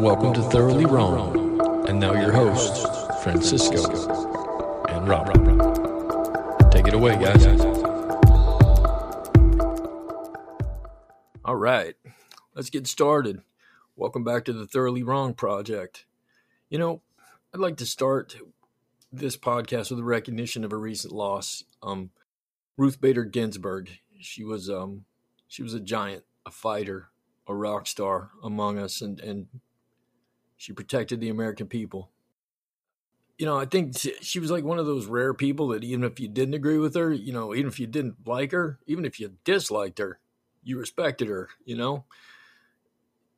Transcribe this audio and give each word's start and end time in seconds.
Welcome 0.00 0.32
to 0.32 0.40
Thoroughly 0.40 0.86
Wrong. 0.86 1.60
And 1.86 2.00
now 2.00 2.14
your 2.14 2.32
hosts, 2.32 2.86
Francisco 3.22 3.82
and 4.88 5.06
Rob. 5.06 5.26
Take 6.70 6.88
it 6.88 6.94
away, 6.94 7.18
guys. 7.18 7.44
All 11.44 11.54
right, 11.54 11.96
let's 12.54 12.70
get 12.70 12.86
started. 12.86 13.42
Welcome 13.94 14.24
back 14.24 14.46
to 14.46 14.54
the 14.54 14.66
Thoroughly 14.66 15.02
Wrong 15.02 15.34
Project. 15.34 16.06
You 16.70 16.78
know, 16.78 17.02
I'd 17.52 17.60
like 17.60 17.76
to 17.76 17.86
start 17.86 18.38
this 19.12 19.36
podcast 19.36 19.90
with 19.90 20.00
a 20.00 20.04
recognition 20.04 20.64
of 20.64 20.72
a 20.72 20.78
recent 20.78 21.12
loss. 21.12 21.64
Um, 21.82 22.08
Ruth 22.78 23.02
Bader 23.02 23.24
Ginsburg. 23.24 23.90
She 24.18 24.44
was 24.44 24.70
um, 24.70 25.04
she 25.46 25.62
was 25.62 25.74
a 25.74 25.80
giant, 25.80 26.24
a 26.46 26.50
fighter, 26.50 27.10
a 27.46 27.54
rock 27.54 27.86
star 27.86 28.30
among 28.42 28.78
us, 28.78 29.02
and 29.02 29.20
and 29.20 29.48
she 30.60 30.74
protected 30.74 31.20
the 31.20 31.30
American 31.30 31.68
people. 31.68 32.10
You 33.38 33.46
know, 33.46 33.56
I 33.56 33.64
think 33.64 33.96
she 34.20 34.38
was 34.38 34.50
like 34.50 34.62
one 34.62 34.78
of 34.78 34.84
those 34.84 35.06
rare 35.06 35.32
people 35.32 35.68
that 35.68 35.82
even 35.82 36.04
if 36.04 36.20
you 36.20 36.28
didn't 36.28 36.52
agree 36.52 36.76
with 36.76 36.94
her, 36.96 37.10
you 37.10 37.32
know, 37.32 37.54
even 37.54 37.68
if 37.68 37.80
you 37.80 37.86
didn't 37.86 38.26
like 38.26 38.52
her, 38.52 38.78
even 38.86 39.06
if 39.06 39.18
you 39.18 39.32
disliked 39.42 39.98
her, 39.98 40.20
you 40.62 40.78
respected 40.78 41.28
her. 41.28 41.48
You 41.64 41.78
know, 41.78 42.04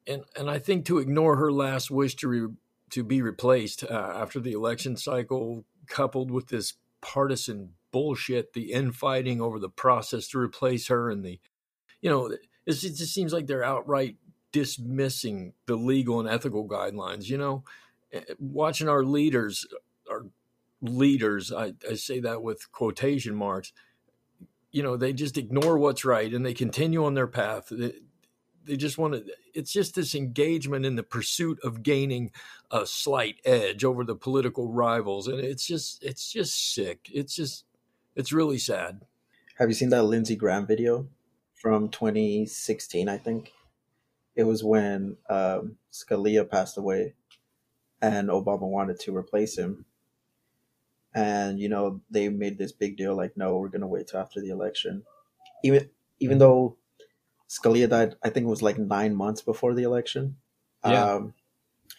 and 0.05 0.25
and 0.37 0.51
I 0.51 0.59
think 0.59 0.85
to 0.87 0.99
ignore 0.99 1.37
her 1.37 1.53
last 1.53 1.93
wish 1.93 2.17
to 2.17 2.29
re, 2.29 2.49
to 2.91 3.05
be 3.05 3.23
replaced 3.23 3.85
uh, 3.85 4.15
after 4.17 4.41
the 4.41 4.51
election 4.51 4.97
cycle, 4.97 5.65
coupled 5.87 6.33
with 6.33 6.49
this 6.49 6.75
partisan 7.03 7.75
bullshit, 7.93 8.53
the 8.53 8.73
infighting 8.73 9.41
over 9.41 9.61
the 9.61 9.69
process 9.69 10.27
to 10.29 10.41
replace 10.41 10.89
her, 10.89 11.09
and 11.09 11.25
the, 11.25 11.39
you 12.01 12.11
know, 12.11 12.33
it 12.67 12.73
just 12.73 13.15
seems 13.15 13.33
like 13.33 13.47
they're 13.47 13.63
outright 13.63 14.17
dismissing 14.53 15.55
the 15.67 15.77
legal 15.77 16.21
and 16.21 16.29
ethical 16.29 16.69
guidelines. 16.69 17.29
You 17.29 17.39
know, 17.39 17.65
eh, 18.13 18.23
watching 18.39 18.89
our 18.89 19.05
leaders, 19.05 19.67
our 20.11 20.27
leaders, 20.81 21.53
I, 21.53 21.75
I 21.89 21.95
say 21.95 22.21
that 22.21 22.43
with 22.43 22.71
quotation 22.73 23.35
marks. 23.35 23.73
You 24.71 24.83
know, 24.83 24.97
they 24.97 25.13
just 25.13 25.37
ignore 25.37 25.77
what's 25.77 26.05
right 26.05 26.33
and 26.33 26.47
they 26.47 26.55
continue 26.55 27.05
on 27.05 27.15
their 27.15 27.27
path 27.27 27.71
they 28.65 28.77
just 28.77 28.99
want 28.99 29.15
to 29.15 29.25
it's 29.55 29.73
just 29.73 29.95
this 29.95 30.15
engagement 30.15 30.87
in 30.87 30.97
the 30.97 31.03
pursuit 31.03 31.59
of 31.63 31.83
gaining 31.83 32.31
a 32.71 32.87
slight 32.87 33.37
edge 33.45 33.85
over 33.85 34.05
the 34.05 34.15
political 34.15 34.73
rivals 34.73 35.29
and 35.29 35.41
it's 35.41 35.67
just 35.67 36.03
it's 36.03 36.31
just 36.31 36.75
sick 36.75 37.09
it's 37.13 37.35
just 37.35 37.65
it's 38.15 38.33
really 38.33 38.59
sad 38.59 39.03
have 39.57 39.69
you 39.69 39.75
seen 39.75 39.91
that 39.91 40.05
lindsey 40.05 40.37
graham 40.37 40.67
video 40.67 41.07
from 41.55 41.89
2016 41.89 43.09
i 43.09 43.17
think 43.19 43.53
it 44.35 44.45
was 44.45 44.65
when 44.65 45.17
um, 45.29 45.77
scalia 45.93 46.49
passed 46.49 46.77
away 46.79 47.15
and 48.01 48.29
obama 48.29 48.69
wanted 48.69 48.99
to 48.99 49.17
replace 49.17 49.57
him 49.57 49.85
and 51.15 51.61
you 51.61 51.69
know 51.69 52.01
they 52.11 52.29
made 52.29 52.59
this 52.59 52.73
big 52.73 52.97
deal 52.97 53.15
like 53.17 53.37
no 53.37 53.57
we're 53.57 53.69
going 53.69 53.81
to 53.81 53.87
wait 53.87 54.07
till 54.09 54.21
after 54.21 54.41
the 54.41 54.51
election 54.51 55.03
even 55.63 55.89
even 56.21 56.39
though 56.39 56.77
Scalia 57.53 57.87
died, 57.87 58.15
I 58.23 58.31
think 58.31 58.47
it 58.47 58.51
was 58.51 58.63
like 58.63 58.79
nine 58.79 59.15
months 59.15 59.43
before 59.43 59.75
the 59.75 59.83
election. 59.83 60.37
Yeah. 60.87 61.05
Um, 61.05 61.35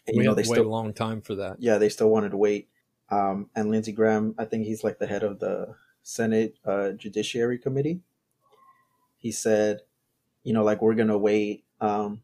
and, 0.07 0.17
we 0.17 0.23
you 0.23 0.29
know, 0.29 0.33
they 0.33 0.41
still, 0.41 0.65
a 0.65 0.67
long 0.67 0.93
time 0.93 1.21
for 1.21 1.35
that. 1.35 1.57
Yeah, 1.59 1.77
they 1.77 1.89
still 1.89 2.09
wanted 2.09 2.31
to 2.31 2.37
wait. 2.37 2.69
Um, 3.11 3.51
and 3.55 3.69
Lindsey 3.69 3.91
Graham, 3.91 4.33
I 4.39 4.45
think 4.45 4.65
he's 4.65 4.83
like 4.83 4.97
the 4.97 5.05
head 5.05 5.21
of 5.21 5.39
the 5.39 5.75
Senate 6.01 6.57
uh, 6.65 6.93
Judiciary 6.93 7.59
Committee. 7.59 8.01
He 9.17 9.31
said, 9.31 9.81
you 10.43 10.53
know, 10.53 10.63
like 10.63 10.81
we're 10.81 10.95
gonna 10.95 11.19
wait. 11.19 11.65
Um, 11.79 12.22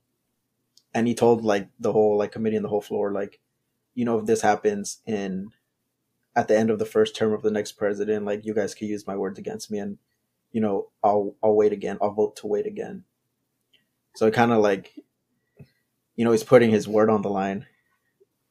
and 0.93 1.07
he 1.07 1.13
told 1.13 1.43
like 1.43 1.69
the 1.79 1.91
whole 1.93 2.17
like 2.17 2.31
committee 2.31 2.55
and 2.55 2.65
the 2.65 2.69
whole 2.69 2.81
floor, 2.81 3.11
like, 3.11 3.39
you 3.93 4.05
know, 4.05 4.19
if 4.19 4.25
this 4.25 4.41
happens 4.41 5.01
in 5.05 5.49
at 6.35 6.47
the 6.47 6.57
end 6.57 6.69
of 6.69 6.79
the 6.79 6.85
first 6.85 7.15
term 7.15 7.33
of 7.33 7.41
the 7.41 7.51
next 7.51 7.73
president, 7.73 8.25
like 8.25 8.45
you 8.45 8.53
guys 8.53 8.73
can 8.73 8.87
use 8.87 9.05
my 9.07 9.15
words 9.15 9.37
against 9.39 9.69
me, 9.69 9.79
and 9.79 9.97
you 10.51 10.61
know, 10.61 10.89
I'll 11.03 11.35
I'll 11.43 11.55
wait 11.55 11.73
again. 11.73 11.97
I'll 12.01 12.11
vote 12.13 12.35
to 12.37 12.47
wait 12.47 12.65
again. 12.65 13.03
So 14.15 14.27
it 14.27 14.33
kind 14.33 14.51
of 14.51 14.59
like, 14.59 14.93
you 16.15 16.25
know, 16.25 16.31
he's 16.31 16.43
putting 16.43 16.71
his 16.71 16.87
word 16.87 17.09
on 17.09 17.21
the 17.21 17.29
line, 17.29 17.67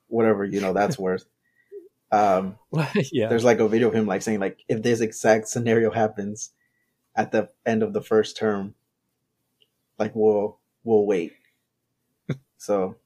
whatever 0.07 0.45
you 0.45 0.61
know 0.61 0.73
that's 0.73 0.99
worth. 0.99 1.25
Um, 2.11 2.57
yeah. 3.13 3.29
There's 3.29 3.45
like 3.45 3.59
a 3.59 3.69
video 3.69 3.89
of 3.89 3.95
him 3.95 4.07
like 4.07 4.23
saying 4.23 4.41
like, 4.41 4.65
if 4.67 4.83
this 4.83 5.03
exact 5.03 5.47
scenario 5.47 5.91
happens 5.91 6.53
at 7.15 7.33
the 7.33 7.51
end 7.67 7.83
of 7.83 7.93
the 7.93 8.01
first 8.01 8.39
term, 8.39 8.75
like 9.99 10.13
we'll 10.15 10.59
we'll 10.85 11.05
wait. 11.05 11.35
So 12.59 12.97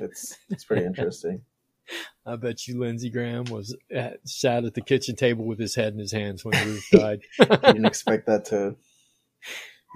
it's 0.00 0.36
it's 0.50 0.64
pretty 0.64 0.84
interesting. 0.84 1.42
I 2.26 2.36
bet 2.36 2.66
you 2.68 2.78
Lindsey 2.78 3.10
Graham 3.10 3.44
was 3.44 3.76
at, 3.92 4.18
sat 4.24 4.64
at 4.64 4.74
the 4.74 4.80
kitchen 4.80 5.16
table 5.16 5.44
with 5.44 5.58
his 5.58 5.74
head 5.74 5.92
in 5.92 5.98
his 5.98 6.12
hands 6.12 6.44
when 6.44 6.54
Ruth 6.66 6.86
died. 6.92 7.20
didn't 7.38 7.86
expect 7.86 8.26
that 8.26 8.44
to 8.46 8.76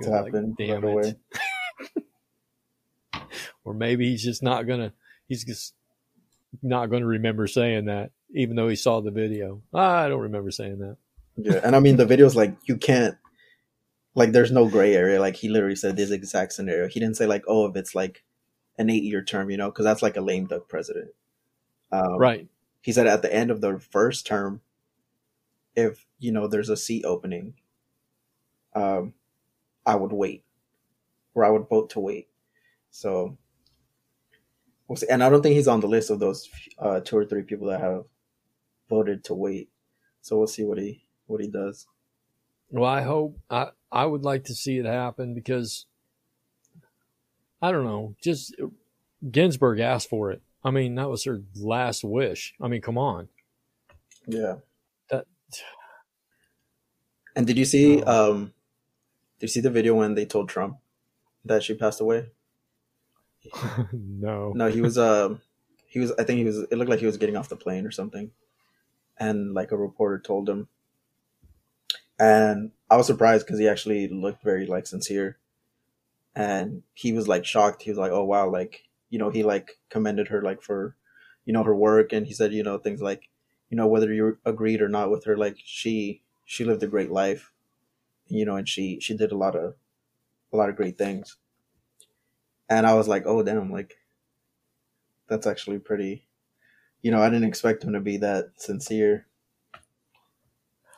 to 0.03 0.11
happen 0.11 0.55
like, 0.59 0.69
right 0.69 0.85
away 0.85 1.15
or 3.65 3.73
maybe 3.75 4.11
he's 4.11 4.23
just 4.23 4.43
not 4.43 4.67
gonna 4.67 4.93
he's 5.29 5.45
just 5.45 5.75
not 6.63 6.87
gonna 6.87 7.07
remember 7.07 7.47
saying 7.47 7.87
that, 7.87 8.11
even 8.35 8.57
though 8.57 8.69
he 8.69 8.77
saw 8.77 9.01
the 9.01 9.11
video. 9.11 9.63
Ah, 9.73 10.05
I 10.05 10.09
don't 10.09 10.23
remember 10.23 10.51
saying 10.51 10.79
that. 10.79 10.97
Yeah, 11.37 11.61
and 11.63 11.77
I 11.77 11.81
mean 11.81 11.97
the 11.97 12.07
video's 12.07 12.37
like 12.37 12.57
you 12.65 12.77
can't 12.77 13.17
like 14.15 14.33
there's 14.33 14.53
no 14.53 14.69
gray 14.69 14.95
area. 14.95 15.21
Like 15.21 15.37
he 15.37 15.49
literally 15.49 15.77
said 15.77 15.97
this 15.97 16.11
exact 16.11 16.53
scenario. 16.53 16.89
He 16.89 17.01
didn't 17.01 17.17
say 17.17 17.27
like 17.27 17.45
oh 17.47 17.67
if 17.67 17.77
it's 17.77 17.95
like 17.95 18.25
an 18.79 18.91
eight 18.91 19.03
year 19.03 19.23
term, 19.23 19.51
you 19.51 19.57
know, 19.57 19.71
because 19.71 19.85
that's 19.85 20.03
like 20.03 20.17
a 20.17 20.21
lame 20.21 20.47
duck 20.47 20.69
president. 20.69 21.11
Um, 21.93 22.19
right. 22.19 22.49
He 22.83 22.93
said 22.93 23.07
at 23.07 23.23
the 23.23 23.35
end 23.35 23.51
of 23.51 23.61
the 23.61 23.79
first 23.79 24.27
term, 24.27 24.61
if 25.75 26.07
you 26.19 26.33
know 26.33 26.47
there's 26.47 26.71
a 26.71 26.77
seat 26.77 27.05
opening, 27.05 27.55
um, 28.75 29.15
I 29.85 29.97
would 29.97 30.13
wait, 30.13 30.45
or 31.35 31.45
I 31.45 31.51
would 31.51 31.69
vote 31.69 31.91
to 31.91 32.01
wait. 32.01 32.29
So 32.91 33.37
we'll 34.89 34.97
see. 34.97 35.09
And 35.11 35.23
I 35.23 35.29
don't 35.29 35.43
think 35.43 35.57
he's 35.57 35.69
on 35.69 35.81
the 35.81 35.89
list 35.89 36.11
of 36.11 36.19
those 36.19 36.49
uh, 36.79 37.01
two 37.01 37.17
or 37.17 37.25
three 37.25 37.43
people 37.43 37.69
that 37.69 37.81
have 37.81 38.05
voted 38.89 39.25
to 39.25 39.35
wait. 39.35 39.69
So 40.23 40.39
we'll 40.39 40.47
see 40.47 40.65
what 40.65 40.79
he 40.79 41.05
what 41.27 41.41
he 41.41 41.49
does. 41.49 41.87
Well, 42.71 42.91
I 42.91 43.03
hope 43.03 43.39
I 43.51 43.69
I 43.93 44.07
would 44.07 44.25
like 44.25 44.45
to 44.45 44.55
see 44.55 44.79
it 44.79 44.87
happen 44.87 45.35
because 45.35 45.87
I 47.67 47.73
don't 47.73 47.85
know, 47.85 48.15
just 48.23 48.55
Ginsburg 49.29 49.81
asked 49.81 50.09
for 50.09 50.31
it. 50.31 50.41
I 50.63 50.71
mean, 50.71 50.95
that 50.95 51.11
was 51.11 51.25
her 51.25 51.43
last 51.57 52.05
wish. 52.05 52.55
I 52.61 52.69
mean, 52.69 52.81
come 52.81 52.97
on. 52.97 53.29
Yeah. 54.25 54.57
That. 55.11 55.27
And 57.35 57.45
did 57.45 57.59
you 57.59 57.65
see? 57.65 58.05
Oh. 58.05 58.35
Um, 58.35 58.53
did 59.41 59.47
you 59.47 59.49
see 59.49 59.61
the 59.61 59.71
video 59.71 59.95
when 59.95 60.15
they 60.15 60.27
told 60.27 60.49
Trump 60.49 60.77
that 61.45 61.65
she 61.65 61.75
passed 61.75 62.01
away? 62.01 62.27
no. 63.93 64.53
No, 64.55 64.69
he 64.69 64.81
was 64.81 64.97
uh 64.97 65.35
he 65.89 65.99
was 65.99 66.13
I 66.13 66.23
think 66.23 66.39
he 66.39 66.45
was 66.45 66.59
it 66.59 66.77
looked 66.79 66.91
like 66.91 67.01
he 67.01 67.07
was 67.07 67.17
getting 67.17 67.37
off 67.37 67.49
the 67.49 67.57
plane 67.57 67.85
or 67.85 67.91
something. 67.91 68.31
And 69.19 69.55
like 69.55 69.73
a 69.73 69.77
reporter 69.77 70.21
told 70.21 70.49
him. 70.49 70.69
And 72.17 72.71
I 72.89 72.97
was 72.97 73.07
surprised 73.07 73.45
because 73.45 73.59
he 73.59 73.69
actually 73.69 74.07
looked 74.07 74.45
very 74.45 74.67
like 74.67 74.87
sincere. 74.87 75.39
And 76.37 76.85
he 76.95 77.13
was 77.15 77.29
like 77.29 77.47
shocked. 77.47 77.83
He 77.83 77.91
was 77.91 77.99
like, 77.99 78.13
Oh 78.13 78.25
wow, 78.25 78.51
like, 78.51 78.85
you 79.11 79.19
know, 79.19 79.31
he 79.31 79.45
like 79.45 79.81
commended 79.91 80.29
her 80.29 80.43
like 80.43 80.63
for, 80.63 80.97
you 81.47 81.55
know, 81.55 81.65
her 81.65 81.77
work 81.77 82.13
and 82.15 82.27
he 82.29 82.35
said, 82.35 82.55
you 82.55 82.65
know, 82.65 82.79
things 82.79 83.03
like, 83.03 83.31
you 83.71 83.79
know, 83.79 83.89
whether 83.89 84.13
you 84.15 84.39
agreed 84.47 84.83
or 84.83 84.89
not 84.91 85.11
with 85.11 85.25
her, 85.27 85.37
like 85.39 85.59
she 85.59 86.23
she 86.47 86.65
lived 86.65 86.85
a 86.85 86.89
great 86.89 87.13
life. 87.13 87.53
You 88.29 88.45
know, 88.47 88.57
and 88.57 88.69
she 88.69 89.01
she 89.01 89.17
did 89.17 89.33
a 89.33 89.39
lot 89.39 89.57
of 89.57 89.77
a 90.53 90.57
lot 90.59 90.71
of 90.71 90.77
great 90.77 90.99
things 90.99 91.39
and 92.69 92.87
I 92.87 92.95
was 92.95 93.09
like, 93.09 93.25
oh 93.27 93.43
damn, 93.43 93.71
like 93.71 93.97
that's 95.29 95.47
actually 95.47 95.79
pretty. 95.79 96.27
You 97.03 97.11
know, 97.13 97.23
I 97.23 97.31
didn't 97.31 97.49
expect 97.49 97.85
him 97.85 97.95
to 97.95 98.01
be 98.01 98.19
that 98.19 98.61
sincere. 98.61 99.29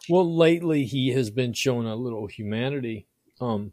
Well, 0.08 0.34
lately 0.36 0.84
he 0.84 1.10
has 1.10 1.30
been 1.30 1.52
showing 1.52 1.86
a 1.86 1.96
little 1.96 2.26
humanity. 2.26 3.06
Um, 3.40 3.72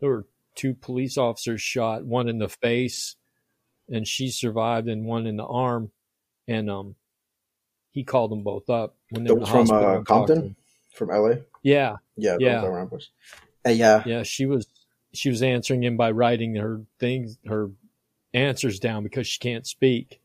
there 0.00 0.10
were 0.10 0.26
two 0.54 0.74
police 0.74 1.18
officers 1.18 1.60
shot, 1.60 2.04
one 2.04 2.28
in 2.28 2.38
the 2.38 2.48
face, 2.48 3.16
and 3.88 4.06
she 4.06 4.30
survived, 4.30 4.88
and 4.88 5.04
one 5.04 5.26
in 5.26 5.36
the 5.36 5.46
arm, 5.46 5.90
and 6.48 6.70
um, 6.70 6.94
he 7.90 8.04
called 8.04 8.30
them 8.30 8.42
both 8.42 8.68
up 8.70 8.96
when 9.10 9.24
they 9.24 9.32
were 9.32 9.46
from 9.46 9.70
uh, 9.70 10.02
Compton, 10.02 10.56
from 10.92 11.08
LA. 11.08 11.36
Yeah, 11.62 11.96
yeah, 12.16 12.36
yeah, 12.38 12.62
uh, 13.66 13.70
yeah, 13.70 14.02
yeah. 14.04 14.22
She 14.22 14.46
was 14.46 14.66
she 15.12 15.28
was 15.28 15.42
answering 15.42 15.82
him 15.82 15.96
by 15.96 16.10
writing 16.10 16.56
her 16.56 16.82
things, 16.98 17.38
her 17.46 17.70
answers 18.32 18.80
down 18.80 19.02
because 19.02 19.26
she 19.26 19.38
can't 19.38 19.66
speak. 19.66 20.20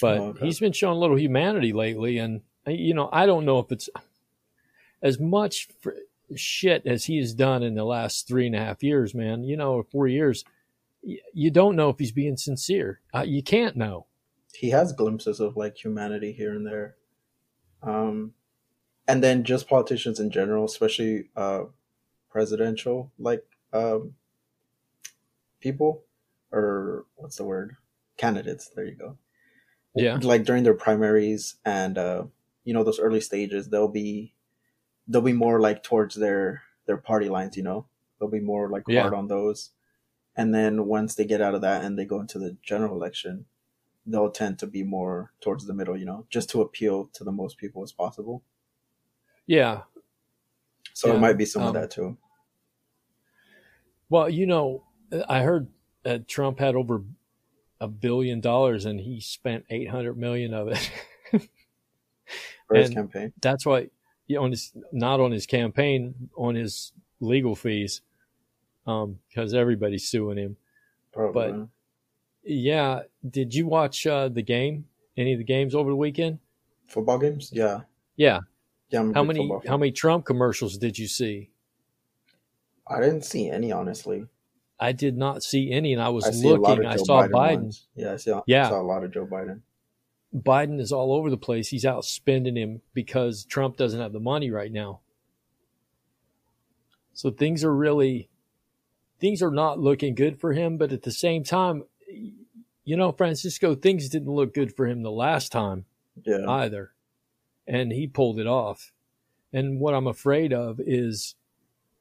But 0.00 0.18
oh, 0.18 0.24
okay. 0.28 0.46
he's 0.46 0.60
been 0.60 0.72
showing 0.72 0.96
a 0.96 1.00
little 1.00 1.18
humanity 1.18 1.72
lately, 1.72 2.18
and 2.18 2.42
you 2.66 2.94
know, 2.94 3.08
I 3.10 3.26
don't 3.26 3.44
know 3.44 3.58
if 3.58 3.72
it's 3.72 3.88
as 5.02 5.18
much 5.18 5.68
shit 6.36 6.86
as 6.86 7.04
he 7.04 7.18
has 7.18 7.34
done 7.34 7.62
in 7.62 7.74
the 7.74 7.84
last 7.84 8.28
three 8.28 8.46
and 8.46 8.54
a 8.54 8.58
half 8.58 8.82
years, 8.82 9.14
man. 9.14 9.44
You 9.44 9.56
know, 9.56 9.82
four 9.90 10.06
years. 10.06 10.44
you 11.32 11.50
don't 11.50 11.76
know 11.76 11.90
if 11.90 11.98
he's 11.98 12.12
being 12.12 12.36
sincere. 12.36 13.00
Uh, 13.14 13.24
you 13.26 13.42
can't 13.42 13.76
know. 13.76 14.06
He 14.54 14.70
has 14.70 14.92
glimpses 14.92 15.40
of 15.40 15.56
like 15.56 15.82
humanity 15.82 16.32
here 16.32 16.54
and 16.54 16.66
there. 16.66 16.96
Um, 17.82 18.32
and 19.06 19.22
then 19.22 19.44
just 19.44 19.68
politicians 19.68 20.20
in 20.20 20.30
general, 20.30 20.64
especially 20.64 21.30
uh, 21.36 21.64
presidential 22.30 23.12
like 23.18 23.44
um, 23.72 24.14
people 25.60 26.04
or 26.52 27.06
what's 27.16 27.36
the 27.36 27.44
word 27.44 27.76
candidates. 28.16 28.70
There 28.74 28.84
you 28.84 28.94
go. 28.94 29.16
Yeah, 29.94 30.18
like 30.20 30.44
during 30.44 30.64
their 30.64 30.74
primaries 30.74 31.56
and 31.64 31.96
uh, 31.96 32.24
you 32.64 32.74
know 32.74 32.84
those 32.84 33.00
early 33.00 33.20
stages, 33.20 33.68
they'll 33.68 33.88
be 33.88 34.34
they'll 35.08 35.22
be 35.22 35.32
more 35.32 35.60
like 35.60 35.82
towards 35.82 36.16
their 36.16 36.64
their 36.86 36.98
party 36.98 37.28
lines. 37.28 37.56
You 37.56 37.64
know, 37.64 37.88
they'll 38.20 38.28
be 38.30 38.40
more 38.40 38.68
like 38.70 38.84
Yeah. 38.86 39.02
hard 39.02 39.14
on 39.14 39.28
those. 39.28 39.72
And 40.36 40.54
then 40.54 40.86
once 40.86 41.14
they 41.16 41.26
get 41.26 41.42
out 41.42 41.54
of 41.56 41.62
that 41.62 41.84
and 41.84 41.98
they 41.98 42.06
go 42.06 42.20
into 42.20 42.38
the 42.38 42.56
general 42.62 42.96
election, 42.96 43.46
they'll 44.06 44.30
tend 44.32 44.58
to 44.60 44.66
be 44.68 44.82
more 44.84 45.32
towards 45.40 45.66
the 45.66 45.74
middle. 45.74 45.96
You 45.98 46.06
know, 46.06 46.26
just 46.30 46.50
to 46.50 46.62
appeal 46.62 47.06
to 47.14 47.24
the 47.24 47.32
most 47.32 47.58
people 47.58 47.82
as 47.84 47.92
possible. 47.92 48.44
yeah. 49.46 49.84
So 50.92 51.08
Yeah, 51.08 51.16
it 51.16 51.18
might 51.20 51.38
be 51.38 51.46
some 51.46 51.62
um, 51.62 51.68
of 51.68 51.72
that 51.74 51.90
too. 51.90 52.18
Well, 54.08 54.28
you 54.30 54.46
know, 54.46 54.84
I 55.28 55.42
heard 55.42 55.68
that 56.02 56.28
Trump 56.28 56.58
had 56.58 56.74
over 56.74 57.04
a 57.80 57.88
billion 57.88 58.40
dollars 58.40 58.84
and 58.86 59.00
he 59.00 59.20
spent 59.20 59.66
eight 59.70 59.90
hundred 59.90 60.16
million 60.16 60.54
of 60.54 60.68
it. 60.68 60.92
For 62.66 62.76
his 62.76 62.90
campaign. 62.90 63.32
That's 63.40 63.64
why, 63.66 63.90
on 64.36 64.50
his 64.50 64.72
not 64.92 65.20
on 65.20 65.30
his 65.32 65.46
campaign, 65.46 66.28
on 66.36 66.54
his 66.54 66.92
legal 67.20 67.54
fees, 67.54 68.02
um, 68.86 69.18
because 69.28 69.54
everybody's 69.54 70.08
suing 70.08 70.38
him. 70.38 70.56
Probably. 71.12 71.52
but- 71.52 71.68
Yeah, 72.44 73.02
did 73.28 73.54
you 73.54 73.66
watch 73.66 74.06
uh, 74.06 74.28
the 74.28 74.42
game? 74.42 74.86
Any 75.16 75.32
of 75.32 75.38
the 75.38 75.44
games 75.44 75.74
over 75.74 75.90
the 75.90 75.96
weekend? 75.96 76.38
football 76.86 77.18
games? 77.18 77.50
Yeah. 77.52 77.80
Yeah. 78.16 78.40
Yeah. 78.90 79.00
I'm 79.00 79.12
How 79.12 79.22
many 79.24 79.50
how 79.66 79.76
many 79.76 79.92
Trump 79.92 80.24
commercials 80.24 80.78
did 80.78 80.98
you 80.98 81.06
see? 81.06 81.50
I 82.86 83.00
didn't 83.00 83.24
see 83.26 83.50
any, 83.50 83.70
honestly. 83.72 84.24
I 84.80 84.92
did 84.92 85.16
not 85.18 85.42
see 85.42 85.70
any, 85.72 85.92
and 85.92 86.00
I 86.00 86.08
was 86.08 86.24
I 86.24 86.30
see 86.30 86.48
a 86.48 86.54
lot 86.54 86.70
looking. 86.70 86.86
I 86.86 86.96
Joe 86.96 87.04
saw 87.04 87.22
Biden. 87.26 87.32
Biden. 87.32 87.80
Yeah, 87.96 88.12
I 88.12 88.16
see, 88.16 88.32
Yeah. 88.46 88.68
saw 88.70 88.80
a 88.80 88.82
lot 88.82 89.04
of 89.04 89.10
Joe 89.12 89.26
Biden. 89.26 89.60
Biden 90.34 90.80
is 90.80 90.92
all 90.92 91.12
over 91.14 91.30
the 91.30 91.36
place. 91.36 91.68
He's 91.68 91.86
out 91.86 92.04
spending 92.04 92.56
him 92.56 92.82
because 92.92 93.44
Trump 93.44 93.76
doesn't 93.76 94.00
have 94.00 94.12
the 94.12 94.20
money 94.20 94.50
right 94.50 94.72
now. 94.72 95.00
So 97.14 97.30
things 97.30 97.64
are 97.64 97.74
really 97.74 98.28
things 99.18 99.42
are 99.42 99.50
not 99.50 99.80
looking 99.80 100.14
good 100.14 100.38
for 100.38 100.52
him, 100.52 100.76
but 100.76 100.92
at 100.92 101.02
the 101.02 101.10
same 101.10 101.42
time, 101.42 101.82
you 102.84 102.96
know, 102.96 103.10
Francisco, 103.10 103.74
things 103.74 104.08
didn't 104.08 104.32
look 104.32 104.54
good 104.54 104.74
for 104.76 104.86
him 104.86 105.02
the 105.02 105.10
last 105.10 105.50
time 105.50 105.86
Yeah. 106.24 106.48
either. 106.48 106.92
And 107.66 107.90
he 107.92 108.06
pulled 108.06 108.38
it 108.38 108.46
off. 108.46 108.92
And 109.52 109.80
what 109.80 109.94
I'm 109.94 110.06
afraid 110.06 110.52
of 110.52 110.78
is 110.80 111.34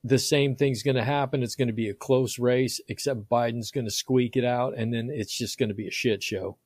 the 0.03 0.19
same 0.19 0.55
thing's 0.55 0.83
going 0.83 0.95
to 0.95 1.03
happen. 1.03 1.41
It's 1.41 1.55
going 1.55 1.67
to 1.67 1.73
be 1.73 1.89
a 1.89 1.93
close 1.93 2.37
race, 2.37 2.79
except 2.87 3.27
Biden's 3.29 3.71
going 3.71 3.85
to 3.85 3.91
squeak 3.91 4.35
it 4.37 4.45
out, 4.45 4.77
and 4.77 4.93
then 4.93 5.09
it's 5.09 5.35
just 5.35 5.57
going 5.57 5.69
to 5.69 5.75
be 5.75 5.87
a 5.87 5.91
shit 5.91 6.21
show. 6.21 6.57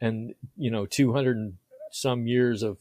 And, 0.00 0.34
you 0.56 0.70
know, 0.70 0.86
200 0.86 1.36
and 1.36 1.54
some 1.90 2.26
years 2.26 2.62
of 2.62 2.78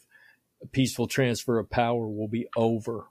peaceful 0.71 1.07
transfer 1.07 1.59
of 1.59 1.69
power 1.69 2.07
will 2.07 2.27
be 2.27 2.47
over. 2.57 3.05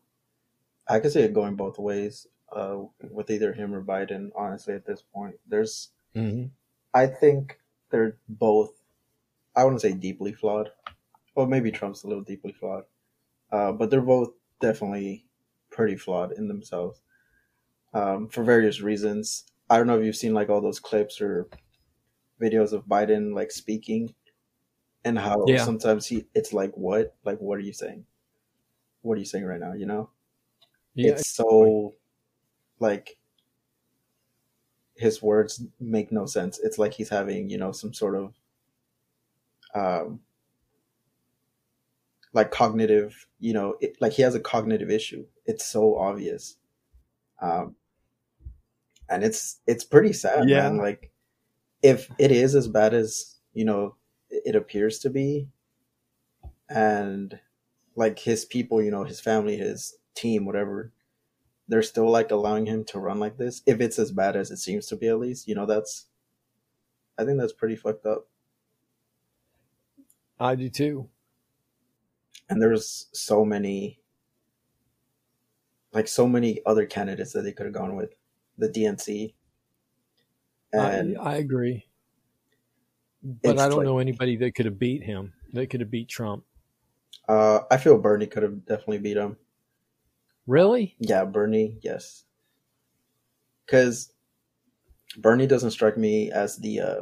I 0.87 1.01
could 1.01 1.13
see 1.13 1.21
it 1.21 1.33
going 1.33 1.57
both 1.57 1.79
ways 1.79 2.27
uh, 2.55 2.79
with 3.11 3.31
either 3.31 3.53
him 3.53 3.75
or 3.75 3.83
Biden, 3.83 4.31
honestly, 4.37 4.75
at 4.75 4.87
this 4.87 5.03
point. 5.03 5.37
There's, 5.49 5.91
Mm-hmm. 6.15 6.47
I 6.93 7.07
think 7.07 7.59
they're 7.91 8.17
both, 8.29 8.73
I 9.57 9.65
wouldn't 9.65 9.83
say 9.83 9.93
deeply 9.93 10.33
flawed. 10.33 10.71
Well, 11.35 11.47
maybe 11.47 11.73
Trump's 11.73 12.05
a 12.05 12.09
little 12.09 12.23
deeply 12.23 12.53
flawed. 12.53 12.85
Uh, 13.51 13.73
but 13.73 13.91
they're 13.91 14.01
both 14.01 14.31
definitely 14.61 15.27
pretty 15.71 15.97
flawed 15.97 16.33
in 16.33 16.49
themselves 16.49 17.01
um, 17.93 18.29
for 18.29 18.45
various 18.45 18.81
reasons. 18.81 19.45
I 19.69 19.77
don't 19.77 19.87
know 19.87 19.99
if 19.99 20.05
you've 20.05 20.17
seen 20.17 20.35
like 20.35 20.49
all 20.49 20.61
those 20.61 20.81
clips 20.81 21.21
or 21.21 21.49
videos 22.41 22.73
of 22.73 22.87
Biden 22.87 23.35
like 23.35 23.51
speaking 23.51 24.15
and 25.05 25.19
how 25.19 25.37
Yeah. 25.47 25.65
sometimes 25.65 26.07
he, 26.07 26.27
it's 26.35 26.53
like, 26.53 26.73
what? 26.75 27.17
Like, 27.25 27.39
what 27.41 27.59
are 27.59 27.63
you 27.63 27.73
saying? 27.73 28.07
What 29.03 29.17
are 29.17 29.21
you 29.21 29.27
saying 29.27 29.45
right 29.47 29.61
now? 29.61 29.75
You 29.75 29.87
know? 29.87 30.11
Yeah, 30.95 31.11
it's 31.11 31.29
so 31.29 31.95
like 32.81 33.19
his 34.97 35.23
words 35.23 35.63
make 35.81 36.11
no 36.13 36.27
sense. 36.27 36.59
It's 36.59 36.79
like 36.79 36.95
he's 36.95 37.09
having, 37.11 37.49
you 37.49 37.59
know, 37.59 37.71
some 37.73 37.93
sort 37.95 38.17
of 38.17 38.35
um 39.75 40.21
like 42.33 42.51
cognitive, 42.51 43.27
you 43.39 43.53
know, 43.53 43.77
it, 43.81 43.97
like 44.01 44.13
he 44.13 44.23
has 44.23 44.35
a 44.35 44.41
cognitive 44.41 44.91
issue. 44.91 45.27
It's 45.47 45.65
so 45.67 45.97
obvious. 45.97 46.57
Um 47.41 47.77
and 49.09 49.23
it's 49.25 49.61
it's 49.67 49.85
pretty 49.85 50.13
sad, 50.13 50.49
Yeah. 50.49 50.51
man. 50.51 50.77
Like 50.77 51.11
if 51.85 52.11
it 52.19 52.33
is 52.33 52.55
as 52.55 52.67
bad 52.67 52.95
as, 52.95 53.37
you 53.53 53.67
know, 53.67 53.95
it 54.31 54.57
appears 54.57 54.99
to 55.01 55.11
be 55.11 55.49
and 56.71 57.39
like 57.95 58.19
his 58.19 58.47
people, 58.47 58.83
you 58.83 58.91
know, 58.91 59.05
his 59.05 59.21
family, 59.21 59.59
his 59.59 59.99
team, 60.15 60.47
whatever, 60.47 60.93
they're 61.69 61.83
still 61.83 62.11
like 62.11 62.31
allowing 62.31 62.65
him 62.65 62.85
to 62.85 62.99
run 62.99 63.21
like 63.21 63.37
this. 63.37 63.61
If 63.67 63.83
it's 63.83 63.99
as 63.99 64.11
bad 64.11 64.35
as 64.35 64.51
it 64.51 64.57
seems 64.57 64.87
to 64.87 64.97
be, 64.97 65.09
at 65.09 65.19
least, 65.19 65.47
you 65.47 65.55
know, 65.55 65.67
that's, 65.67 66.07
I 67.19 67.25
think 67.25 67.39
that's 67.39 67.53
pretty 67.53 67.77
fucked 67.77 68.07
up. 68.07 68.29
I 70.41 70.55
do 70.55 70.71
too. 70.71 71.11
And 72.49 72.63
there's 72.63 73.09
so 73.13 73.45
many, 73.45 74.01
like 75.93 76.09
so 76.09 76.27
many 76.27 76.63
other 76.65 76.87
candidates 76.87 77.35
that 77.35 77.43
they 77.43 77.53
could 77.53 77.67
have 77.67 77.75
gone 77.75 77.95
with, 77.95 78.15
the 78.57 78.71
DNC. 78.71 79.35
And 80.81 81.19
I, 81.19 81.23
I 81.33 81.35
agree. 81.37 81.87
But 83.23 83.59
I 83.59 83.69
don't 83.69 83.79
like- 83.79 83.85
know 83.87 83.99
anybody 83.99 84.37
that 84.37 84.55
could 84.55 84.67
have 84.67 84.79
beat 84.79 85.03
him. 85.03 85.33
That 85.53 85.69
could 85.69 85.81
have 85.81 85.91
beat 85.91 86.09
Trump. 86.09 86.45
uh, 87.29 87.61
I 87.71 87.77
feel 87.79 87.97
Bernie 87.99 88.27
could 88.27 88.43
have 88.43 88.67
definitely 88.67 88.99
beat 88.99 89.17
him. 89.17 89.37
Really? 90.47 90.95
Yeah, 90.99 91.25
Bernie, 91.25 91.79
yes. 91.83 92.25
Because 93.65 94.13
Bernie 95.17 95.47
doesn't 95.47 95.71
strike 95.71 95.97
me 95.97 96.31
as 96.31 96.57
the, 96.59 96.81
uh, 96.81 97.01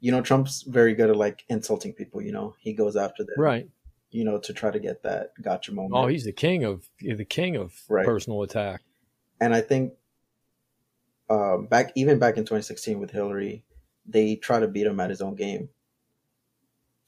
you 0.00 0.12
know, 0.12 0.20
Trump's 0.20 0.62
very 0.62 0.94
good 0.94 1.08
at 1.10 1.16
like 1.16 1.44
insulting 1.48 1.92
people. 1.94 2.20
You 2.20 2.32
know, 2.32 2.54
he 2.58 2.72
goes 2.74 2.94
after 2.96 3.24
them, 3.24 3.34
Right. 3.38 3.68
You 4.10 4.24
know, 4.24 4.38
to 4.38 4.52
try 4.52 4.70
to 4.70 4.78
get 4.80 5.02
that 5.02 5.30
gotcha 5.40 5.72
moment. 5.72 5.92
Oh, 5.94 6.06
he's 6.08 6.24
the 6.24 6.32
king 6.32 6.64
of 6.64 6.88
the 7.00 7.24
king 7.24 7.56
of 7.56 7.74
Right. 7.88 8.04
personal 8.06 8.42
attack. 8.42 8.82
and 9.40 9.54
I 9.54 9.60
think 9.60 9.92
um, 11.30 11.66
back 11.66 11.92
even 11.94 12.18
back 12.18 12.36
in 12.36 12.44
2016 12.44 12.98
with 12.98 13.10
Hillary, 13.10 13.64
they 14.06 14.36
tried 14.36 14.60
to 14.60 14.68
beat 14.68 14.86
him 14.86 15.00
at 15.00 15.10
his 15.10 15.20
own 15.20 15.34
game, 15.34 15.68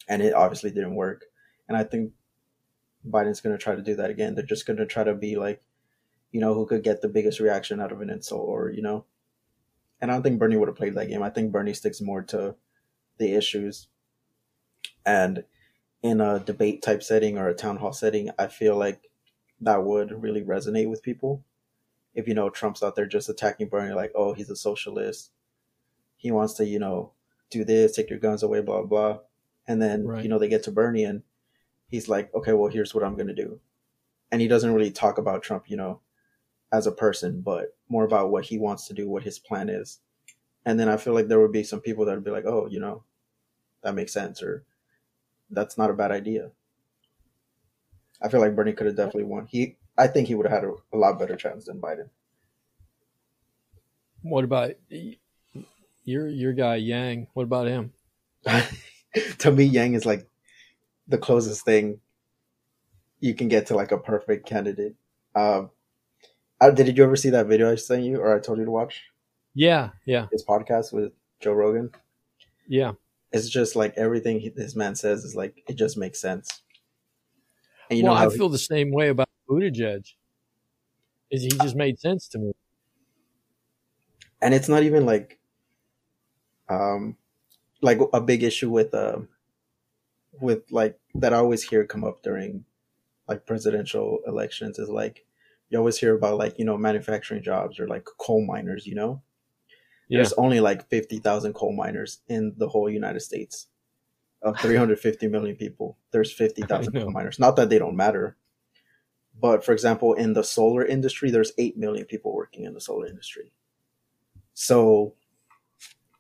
and 0.08 0.22
it 0.22 0.34
obviously 0.34 0.70
didn't 0.70 0.94
work. 0.94 1.24
And 1.68 1.76
I 1.76 1.84
think 1.84 2.12
Biden's 3.08 3.40
going 3.40 3.56
to 3.56 3.62
try 3.62 3.74
to 3.74 3.82
do 3.82 3.96
that 3.96 4.10
again. 4.10 4.34
They're 4.34 4.44
just 4.44 4.66
going 4.66 4.78
to 4.78 4.86
try 4.86 5.04
to 5.04 5.14
be 5.14 5.36
like, 5.36 5.62
you 6.32 6.40
know, 6.40 6.54
who 6.54 6.66
could 6.66 6.82
get 6.82 7.00
the 7.00 7.08
biggest 7.08 7.40
reaction 7.40 7.80
out 7.80 7.92
of 7.92 8.00
an 8.00 8.10
insult, 8.10 8.46
or 8.46 8.70
you 8.70 8.82
know. 8.82 9.04
And 10.00 10.10
I 10.10 10.14
don't 10.14 10.22
think 10.22 10.38
Bernie 10.38 10.56
would 10.56 10.68
have 10.68 10.76
played 10.76 10.94
that 10.94 11.08
game. 11.08 11.22
I 11.22 11.30
think 11.30 11.52
Bernie 11.52 11.74
sticks 11.74 12.00
more 12.00 12.22
to 12.24 12.56
the 13.18 13.34
issues, 13.34 13.88
and 15.04 15.44
in 16.02 16.20
a 16.20 16.40
debate 16.40 16.82
type 16.82 17.02
setting 17.02 17.36
or 17.38 17.48
a 17.48 17.54
town 17.54 17.76
hall 17.76 17.92
setting, 17.92 18.30
I 18.38 18.46
feel 18.46 18.76
like 18.76 19.10
that 19.60 19.84
would 19.84 20.22
really 20.22 20.42
resonate 20.42 20.88
with 20.88 21.02
people 21.02 21.44
if 22.14 22.26
you 22.28 22.34
know 22.34 22.50
Trump's 22.50 22.82
out 22.82 22.96
there 22.96 23.06
just 23.06 23.28
attacking 23.28 23.68
Bernie, 23.68 23.94
like, 23.94 24.12
oh, 24.14 24.32
he's 24.32 24.50
a 24.50 24.56
socialist. 24.56 25.30
He 26.16 26.30
wants 26.30 26.54
to, 26.54 26.66
you 26.66 26.78
know, 26.78 27.12
do 27.50 27.64
this, 27.64 27.94
take 27.96 28.10
your 28.10 28.18
guns 28.18 28.42
away, 28.42 28.60
blah 28.60 28.82
blah. 28.82 29.20
And 29.66 29.80
then 29.80 30.06
Right. 30.06 30.22
you 30.22 30.28
know 30.28 30.38
they 30.38 30.48
get 30.48 30.62
to 30.64 30.72
Bernie 30.72 31.04
and 31.04 31.22
he's 31.88 32.08
like, 32.08 32.32
okay, 32.34 32.52
well, 32.52 32.70
here's 32.70 32.94
what 32.94 33.04
I'm 33.04 33.16
gonna 33.16 33.34
do. 33.34 33.60
And 34.30 34.40
he 34.40 34.48
doesn't 34.48 34.72
really 34.74 34.90
talk 34.92 35.18
about 35.18 35.42
Trump, 35.42 35.70
you 35.70 35.76
know, 35.76 36.00
as 36.72 36.86
a 36.86 36.92
person, 36.92 37.40
but 37.40 37.76
more 37.88 38.04
about 38.04 38.30
what 38.30 38.44
he 38.46 38.58
wants 38.58 38.86
to 38.88 38.94
do, 38.94 39.08
what 39.08 39.24
his 39.24 39.38
plan 39.38 39.68
is. 39.68 40.00
And 40.64 40.78
then 40.78 40.88
I 40.88 40.96
feel 40.98 41.14
like 41.14 41.28
there 41.28 41.40
would 41.40 41.52
be 41.52 41.64
some 41.64 41.80
people 41.80 42.04
that 42.04 42.14
would 42.14 42.24
be 42.24 42.30
like, 42.30 42.44
oh, 42.46 42.66
you 42.68 42.80
know, 42.80 43.04
that 43.82 43.94
makes 43.94 44.12
sense, 44.12 44.42
or 44.42 44.64
that's 45.50 45.78
not 45.78 45.90
a 45.90 45.94
bad 45.94 46.12
idea. 46.12 46.52
I 48.22 48.28
feel 48.28 48.40
like 48.40 48.54
Bernie 48.54 48.72
could 48.72 48.86
have 48.86 48.96
definitely 48.96 49.24
won. 49.24 49.46
He, 49.46 49.76
I 50.00 50.06
think 50.06 50.28
he 50.28 50.34
would 50.34 50.46
have 50.46 50.62
had 50.62 50.70
a, 50.70 50.74
a 50.92 50.96
lot 50.96 51.18
better 51.18 51.36
chance 51.36 51.66
than 51.66 51.80
Biden. 51.80 52.08
What 54.22 54.44
about 54.44 54.72
your 56.04 56.28
your 56.28 56.52
guy 56.52 56.76
Yang? 56.76 57.28
What 57.34 57.44
about 57.44 57.66
him? 57.68 57.92
to 59.38 59.50
me, 59.52 59.64
Yang 59.64 59.94
is 59.94 60.06
like 60.06 60.28
the 61.08 61.18
closest 61.18 61.64
thing 61.64 62.00
you 63.20 63.34
can 63.34 63.48
get 63.48 63.66
to 63.66 63.74
like 63.76 63.92
a 63.92 63.98
perfect 63.98 64.46
candidate. 64.46 64.94
Um, 65.34 65.70
Uh, 66.60 66.70
did 66.70 66.96
you 66.96 67.04
ever 67.04 67.16
see 67.16 67.30
that 67.30 67.46
video 67.46 67.72
I 67.72 67.76
sent 67.76 68.04
you 68.04 68.20
or 68.20 68.36
I 68.36 68.40
told 68.40 68.58
you 68.58 68.64
to 68.66 68.70
watch? 68.70 69.04
Yeah, 69.54 69.90
yeah, 70.04 70.26
His 70.30 70.44
podcast 70.44 70.92
with 70.92 71.12
Joe 71.40 71.52
Rogan. 71.54 71.90
yeah. 72.68 72.92
It's 73.32 73.48
just 73.48 73.76
like 73.76 73.94
everything 73.96 74.40
he, 74.40 74.48
this 74.50 74.74
man 74.74 74.94
says 74.96 75.24
is 75.24 75.34
like 75.36 75.62
it 75.68 75.74
just 75.76 75.96
makes 75.96 76.20
sense. 76.20 76.62
And 77.88 77.98
you 77.98 78.04
well, 78.04 78.14
know 78.14 78.26
I 78.26 78.36
feel 78.36 78.48
the 78.48 78.58
same 78.58 78.90
way 78.90 79.08
about 79.08 79.28
Buttigieg. 79.50 80.14
Is 81.30 81.42
he 81.42 81.50
just 81.50 81.76
made 81.76 81.98
sense 81.98 82.28
to 82.28 82.38
me? 82.38 82.52
and 84.40 84.54
it's 84.54 84.68
not 84.68 84.82
even 84.82 85.06
like 85.06 85.38
um 86.68 87.16
like 87.82 87.98
a 88.12 88.20
big 88.20 88.42
issue 88.42 88.70
with 88.70 88.94
um 88.94 89.28
with 90.40 90.62
like 90.70 90.98
that 91.14 91.34
I 91.34 91.38
always 91.38 91.62
hear 91.62 91.84
come 91.84 92.04
up 92.04 92.22
during 92.22 92.64
like 93.28 93.46
presidential 93.46 94.20
elections 94.26 94.78
is 94.78 94.88
like 94.88 95.24
you 95.68 95.78
always 95.78 95.98
hear 95.98 96.14
about 96.14 96.38
like 96.38 96.58
you 96.58 96.64
know 96.64 96.76
manufacturing 96.76 97.42
jobs 97.42 97.78
or 97.78 97.88
like 97.88 98.04
coal 98.18 98.44
miners 98.44 98.86
you 98.86 98.94
know? 98.94 99.22
Yeah, 100.08 100.18
there's 100.18 100.32
only 100.32 100.58
like 100.58 100.88
50,000 100.88 101.52
coal 101.52 101.72
miners 101.72 102.18
in 102.28 102.54
the 102.56 102.68
whole 102.68 102.90
United 102.90 103.20
States 103.20 103.68
of 104.42 104.58
350 104.58 105.28
million 105.28 105.54
people. 105.54 105.98
There's 106.10 106.32
50,000 106.32 106.96
I 106.96 107.00
coal 107.00 107.12
miners. 107.12 107.38
Not 107.38 107.54
that 107.56 107.68
they 107.68 107.78
don't 107.78 107.94
matter 107.94 108.36
but 109.40 109.64
for 109.64 109.72
example 109.72 110.14
in 110.14 110.32
the 110.32 110.44
solar 110.44 110.84
industry 110.84 111.30
there's 111.30 111.52
8 111.58 111.76
million 111.76 112.04
people 112.04 112.34
working 112.34 112.64
in 112.64 112.74
the 112.74 112.80
solar 112.80 113.06
industry 113.06 113.52
so 114.54 115.14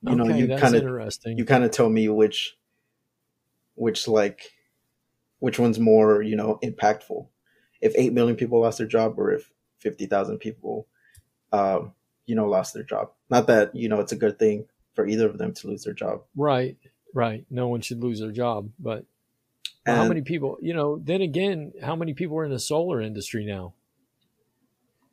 you 0.02 0.14
know 0.14 0.28
you 0.34 0.48
kind 0.56 0.74
of 0.74 0.82
interesting. 0.82 1.38
you 1.38 1.44
kind 1.44 1.64
of 1.64 1.70
tell 1.70 1.90
me 1.90 2.08
which 2.08 2.56
which 3.74 4.08
like 4.08 4.52
which 5.38 5.58
one's 5.58 5.78
more 5.78 6.22
you 6.22 6.36
know 6.36 6.58
impactful 6.62 7.26
if 7.80 7.94
8 7.96 8.12
million 8.12 8.36
people 8.36 8.60
lost 8.60 8.78
their 8.78 8.86
job 8.86 9.18
or 9.18 9.32
if 9.32 9.50
50,000 9.78 10.38
people 10.38 10.86
um 11.52 11.92
you 12.26 12.34
know 12.34 12.48
lost 12.48 12.74
their 12.74 12.82
job 12.82 13.10
not 13.28 13.46
that 13.46 13.74
you 13.74 13.88
know 13.88 14.00
it's 14.00 14.12
a 14.12 14.16
good 14.16 14.38
thing 14.38 14.66
for 14.94 15.06
either 15.06 15.26
of 15.28 15.38
them 15.38 15.52
to 15.54 15.66
lose 15.66 15.84
their 15.84 15.94
job 15.94 16.22
right, 16.36 16.76
right. 17.14 17.44
No 17.50 17.68
one 17.68 17.80
should 17.80 18.02
lose 18.02 18.20
their 18.20 18.32
job, 18.32 18.70
but 18.78 19.04
how 19.86 20.04
many 20.08 20.22
people? 20.22 20.58
You 20.60 20.74
know, 20.74 20.98
then 21.02 21.20
again, 21.22 21.72
how 21.82 21.96
many 21.96 22.14
people 22.14 22.36
are 22.38 22.44
in 22.44 22.50
the 22.50 22.58
solar 22.58 23.00
industry 23.00 23.44
now? 23.44 23.74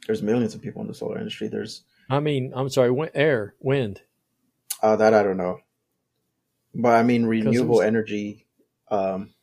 there's 0.06 0.22
millions 0.24 0.56
of 0.56 0.62
people 0.62 0.82
in 0.82 0.88
the 0.88 0.94
solar 0.94 1.18
industry 1.18 1.50
there's 1.50 1.84
I 2.10 2.22
mean, 2.22 2.54
I'm 2.56 2.70
sorry, 2.70 2.88
wi- 2.88 3.12
air, 3.14 3.56
wind. 3.60 4.02
uh 4.82 4.96
that 4.96 5.14
I 5.14 5.22
don't 5.24 5.36
know 5.38 5.60
but 6.74 6.96
I 6.96 7.04
mean 7.04 7.26
renewable 7.26 7.82
energy 7.82 8.46
um 8.90 9.34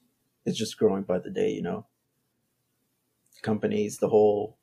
is 0.46 0.56
just 0.56 0.78
growing 0.78 1.02
by 1.02 1.18
the 1.18 1.30
day 1.30 1.50
you 1.50 1.60
know 1.62 1.86
companies 3.42 3.98
the 3.98 4.08
whole 4.08 4.56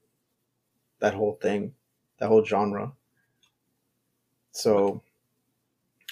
that 1.00 1.14
whole 1.14 1.38
thing 1.42 1.74
that 2.18 2.28
whole 2.30 2.44
genre 2.44 2.94
so 4.52 5.04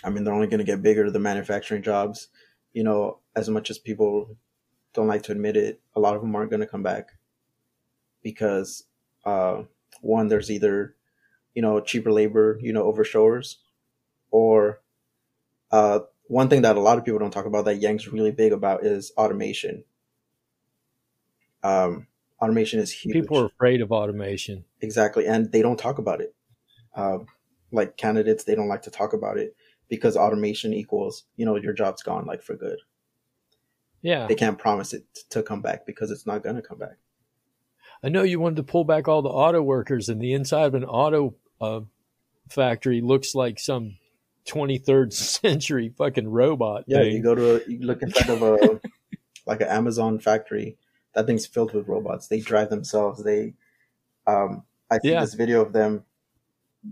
i 0.03 0.09
mean 0.09 0.23
they're 0.23 0.33
only 0.33 0.47
going 0.47 0.59
to 0.59 0.63
get 0.71 0.81
bigger 0.83 1.09
the 1.09 1.19
manufacturing 1.19 1.81
jobs 1.81 2.27
you 2.73 2.83
know 2.83 3.19
as 3.35 3.49
much 3.49 3.69
as 3.69 3.77
people 3.77 4.37
don't 4.93 5.07
like 5.07 5.23
to 5.23 5.31
admit 5.31 5.55
it 5.55 5.81
a 5.95 5.99
lot 5.99 6.15
of 6.15 6.21
them 6.21 6.35
aren't 6.35 6.49
going 6.49 6.59
to 6.59 6.67
come 6.67 6.83
back 6.83 7.09
because 8.23 8.83
uh 9.25 9.61
one 10.01 10.27
there's 10.27 10.51
either 10.51 10.95
you 11.53 11.61
know 11.61 11.79
cheaper 11.79 12.11
labor 12.11 12.59
you 12.61 12.73
know 12.73 12.83
over 12.83 13.03
shores 13.03 13.57
or 14.31 14.81
uh 15.71 15.99
one 16.29 16.47
thing 16.47 16.61
that 16.61 16.77
a 16.77 16.79
lot 16.79 16.99
of 16.99 17.03
people 17.03 17.19
don't 17.19 17.31
talk 17.31 17.47
about 17.47 17.65
that 17.65 17.81
Yang's 17.81 18.07
really 18.07 18.31
big 18.31 18.53
about 18.53 18.85
is 18.85 19.11
automation. 19.17 19.83
Um, 21.63 22.05
automation 22.39 22.79
is 22.79 22.91
huge. 22.91 23.13
People 23.13 23.39
are 23.39 23.45
afraid 23.47 23.81
of 23.81 23.91
automation. 23.91 24.63
exactly, 24.79 25.25
and 25.25 25.51
they 25.51 25.63
don't 25.63 25.79
talk 25.79 25.97
about 25.97 26.21
it. 26.21 26.35
Um, 26.95 27.25
like 27.71 27.97
candidates, 27.97 28.43
they 28.43 28.53
don't 28.53 28.67
like 28.67 28.83
to 28.83 28.91
talk 28.91 29.13
about 29.13 29.37
it 29.37 29.55
because 29.89 30.15
automation 30.15 30.73
equals, 30.73 31.23
you 31.35 31.45
know, 31.45 31.55
your 31.57 31.73
job's 31.73 32.03
gone 32.03 32.25
like 32.25 32.41
for 32.43 32.55
good. 32.55 32.79
Yeah, 34.01 34.27
They 34.27 34.35
can't 34.35 34.57
promise 34.57 34.93
it 34.93 35.03
to 35.31 35.43
come 35.43 35.61
back 35.61 35.85
because 35.85 36.09
it's 36.09 36.25
not 36.25 36.41
going 36.41 36.55
to 36.55 36.61
come 36.61 36.77
back. 36.77 36.97
I 38.01 38.07
know 38.07 38.23
you 38.23 38.39
wanted 38.39 38.55
to 38.57 38.63
pull 38.63 38.85
back 38.85 39.09
all 39.09 39.21
the 39.21 39.27
auto 39.29 39.61
workers, 39.61 40.07
and 40.07 40.21
the 40.21 40.31
inside 40.31 40.67
of 40.67 40.75
an 40.75 40.85
auto 40.85 41.35
uh, 41.59 41.81
factory 42.49 43.01
looks 43.01 43.35
like 43.35 43.59
some 43.59 43.97
23rd 44.47 45.11
century 45.41 45.93
fucking 45.97 46.29
robot. 46.29 46.85
Yeah, 46.87 46.99
thing. 46.99 47.11
you 47.17 47.21
go 47.21 47.35
to 47.35 47.55
a, 47.57 47.69
you 47.69 47.79
look 47.85 48.01
inside 48.01 48.29
of 48.29 48.41
a 48.41 48.79
like 49.45 49.59
an 49.59 49.67
Amazon 49.67 50.17
factory. 50.19 50.77
That 51.13 51.25
thing's 51.25 51.45
filled 51.45 51.73
with 51.73 51.89
robots. 51.89 52.27
They 52.27 52.39
drive 52.39 52.69
themselves. 52.69 53.21
They, 53.23 53.55
um, 54.27 54.63
I 54.89 54.99
see 54.99 55.09
Yeah. 55.11 55.21
this 55.21 55.33
video 55.33 55.59
of 55.61 55.73
them, 55.73 56.05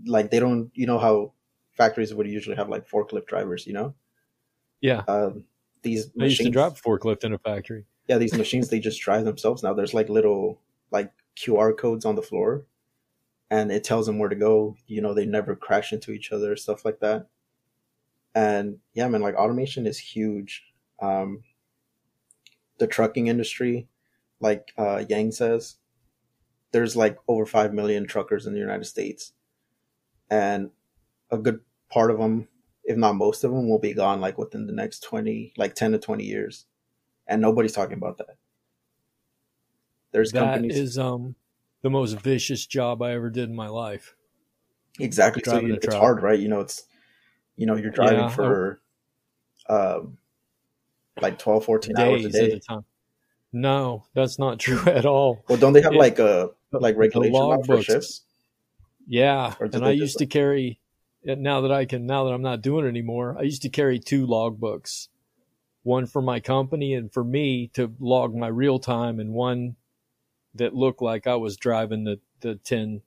like 0.04 0.30
they 0.30 0.40
don't. 0.40 0.70
You 0.74 0.86
know 0.86 0.98
how 0.98 1.32
factories 1.78 2.12
would 2.12 2.26
usually 2.26 2.56
have 2.56 2.68
like 2.68 2.86
forklift 2.86 3.26
drivers. 3.26 3.66
You 3.66 3.72
know, 3.72 3.94
yeah. 4.80 5.02
um, 5.08 5.44
these 5.82 6.10
I 6.20 6.24
used 6.24 6.38
to 6.38 6.44
machines. 6.44 6.52
drive 6.52 6.82
forklift 6.82 7.24
in 7.24 7.32
a 7.32 7.38
factory. 7.38 7.86
yeah, 8.08 8.18
these 8.18 8.34
machines 8.34 8.68
they 8.68 8.80
just 8.80 9.00
drive 9.00 9.24
themselves 9.24 9.62
now. 9.62 9.72
There's 9.72 9.94
like 9.94 10.10
little 10.10 10.60
like 10.90 11.10
QR 11.36 11.76
codes 11.76 12.04
on 12.04 12.16
the 12.16 12.22
floor, 12.22 12.66
and 13.50 13.72
it 13.72 13.84
tells 13.84 14.06
them 14.06 14.18
where 14.18 14.28
to 14.28 14.36
go. 14.36 14.76
You 14.86 15.00
know, 15.00 15.14
they 15.14 15.24
never 15.24 15.56
crash 15.56 15.92
into 15.92 16.10
each 16.12 16.32
other, 16.32 16.56
stuff 16.56 16.84
like 16.84 17.00
that. 17.00 17.28
And 18.34 18.78
yeah, 18.92 19.08
man, 19.08 19.22
like 19.22 19.36
automation 19.36 19.86
is 19.86 19.98
huge. 19.98 20.64
Um, 21.00 21.42
the 22.78 22.86
trucking 22.86 23.28
industry, 23.28 23.88
like 24.40 24.72
uh, 24.76 25.04
Yang 25.08 25.32
says, 25.32 25.76
there's 26.72 26.96
like 26.96 27.18
over 27.28 27.46
five 27.46 27.72
million 27.72 28.06
truckers 28.06 28.46
in 28.46 28.52
the 28.52 28.58
United 28.60 28.84
States, 28.84 29.32
and 30.30 30.70
a 31.30 31.38
good 31.38 31.60
part 31.90 32.10
of 32.10 32.18
them, 32.18 32.48
if 32.84 32.96
not 32.96 33.14
most 33.16 33.44
of 33.44 33.50
them, 33.52 33.68
will 33.68 33.78
be 33.78 33.94
gone 33.94 34.20
like 34.20 34.38
within 34.38 34.66
the 34.66 34.72
next 34.72 35.00
twenty, 35.02 35.52
like 35.56 35.74
ten 35.74 35.92
to 35.92 35.98
twenty 35.98 36.24
years 36.24 36.66
and 37.26 37.42
nobody's 37.42 37.72
talking 37.72 37.96
about 37.98 38.18
that. 38.18 38.36
There's 40.12 40.32
That 40.32 40.38
companies 40.54 40.76
is 40.76 40.98
um 40.98 41.34
the 41.82 41.90
most 41.90 42.14
vicious 42.18 42.66
job 42.66 43.02
I 43.02 43.12
ever 43.12 43.30
did 43.30 43.48
in 43.48 43.54
my 43.54 43.68
life. 43.68 44.14
exactly 44.98 45.42
so 45.44 45.60
you- 45.60 45.74
it's 45.74 45.86
truck. 45.86 45.98
hard, 46.00 46.22
right? 46.22 46.38
You 46.38 46.48
know, 46.48 46.60
it's 46.60 46.84
you 47.56 47.66
know 47.66 47.76
you're 47.76 47.90
driving 47.90 48.18
Yeah, 48.20 48.28
for 48.30 48.80
um 49.68 50.18
like 51.20 51.38
12, 51.38 51.64
14 51.64 51.96
hours 51.98 52.24
a 52.24 52.28
day. 52.30 52.60
a. 52.68 52.80
No, 53.52 54.04
that's 54.14 54.38
not 54.38 54.58
true 54.60 54.80
at 54.90 55.04
all. 55.04 55.44
Well, 55.48 55.58
don't 55.58 55.72
they 55.72 55.82
have 55.82 55.94
It- 55.94 55.98
like 55.98 56.18
a 56.18 56.50
like 56.72 56.96
regulation 56.96 57.62
for 57.64 57.82
shifts? 57.82 58.22
Yeah, 59.06 59.54
and 59.60 59.84
I 59.84 59.90
used 59.92 60.18
to 60.18 60.26
carry. 60.26 60.80
Now 61.24 61.60
that 61.62 61.72
I 61.72 61.84
can, 61.84 62.06
now 62.06 62.24
that 62.24 62.32
I'm 62.32 62.42
not 62.42 62.62
doing 62.62 62.86
it 62.86 62.88
anymore, 62.88 63.36
I 63.38 63.42
used 63.42 63.62
to 63.62 63.68
carry 63.68 63.98
two 63.98 64.26
logbooks, 64.26 65.08
one 65.82 66.06
for 66.06 66.22
my 66.22 66.40
company 66.40 66.94
and 66.94 67.12
for 67.12 67.24
me 67.24 67.68
to 67.74 67.92
log 67.98 68.34
my 68.34 68.48
real 68.48 68.78
time, 68.78 69.18
and 69.18 69.32
one 69.32 69.76
that 70.54 70.74
looked 70.74 71.02
like 71.02 71.26
I 71.26 71.36
was 71.36 71.56
driving 71.56 72.04
the 72.04 72.20
the 72.40 72.54
ten 72.54 73.02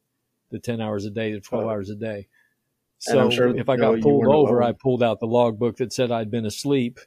the 0.50 0.60
ten 0.60 0.82
hours 0.82 1.06
a 1.06 1.10
day, 1.10 1.32
the 1.32 1.40
12 1.40 1.68
hours 1.68 1.90
a 1.90 1.96
day. 1.96 2.28
So 3.00 3.30
sure, 3.32 3.58
if 3.58 3.70
I 3.70 3.78
got 3.78 3.96
you 3.96 4.02
pulled 4.04 4.28
over, 4.28 4.60
alone. 4.60 4.70
I 4.70 4.74
pulled 4.74 5.02
out 5.02 5.20
the 5.20 5.26
logbook 5.26 5.78
that 5.78 5.94
said 5.94 6.12
I'd 6.12 6.30
been 6.30 6.46
asleep. 6.46 7.00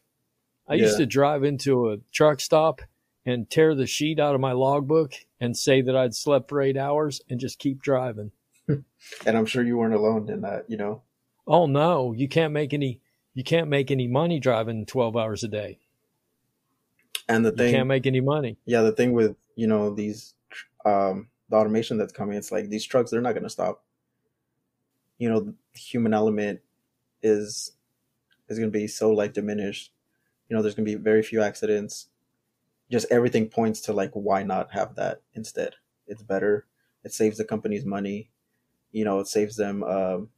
I 0.66 0.74
used 0.74 0.96
to 0.96 1.06
drive 1.06 1.44
into 1.44 1.90
a 1.90 1.98
truck 2.10 2.40
stop 2.40 2.80
and 3.26 3.48
tear 3.48 3.74
the 3.74 3.86
sheet 3.86 4.18
out 4.18 4.34
of 4.34 4.40
my 4.40 4.52
logbook 4.52 5.12
and 5.38 5.56
say 5.56 5.82
that 5.82 5.94
I'd 5.94 6.14
slept 6.14 6.48
for 6.48 6.60
eight 6.60 6.76
hours 6.76 7.20
and 7.28 7.38
just 7.38 7.58
keep 7.58 7.82
driving. 7.82 8.32
And 9.26 9.36
I'm 9.36 9.46
sure 9.46 9.62
you 9.62 9.76
weren't 9.76 9.94
alone 9.94 10.30
in 10.30 10.40
that, 10.42 10.64
you 10.68 10.76
know. 10.76 11.02
Oh 11.46 11.66
no, 11.66 12.12
you 12.12 12.26
can't 12.28 12.52
make 12.52 12.72
any 12.72 13.00
you 13.34 13.44
can't 13.44 13.68
make 13.68 13.90
any 13.90 14.06
money 14.06 14.40
driving 14.40 14.86
12 14.86 15.16
hours 15.16 15.44
a 15.44 15.48
day. 15.48 15.78
And 17.28 17.44
the 17.44 17.52
thing 17.52 17.68
You 17.68 17.76
can't 17.76 17.88
make 17.88 18.06
any 18.06 18.20
money. 18.20 18.56
yeah, 18.64 18.82
the 18.82 18.92
thing 18.92 19.12
with, 19.12 19.36
you 19.56 19.66
know, 19.66 19.90
these 19.94 20.34
um 20.84 21.28
the 21.50 21.56
automation 21.56 21.98
that's 21.98 22.12
coming, 22.12 22.36
it's 22.38 22.50
like 22.52 22.68
these 22.68 22.84
trucks 22.84 23.10
they're 23.10 23.20
not 23.20 23.34
gonna 23.34 23.50
stop. 23.50 23.84
You 25.18 25.28
know, 25.28 25.40
the 25.40 25.54
human 25.74 26.14
element 26.14 26.60
is 27.22 27.72
is 28.48 28.58
gonna 28.58 28.70
be 28.70 28.86
so 28.86 29.10
like 29.10 29.32
diminished. 29.32 29.92
You 30.48 30.56
know, 30.56 30.62
there's 30.62 30.74
gonna 30.74 30.86
be 30.86 30.94
very 30.96 31.22
few 31.22 31.42
accidents. 31.42 32.08
Just 32.90 33.06
everything 33.10 33.48
points 33.48 33.80
to 33.82 33.92
like 33.92 34.12
why 34.12 34.42
not 34.42 34.72
have 34.72 34.94
that 34.96 35.22
instead. 35.34 35.74
It's 36.06 36.22
better. 36.22 36.66
It 37.02 37.12
saves 37.12 37.38
the 37.38 37.44
company's 37.44 37.84
money. 37.84 38.30
You 38.94 39.04
know, 39.04 39.18
it 39.18 39.26
saves 39.26 39.56
them 39.56 39.82
um 39.82 40.28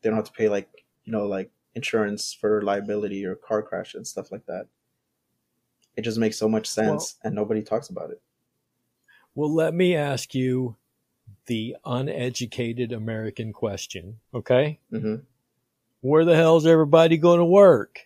they 0.00 0.08
don't 0.08 0.16
have 0.16 0.24
to 0.24 0.32
pay 0.32 0.48
like, 0.48 0.84
you 1.04 1.12
know, 1.12 1.26
like 1.26 1.50
insurance 1.74 2.32
for 2.32 2.62
liability 2.62 3.26
or 3.26 3.34
car 3.34 3.62
crash 3.62 3.94
and 3.94 4.06
stuff 4.06 4.32
like 4.32 4.46
that. 4.46 4.66
It 5.96 6.02
just 6.02 6.18
makes 6.18 6.38
so 6.38 6.48
much 6.48 6.66
sense 6.66 7.16
and 7.22 7.34
nobody 7.34 7.62
talks 7.62 7.90
about 7.90 8.10
it. 8.10 8.22
Well, 9.34 9.52
let 9.52 9.74
me 9.74 9.94
ask 9.94 10.34
you 10.34 10.76
the 11.44 11.76
uneducated 11.84 12.92
American 12.92 13.52
question, 13.52 14.20
okay? 14.32 14.80
hmm 14.90 15.16
Where 16.00 16.24
the 16.24 16.36
hell's 16.36 16.66
everybody 16.66 17.18
going 17.18 17.40
to 17.40 17.44
work? 17.44 18.00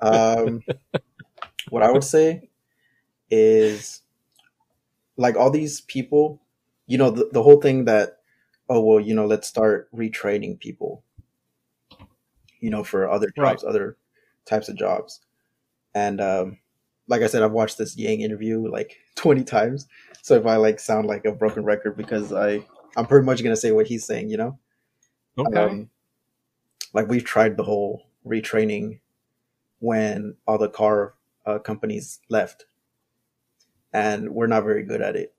Um, 0.00 0.62
what 1.70 1.82
I 1.82 1.90
would 1.90 2.04
say 2.04 2.50
is 3.30 4.02
like 5.16 5.36
all 5.36 5.50
these 5.50 5.80
people 5.80 6.42
you 6.88 6.96
know, 6.98 7.10
the, 7.10 7.28
the 7.30 7.42
whole 7.42 7.60
thing 7.60 7.84
that, 7.84 8.17
oh, 8.68 8.80
well, 8.80 9.00
you 9.00 9.14
know, 9.14 9.26
let's 9.26 9.48
start 9.48 9.88
retraining 9.94 10.58
people, 10.58 11.02
you 12.60 12.70
know, 12.70 12.84
for 12.84 13.10
other 13.10 13.30
jobs, 13.34 13.62
right. 13.64 13.68
other 13.68 13.96
types 14.44 14.68
of 14.68 14.76
jobs. 14.76 15.20
And, 15.94 16.20
um, 16.20 16.58
like 17.06 17.22
I 17.22 17.26
said, 17.26 17.42
I've 17.42 17.52
watched 17.52 17.78
this 17.78 17.96
Yang 17.96 18.20
interview 18.20 18.68
like 18.70 18.98
20 19.16 19.44
times. 19.44 19.86
So 20.22 20.34
if 20.34 20.46
I 20.46 20.56
like 20.56 20.78
sound 20.78 21.06
like 21.06 21.24
a 21.24 21.32
broken 21.32 21.64
record 21.64 21.96
because 21.96 22.32
I, 22.32 22.64
I'm 22.96 23.06
pretty 23.06 23.24
much 23.24 23.42
going 23.42 23.54
to 23.54 23.60
say 23.60 23.72
what 23.72 23.86
he's 23.86 24.04
saying, 24.04 24.28
you 24.28 24.36
know? 24.36 24.58
Okay. 25.38 25.58
Um, 25.58 25.90
like 26.92 27.08
we've 27.08 27.24
tried 27.24 27.56
the 27.56 27.62
whole 27.62 28.08
retraining 28.26 29.00
when 29.78 30.36
all 30.46 30.58
the 30.58 30.68
car 30.68 31.14
uh, 31.46 31.58
companies 31.58 32.20
left 32.28 32.66
and 33.92 34.30
we're 34.30 34.46
not 34.46 34.64
very 34.64 34.82
good 34.82 35.00
at 35.00 35.16
it 35.16 35.34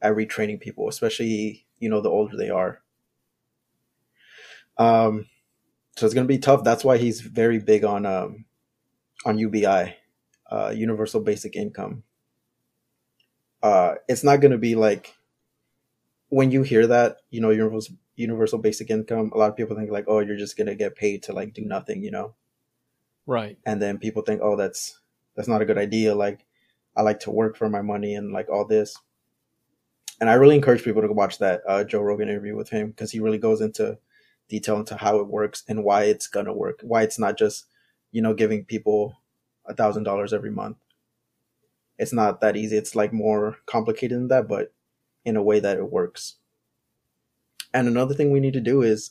at 0.00 0.14
retraining 0.14 0.60
people, 0.60 0.88
especially 0.88 1.63
you 1.84 1.90
know 1.90 2.00
the 2.00 2.08
older 2.08 2.34
they 2.34 2.48
are. 2.48 2.80
Um, 4.78 5.26
so 5.96 6.06
it's 6.06 6.14
gonna 6.14 6.26
be 6.26 6.38
tough. 6.38 6.64
That's 6.64 6.82
why 6.82 6.96
he's 6.96 7.20
very 7.20 7.58
big 7.58 7.84
on 7.84 8.06
um, 8.06 8.46
on 9.26 9.38
UBI, 9.38 9.94
uh, 10.50 10.72
Universal 10.74 11.20
Basic 11.20 11.54
Income. 11.54 12.04
Uh, 13.62 13.96
it's 14.08 14.24
not 14.24 14.40
gonna 14.40 14.56
be 14.56 14.74
like 14.74 15.14
when 16.30 16.50
you 16.50 16.62
hear 16.62 16.86
that, 16.86 17.18
you 17.30 17.42
know, 17.42 17.50
universal 17.50 17.96
universal 18.16 18.58
basic 18.58 18.90
income. 18.90 19.30
A 19.34 19.38
lot 19.38 19.50
of 19.50 19.56
people 19.56 19.76
think 19.76 19.90
like, 19.90 20.06
oh, 20.08 20.20
you're 20.20 20.38
just 20.38 20.56
gonna 20.56 20.74
get 20.74 20.96
paid 20.96 21.22
to 21.24 21.34
like 21.34 21.52
do 21.52 21.66
nothing, 21.66 22.02
you 22.02 22.10
know. 22.10 22.34
Right. 23.26 23.58
And 23.66 23.80
then 23.80 23.98
people 23.98 24.22
think, 24.22 24.40
oh, 24.42 24.56
that's 24.56 25.00
that's 25.36 25.48
not 25.48 25.60
a 25.60 25.66
good 25.66 25.78
idea. 25.78 26.14
Like, 26.14 26.46
I 26.96 27.02
like 27.02 27.20
to 27.20 27.30
work 27.30 27.58
for 27.58 27.68
my 27.68 27.82
money 27.82 28.14
and 28.14 28.32
like 28.32 28.48
all 28.48 28.64
this 28.64 28.96
and 30.20 30.30
I 30.30 30.34
really 30.34 30.56
encourage 30.56 30.84
people 30.84 31.02
to 31.02 31.12
watch 31.12 31.38
that 31.38 31.62
uh, 31.68 31.84
Joe 31.84 32.00
Rogan 32.00 32.28
interview 32.28 32.56
with 32.56 32.70
him 32.70 32.90
because 32.90 33.10
he 33.10 33.20
really 33.20 33.38
goes 33.38 33.60
into 33.60 33.98
detail 34.48 34.78
into 34.78 34.96
how 34.96 35.18
it 35.18 35.26
works 35.26 35.64
and 35.68 35.84
why 35.84 36.04
it's 36.04 36.26
gonna 36.28 36.52
work. 36.52 36.80
Why 36.82 37.02
it's 37.02 37.18
not 37.18 37.36
just 37.36 37.66
you 38.12 38.22
know 38.22 38.34
giving 38.34 38.64
people 38.64 39.16
a 39.66 39.74
thousand 39.74 40.04
dollars 40.04 40.32
every 40.32 40.50
month. 40.50 40.76
It's 41.98 42.12
not 42.12 42.40
that 42.40 42.56
easy. 42.56 42.76
It's 42.76 42.96
like 42.96 43.12
more 43.12 43.58
complicated 43.66 44.18
than 44.18 44.28
that, 44.28 44.48
but 44.48 44.72
in 45.24 45.36
a 45.36 45.42
way 45.42 45.60
that 45.60 45.78
it 45.78 45.90
works. 45.90 46.36
And 47.72 47.88
another 47.88 48.14
thing 48.14 48.30
we 48.30 48.40
need 48.40 48.52
to 48.54 48.60
do 48.60 48.82
is 48.82 49.10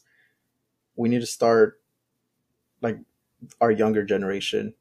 we 0.96 1.10
need 1.10 1.22
to 1.22 1.26
start 1.26 1.82
like 2.82 2.98
our 3.60 3.72
younger 3.72 4.04
generation 4.04 4.74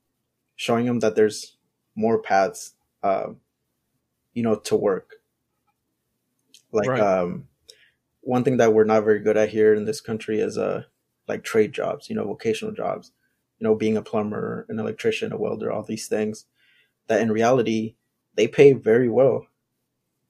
showing 0.56 0.86
them 0.86 1.00
that 1.00 1.16
there's 1.16 1.56
more 1.94 2.20
paths 2.20 2.74
uh, 3.02 3.30
you 4.34 4.42
know 4.42 4.56
to 4.56 4.76
work 4.76 5.21
like 6.72 6.88
right. 6.88 7.00
um, 7.00 7.48
one 8.20 8.44
thing 8.44 8.56
that 8.58 8.72
we're 8.72 8.84
not 8.84 9.04
very 9.04 9.20
good 9.20 9.36
at 9.36 9.50
here 9.50 9.74
in 9.74 9.84
this 9.84 10.00
country 10.00 10.40
is 10.40 10.56
uh 10.58 10.84
like 11.28 11.44
trade 11.44 11.72
jobs, 11.72 12.08
you 12.08 12.16
know, 12.16 12.24
vocational 12.24 12.74
jobs. 12.74 13.12
You 13.58 13.68
know, 13.68 13.76
being 13.76 13.96
a 13.96 14.02
plumber, 14.02 14.66
an 14.68 14.80
electrician, 14.80 15.32
a 15.32 15.36
welder, 15.36 15.70
all 15.70 15.84
these 15.84 16.08
things 16.08 16.46
that 17.06 17.20
in 17.20 17.30
reality 17.30 17.94
they 18.34 18.48
pay 18.48 18.72
very 18.72 19.08
well. 19.08 19.46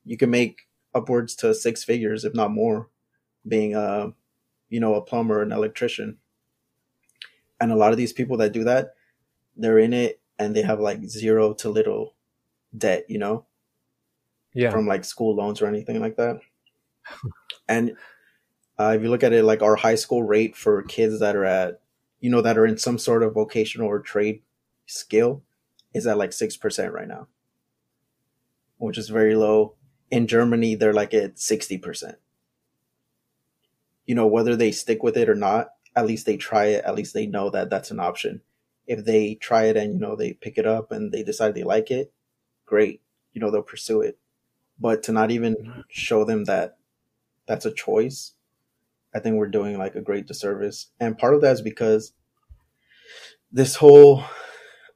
You 0.05 0.19
can 0.19 0.31
make 0.31 0.63
upwards 0.95 1.35
to 1.37 1.55
six 1.55 1.83
figures, 1.83 2.25
if 2.25 2.35
not 2.35 2.51
more, 2.51 2.91
being 3.49 3.75
a 3.75 4.13
you 4.69 4.81
know, 4.81 4.95
a 4.95 5.03
plumber, 5.03 5.43
an 5.43 5.53
electrician. 5.53 6.19
And 7.61 7.71
a 7.71 7.77
lot 7.77 7.93
of 7.93 7.99
these 7.99 8.13
people 8.13 8.39
that 8.39 8.53
do 8.53 8.65
that, 8.65 8.95
they're 9.55 9.79
in 9.79 9.93
it 9.93 10.21
and 10.39 10.57
they 10.57 10.63
have 10.63 10.81
like 10.81 11.05
zero 11.05 11.53
to 11.55 11.69
little 11.69 12.15
debt, 12.77 13.05
you 13.09 13.19
know? 13.19 13.45
Yeah. 14.55 14.71
from 14.71 14.87
like 14.87 15.05
school 15.05 15.35
loans 15.35 15.63
or 15.63 15.67
anything 15.67 16.01
like 16.01 16.17
that. 16.17 16.41
and 17.69 17.97
uh, 18.79 18.93
if 18.97 19.03
you 19.03 19.11
look 19.11 19.23
at 19.23 19.33
it, 19.33 19.45
like 19.45 19.63
our 19.63 19.77
high 19.77 19.95
school 19.95 20.23
rate 20.23 20.57
for 20.57 20.83
kids 20.83 21.21
that 21.21 21.37
are 21.37 21.45
at, 21.45 21.81
you 22.21 22.31
know, 22.31 22.41
that 22.41 22.59
are 22.59 22.67
in 22.67 22.79
some 22.79 22.99
sort 22.99 23.23
of 23.23 23.35
vocational 23.35 23.89
or 23.89 24.01
trade 24.01 24.43
skill 24.87 25.43
is 25.95 26.07
at 26.07 26.19
like 26.19 26.31
6% 26.31 26.93
right 26.93 27.09
now, 27.09 27.29
which 28.79 28.99
is 28.99 29.09
very 29.09 29.35
low. 29.35 29.75
In 30.11 30.27
Germany, 30.27 30.75
they're 30.75 30.93
like 30.93 31.15
at 31.15 31.37
60%. 31.37 32.15
You 34.07 34.15
know, 34.15 34.27
whether 34.27 34.57
they 34.57 34.73
stick 34.73 35.03
with 35.03 35.17
it 35.17 35.29
or 35.29 35.35
not, 35.35 35.69
at 35.95 36.07
least 36.07 36.27
they 36.27 36.37
try 36.37 36.67
it. 36.67 36.85
At 36.85 36.95
least 36.95 37.15
they 37.15 37.27
know 37.27 37.51
that 37.51 37.71
that's 37.71 37.91
an 37.91 38.01
option. 38.01 38.41
If 38.87 39.05
they 39.05 39.37
try 39.37 39.65
it 39.65 39.77
and, 39.77 39.95
you 39.95 40.01
know, 40.01 40.17
they 40.17 40.33
pick 40.33 40.59
it 40.59 40.67
up 40.67 40.91
and 40.91 41.13
they 41.13 41.23
decide 41.23 41.55
they 41.55 41.63
like 41.63 41.91
it, 41.91 42.13
great. 42.67 43.01
You 43.33 43.41
know, 43.41 43.51
they'll 43.51 43.63
pursue 43.63 44.01
it 44.03 44.19
but 44.79 45.03
to 45.05 45.13
not 45.13 45.31
even 45.31 45.85
show 45.89 46.25
them 46.25 46.45
that 46.45 46.77
that's 47.47 47.67
a 47.67 47.73
choice 47.73 48.33
i 49.15 49.19
think 49.19 49.37
we're 49.37 49.47
doing 49.47 49.79
like 49.79 49.95
a 49.95 50.01
great 50.01 50.27
disservice. 50.27 50.89
And 51.01 51.19
part 51.19 51.35
of 51.35 51.41
that 51.43 51.53
is 51.53 51.63
because 51.63 52.13
this 53.51 53.77
whole 53.77 54.25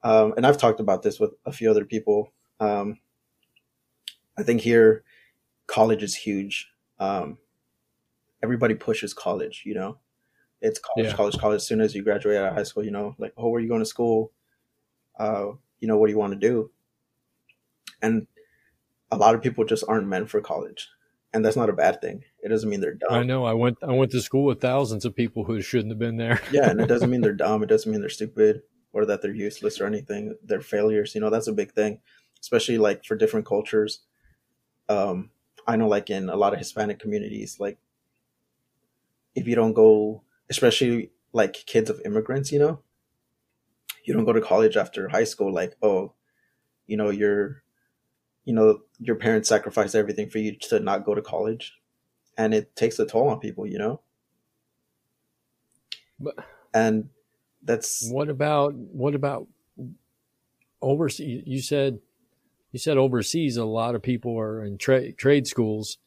um, 0.02 0.34
and 0.36 0.46
i've 0.46 0.58
talked 0.58 0.80
about 0.80 1.02
this 1.02 1.20
with 1.20 1.34
a 1.44 1.52
few 1.52 1.70
other 1.70 1.84
people 1.84 2.32
um, 2.60 2.98
i 4.38 4.42
think 4.42 4.60
here 4.60 5.04
college 5.66 6.02
is 6.02 6.14
huge. 6.14 6.70
Um, 6.98 7.38
everybody 8.42 8.74
pushes 8.74 9.12
college 9.12 9.62
you 9.66 9.74
know? 9.74 9.98
It's 10.62 10.78
college 10.78 11.10
yeah. 11.10 11.16
college 11.16 11.38
college. 11.38 11.56
As 11.56 11.66
soon 11.66 11.80
as 11.80 11.94
you 11.94 12.02
graduate 12.02 12.38
out 12.38 12.48
of 12.48 12.54
high 12.54 12.62
school 12.62 12.84
you 12.84 12.90
know 12.90 13.14
like 13.18 13.34
oh 13.36 13.48
where 13.48 13.58
are 13.58 13.62
you 13.62 13.68
going 13.68 13.82
to 13.82 13.86
school? 13.86 14.32
Uh, 15.18 15.52
you 15.80 15.88
know 15.88 15.98
what 15.98 16.06
do 16.06 16.12
you 16.12 16.18
want 16.18 16.32
to 16.32 16.38
do? 16.38 16.70
And 18.00 18.26
a 19.10 19.16
lot 19.16 19.34
of 19.34 19.42
people 19.42 19.64
just 19.64 19.84
aren't 19.88 20.08
meant 20.08 20.28
for 20.30 20.40
college 20.40 20.88
and 21.36 21.44
that's 21.44 21.56
not 21.56 21.68
a 21.68 21.74
bad 21.74 22.00
thing. 22.00 22.24
It 22.42 22.48
doesn't 22.48 22.68
mean 22.68 22.80
they're 22.80 22.94
dumb. 22.94 23.12
I 23.12 23.22
know. 23.22 23.44
I 23.44 23.52
went. 23.52 23.76
I 23.82 23.92
went 23.92 24.10
to 24.12 24.22
school 24.22 24.44
with 24.44 24.60
thousands 24.60 25.04
of 25.04 25.14
people 25.14 25.44
who 25.44 25.60
shouldn't 25.60 25.90
have 25.90 25.98
been 25.98 26.16
there. 26.16 26.40
yeah, 26.50 26.70
and 26.70 26.80
it 26.80 26.86
doesn't 26.86 27.10
mean 27.10 27.20
they're 27.22 27.34
dumb. 27.34 27.62
It 27.62 27.68
doesn't 27.68 27.90
mean 27.90 28.00
they're 28.00 28.08
stupid 28.08 28.62
or 28.94 29.04
that 29.04 29.20
they're 29.20 29.34
useless 29.34 29.78
or 29.78 29.86
anything. 29.86 30.34
They're 30.42 30.62
failures. 30.62 31.14
You 31.14 31.20
know, 31.20 31.28
that's 31.28 31.46
a 31.46 31.52
big 31.52 31.72
thing, 31.72 32.00
especially 32.40 32.78
like 32.78 33.04
for 33.04 33.16
different 33.16 33.44
cultures. 33.44 34.00
Um, 34.88 35.30
I 35.66 35.76
know, 35.76 35.88
like 35.88 36.08
in 36.08 36.30
a 36.30 36.36
lot 36.36 36.54
of 36.54 36.58
Hispanic 36.58 36.98
communities, 36.98 37.58
like 37.60 37.76
if 39.34 39.46
you 39.46 39.54
don't 39.54 39.74
go, 39.74 40.22
especially 40.48 41.10
like 41.34 41.52
kids 41.66 41.90
of 41.90 42.00
immigrants, 42.06 42.50
you 42.50 42.58
know, 42.58 42.80
you 44.04 44.14
don't 44.14 44.24
go 44.24 44.32
to 44.32 44.40
college 44.40 44.76
after 44.78 45.08
high 45.08 45.24
school. 45.24 45.52
Like, 45.52 45.76
oh, 45.82 46.14
you 46.86 46.96
know, 46.96 47.10
you're 47.10 47.62
you 48.46 48.54
know 48.54 48.80
your 48.98 49.16
parents 49.16 49.50
sacrifice 49.50 49.94
everything 49.94 50.30
for 50.30 50.38
you 50.38 50.56
to 50.56 50.80
not 50.80 51.04
go 51.04 51.14
to 51.14 51.20
college. 51.20 51.74
And 52.38 52.54
it 52.54 52.74
takes 52.76 52.98
a 52.98 53.04
toll 53.06 53.28
on 53.28 53.40
people 53.40 53.66
you 53.66 53.78
know? 53.78 54.00
But 56.18 56.37
and 56.72 57.11
that's 57.62 58.09
what 58.11 58.30
about 58.30 58.74
what 58.74 59.14
about 59.14 59.48
overseas 60.80 61.42
you 61.46 61.61
said 61.61 61.98
you 62.72 62.78
said 62.78 62.96
overseas 62.96 63.56
a 63.56 63.64
lot 63.64 63.94
of 63.94 64.02
people 64.02 64.38
are 64.38 64.64
in 64.64 64.78
tra- 64.78 65.12
trade 65.12 65.46
schools. 65.46 65.98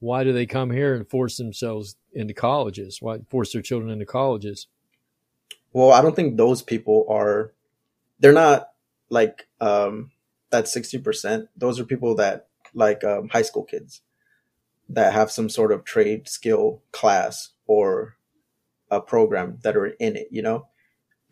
Why 0.00 0.24
do 0.24 0.32
they 0.32 0.46
come 0.46 0.70
here 0.70 0.94
and 0.94 1.08
force 1.08 1.36
themselves 1.36 1.96
into 2.12 2.34
colleges? 2.34 2.98
Why 3.00 3.18
force 3.28 3.52
their 3.52 3.62
children 3.62 3.90
into 3.90 4.06
colleges? 4.06 4.66
Well 5.72 5.92
i 5.92 6.00
don't 6.00 6.16
think 6.16 6.36
those 6.36 6.62
people 6.62 7.06
are 7.08 7.52
they're 8.18 8.32
not 8.32 8.70
like 9.10 9.46
um 9.60 10.10
that 10.52 10.64
60%, 10.66 11.48
those 11.56 11.80
are 11.80 11.84
people 11.84 12.14
that 12.16 12.46
like 12.74 13.02
um, 13.04 13.28
high 13.28 13.42
school 13.42 13.64
kids 13.64 14.02
that 14.88 15.12
have 15.12 15.30
some 15.30 15.48
sort 15.48 15.72
of 15.72 15.84
trade 15.84 16.28
skill 16.28 16.82
class 16.92 17.50
or 17.66 18.16
a 18.90 19.00
program 19.00 19.58
that 19.62 19.76
are 19.76 19.86
in 19.86 20.16
it, 20.16 20.28
you 20.30 20.42
know? 20.42 20.68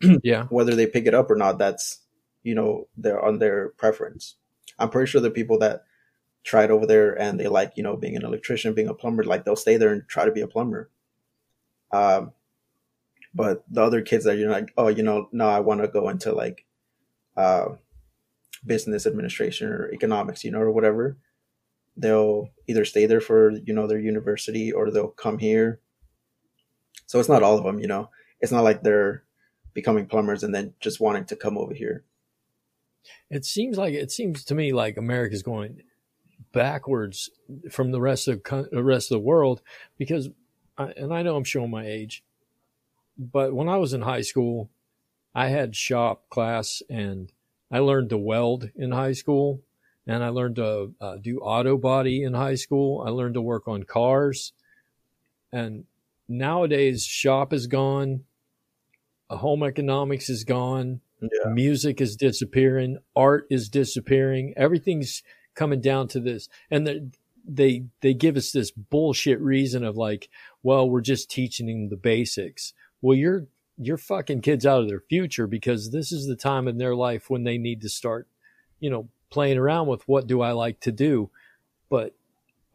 yeah. 0.23 0.45
Whether 0.45 0.75
they 0.75 0.87
pick 0.87 1.05
it 1.05 1.13
up 1.13 1.29
or 1.29 1.35
not, 1.35 1.57
that's, 1.57 1.99
you 2.43 2.55
know, 2.55 2.87
they're 2.97 3.23
on 3.23 3.39
their 3.39 3.69
preference. 3.69 4.35
I'm 4.79 4.89
pretty 4.89 5.09
sure 5.09 5.21
the 5.21 5.29
people 5.29 5.59
that 5.59 5.83
try 6.43 6.63
it 6.63 6.71
over 6.71 6.87
there 6.87 7.19
and 7.19 7.39
they 7.39 7.47
like, 7.47 7.73
you 7.75 7.83
know, 7.83 7.95
being 7.95 8.15
an 8.15 8.25
electrician, 8.25 8.73
being 8.73 8.87
a 8.87 8.93
plumber, 8.93 9.23
like 9.23 9.45
they'll 9.45 9.55
stay 9.55 9.77
there 9.77 9.93
and 9.93 10.07
try 10.07 10.25
to 10.25 10.31
be 10.31 10.41
a 10.41 10.47
plumber. 10.47 10.89
Um, 11.91 12.31
but 13.33 13.63
the 13.69 13.83
other 13.83 14.01
kids 14.01 14.25
that 14.25 14.37
you're 14.37 14.51
like, 14.51 14.73
oh, 14.77 14.87
you 14.87 15.03
know, 15.03 15.29
no, 15.31 15.47
I 15.47 15.59
want 15.59 15.81
to 15.81 15.87
go 15.87 16.09
into 16.09 16.33
like, 16.33 16.65
uh, 17.37 17.69
business 18.65 19.05
administration 19.05 19.67
or 19.67 19.91
economics, 19.91 20.43
you 20.43 20.51
know, 20.51 20.59
or 20.59 20.71
whatever, 20.71 21.17
they'll 21.97 22.49
either 22.67 22.85
stay 22.85 23.05
there 23.05 23.21
for, 23.21 23.51
you 23.51 23.73
know, 23.73 23.87
their 23.87 23.99
university 23.99 24.71
or 24.71 24.91
they'll 24.91 25.07
come 25.07 25.37
here. 25.37 25.79
So 27.07 27.19
it's 27.19 27.29
not 27.29 27.43
all 27.43 27.57
of 27.57 27.63
them, 27.63 27.79
you 27.79 27.87
know. 27.87 28.09
It's 28.39 28.51
not 28.51 28.63
like 28.63 28.83
they're 28.83 29.23
becoming 29.73 30.07
plumbers 30.07 30.43
and 30.43 30.53
then 30.53 30.73
just 30.79 30.99
wanting 30.99 31.25
to 31.25 31.35
come 31.35 31.57
over 31.57 31.73
here. 31.73 32.03
It 33.29 33.45
seems 33.45 33.77
like 33.77 33.93
it 33.93 34.11
seems 34.11 34.43
to 34.45 34.55
me 34.55 34.73
like 34.73 34.97
America's 34.97 35.43
going 35.43 35.81
backwards 36.51 37.29
from 37.69 37.91
the 37.91 38.01
rest 38.01 38.27
of 38.27 38.41
the 38.43 38.83
rest 38.83 39.11
of 39.11 39.15
the 39.15 39.25
world 39.25 39.61
because 39.97 40.29
and 40.77 41.13
I 41.13 41.21
know 41.21 41.35
I'm 41.35 41.43
showing 41.43 41.71
my 41.71 41.85
age, 41.85 42.23
but 43.17 43.53
when 43.53 43.69
I 43.69 43.77
was 43.77 43.93
in 43.93 44.01
high 44.01 44.21
school, 44.21 44.69
I 45.33 45.47
had 45.47 45.75
shop 45.75 46.29
class 46.29 46.81
and 46.89 47.31
I 47.71 47.79
learned 47.79 48.09
to 48.09 48.17
weld 48.17 48.69
in 48.75 48.91
high 48.91 49.13
school, 49.13 49.61
and 50.05 50.23
I 50.23 50.29
learned 50.29 50.57
to 50.57 50.93
uh, 50.99 51.17
do 51.17 51.39
auto 51.39 51.77
body 51.77 52.23
in 52.23 52.33
high 52.33 52.55
school. 52.55 53.03
I 53.05 53.09
learned 53.11 53.35
to 53.35 53.41
work 53.41 53.67
on 53.67 53.83
cars, 53.83 54.53
and 55.51 55.85
nowadays 56.27 57.05
shop 57.05 57.53
is 57.53 57.67
gone, 57.67 58.25
uh, 59.29 59.37
home 59.37 59.63
economics 59.63 60.29
is 60.29 60.43
gone, 60.43 61.01
Yeah. 61.21 61.51
music 61.51 62.01
is 62.01 62.15
disappearing, 62.15 62.97
art 63.15 63.45
is 63.49 63.69
disappearing, 63.69 64.53
everything's 64.57 65.23
coming 65.53 65.81
down 65.81 66.07
to 66.09 66.19
this, 66.19 66.49
and 66.69 66.85
they 66.87 67.01
they 67.47 67.85
they 68.01 68.13
give 68.13 68.37
us 68.37 68.51
this 68.51 68.71
bullshit 68.71 69.39
reason 69.39 69.83
of 69.83 69.97
like, 69.97 70.29
well, 70.63 70.89
we're 70.89 71.01
just 71.01 71.29
teaching 71.29 71.67
them 71.67 71.89
the 71.89 71.95
basics. 71.97 72.73
Well, 73.01 73.17
you're 73.17 73.47
you're 73.81 73.97
fucking 73.97 74.41
kids 74.41 74.65
out 74.65 74.81
of 74.81 74.87
their 74.87 75.01
future 75.09 75.47
because 75.47 75.89
this 75.89 76.11
is 76.11 76.27
the 76.27 76.35
time 76.35 76.67
in 76.67 76.77
their 76.77 76.95
life 76.95 77.29
when 77.29 77.43
they 77.43 77.57
need 77.57 77.81
to 77.81 77.89
start, 77.89 78.27
you 78.79 78.89
know, 78.89 79.09
playing 79.31 79.57
around 79.57 79.87
with 79.87 80.07
what 80.07 80.27
do 80.27 80.41
I 80.41 80.51
like 80.51 80.79
to 80.81 80.91
do. 80.91 81.31
But 81.89 82.15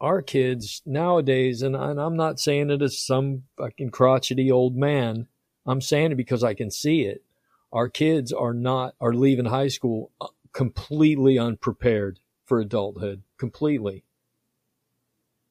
our 0.01 0.21
kids 0.21 0.81
nowadays, 0.85 1.61
and, 1.61 1.75
and 1.75 1.99
I'm 1.99 2.17
not 2.17 2.39
saying 2.39 2.69
it 2.69 2.81
as 2.81 2.99
some 2.99 3.43
fucking 3.57 3.91
crotchety 3.91 4.51
old 4.51 4.75
man. 4.75 5.27
I'm 5.65 5.81
saying 5.81 6.11
it 6.11 6.15
because 6.15 6.43
I 6.43 6.53
can 6.53 6.69
see 6.69 7.03
it. 7.03 7.23
Our 7.71 7.89
kids 7.89 8.33
are 8.33 8.53
not 8.53 8.95
are 8.99 9.13
leaving 9.13 9.45
high 9.45 9.67
school 9.69 10.11
uh, 10.19 10.27
completely 10.51 11.39
unprepared 11.39 12.19
for 12.45 12.59
adulthood. 12.59 13.23
Completely. 13.37 14.03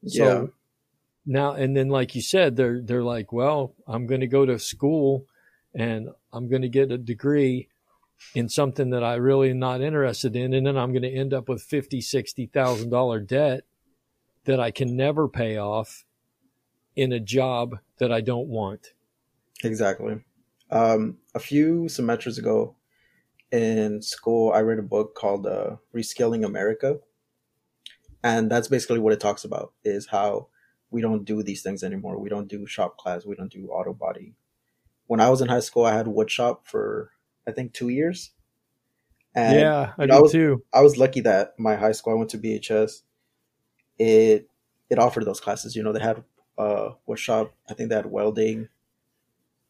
Yeah. 0.02 0.24
So 0.24 0.50
now 1.24 1.52
and 1.52 1.76
then, 1.76 1.88
like 1.88 2.14
you 2.14 2.22
said, 2.22 2.56
they're 2.56 2.80
they're 2.80 3.02
like, 3.02 3.32
well, 3.32 3.74
I'm 3.86 4.06
going 4.06 4.20
to 4.20 4.26
go 4.26 4.46
to 4.46 4.58
school 4.58 5.26
and 5.76 6.08
I'm 6.32 6.48
going 6.48 6.62
to 6.62 6.68
get 6.68 6.90
a 6.90 6.98
degree 6.98 7.68
in 8.34 8.48
something 8.48 8.90
that 8.90 9.04
I 9.04 9.16
really 9.16 9.50
am 9.50 9.58
not 9.58 9.82
interested 9.82 10.34
in, 10.34 10.54
and 10.54 10.66
then 10.66 10.76
I'm 10.76 10.92
going 10.92 11.02
to 11.02 11.14
end 11.14 11.34
up 11.34 11.48
with 11.48 11.62
fifty, 11.62 12.00
sixty 12.00 12.46
thousand 12.46 12.90
dollar 12.90 13.20
debt 13.20 13.64
that 14.44 14.58
I 14.58 14.70
can 14.70 14.96
never 14.96 15.28
pay 15.28 15.58
off 15.58 16.04
in 16.94 17.12
a 17.12 17.20
job 17.20 17.78
that 17.98 18.10
I 18.10 18.22
don't 18.22 18.48
want. 18.48 18.94
Exactly. 19.62 20.24
Um, 20.70 21.18
a 21.34 21.38
few 21.38 21.88
semesters 21.88 22.38
ago 22.38 22.76
in 23.52 24.00
school, 24.02 24.52
I 24.52 24.60
read 24.60 24.78
a 24.78 24.82
book 24.82 25.14
called 25.14 25.46
uh, 25.46 25.76
"Reskilling 25.94 26.44
America," 26.44 27.00
and 28.24 28.50
that's 28.50 28.68
basically 28.68 28.98
what 28.98 29.12
it 29.12 29.20
talks 29.20 29.44
about: 29.44 29.74
is 29.84 30.06
how 30.06 30.48
we 30.90 31.02
don't 31.02 31.24
do 31.26 31.42
these 31.42 31.62
things 31.62 31.82
anymore. 31.82 32.18
We 32.18 32.30
don't 32.30 32.48
do 32.48 32.66
shop 32.66 32.96
class. 32.96 33.26
We 33.26 33.36
don't 33.36 33.52
do 33.52 33.68
auto 33.68 33.92
body. 33.92 34.34
When 35.06 35.20
I 35.20 35.30
was 35.30 35.40
in 35.40 35.48
high 35.48 35.60
school, 35.60 35.84
I 35.84 35.94
had 35.94 36.08
wood 36.08 36.30
shop 36.30 36.66
for 36.66 37.10
I 37.46 37.52
think 37.52 37.72
two 37.72 37.88
years. 37.88 38.32
And 39.34 39.60
yeah, 39.60 39.92
I 39.98 40.02
you 40.02 40.08
know, 40.08 40.16
I 40.16 40.20
was- 40.20 40.32
too. 40.32 40.62
I 40.72 40.80
was 40.80 40.96
lucky 40.96 41.20
that 41.20 41.58
my 41.58 41.76
high 41.76 41.92
school 41.92 42.12
I 42.14 42.16
went 42.16 42.30
to 42.30 42.38
BHS. 42.38 43.02
It 43.98 44.48
it 44.90 44.98
offered 44.98 45.24
those 45.24 45.40
classes. 45.40 45.74
You 45.76 45.82
know, 45.82 45.92
they 45.92 46.00
had 46.00 46.22
uh 46.58 46.90
wood 47.06 47.18
shop. 47.18 47.52
I 47.68 47.74
think 47.74 47.90
they 47.90 47.96
had 47.96 48.06
welding. 48.06 48.68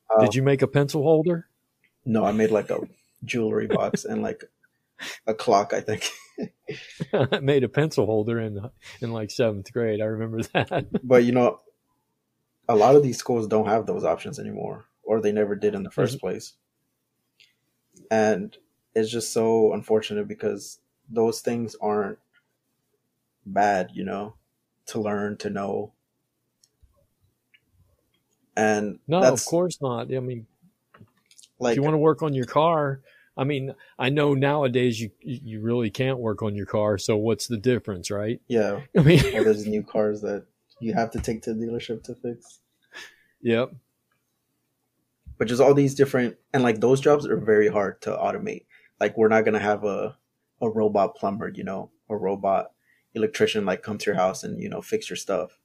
Uh, 0.09 0.21
Did 0.23 0.35
you 0.37 0.43
make 0.43 0.63
a 0.63 0.69
pencil 0.69 1.03
holder? 1.03 1.49
No, 2.05 2.25
I 2.25 2.31
made 2.33 2.51
like 2.53 2.71
a 2.71 2.79
jewelry 3.25 3.67
box 3.67 4.05
and 4.11 4.23
like 4.23 4.45
a 5.27 5.35
clock. 5.35 5.73
I 5.73 5.81
think, 5.81 6.09
I 7.13 7.41
made 7.43 7.65
a 7.65 7.69
pencil 7.69 8.07
holder 8.07 8.41
in 8.41 8.61
in 9.01 9.13
like 9.13 9.31
seventh 9.33 9.73
grade. 9.73 10.01
I 10.01 10.05
remember 10.05 10.43
that. 10.55 10.87
but 11.03 11.25
you 11.25 11.33
know, 11.33 11.59
a 12.69 12.77
lot 12.77 12.95
of 12.95 13.03
these 13.03 13.19
schools 13.19 13.47
don't 13.49 13.67
have 13.67 13.87
those 13.87 14.05
options 14.05 14.39
anymore, 14.39 14.85
or 15.07 15.21
they 15.21 15.33
never 15.33 15.55
did 15.55 15.75
in 15.75 15.83
the 15.83 15.91
1st 15.91 16.09
mm-hmm. 16.09 16.19
place. 16.19 16.53
And 18.11 18.57
it's 18.95 19.11
just 19.11 19.33
so 19.33 19.73
unfortunate 19.73 20.29
because 20.29 20.81
those 21.09 21.41
things 21.41 21.77
aren't 21.81 22.19
bad, 23.47 23.91
you 23.95 24.05
know, 24.05 24.35
to 24.87 25.01
learn 25.01 25.37
to 25.39 25.51
know. 25.51 25.93
And 28.57 28.99
No, 29.07 29.23
of 29.23 29.45
course 29.45 29.81
not. 29.81 30.13
I 30.15 30.21
mean, 30.21 30.47
like 31.59 31.73
if 31.73 31.77
you 31.77 31.83
want 31.83 31.95
to 31.95 31.99
work 31.99 32.23
on 32.23 32.35
your 32.35 32.47
car, 32.47 33.01
I 33.37 33.45
mean, 33.45 33.75
I 33.99 34.09
know 34.09 34.35
nowadays 34.35 35.01
you 35.01 35.11
you 35.21 35.61
really 35.61 35.91
can't 35.91 36.19
work 36.19 36.43
on 36.43 36.55
your 36.55 36.67
car. 36.67 36.97
So 36.97 37.17
what's 37.17 37.47
the 37.47 37.59
difference, 37.59 38.11
right? 38.11 38.41
yeah, 38.49 38.81
I 38.99 39.03
mean, 39.03 39.21
or 39.37 39.45
there's 39.45 39.67
new 39.67 39.83
cars 39.83 40.23
that 40.23 40.47
you 40.81 40.95
have 40.95 41.11
to 41.13 41.21
take 41.21 41.43
to 41.43 41.55
the 41.55 41.67
dealership 41.67 42.03
to 42.05 42.15
fix. 42.15 42.61
yep. 43.43 43.73
But 45.39 45.49
just 45.49 45.61
all 45.61 45.75
these 45.75 45.95
different 45.95 46.37
and 46.53 46.63
like 46.63 46.81
those 46.81 47.01
jobs 47.01 47.27
are 47.27 47.37
very 47.39 47.69
hard 47.69 48.01
to 48.03 48.11
automate. 48.11 48.67
Like 49.01 49.17
we're 49.17 49.29
not 49.29 49.43
going 49.45 49.55
to 49.55 49.61
have 49.61 49.85
a 49.85 50.19
a 50.63 50.71
robot 50.71 51.17
plumber 51.17 51.51
you 51.55 51.65
know 51.65 51.91
a 52.09 52.17
robot 52.17 52.73
electrician 53.15 53.65
like 53.67 53.83
come 53.83 53.99
to 53.99 54.07
your 54.07 54.17
house 54.17 54.45
and 54.45 54.63
you 54.63 54.69
know 54.69 54.83
fix 54.83 55.11
your 55.11 55.17
stuff. 55.17 55.59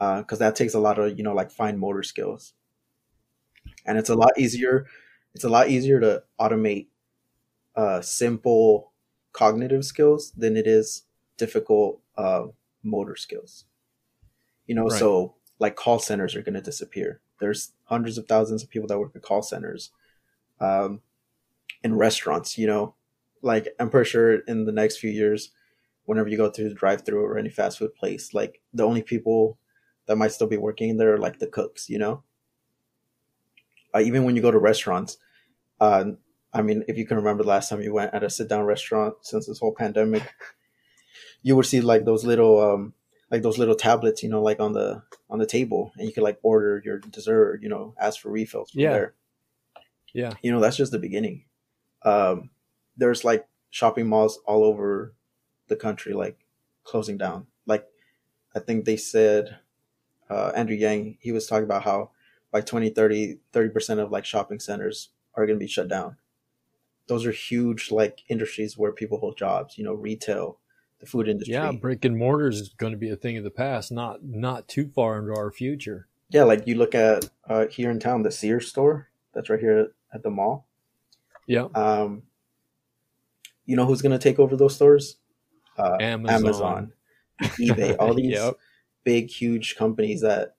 Uh, 0.00 0.18
because 0.20 0.38
that 0.40 0.54
takes 0.56 0.74
a 0.74 0.78
lot 0.80 0.98
of 0.98 1.16
you 1.18 1.24
know 1.24 1.34
like 1.34 1.50
fine 1.50 1.78
motor 1.78 2.02
skills. 2.02 2.54
And 3.86 3.98
it's 3.98 4.08
a 4.10 4.14
lot 4.14 4.32
easier 4.38 4.86
it's 5.34 5.44
a 5.44 5.48
lot 5.48 5.68
easier 5.68 6.00
to 6.00 6.22
automate 6.40 6.88
uh 7.76 8.00
simple 8.02 8.92
cognitive 9.32 9.84
skills 9.84 10.32
than 10.32 10.56
it 10.56 10.66
is 10.66 11.04
difficult 11.38 12.02
uh 12.16 12.46
motor 12.82 13.16
skills. 13.16 13.66
You 14.66 14.74
know 14.74 14.88
Right. 14.88 14.98
so 14.98 15.36
like 15.58 15.76
call 15.76 15.98
centers 15.98 16.34
are 16.34 16.42
going 16.42 16.54
to 16.54 16.60
disappear 16.60 17.20
there's 17.40 17.72
hundreds 17.84 18.18
of 18.18 18.26
thousands 18.26 18.62
of 18.62 18.70
people 18.70 18.88
that 18.88 18.98
work 18.98 19.12
at 19.14 19.22
call 19.22 19.42
centers 19.42 19.90
um 20.60 21.00
in 21.82 21.94
restaurants 21.94 22.56
you 22.58 22.66
know? 22.66 22.94
Like 23.42 23.68
i'm 23.78 23.90
pretty 23.90 24.08
sure 24.08 24.36
in 24.40 24.64
the 24.64 24.72
next 24.72 24.98
few 24.98 25.10
years 25.10 25.50
whenever 26.06 26.28
you 26.28 26.36
go 26.36 26.50
through 26.50 26.68
the 26.68 26.74
drive 26.74 27.04
through 27.04 27.24
or 27.24 27.38
any 27.38 27.50
fast 27.50 27.78
food 27.78 27.94
place 27.94 28.34
like 28.34 28.60
the 28.72 28.84
only 28.84 29.02
people 29.02 29.58
that 30.06 30.16
might 30.16 30.32
still 30.32 30.46
be 30.46 30.56
working 30.56 30.90
in 30.90 30.96
there 30.96 31.14
are 31.14 31.18
like 31.18 31.38
the 31.38 31.46
cooks 31.46 31.88
you 31.88 31.98
know? 31.98 32.22
Uh, 33.94 34.00
even 34.00 34.24
when 34.24 34.34
you 34.36 34.42
go 34.42 34.50
to 34.50 34.58
restaurants 34.58 35.18
uh 35.80 36.04
i 36.52 36.62
mean 36.62 36.84
if 36.88 36.96
you 36.96 37.06
can 37.06 37.16
remember 37.16 37.42
the 37.42 37.48
last 37.48 37.68
time 37.68 37.82
you 37.82 37.92
went 37.92 38.14
at 38.14 38.24
a 38.24 38.30
sit 38.30 38.48
down 38.48 38.64
restaurant 38.64 39.14
since 39.22 39.46
this 39.46 39.58
whole 39.58 39.74
pandemic 39.74 40.22
you 41.42 41.54
would 41.54 41.66
see 41.66 41.80
like 41.80 42.04
those 42.04 42.24
little 42.24 42.60
um 42.60 42.94
like 43.34 43.42
those 43.42 43.58
little 43.58 43.74
tablets 43.74 44.22
you 44.22 44.28
know 44.28 44.40
like 44.40 44.60
on 44.60 44.72
the 44.74 45.02
on 45.28 45.40
the 45.40 45.46
table 45.46 45.90
and 45.98 46.06
you 46.06 46.14
could 46.14 46.22
like 46.22 46.38
order 46.44 46.80
your 46.84 47.00
dessert 47.00 47.60
you 47.62 47.68
know 47.68 47.92
ask 48.00 48.20
for 48.20 48.30
refills 48.30 48.70
from 48.70 48.80
Yeah. 48.82 48.92
there 48.92 49.14
Yeah. 50.12 50.34
you 50.40 50.52
know 50.52 50.60
that's 50.60 50.76
just 50.76 50.92
the 50.92 51.00
beginning 51.00 51.44
um 52.04 52.50
there's 52.96 53.24
like 53.24 53.48
shopping 53.70 54.06
malls 54.06 54.38
all 54.46 54.62
over 54.62 55.14
the 55.66 55.74
country 55.74 56.12
like 56.12 56.38
closing 56.84 57.18
down 57.18 57.48
like 57.66 57.84
i 58.54 58.60
think 58.60 58.84
they 58.84 58.96
said 58.96 59.58
uh 60.30 60.52
andrew 60.54 60.76
yang 60.76 61.16
he 61.20 61.32
was 61.32 61.48
talking 61.48 61.64
about 61.64 61.82
how 61.82 62.10
by 62.52 62.60
2030 62.60 63.40
30% 63.52 63.98
of 63.98 64.12
like 64.12 64.24
shopping 64.24 64.60
centers 64.60 65.08
are 65.34 65.44
going 65.44 65.58
to 65.58 65.64
be 65.64 65.66
shut 65.68 65.88
down 65.88 66.16
those 67.08 67.26
are 67.26 67.32
huge 67.32 67.90
like 67.90 68.22
industries 68.28 68.78
where 68.78 68.92
people 68.92 69.18
hold 69.18 69.36
jobs 69.36 69.76
you 69.76 69.82
know 69.82 69.94
retail 69.94 70.60
the 71.00 71.06
food 71.06 71.28
industry 71.28 71.52
Yeah, 71.52 71.72
brick 71.72 72.04
and 72.04 72.16
mortar 72.16 72.48
is 72.48 72.70
going 72.70 72.92
to 72.92 72.98
be 72.98 73.10
a 73.10 73.16
thing 73.16 73.36
of 73.36 73.44
the 73.44 73.50
past, 73.50 73.92
not 73.92 74.24
not 74.24 74.68
too 74.68 74.88
far 74.88 75.18
into 75.18 75.34
our 75.34 75.50
future. 75.50 76.08
Yeah, 76.30 76.44
like 76.44 76.66
you 76.66 76.76
look 76.76 76.94
at 76.94 77.28
uh, 77.48 77.66
here 77.66 77.90
in 77.90 78.00
town, 78.00 78.22
the 78.22 78.30
Sears 78.30 78.68
store 78.68 79.08
that's 79.34 79.50
right 79.50 79.60
here 79.60 79.92
at 80.12 80.22
the 80.22 80.30
mall. 80.30 80.66
Yeah. 81.46 81.68
Um, 81.74 82.22
you 83.66 83.76
know 83.76 83.86
who's 83.86 84.02
going 84.02 84.18
to 84.18 84.22
take 84.22 84.38
over 84.38 84.56
those 84.56 84.74
stores? 84.74 85.16
Uh, 85.76 85.96
Amazon. 86.00 86.34
Amazon, 86.34 86.92
eBay, 87.42 87.96
all 87.98 88.14
these 88.14 88.32
Yep. 88.32 88.54
big, 89.04 89.30
huge 89.30 89.76
companies 89.76 90.20
that, 90.20 90.54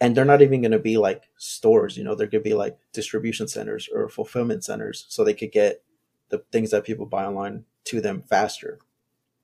and 0.00 0.16
they're 0.16 0.24
not 0.24 0.42
even 0.42 0.60
going 0.60 0.70
to 0.72 0.78
be 0.78 0.96
like 0.96 1.24
stores. 1.36 1.96
You 1.96 2.04
know, 2.04 2.14
they're 2.14 2.26
going 2.26 2.42
to 2.42 2.48
be 2.48 2.54
like 2.54 2.78
distribution 2.92 3.48
centers 3.48 3.88
or 3.92 4.08
fulfillment 4.08 4.64
centers, 4.64 5.06
so 5.08 5.24
they 5.24 5.34
could 5.34 5.52
get 5.52 5.82
the 6.28 6.38
things 6.52 6.70
that 6.70 6.84
people 6.84 7.06
buy 7.06 7.24
online 7.24 7.64
to 7.84 8.00
them 8.00 8.22
faster. 8.22 8.78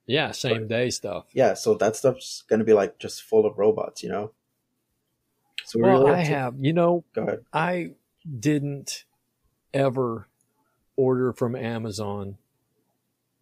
Yeah, 0.06 0.32
same 0.32 0.66
day 0.66 0.90
stuff. 0.90 1.26
Yeah, 1.32 1.54
so 1.54 1.74
that 1.74 1.94
stuff's 1.96 2.42
going 2.48 2.58
to 2.58 2.64
be 2.64 2.72
like 2.72 2.98
just 2.98 3.22
full 3.22 3.46
of 3.46 3.58
robots. 3.58 4.02
You 4.02 4.08
know. 4.10 4.32
So 5.64 5.78
we 5.78 5.84
Well, 5.84 6.04
really 6.06 6.14
I 6.20 6.24
to- 6.24 6.30
have, 6.30 6.54
you 6.58 6.72
know, 6.72 7.04
Go 7.14 7.22
ahead. 7.22 7.44
I 7.52 7.90
didn't 8.38 9.04
ever 9.72 10.26
order 10.96 11.32
from 11.32 11.54
Amazon 11.54 12.38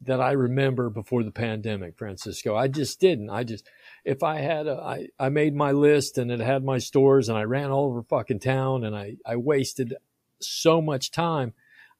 that 0.03 0.21
I 0.21 0.33
remember 0.33 0.91
before 0.91 1.23
the 1.25 1.31
pandemic, 1.31 1.97
Francisco. 1.97 2.55
I 2.55 2.69
just 2.69 3.01
didn't. 3.01 3.31
I 3.31 3.43
just, 3.45 3.69
if 4.05 4.23
I 4.23 4.39
had 4.41 4.67
a, 4.69 4.75
I, 4.77 5.09
I 5.19 5.29
made 5.29 5.57
my 5.57 5.73
list 5.73 6.19
and 6.19 6.31
it 6.31 6.39
had 6.41 6.63
my 6.65 6.79
stores 6.79 7.29
and 7.29 7.37
I 7.39 7.43
ran 7.43 7.71
all 7.71 7.87
over 7.87 8.03
fucking 8.03 8.39
town 8.41 8.85
and 8.85 8.95
I, 8.95 9.17
I 9.27 9.37
wasted 9.37 9.95
so 10.39 10.81
much 10.81 11.11
time. 11.11 11.55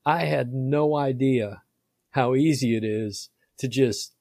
I 0.07 0.27
had 0.27 0.53
no 0.53 0.95
idea 0.97 1.63
how 2.11 2.35
easy 2.37 2.77
it 2.77 2.85
is 2.85 3.31
to 3.57 3.67
just 3.67 4.13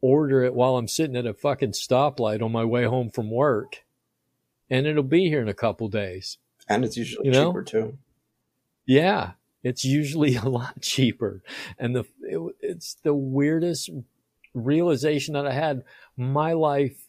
order 0.00 0.42
it 0.42 0.54
while 0.54 0.76
I'm 0.76 0.88
sitting 0.88 1.16
at 1.16 1.26
a 1.26 1.34
fucking 1.34 1.72
stoplight 1.72 2.42
on 2.42 2.52
my 2.52 2.64
way 2.64 2.84
home 2.84 3.10
from 3.10 3.30
work. 3.30 3.84
And 4.70 4.86
it'll 4.86 5.02
be 5.02 5.28
here 5.28 5.40
in 5.40 5.48
a 5.48 5.54
couple 5.54 5.88
days. 5.88 6.38
And 6.68 6.84
it's 6.84 6.96
usually 6.96 7.26
You 7.26 7.32
know? 7.32 7.50
cheaper 7.50 7.62
too. 7.64 7.98
Yeah, 8.86 9.32
it's 9.62 9.84
usually 9.84 10.36
a 10.36 10.48
lot 10.48 10.80
cheaper, 10.80 11.42
and 11.78 11.94
the 11.94 12.04
it, 12.22 12.54
it's 12.60 12.94
the 13.02 13.14
weirdest 13.14 13.90
realization 14.54 15.34
that 15.34 15.46
I 15.46 15.52
had. 15.52 15.84
My 16.16 16.52
life 16.52 17.08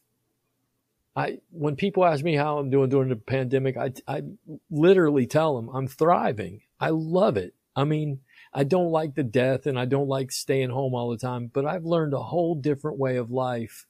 I 1.16 1.40
when 1.52 1.76
people 1.76 2.06
ask 2.06 2.24
me 2.24 2.36
how 2.36 2.58
I'm 2.58 2.70
doing 2.70 2.90
during 2.90 3.10
the 3.10 3.16
pandemic, 3.16 3.76
I 3.78 3.92
I 4.08 4.24
literally 4.70 5.28
tell 5.28 5.56
them 5.56 5.70
I'm 5.70 5.88
thriving. 5.88 6.62
I 6.80 6.90
love 6.90 7.36
it. 7.36 7.56
I 7.76 7.84
mean, 7.84 8.22
I 8.54 8.64
don't 8.64 8.92
like 8.92 9.16
the 9.16 9.24
death 9.24 9.68
and 9.68 9.80
I 9.80 9.86
don't 9.86 10.08
like 10.08 10.32
staying 10.32 10.72
home 10.72 10.96
all 10.96 11.10
the 11.10 11.18
time, 11.18 11.52
but 11.54 11.66
I've 11.66 11.86
learned 11.86 12.14
a 12.14 12.24
whole 12.24 12.56
different 12.56 12.98
way 12.98 13.18
of 13.18 13.32
life 13.32 13.86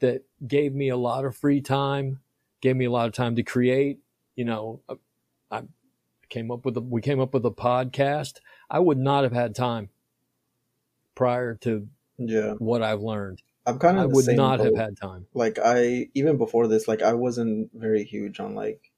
that 0.00 0.24
gave 0.46 0.74
me 0.74 0.88
a 0.88 0.96
lot 0.96 1.24
of 1.24 1.36
free 1.36 1.60
time, 1.60 2.20
gave 2.60 2.76
me 2.76 2.86
a 2.86 2.90
lot 2.90 3.06
of 3.06 3.12
time 3.12 3.36
to 3.36 3.42
create. 3.42 3.98
You 4.34 4.46
know, 4.46 4.80
uh, 4.88 4.96
I 5.50 5.62
came 6.30 6.50
up 6.50 6.64
with 6.64 6.76
a, 6.76 6.80
we 6.80 7.02
came 7.02 7.20
up 7.20 7.34
with 7.34 7.44
a 7.44 7.50
podcast. 7.50 8.38
I 8.70 8.78
would 8.78 8.98
not 8.98 9.24
have 9.24 9.32
had 9.32 9.54
time 9.54 9.90
prior 11.14 11.54
to 11.56 11.86
yeah 12.18 12.54
what 12.54 12.82
I've 12.82 13.02
learned. 13.02 13.42
I'm 13.66 13.78
kind 13.78 13.98
of 13.98 14.04
I 14.04 14.06
would 14.06 14.26
not 14.28 14.58
boat. 14.58 14.64
have 14.64 14.76
had 14.76 14.96
time. 14.96 15.26
Like 15.34 15.58
I 15.62 16.08
even 16.14 16.38
before 16.38 16.66
this, 16.66 16.88
like 16.88 17.02
I 17.02 17.12
wasn't 17.12 17.70
very 17.74 18.04
huge 18.04 18.40
on 18.40 18.54
like, 18.54 18.90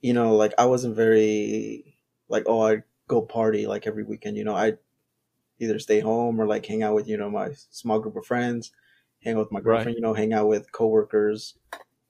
you 0.00 0.12
know, 0.12 0.36
like 0.36 0.54
I 0.56 0.66
wasn't 0.66 0.96
very 0.96 1.98
like 2.28 2.44
oh 2.46 2.66
I 2.66 2.82
go 3.12 3.22
party 3.22 3.66
like 3.66 3.86
every 3.86 4.04
weekend. 4.04 4.36
You 4.36 4.44
know, 4.44 4.56
I 4.56 4.74
either 5.58 5.78
stay 5.78 6.00
home 6.00 6.40
or 6.40 6.46
like 6.46 6.66
hang 6.66 6.82
out 6.82 6.94
with 6.94 7.08
you 7.08 7.16
know 7.16 7.30
my 7.30 7.50
small 7.70 7.98
group 8.00 8.16
of 8.16 8.26
friends, 8.26 8.72
hang 9.22 9.34
out 9.34 9.40
with 9.40 9.52
my 9.52 9.60
girlfriend. 9.60 9.86
Right. 9.86 9.96
You 9.96 10.02
know, 10.02 10.14
hang 10.14 10.32
out 10.32 10.48
with 10.48 10.72
coworkers. 10.72 11.54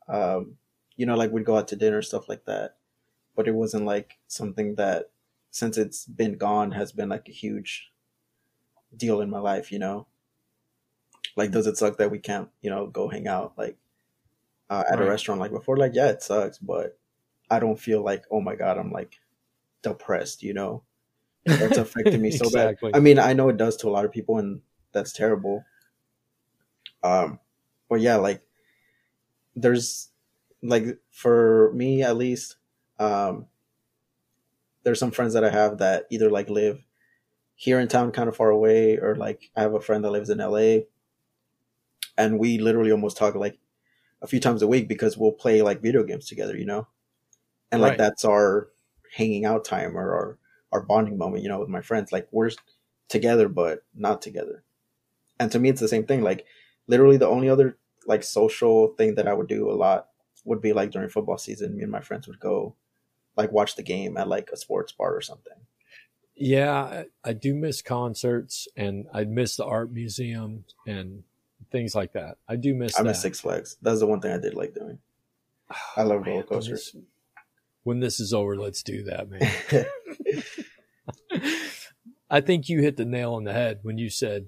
Um, 0.09 0.57
you 0.97 1.07
know, 1.07 1.17
like 1.17 1.33
we'd 1.33 1.45
go 1.45 1.57
out 1.57 1.69
to 1.69 1.77
dinner 1.77 2.03
stuff 2.03 2.29
like 2.29 2.45
that. 2.47 2.77
But 3.35 3.49
it 3.49 3.55
wasn't 3.55 3.87
like 3.87 4.19
something 4.29 4.75
that 4.77 5.11
since 5.51 5.79
it's 5.79 6.05
been 6.07 6.37
gone 6.37 6.73
has 6.73 6.93
been 6.93 7.09
like 7.09 7.29
a 7.29 7.33
huge 7.33 7.91
deal 8.97 9.21
in 9.21 9.31
my 9.31 9.39
life. 9.39 9.73
You 9.73 9.79
know 9.79 10.07
like, 11.37 11.51
does 11.51 11.67
it 11.67 11.77
suck 11.77 11.99
that 11.99 12.11
we 12.11 12.19
can't, 12.19 12.49
you 12.61 12.71
know, 12.71 12.87
go 12.87 13.09
hang 13.09 13.27
out 13.27 13.55
like 13.57 13.77
uh, 14.71 14.85
at 14.91 14.99
right. 14.99 15.07
a 15.07 15.11
restaurant 15.11 15.41
like 15.41 15.51
before? 15.51 15.77
Like, 15.77 15.95
yeah, 15.95 16.09
it 16.09 16.23
sucks, 16.23 16.59
but 16.59 16.99
I 17.51 17.59
don't 17.59 17.81
feel 17.81 18.03
like, 18.03 18.25
oh 18.31 18.41
my 18.41 18.55
god, 18.55 18.79
I'm 18.79 18.93
like 18.93 19.19
depressed. 19.83 20.43
You 20.43 20.55
know, 20.55 20.83
that's 21.45 21.79
affecting 21.79 22.23
me 22.23 22.31
so 22.33 22.47
exactly. 22.47 22.93
bad. 22.93 22.97
I 22.97 23.01
mean, 23.01 23.19
I 23.19 23.33
know 23.33 23.49
it 23.49 23.57
does 23.57 23.77
to 23.79 23.89
a 23.89 23.91
lot 23.91 24.05
of 24.05 24.13
people, 24.13 24.39
and 24.39 24.61
that's 24.93 25.13
terrible. 25.13 25.65
Um, 27.03 27.41
but 27.89 28.01
yeah, 28.01 28.17
like 28.17 28.43
there's 29.57 30.11
like 30.63 30.99
for 31.11 31.73
me 31.75 32.03
at 32.03 32.17
least, 32.17 32.57
um, 32.99 33.47
there's 34.85 34.99
some 34.99 35.11
friends 35.11 35.35
that 35.35 35.45
I 35.45 35.51
have 35.51 35.79
that 35.79 36.07
either 36.11 36.31
like 36.31 36.49
live 36.49 36.85
here 37.55 37.79
in 37.79 37.89
town 37.89 38.13
kind 38.13 38.29
of 38.29 38.37
far 38.37 38.51
away 38.51 38.97
or 38.97 39.15
like 39.15 39.51
I 39.57 39.63
have 39.63 39.75
a 39.75 39.81
friend 39.81 40.05
that 40.05 40.11
lives 40.11 40.31
in 40.31 40.39
LA 40.39 40.85
and 42.17 42.39
we 42.39 42.59
literally 42.59 42.93
almost 42.93 43.17
talk 43.17 43.35
like 43.35 43.59
a 44.21 44.27
few 44.27 44.41
times 44.41 44.63
a 44.63 44.67
week 44.67 44.89
because 44.89 45.17
we'll 45.17 45.33
play 45.33 45.63
like 45.63 45.83
video 45.83 46.03
games 46.03 46.27
together, 46.27 46.57
you 46.57 46.65
know, 46.65 46.87
and 47.71 47.81
like 47.81 47.91
right. 47.91 47.99
that's 47.99 48.25
our 48.25 48.69
hanging 49.15 49.45
out 49.45 49.65
time 49.65 49.97
or 49.97 50.13
our 50.13 50.39
our 50.73 50.83
bonding 50.83 51.19
moment, 51.19 51.43
you 51.43 51.49
know, 51.49 51.61
with 51.61 51.69
my 51.69 51.81
friends. 51.81 52.13
Like 52.13 52.29
we're 52.31 52.51
together 53.09 53.49
but 53.49 53.85
not 53.95 54.23
together, 54.23 54.63
and 55.39 55.51
to 55.53 55.59
me 55.59 55.69
it's 55.69 55.81
the 55.81 55.89
same 55.89 56.05
thing. 56.05 56.23
Like 56.23 56.47
literally 56.87 57.17
the 57.17 57.29
only 57.29 57.49
other 57.49 57.79
like 58.07 58.23
social 58.23 58.89
thing 58.99 59.15
that 59.15 59.29
I 59.29 59.33
would 59.33 59.49
do 59.49 59.71
a 59.71 59.73
lot 59.73 60.09
would 60.45 60.61
be 60.61 60.73
like 60.73 60.91
during 60.91 61.09
football 61.09 61.39
season, 61.39 61.77
me 61.77 61.83
and 61.83 61.93
my 61.93 62.01
friends 62.01 62.27
would 62.27 62.41
go 62.41 62.75
like 63.37 63.53
watch 63.53 63.77
the 63.77 63.83
game 63.83 64.17
at 64.17 64.29
like 64.29 64.51
a 64.53 64.57
sports 64.57 64.93
bar 64.93 65.15
or 65.15 65.21
something. 65.21 65.55
Yeah, 66.35 67.05
I 67.23 67.33
do 67.35 67.55
miss 67.55 67.83
concerts 67.83 68.67
and 68.77 69.07
I'd 69.13 69.31
miss 69.31 69.57
the 69.57 69.65
art 69.65 69.93
museum 69.93 70.65
and 70.87 71.23
things 71.71 71.95
like 71.95 72.15
that. 72.15 72.39
I 72.49 72.57
do 72.57 72.75
miss. 72.75 72.99
I 72.99 73.03
miss 73.03 73.21
Six 73.21 73.41
Flags. 73.41 73.77
That's 73.83 74.01
the 74.01 74.07
one 74.07 74.21
thing 74.21 74.33
I 74.33 74.39
did 74.39 74.55
like 74.55 74.75
doing. 74.75 74.99
Oh, 75.71 75.77
I 75.97 76.03
love 76.03 76.27
roller 76.27 76.43
coasters. 76.43 76.91
When 76.93 77.03
this, 77.03 77.11
when 77.85 78.01
this 78.01 78.21
is 78.21 78.35
over, 78.35 78.57
let's 78.57 78.83
do 78.83 79.05
that, 79.05 79.29
man. 79.31 79.51
I 82.33 82.41
think 82.41 82.69
you 82.69 82.81
hit 82.81 82.97
the 82.97 83.05
nail 83.05 83.35
on 83.35 83.45
the 83.45 83.53
head 83.53 83.81
when 83.83 83.99
you 83.99 84.09
said 84.09 84.47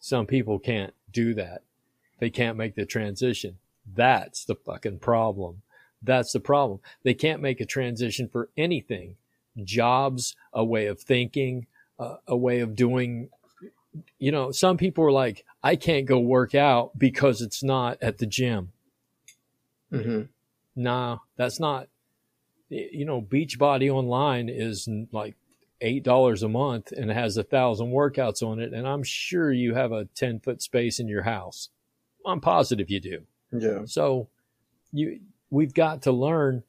some 0.00 0.26
people 0.26 0.58
can't 0.58 0.92
do 1.12 1.32
that. 1.34 1.62
They 2.18 2.28
can't 2.28 2.58
make 2.58 2.74
the 2.74 2.84
transition. 2.84 3.58
That's 3.94 4.44
the 4.44 4.56
fucking 4.56 4.98
problem. 4.98 5.62
That's 6.02 6.32
the 6.32 6.40
problem. 6.40 6.80
They 7.04 7.14
can't 7.14 7.40
make 7.40 7.60
a 7.60 7.64
transition 7.64 8.28
for 8.28 8.50
anything. 8.56 9.16
Jobs, 9.62 10.36
a 10.52 10.64
way 10.64 10.86
of 10.86 11.00
thinking, 11.00 11.66
uh, 11.98 12.16
a 12.26 12.36
way 12.36 12.60
of 12.60 12.74
doing 12.74 13.30
you 14.18 14.32
know, 14.32 14.50
some 14.50 14.76
people 14.76 15.04
are 15.04 15.12
like, 15.12 15.44
I 15.62 15.76
can't 15.76 16.06
go 16.06 16.18
work 16.18 16.54
out 16.54 16.98
because 16.98 17.40
it's 17.40 17.62
not 17.62 17.98
at 18.02 18.18
the 18.18 18.26
gym. 18.26 18.72
Mm-hmm. 19.92 20.22
No, 20.76 21.22
that's 21.36 21.58
not. 21.58 21.88
You 22.68 23.04
know, 23.06 23.22
Beachbody 23.22 23.90
online 23.90 24.48
is 24.48 24.88
like 25.10 25.36
eight 25.80 26.02
dollars 26.02 26.42
a 26.42 26.48
month 26.48 26.92
and 26.92 27.10
has 27.10 27.36
a 27.36 27.42
thousand 27.42 27.88
workouts 27.88 28.42
on 28.42 28.60
it, 28.60 28.72
and 28.72 28.86
I'm 28.86 29.02
sure 29.02 29.52
you 29.52 29.74
have 29.74 29.92
a 29.92 30.06
ten 30.14 30.40
foot 30.40 30.62
space 30.62 30.98
in 30.98 31.08
your 31.08 31.22
house. 31.22 31.68
I'm 32.26 32.40
positive 32.40 32.90
you 32.90 33.00
do. 33.00 33.22
Yeah. 33.52 33.80
So, 33.84 34.28
you 34.92 35.20
we've 35.50 35.74
got 35.74 36.02
to 36.02 36.12
learn 36.12 36.62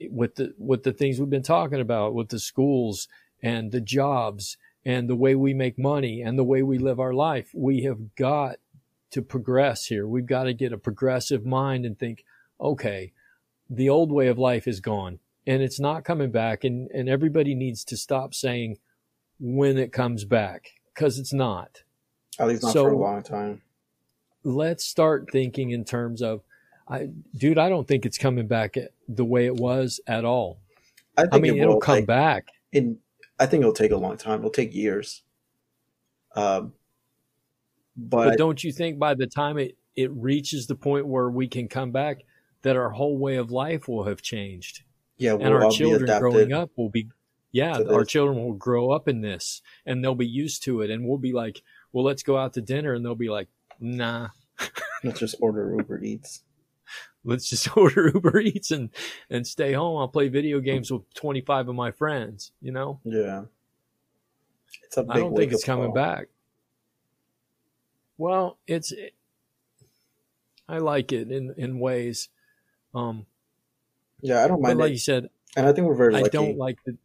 with 0.00 0.36
the 0.36 0.54
with 0.58 0.82
the 0.82 0.92
things 0.92 1.18
we've 1.18 1.30
been 1.30 1.42
talking 1.42 1.80
about 1.80 2.14
with 2.14 2.28
the 2.28 2.38
schools 2.38 3.08
and 3.42 3.72
the 3.72 3.80
jobs 3.80 4.56
and 4.84 5.08
the 5.08 5.16
way 5.16 5.34
we 5.34 5.54
make 5.54 5.78
money 5.78 6.22
and 6.22 6.38
the 6.38 6.44
way 6.44 6.62
we 6.62 6.78
live 6.78 7.00
our 7.00 7.12
life. 7.12 7.50
We 7.54 7.82
have 7.82 8.14
got 8.14 8.56
to 9.10 9.22
progress 9.22 9.86
here. 9.86 10.06
We've 10.06 10.26
got 10.26 10.44
to 10.44 10.54
get 10.54 10.72
a 10.72 10.78
progressive 10.78 11.44
mind 11.44 11.84
and 11.84 11.98
think, 11.98 12.24
okay, 12.60 13.12
the 13.68 13.88
old 13.88 14.10
way 14.10 14.28
of 14.28 14.38
life 14.38 14.66
is 14.66 14.80
gone 14.80 15.18
and 15.46 15.62
it's 15.62 15.80
not 15.80 16.04
coming 16.04 16.30
back. 16.30 16.64
And, 16.64 16.90
and 16.90 17.08
everybody 17.08 17.54
needs 17.54 17.84
to 17.84 17.96
stop 17.96 18.34
saying 18.34 18.78
when 19.38 19.78
it 19.78 19.92
comes 19.92 20.24
back 20.24 20.72
because 20.94 21.18
it's 21.18 21.32
not. 21.32 21.82
At 22.38 22.48
least 22.48 22.62
not 22.62 22.72
so, 22.72 22.84
for 22.84 22.92
a 22.92 22.96
long 22.96 23.22
time. 23.22 23.62
Let's 24.44 24.84
start 24.84 25.28
thinking 25.30 25.70
in 25.70 25.84
terms 25.84 26.22
of, 26.22 26.42
I, 26.88 27.08
dude, 27.36 27.58
I 27.58 27.68
don't 27.68 27.86
think 27.86 28.06
it's 28.06 28.18
coming 28.18 28.46
back 28.46 28.76
the 29.08 29.24
way 29.24 29.46
it 29.46 29.56
was 29.56 30.00
at 30.06 30.24
all. 30.24 30.58
I, 31.16 31.26
I 31.32 31.38
mean, 31.38 31.58
it 31.58 31.66
will 31.66 31.80
come 31.80 31.96
like, 31.96 32.06
back. 32.06 32.48
In 32.72 32.98
I 33.38 33.46
think 33.46 33.62
it'll 33.62 33.72
take 33.72 33.90
a 33.90 33.96
long 33.96 34.16
time. 34.16 34.40
It'll 34.40 34.50
take 34.50 34.74
years. 34.74 35.22
Um, 36.36 36.74
but, 37.96 38.30
but 38.30 38.38
don't 38.38 38.62
you 38.62 38.72
think 38.72 38.98
by 38.98 39.14
the 39.14 39.26
time 39.26 39.58
it, 39.58 39.76
it 39.96 40.10
reaches 40.12 40.66
the 40.66 40.74
point 40.74 41.06
where 41.06 41.28
we 41.30 41.48
can 41.48 41.68
come 41.68 41.90
back, 41.90 42.22
that 42.62 42.76
our 42.76 42.90
whole 42.90 43.18
way 43.18 43.36
of 43.36 43.50
life 43.50 43.88
will 43.88 44.04
have 44.04 44.22
changed? 44.22 44.82
Yeah, 45.20 45.34
we'll 45.34 45.46
and 45.46 45.54
our 45.54 45.70
children 45.70 46.18
growing 46.18 46.52
up 46.52 46.70
will 46.76 46.90
be, 46.90 47.08
yeah, 47.52 47.78
our 47.90 48.04
children 48.04 48.38
will 48.38 48.54
grow 48.54 48.90
up 48.90 49.06
in 49.06 49.20
this 49.20 49.62
and 49.86 50.02
they'll 50.02 50.14
be 50.14 50.26
used 50.26 50.64
to 50.64 50.82
it. 50.82 50.90
And 50.90 51.06
we'll 51.06 51.18
be 51.18 51.32
like, 51.32 51.62
well, 51.92 52.04
let's 52.04 52.22
go 52.22 52.36
out 52.36 52.54
to 52.54 52.60
dinner. 52.60 52.94
And 52.94 53.04
they'll 53.04 53.14
be 53.14 53.28
like, 53.28 53.48
nah. 53.78 54.28
let's 55.04 55.20
just 55.20 55.36
order 55.40 55.74
Uber 55.76 56.02
Eats 56.02 56.42
let's 57.24 57.48
just 57.48 57.76
order 57.76 58.10
Uber 58.14 58.40
Eats 58.40 58.70
and 58.70 58.90
and 59.28 59.46
stay 59.46 59.72
home. 59.72 59.98
I'll 59.98 60.08
play 60.08 60.28
video 60.28 60.60
games 60.60 60.90
with 60.90 61.12
25 61.14 61.68
of 61.68 61.74
my 61.74 61.90
friends, 61.90 62.52
you 62.60 62.72
know? 62.72 63.00
Yeah. 63.04 63.44
It's 64.84 64.96
a 64.96 65.02
big 65.02 65.10
I 65.10 65.18
don't 65.18 65.36
think 65.36 65.52
it's 65.52 65.64
coming 65.64 65.92
back. 65.92 66.28
Well, 68.18 68.58
it's 68.66 68.92
it, 68.92 69.14
I 70.68 70.78
like 70.78 71.12
it 71.12 71.30
in 71.30 71.54
in 71.56 71.80
ways. 71.80 72.28
Um 72.94 73.26
Yeah, 74.22 74.44
I 74.44 74.48
don't 74.48 74.62
mind. 74.62 74.78
like 74.78 74.90
it. 74.90 74.94
you 74.94 74.98
said, 74.98 75.30
and 75.56 75.66
I 75.66 75.72
think 75.72 75.86
we're 75.86 75.94
very. 75.94 76.14
Lucky. 76.14 76.24
I 76.26 76.28
don't 76.28 76.56
like 76.56 76.78
the. 76.84 76.96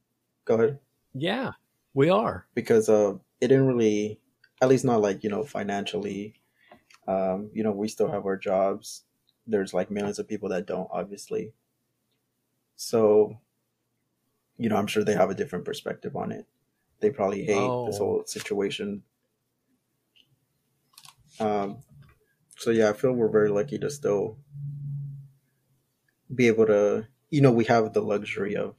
Go 0.46 0.56
ahead. 0.56 0.80
Yeah, 1.14 1.52
we 1.94 2.10
are 2.10 2.46
because 2.54 2.90
uh, 2.90 3.14
it 3.42 3.48
didn't 3.48 3.68
really, 3.68 4.20
at 4.62 4.70
least 4.70 4.86
not 4.86 5.02
like 5.02 5.24
you 5.24 5.30
know 5.30 5.44
financially. 5.44 6.36
Um, 7.08 7.52
you 7.54 7.64
know, 7.64 7.72
we 7.72 7.88
still 7.88 8.10
have 8.10 8.26
our 8.26 8.36
jobs 8.36 9.04
there's 9.48 9.74
like 9.74 9.92
millions 9.92 10.20
of 10.20 10.28
people 10.28 10.50
that 10.50 10.66
don't, 10.66 10.88
obviously. 10.92 11.54
So, 12.76 13.40
you 14.58 14.70
know, 14.70 14.76
I'm 14.76 14.88
sure 14.88 15.04
they 15.04 15.14
have 15.14 15.30
a 15.30 15.36
different 15.36 15.66
perspective 15.66 16.16
on 16.16 16.32
it. 16.32 16.46
They 17.00 17.10
probably 17.10 17.46
hate 17.46 17.58
oh. 17.58 17.88
this 17.88 17.98
whole 17.98 18.24
situation. 18.26 19.04
Um, 21.40 21.80
so 22.58 22.72
yeah, 22.72 22.90
I 22.90 22.94
feel 22.94 23.12
we're 23.12 23.28
very 23.28 23.50
lucky 23.50 23.78
to 23.80 23.90
still 23.90 24.38
be 26.34 26.48
able 26.48 26.66
to, 26.68 27.08
you 27.30 27.42
know, 27.42 27.52
we 27.52 27.66
have 27.66 27.94
the 27.94 28.02
luxury 28.02 28.56
of 28.56 28.76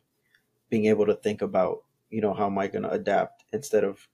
being 0.71 0.87
able 0.87 1.07
to 1.07 1.15
think 1.15 1.43
about, 1.43 1.85
you 2.11 2.21
know, 2.21 2.35
how 2.35 2.47
am 2.47 2.59
I 2.59 2.67
going 2.69 2.83
to 2.83 2.91
adapt 2.91 3.45
instead 3.53 3.85
of, 3.85 4.09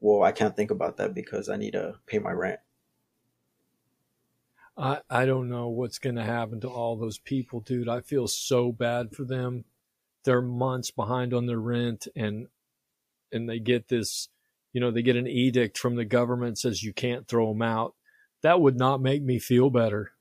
well, 0.00 0.22
I 0.22 0.32
can't 0.32 0.56
think 0.56 0.70
about 0.70 0.96
that 0.98 1.14
because 1.14 1.48
I 1.48 1.56
need 1.56 1.72
to 1.72 1.96
pay 2.06 2.18
my 2.18 2.30
rent. 2.30 2.60
I, 4.76 5.00
I 5.10 5.26
don't 5.26 5.48
know 5.48 5.68
what's 5.68 5.98
going 5.98 6.14
to 6.16 6.24
happen 6.24 6.60
to 6.60 6.68
all 6.68 6.96
those 6.96 7.18
people, 7.18 7.60
dude. 7.60 7.88
I 7.88 8.00
feel 8.00 8.28
so 8.28 8.70
bad 8.70 9.12
for 9.12 9.24
them. 9.24 9.64
They're 10.24 10.42
months 10.42 10.92
behind 10.92 11.34
on 11.34 11.46
their 11.46 11.58
rent 11.58 12.06
and 12.14 12.48
and 13.32 13.48
they 13.48 13.58
get 13.58 13.88
this 13.88 14.28
you 14.72 14.80
know, 14.80 14.90
they 14.90 15.02
get 15.02 15.16
an 15.16 15.26
edict 15.26 15.78
from 15.78 15.96
the 15.96 16.04
government 16.04 16.58
says 16.58 16.82
you 16.82 16.92
can't 16.92 17.26
throw 17.26 17.48
them 17.48 17.62
out. 17.62 17.94
That 18.42 18.60
would 18.60 18.76
not 18.76 19.00
make 19.00 19.22
me 19.22 19.38
feel 19.38 19.70
better. 19.70 20.12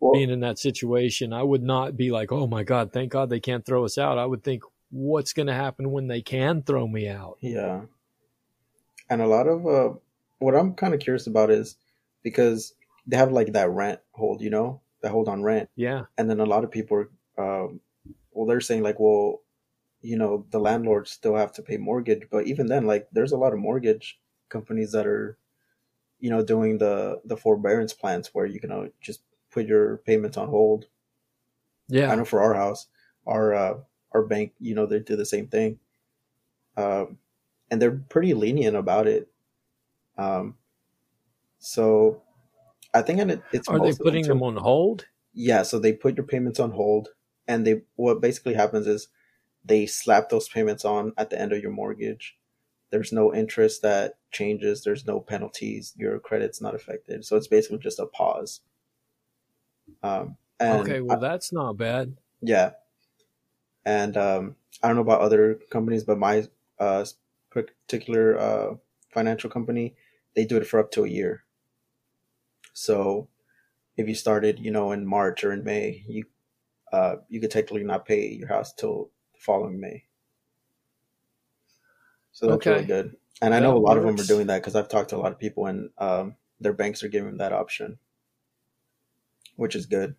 Well, 0.00 0.12
being 0.12 0.30
in 0.30 0.40
that 0.40 0.58
situation, 0.58 1.32
I 1.32 1.42
would 1.42 1.62
not 1.62 1.96
be 1.96 2.10
like, 2.10 2.32
"Oh 2.32 2.46
my 2.46 2.62
god, 2.62 2.92
thank 2.92 3.12
God 3.12 3.30
they 3.30 3.40
can't 3.40 3.64
throw 3.64 3.84
us 3.84 3.98
out." 3.98 4.18
I 4.18 4.26
would 4.26 4.42
think, 4.42 4.62
"What's 4.90 5.32
going 5.32 5.48
to 5.48 5.54
happen 5.54 5.90
when 5.90 6.08
they 6.08 6.22
can 6.22 6.62
throw 6.62 6.86
me 6.86 7.08
out?" 7.08 7.38
Yeah. 7.40 7.82
And 9.10 9.20
a 9.20 9.26
lot 9.26 9.46
of 9.46 9.66
uh, 9.66 9.94
what 10.38 10.54
I'm 10.54 10.74
kind 10.74 10.94
of 10.94 11.00
curious 11.00 11.26
about 11.26 11.50
is 11.50 11.76
because 12.22 12.74
they 13.06 13.16
have 13.16 13.32
like 13.32 13.52
that 13.52 13.70
rent 13.70 14.00
hold, 14.12 14.40
you 14.40 14.50
know, 14.50 14.80
that 15.02 15.10
hold 15.10 15.28
on 15.28 15.42
rent. 15.42 15.68
Yeah. 15.76 16.04
And 16.16 16.30
then 16.30 16.40
a 16.40 16.46
lot 16.46 16.64
of 16.64 16.70
people 16.70 17.06
are, 17.36 17.64
um, 17.64 17.80
well, 18.30 18.46
they're 18.46 18.60
saying 18.60 18.82
like, 18.82 18.98
well, 18.98 19.42
you 20.00 20.16
know, 20.16 20.46
the 20.50 20.58
landlords 20.58 21.10
still 21.10 21.36
have 21.36 21.52
to 21.52 21.62
pay 21.62 21.76
mortgage, 21.76 22.28
but 22.30 22.46
even 22.46 22.66
then, 22.66 22.86
like, 22.86 23.08
there's 23.12 23.32
a 23.32 23.36
lot 23.36 23.52
of 23.52 23.58
mortgage 23.58 24.18
companies 24.48 24.92
that 24.92 25.06
are, 25.06 25.38
you 26.18 26.30
know, 26.30 26.44
doing 26.44 26.78
the 26.78 27.20
the 27.24 27.36
forbearance 27.36 27.92
plans 27.92 28.30
where 28.32 28.46
you 28.46 28.60
can 28.60 28.72
uh, 28.72 28.86
just 29.00 29.22
put 29.52 29.66
your 29.66 29.98
payments 29.98 30.36
on 30.36 30.48
hold. 30.48 30.86
Yeah. 31.88 32.10
I 32.10 32.14
know 32.14 32.24
for 32.24 32.42
our 32.42 32.54
house, 32.54 32.88
our 33.26 33.54
uh, 33.54 33.74
our 34.12 34.22
bank, 34.22 34.52
you 34.58 34.74
know, 34.74 34.86
they 34.86 34.98
do 34.98 35.16
the 35.16 35.26
same 35.26 35.48
thing. 35.48 35.78
Um, 36.76 37.18
and 37.70 37.80
they're 37.80 37.92
pretty 37.92 38.34
lenient 38.34 38.76
about 38.76 39.06
it. 39.06 39.28
Um, 40.18 40.56
so 41.58 42.22
I 42.94 43.02
think 43.02 43.20
it, 43.20 43.42
it's 43.52 43.68
are 43.68 43.80
they 43.80 43.92
putting 43.92 44.24
them, 44.24 44.38
them 44.38 44.42
on 44.42 44.56
hold? 44.56 45.06
Yeah, 45.32 45.62
so 45.62 45.78
they 45.78 45.92
put 45.92 46.16
your 46.16 46.26
payments 46.26 46.60
on 46.60 46.72
hold, 46.72 47.08
and 47.48 47.66
they 47.66 47.82
what 47.96 48.20
basically 48.20 48.54
happens 48.54 48.86
is 48.86 49.08
they 49.64 49.86
slap 49.86 50.28
those 50.28 50.48
payments 50.48 50.84
on 50.84 51.12
at 51.16 51.30
the 51.30 51.40
end 51.40 51.52
of 51.52 51.62
your 51.62 51.70
mortgage. 51.70 52.36
There's 52.90 53.12
no 53.12 53.34
interest 53.34 53.80
that 53.82 54.14
changes. 54.30 54.84
There's 54.84 55.06
no 55.06 55.20
penalties. 55.20 55.94
Your 55.96 56.18
credit's 56.18 56.60
not 56.60 56.74
affected. 56.74 57.24
So 57.24 57.36
it's 57.36 57.46
basically 57.46 57.78
just 57.78 57.98
a 57.98 58.06
pause. 58.06 58.60
Um, 60.02 60.36
okay, 60.60 61.00
well, 61.00 61.16
I, 61.16 61.20
that's 61.20 61.52
not 61.52 61.76
bad. 61.76 62.16
Yeah, 62.40 62.72
and 63.84 64.16
um, 64.16 64.56
I 64.82 64.88
don't 64.88 64.96
know 64.96 65.02
about 65.02 65.20
other 65.20 65.60
companies, 65.70 66.04
but 66.04 66.18
my 66.18 66.46
uh, 66.78 67.04
particular 67.50 68.38
uh, 68.38 68.74
financial 69.10 69.50
company, 69.50 69.94
they 70.34 70.44
do 70.44 70.56
it 70.56 70.66
for 70.66 70.80
up 70.80 70.90
to 70.92 71.04
a 71.04 71.08
year. 71.08 71.44
So 72.72 73.28
if 73.96 74.08
you 74.08 74.14
started, 74.14 74.58
you 74.58 74.70
know, 74.70 74.92
in 74.92 75.06
March 75.06 75.44
or 75.44 75.52
in 75.52 75.64
May, 75.64 76.04
you 76.06 76.24
uh, 76.92 77.16
you 77.28 77.40
could 77.40 77.50
technically 77.50 77.84
not 77.84 78.06
pay 78.06 78.28
your 78.28 78.48
house 78.48 78.72
till 78.72 79.10
the 79.32 79.40
following 79.40 79.80
May. 79.80 80.04
So 82.32 82.46
that's 82.46 82.56
okay. 82.56 82.70
really 82.72 82.84
good. 82.84 83.16
And 83.40 83.54
I 83.54 83.60
know 83.60 83.76
a 83.76 83.78
lot 83.78 83.96
works. 83.96 83.98
of 83.98 84.16
them 84.16 84.24
are 84.24 84.28
doing 84.28 84.46
that 84.48 84.60
because 84.60 84.76
I've 84.76 84.88
talked 84.88 85.10
to 85.10 85.16
a 85.16 85.18
lot 85.18 85.32
of 85.32 85.38
people 85.38 85.66
and 85.66 85.90
um, 85.98 86.36
their 86.60 86.72
banks 86.72 87.02
are 87.02 87.08
giving 87.08 87.30
them 87.30 87.38
that 87.38 87.52
option, 87.52 87.98
which 89.56 89.76
is 89.76 89.86
good. 89.86 90.14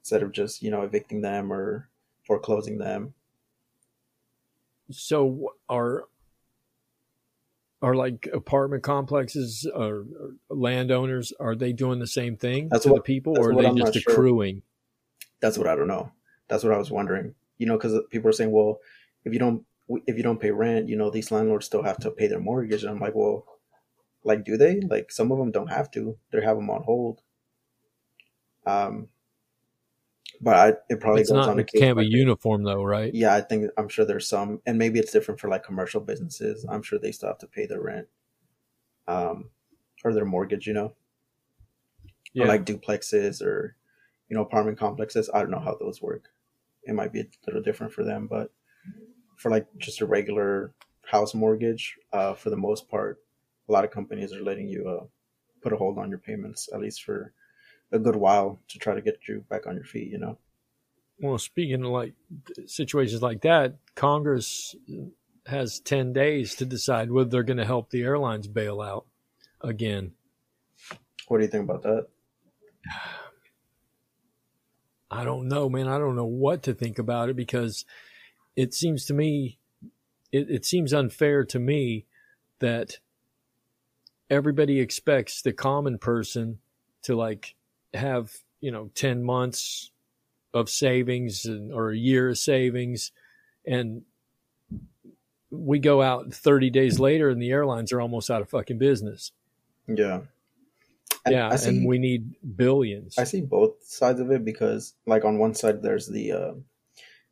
Instead 0.00 0.22
of 0.22 0.32
just, 0.32 0.62
you 0.62 0.70
know, 0.70 0.82
evicting 0.82 1.20
them 1.20 1.52
or 1.52 1.88
foreclosing 2.26 2.78
them. 2.78 3.14
So 4.90 5.52
are 5.68 6.04
are 7.82 7.94
like 7.94 8.28
apartment 8.32 8.82
complexes 8.82 9.68
or, 9.74 10.06
or 10.18 10.34
landowners 10.48 11.32
are 11.38 11.54
they 11.54 11.72
doing 11.72 11.98
the 11.98 12.06
same 12.06 12.36
thing 12.36 12.68
that's 12.70 12.84
to 12.84 12.90
what, 12.90 12.96
the 12.96 13.02
people 13.02 13.38
or 13.38 13.50
are 13.50 13.54
they 13.54 13.66
I'm 13.66 13.76
just 13.76 13.96
accruing 13.96 14.56
sure. 14.56 14.62
that's 15.40 15.58
what 15.58 15.66
i 15.66 15.76
don't 15.76 15.86
know. 15.86 16.10
That's 16.48 16.64
what 16.64 16.72
i 16.72 16.78
was 16.78 16.90
wondering. 16.90 17.34
You 17.58 17.66
know 17.66 17.76
because 17.76 18.00
people 18.10 18.30
are 18.30 18.32
saying 18.32 18.50
well 18.50 18.78
if 19.24 19.32
you 19.34 19.38
don't 19.38 19.64
if 20.06 20.16
you 20.16 20.22
don't 20.22 20.40
pay 20.40 20.52
rent 20.52 20.88
you 20.88 20.96
know 20.96 21.10
these 21.10 21.30
landlords 21.30 21.66
still 21.66 21.82
have 21.82 21.98
to 21.98 22.10
pay 22.10 22.28
their 22.28 22.40
mortgage. 22.40 22.82
And 22.82 22.92
i'm 22.92 23.00
like 23.00 23.14
well 23.14 23.44
like 24.26 24.44
do 24.44 24.56
they? 24.56 24.80
Like 24.80 25.12
some 25.12 25.30
of 25.30 25.38
them 25.38 25.52
don't 25.52 25.68
have 25.68 25.90
to. 25.92 26.18
They 26.32 26.42
have 26.42 26.56
them 26.56 26.68
on 26.68 26.82
hold 26.82 27.22
um 28.66 29.08
but 30.40 30.54
I, 30.54 30.68
it 30.92 31.00
probably 31.00 31.22
it's 31.22 31.30
goes 31.30 31.46
not, 31.46 31.50
on. 31.50 31.58
It 31.58 31.70
can't 31.72 31.98
be 31.98 32.06
uniform 32.06 32.62
though, 32.62 32.82
right? 32.82 33.12
Yeah, 33.14 33.34
I 33.34 33.40
think 33.40 33.70
I'm 33.78 33.88
sure 33.88 34.04
there's 34.04 34.28
some, 34.28 34.60
and 34.66 34.78
maybe 34.78 34.98
it's 34.98 35.12
different 35.12 35.40
for 35.40 35.48
like 35.48 35.64
commercial 35.64 36.00
businesses. 36.00 36.66
I'm 36.68 36.82
sure 36.82 36.98
they 36.98 37.12
still 37.12 37.28
have 37.28 37.38
to 37.38 37.46
pay 37.46 37.66
their 37.66 37.80
rent, 37.80 38.06
um, 39.08 39.50
or 40.04 40.12
their 40.12 40.24
mortgage. 40.24 40.66
You 40.66 40.74
know, 40.74 40.94
yeah. 42.34 42.44
or 42.44 42.48
like 42.48 42.64
duplexes 42.64 43.42
or 43.42 43.76
you 44.28 44.36
know 44.36 44.42
apartment 44.42 44.78
complexes. 44.78 45.30
I 45.32 45.40
don't 45.40 45.50
know 45.50 45.60
how 45.60 45.76
those 45.80 46.02
work. 46.02 46.28
It 46.84 46.94
might 46.94 47.12
be 47.12 47.20
a 47.20 47.26
little 47.46 47.62
different 47.62 47.92
for 47.92 48.04
them, 48.04 48.26
but 48.26 48.52
for 49.36 49.50
like 49.50 49.66
just 49.78 50.00
a 50.00 50.06
regular 50.06 50.72
house 51.04 51.34
mortgage, 51.34 51.96
uh, 52.12 52.34
for 52.34 52.50
the 52.50 52.56
most 52.56 52.88
part, 52.88 53.20
a 53.68 53.72
lot 53.72 53.84
of 53.84 53.90
companies 53.90 54.32
are 54.32 54.42
letting 54.42 54.68
you 54.68 54.88
uh, 54.88 55.04
put 55.62 55.72
a 55.72 55.76
hold 55.76 55.98
on 55.98 56.10
your 56.10 56.18
payments 56.18 56.68
at 56.72 56.80
least 56.80 57.02
for 57.02 57.32
a 57.92 57.98
good 57.98 58.16
while 58.16 58.60
to 58.68 58.78
try 58.78 58.94
to 58.94 59.00
get 59.00 59.20
you 59.28 59.44
back 59.48 59.66
on 59.66 59.74
your 59.74 59.84
feet, 59.84 60.10
you 60.10 60.18
know? 60.18 60.38
Well, 61.20 61.38
speaking 61.38 61.82
of 61.84 61.90
like 61.90 62.14
situations 62.66 63.22
like 63.22 63.42
that, 63.42 63.76
Congress 63.94 64.74
has 65.46 65.80
10 65.80 66.12
days 66.12 66.54
to 66.56 66.66
decide 66.66 67.10
whether 67.10 67.30
they're 67.30 67.42
going 67.42 67.56
to 67.56 67.64
help 67.64 67.90
the 67.90 68.02
airlines 68.02 68.48
bail 68.48 68.80
out 68.80 69.06
again. 69.60 70.12
What 71.28 71.38
do 71.38 71.44
you 71.44 71.50
think 71.50 71.64
about 71.64 71.82
that? 71.82 72.06
I 75.10 75.24
don't 75.24 75.48
know, 75.48 75.68
man. 75.68 75.88
I 75.88 75.98
don't 75.98 76.16
know 76.16 76.26
what 76.26 76.62
to 76.64 76.74
think 76.74 76.98
about 76.98 77.30
it 77.30 77.36
because 77.36 77.84
it 78.56 78.74
seems 78.74 79.06
to 79.06 79.14
me, 79.14 79.58
it, 80.32 80.50
it 80.50 80.64
seems 80.64 80.92
unfair 80.92 81.44
to 81.44 81.58
me 81.58 82.06
that 82.58 82.98
everybody 84.28 84.80
expects 84.80 85.42
the 85.42 85.52
common 85.52 85.98
person 85.98 86.58
to 87.02 87.14
like 87.14 87.54
have 87.96 88.32
you 88.60 88.70
know 88.70 88.90
10 88.94 89.22
months 89.22 89.90
of 90.54 90.70
savings 90.70 91.44
and, 91.44 91.72
or 91.72 91.90
a 91.90 91.96
year 91.96 92.30
of 92.30 92.38
savings 92.38 93.12
and 93.66 94.02
we 95.50 95.78
go 95.78 96.02
out 96.02 96.32
30 96.32 96.70
days 96.70 96.98
later 96.98 97.28
and 97.28 97.40
the 97.40 97.50
airlines 97.50 97.92
are 97.92 98.00
almost 98.00 98.30
out 98.30 98.42
of 98.42 98.48
fucking 98.48 98.78
business. 98.78 99.32
Yeah. 99.86 100.22
And 101.24 101.34
yeah 101.34 101.54
see, 101.56 101.70
and 101.70 101.86
we 101.86 101.98
need 101.98 102.34
billions. 102.56 103.18
I 103.18 103.24
see 103.24 103.40
both 103.40 103.84
sides 103.84 104.20
of 104.20 104.30
it 104.30 104.44
because 104.44 104.94
like 105.06 105.24
on 105.24 105.38
one 105.38 105.54
side 105.54 105.82
there's 105.82 106.06
the 106.06 106.32
uh, 106.32 106.52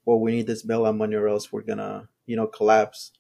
well 0.05 0.21
we 0.21 0.33
need 0.33 0.47
this 0.47 0.65
bailout 0.65 0.97
money 0.97 1.15
or 1.15 1.29
else 1.29 1.53
we're 1.53 1.63
gonna 1.63 2.09
you 2.27 2.37
know 2.37 2.47
collapse 2.47 3.13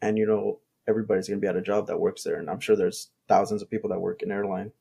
and 0.00 0.18
you 0.18 0.26
know 0.26 0.60
everybody's 0.86 1.28
gonna 1.28 1.40
be 1.40 1.48
out 1.48 1.56
of 1.56 1.64
job 1.64 1.86
that 1.86 2.00
works 2.00 2.22
there. 2.22 2.36
And 2.36 2.50
i'm 2.50 2.60
sure 2.60 2.76
there's 2.76 3.10
thousands 3.28 3.62
of 3.62 3.70
people 3.70 3.90
that 3.90 4.00
work 4.00 4.22
in 4.22 4.30
airline 4.30 4.72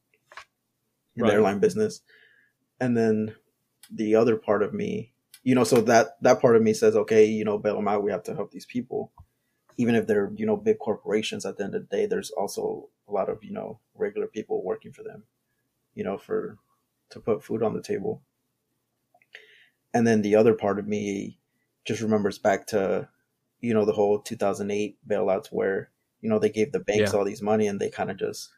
in 1.15 1.23
right. 1.23 1.29
the 1.29 1.33
airline 1.35 1.59
business. 1.59 2.01
And 2.79 2.97
then 2.97 3.35
the 3.91 4.15
other 4.15 4.35
part 4.35 4.63
of 4.63 4.73
me, 4.73 5.13
you 5.43 5.55
know, 5.55 5.63
so 5.63 5.81
that 5.81 6.17
that 6.21 6.41
part 6.41 6.55
of 6.55 6.61
me 6.61 6.73
says, 6.73 6.95
okay, 6.95 7.25
you 7.25 7.45
know, 7.45 7.57
bail 7.57 7.75
them 7.75 7.87
out. 7.87 8.03
We 8.03 8.11
have 8.11 8.23
to 8.23 8.35
help 8.35 8.51
these 8.51 8.65
people, 8.65 9.11
even 9.77 9.95
if 9.95 10.07
they're 10.07 10.31
you 10.35 10.45
know 10.45 10.57
big 10.57 10.79
corporations. 10.79 11.45
At 11.45 11.57
the 11.57 11.65
end 11.65 11.75
of 11.75 11.89
the 11.89 11.95
day, 11.95 12.05
there's 12.05 12.31
also 12.31 12.89
a 13.07 13.11
lot 13.11 13.29
of 13.29 13.43
you 13.43 13.51
know 13.51 13.79
regular 13.93 14.27
people 14.27 14.63
working 14.63 14.93
for 14.93 15.03
them, 15.03 15.23
you 15.95 16.03
know, 16.03 16.17
for 16.17 16.57
to 17.09 17.19
put 17.19 17.43
food 17.43 17.61
on 17.61 17.73
the 17.73 17.81
table. 17.81 18.21
And 19.93 20.07
then 20.07 20.21
the 20.21 20.35
other 20.35 20.53
part 20.53 20.79
of 20.79 20.87
me 20.87 21.39
just 21.85 22.01
remembers 22.01 22.39
back 22.39 22.65
to, 22.67 23.07
you 23.59 23.73
know, 23.73 23.85
the 23.85 23.91
whole 23.91 24.19
2008 24.19 24.97
bailouts 25.07 25.47
where 25.47 25.91
you 26.21 26.29
know 26.29 26.39
they 26.39 26.49
gave 26.49 26.71
the 26.71 26.79
banks 26.79 27.11
yeah. 27.11 27.19
all 27.19 27.25
these 27.25 27.41
money 27.41 27.67
and 27.67 27.79
they 27.79 27.89
kind 27.89 28.09
of 28.09 28.17
just 28.17 28.49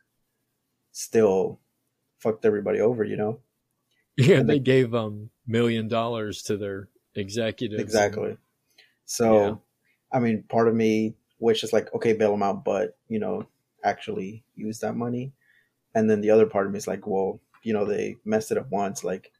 still 0.91 1.59
fucked 2.19 2.45
everybody 2.45 2.79
over, 2.79 3.03
you 3.03 3.17
know? 3.17 3.39
Yeah, 4.17 4.37
they, 4.37 4.55
they 4.55 4.59
gave 4.59 4.95
um 4.95 5.29
million 5.45 5.87
dollars 5.87 6.43
to 6.43 6.57
their 6.57 6.89
executives. 7.15 7.81
Exactly. 7.81 8.29
And, 8.29 8.37
so, 9.05 9.45
yeah. 9.45 9.55
I 10.11 10.19
mean, 10.19 10.43
part 10.43 10.67
of 10.67 10.75
me 10.75 11.15
wishes 11.39 11.73
like, 11.73 11.93
okay, 11.93 12.13
bail 12.13 12.31
them 12.31 12.43
out, 12.43 12.63
but 12.63 12.97
you 13.07 13.19
know, 13.19 13.47
actually 13.83 14.43
use 14.55 14.79
that 14.79 14.95
money. 14.95 15.33
And 15.93 16.09
then 16.09 16.21
the 16.21 16.31
other 16.31 16.45
part 16.45 16.65
of 16.65 16.71
me 16.71 16.77
is 16.77 16.87
like, 16.87 17.07
well, 17.07 17.39
you 17.63 17.73
know, 17.73 17.85
they 17.85 18.17
messed 18.25 18.51
it 18.51 18.57
up 18.57 18.69
once. 18.69 19.03
Like, 19.03 19.31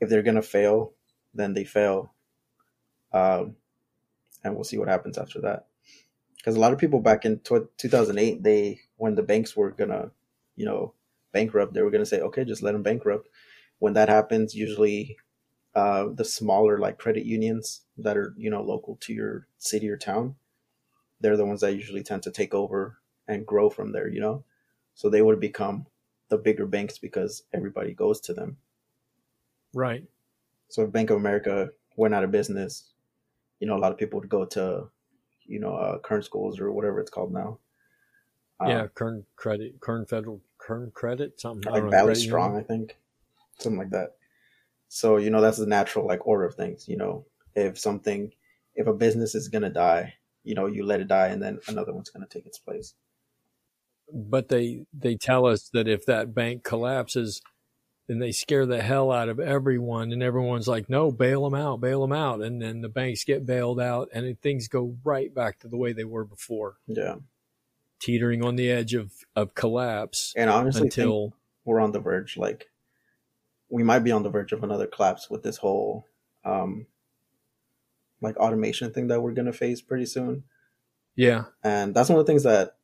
if 0.00 0.08
they're 0.08 0.22
gonna 0.22 0.42
fail, 0.42 0.92
then 1.34 1.54
they 1.54 1.64
fail. 1.64 2.12
Um, 3.12 3.56
and 4.44 4.54
we'll 4.54 4.64
see 4.64 4.78
what 4.78 4.88
happens 4.88 5.18
after 5.18 5.40
that. 5.42 5.66
Because 6.36 6.56
a 6.56 6.60
lot 6.60 6.72
of 6.72 6.78
people 6.78 7.00
back 7.00 7.24
in 7.24 7.40
2008, 7.40 8.42
they 8.42 8.80
when 8.96 9.14
the 9.14 9.22
banks 9.22 9.54
were 9.54 9.70
gonna, 9.70 10.10
you 10.56 10.64
know, 10.64 10.94
bankrupt, 11.32 11.74
they 11.74 11.82
were 11.82 11.90
going 11.90 12.02
to 12.02 12.06
say, 12.06 12.20
okay, 12.20 12.44
just 12.44 12.62
let 12.62 12.72
them 12.72 12.82
bankrupt. 12.82 13.28
When 13.78 13.94
that 13.94 14.08
happens, 14.08 14.54
usually 14.54 15.16
uh, 15.74 16.08
the 16.12 16.24
smaller 16.24 16.78
like 16.78 16.98
credit 16.98 17.24
unions 17.24 17.82
that 17.96 18.16
are 18.16 18.34
you 18.36 18.50
know 18.50 18.62
local 18.62 18.96
to 18.96 19.12
your 19.12 19.46
city 19.58 19.88
or 19.88 19.96
town, 19.96 20.36
they're 21.20 21.36
the 21.36 21.46
ones 21.46 21.60
that 21.60 21.74
usually 21.74 22.02
tend 22.02 22.22
to 22.24 22.30
take 22.30 22.54
over 22.54 22.98
and 23.28 23.46
grow 23.46 23.70
from 23.70 23.92
there. 23.92 24.08
You 24.08 24.20
know, 24.20 24.44
so 24.94 25.08
they 25.08 25.22
would 25.22 25.40
become 25.40 25.86
the 26.28 26.38
bigger 26.38 26.66
banks 26.66 26.98
because 26.98 27.42
everybody 27.52 27.94
goes 27.94 28.20
to 28.20 28.34
them. 28.34 28.58
Right. 29.72 30.04
So 30.68 30.82
if 30.84 30.92
Bank 30.92 31.10
of 31.10 31.16
America 31.16 31.70
went 31.96 32.14
out 32.14 32.24
of 32.24 32.30
business, 32.30 32.90
you 33.58 33.66
know, 33.66 33.76
a 33.76 33.80
lot 33.80 33.92
of 33.92 33.98
people 33.98 34.20
would 34.20 34.28
go 34.28 34.44
to, 34.46 34.88
you 35.44 35.58
know, 35.60 35.74
uh, 35.74 35.98
Kern 35.98 36.22
schools 36.22 36.60
or 36.60 36.72
whatever 36.72 37.00
it's 37.00 37.10
called 37.10 37.32
now. 37.32 37.58
yeah, 38.64 38.82
Um, 38.82 38.88
Kern 38.94 39.26
Credit, 39.36 39.80
Kern 39.80 40.06
Federal, 40.06 40.40
Kern 40.70 40.90
Credit, 40.92 41.40
something 41.40 41.72
like 41.72 41.90
Valley 41.90 42.14
Strong. 42.14 42.56
I 42.56 42.62
think, 42.62 42.96
something 43.58 43.78
like 43.78 43.90
that. 43.90 44.16
So 44.88 45.16
you 45.16 45.30
know, 45.30 45.40
that's 45.40 45.58
the 45.58 45.66
natural 45.66 46.06
like 46.06 46.26
order 46.26 46.44
of 46.44 46.54
things. 46.54 46.88
You 46.88 46.96
know, 46.96 47.26
if 47.54 47.78
something, 47.78 48.32
if 48.74 48.86
a 48.86 48.92
business 48.92 49.34
is 49.34 49.48
gonna 49.48 49.70
die, 49.70 50.14
you 50.44 50.54
know, 50.54 50.66
you 50.66 50.84
let 50.84 51.00
it 51.00 51.08
die, 51.08 51.28
and 51.28 51.42
then 51.42 51.58
another 51.68 51.92
one's 51.92 52.10
gonna 52.10 52.26
take 52.26 52.46
its 52.46 52.58
place. 52.58 52.94
But 54.12 54.48
they 54.48 54.86
they 54.92 55.16
tell 55.16 55.46
us 55.46 55.68
that 55.72 55.88
if 55.88 56.06
that 56.06 56.34
bank 56.34 56.62
collapses, 56.62 57.42
then 58.08 58.18
they 58.18 58.32
scare 58.32 58.66
the 58.66 58.82
hell 58.82 59.12
out 59.12 59.28
of 59.28 59.38
everyone, 59.38 60.12
and 60.12 60.22
everyone's 60.22 60.66
like, 60.66 60.88
"No, 60.88 61.12
bail 61.12 61.44
them 61.44 61.54
out, 61.54 61.80
bail 61.80 62.00
them 62.00 62.12
out," 62.12 62.42
and 62.42 62.60
then 62.60 62.80
the 62.80 62.88
banks 62.88 63.22
get 63.22 63.46
bailed 63.46 63.80
out, 63.80 64.08
and 64.12 64.40
things 64.40 64.66
go 64.66 64.96
right 65.04 65.32
back 65.32 65.60
to 65.60 65.68
the 65.68 65.76
way 65.76 65.92
they 65.92 66.04
were 66.04 66.24
before, 66.24 66.78
Yeah, 66.88 67.16
teetering 68.00 68.44
on 68.44 68.56
the 68.56 68.70
edge 68.70 68.94
of 68.94 69.12
of 69.36 69.54
collapse 69.54 70.32
and 70.36 70.50
honestly, 70.50 70.82
until 70.82 71.34
we're 71.64 71.80
on 71.80 71.92
the 71.92 72.00
verge. 72.00 72.36
Like, 72.36 72.70
we 73.68 73.82
might 73.82 74.00
be 74.00 74.10
on 74.10 74.22
the 74.22 74.30
verge 74.30 74.52
of 74.52 74.64
another 74.64 74.86
collapse 74.86 75.30
with 75.30 75.42
this 75.42 75.58
whole, 75.58 76.06
um, 76.44 76.86
like 78.20 78.36
automation 78.36 78.92
thing 78.92 79.08
that 79.08 79.22
we're 79.22 79.32
gonna 79.32 79.52
face 79.52 79.80
pretty 79.80 80.06
soon. 80.06 80.44
yeah, 81.14 81.44
and 81.62 81.94
that's 81.94 82.08
one 82.08 82.18
of 82.18 82.26
the 82.26 82.30
things 82.30 82.42
that 82.42 82.76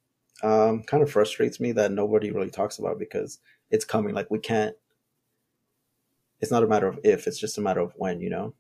um, 0.42 0.82
kind 0.82 1.02
of 1.02 1.10
frustrates 1.10 1.58
me 1.58 1.72
that 1.72 1.92
nobody 1.92 2.30
really 2.30 2.50
talks 2.50 2.78
about 2.78 2.98
because 2.98 3.38
it's 3.70 3.84
coming. 3.84 4.14
Like 4.14 4.30
we 4.30 4.38
can't. 4.38 4.76
It's 6.40 6.50
not 6.50 6.62
a 6.62 6.68
matter 6.68 6.86
of 6.86 7.00
if; 7.02 7.26
it's 7.26 7.38
just 7.38 7.58
a 7.58 7.62
matter 7.62 7.80
of 7.80 7.92
when. 7.96 8.20
You 8.20 8.30
know. 8.30 8.54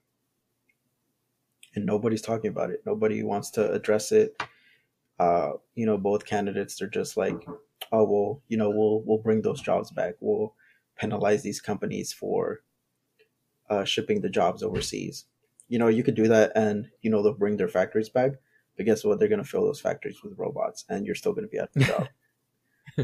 And 1.74 1.84
nobody's 1.84 2.22
talking 2.22 2.48
about 2.48 2.70
it. 2.70 2.82
Nobody 2.86 3.22
wants 3.22 3.50
to 3.50 3.70
address 3.70 4.10
it. 4.10 4.42
Uh, 5.18 5.52
you 5.74 5.86
know, 5.86 5.96
both 5.96 6.26
candidates 6.26 6.80
are 6.82 6.88
just 6.88 7.16
like, 7.16 7.46
"Oh 7.92 8.04
well, 8.04 8.42
you 8.48 8.56
know, 8.56 8.70
we'll 8.70 9.02
we'll 9.04 9.18
bring 9.22 9.42
those 9.42 9.60
jobs 9.60 9.90
back. 9.90 10.14
We'll 10.20 10.54
penalize 10.96 11.42
these 11.42 11.60
companies 11.60 12.12
for 12.12 12.60
uh, 13.70 13.84
shipping 13.84 14.20
the 14.20 14.28
jobs 14.30 14.62
overseas." 14.62 15.24
You 15.68 15.78
know, 15.78 15.88
you 15.88 16.02
could 16.04 16.14
do 16.14 16.28
that, 16.28 16.52
and 16.54 16.90
you 17.02 17.10
know 17.10 17.22
they'll 17.22 17.32
bring 17.34 17.56
their 17.56 17.68
factories 17.68 18.08
back. 18.08 18.32
But 18.76 18.84
guess 18.86 19.04
what? 19.04 19.18
They're 19.18 19.28
going 19.28 19.42
to 19.42 19.48
fill 19.48 19.64
those 19.64 19.80
factories 19.80 20.22
with 20.22 20.38
robots, 20.38 20.84
and 20.88 21.06
you're 21.06 21.14
still 21.14 21.32
going 21.32 21.46
to 21.46 21.50
be 21.50 21.58
out 21.58 21.70
of 21.74 21.82
a 21.82 21.84
job. 21.86 22.08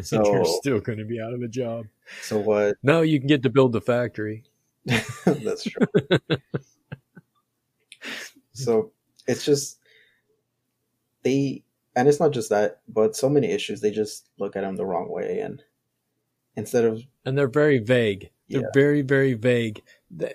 So- 0.03 0.25
you're 0.25 0.45
still 0.47 0.81
going 0.81 0.99
to 1.01 1.05
be 1.05 1.21
out 1.21 1.35
of 1.35 1.43
a 1.43 1.49
job. 1.49 1.87
so 2.23 2.39
what? 2.39 2.77
No, 2.83 3.03
you 3.03 3.19
can 3.19 3.27
get 3.27 3.43
to 3.43 3.51
build 3.51 3.73
the 3.73 3.81
factory. 3.81 4.45
That's 5.27 5.65
true. 5.65 5.87
so 8.53 8.93
it's 9.27 9.45
just 9.45 9.79
they, 11.25 11.65
and 11.95 12.09
it's 12.09 12.21
not 12.21 12.33
just 12.33 12.51
that, 12.51 12.81
but 12.89 13.17
so 13.17 13.29
many 13.29 13.51
issues. 13.51 13.81
They 13.81 13.91
just 13.91 14.29
look 14.39 14.57
at 14.57 14.63
them 14.63 14.77
the 14.77 14.87
wrong 14.87 15.11
way, 15.11 15.41
and 15.41 15.63
instead 16.57 16.85
of 16.85 17.03
and 17.25 17.37
they're 17.37 17.49
very 17.49 17.79
vague. 17.79 18.31
They're 18.49 18.71
very, 18.75 19.01
very 19.01 19.33
vague. 19.33 19.81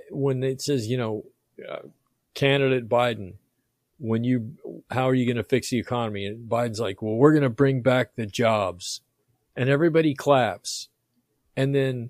When 0.10 0.44
it 0.44 0.60
says, 0.60 0.88
you 0.88 0.98
know, 0.98 1.26
uh, 1.70 1.88
candidate 2.34 2.90
Biden, 2.90 3.34
when 4.00 4.24
you, 4.24 4.56
how 4.90 5.08
are 5.08 5.14
you 5.14 5.28
going 5.28 5.38
to 5.38 5.44
fix 5.44 5.70
the 5.70 5.78
economy? 5.78 6.26
And 6.26 6.50
Biden's 6.50 6.80
like, 6.80 7.04
well, 7.04 7.14
we're 7.14 7.34
going 7.34 7.44
to 7.44 7.50
bring 7.50 7.82
back 7.82 8.16
the 8.16 8.26
jobs, 8.26 9.02
and 9.56 9.70
everybody 9.70 10.16
claps. 10.16 10.90
And 11.56 11.76
then 11.76 12.10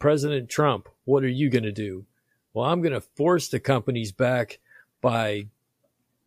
President 0.00 0.48
Trump, 0.48 0.88
what 1.04 1.22
are 1.22 1.28
you 1.28 1.50
going 1.50 1.62
to 1.62 1.70
do? 1.70 2.06
Well, 2.52 2.66
I'm 2.66 2.82
going 2.82 2.94
to 2.94 3.00
force 3.00 3.46
the 3.46 3.60
companies 3.60 4.10
back 4.10 4.58
by, 5.00 5.46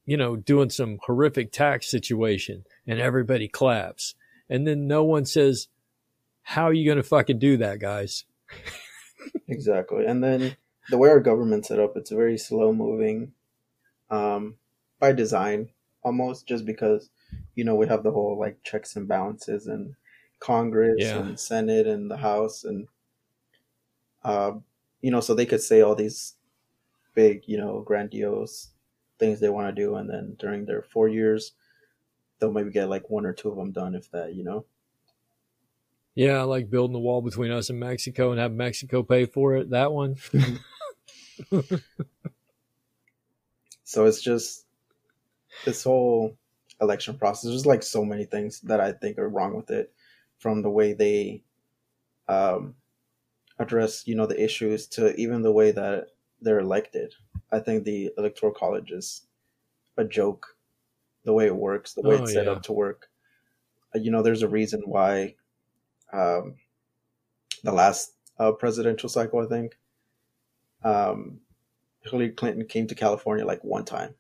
you 0.06 0.18
know, 0.18 0.36
doing 0.36 0.70
some 0.70 1.00
horrific 1.06 1.52
tax 1.52 1.90
situation, 1.90 2.66
and 2.88 3.00
everybody 3.00 3.48
claps. 3.48 4.16
And 4.50 4.68
then 4.68 4.88
no 4.88 5.04
one 5.04 5.26
says, 5.26 5.68
how 6.44 6.64
are 6.66 6.74
you 6.74 6.86
going 6.86 6.98
to 6.98 7.04
fucking 7.04 7.40
do 7.40 7.58
that, 7.58 7.80
guys? 7.80 8.26
Exactly. 9.48 10.06
And 10.06 10.24
then 10.24 10.56
the 10.90 10.98
way 10.98 11.10
our 11.10 11.20
government's 11.20 11.68
set 11.68 11.80
up, 11.80 11.96
it's 11.96 12.10
very 12.10 12.38
slow 12.38 12.74
moving 12.74 13.34
um, 14.10 14.56
by 15.00 15.12
design, 15.12 15.70
almost 16.04 16.48
just 16.48 16.66
because, 16.66 17.10
you 17.54 17.64
know, 17.64 17.76
we 17.76 17.88
have 17.88 18.02
the 18.04 18.12
whole 18.12 18.40
like 18.40 18.64
checks 18.64 18.96
and 18.96 19.08
balances 19.08 19.68
and 19.68 19.94
Congress 20.40 20.96
Yeah. 21.00 21.20
and 21.20 21.40
Senate 21.40 21.86
and 21.86 22.10
the 22.10 22.18
House. 22.18 22.64
And, 22.64 22.88
uh, 24.24 24.54
you 25.02 25.12
know, 25.12 25.20
so 25.20 25.36
they 25.36 25.46
could 25.46 25.62
say 25.62 25.82
all 25.82 25.96
these 25.96 26.34
big, 27.14 27.44
you 27.46 27.58
know, 27.58 27.82
grandiose 27.82 28.70
things 29.22 29.40
they 29.40 29.48
want 29.50 29.74
to 29.74 29.82
do. 29.82 29.96
And 29.96 30.10
then 30.10 30.36
during 30.38 30.66
their 30.66 30.82
four 30.82 31.08
years, 31.08 31.54
they'll 32.40 32.52
maybe 32.52 32.72
get 32.72 32.90
like 32.90 33.10
one 33.10 33.26
or 33.26 33.32
two 33.32 33.50
of 33.50 33.56
them 33.56 33.72
done, 33.72 33.96
if 33.96 34.12
that, 34.12 34.36
you 34.36 34.44
know? 34.44 34.66
Yeah, 36.16 36.40
I 36.40 36.42
like 36.42 36.70
building 36.70 36.92
the 36.92 37.00
wall 37.00 37.22
between 37.22 37.52
us 37.52 37.70
and 37.70 37.80
Mexico 37.80 38.32
and 38.32 38.40
have 38.40 38.52
Mexico 38.52 39.04
pay 39.04 39.26
for 39.26 39.56
it. 39.56 39.70
That 39.70 39.94
one. 39.94 40.18
So 43.92 44.06
it's 44.06 44.22
just 44.22 44.68
this 45.66 45.84
whole 45.84 46.38
election 46.80 47.18
process. 47.18 47.50
There's 47.50 47.66
like 47.66 47.84
so 47.84 48.06
many 48.06 48.24
things 48.24 48.62
that 48.62 48.80
I 48.80 48.94
think 48.94 49.18
are 49.18 49.28
wrong 49.28 49.54
with 49.54 49.70
it, 49.70 49.92
from 50.40 50.62
the 50.62 50.70
way 50.70 50.94
they 50.94 51.44
um, 52.30 52.76
address, 53.60 54.08
you 54.08 54.16
know, 54.16 54.28
the 54.28 54.42
issues 54.42 54.88
to 54.96 55.14
even 55.18 55.42
the 55.42 55.52
way 55.52 55.72
that 55.72 56.08
they're 56.40 56.62
elected. 56.62 57.14
I 57.52 57.60
think 57.60 57.84
the 57.84 58.12
electoral 58.18 58.54
college 58.54 58.92
is 58.92 59.24
a 59.98 60.04
joke. 60.06 60.48
The 61.24 61.34
way 61.34 61.46
it 61.48 61.56
works, 61.56 61.94
the 61.94 62.02
way 62.02 62.16
Oh, 62.18 62.24
it's 62.24 62.34
set 62.34 62.46
yeah. 62.46 62.52
up 62.52 62.64
to 62.64 62.74
work. 62.74 63.10
Uh, 63.96 64.00
You 64.00 64.10
know, 64.12 64.22
there's 64.24 64.42
a 64.42 64.48
reason 64.48 64.82
why 64.86 65.36
um, 66.14 66.56
the 67.64 67.72
last 67.72 68.14
uh, 68.40 68.52
presidential 68.54 69.08
cycle, 69.10 69.40
I 69.40 69.46
think, 69.48 69.78
um, 70.84 71.40
Hillary 72.02 72.32
Clinton 72.32 72.66
came 72.66 72.88
to 72.88 72.96
California 72.96 73.46
like 73.46 73.64
one 73.64 73.86
time 73.86 74.16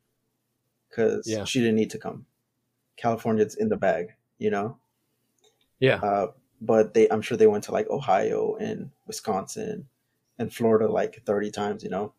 because 0.89 1.27
Yeah. 1.27 1.43
she 1.45 1.59
didn't 1.59 1.75
need 1.75 1.89
to 1.91 1.97
come. 1.97 2.25
California's 2.97 3.55
in 3.55 3.69
the 3.69 3.77
bag, 3.77 4.13
you 4.37 4.51
know. 4.51 4.77
Yeah. 5.79 5.95
Uh, 5.95 6.31
but 6.61 6.93
they, 6.93 7.09
I'm 7.09 7.21
sure 7.23 7.37
they 7.37 7.47
went 7.47 7.63
to 7.65 7.71
like 7.71 7.89
Ohio 7.89 8.55
and 8.57 8.91
Wisconsin 9.07 9.87
and 10.37 10.53
Florida 10.53 10.87
like 10.87 11.23
30 11.25 11.49
times, 11.49 11.83
you 11.83 11.89
know. 11.89 12.13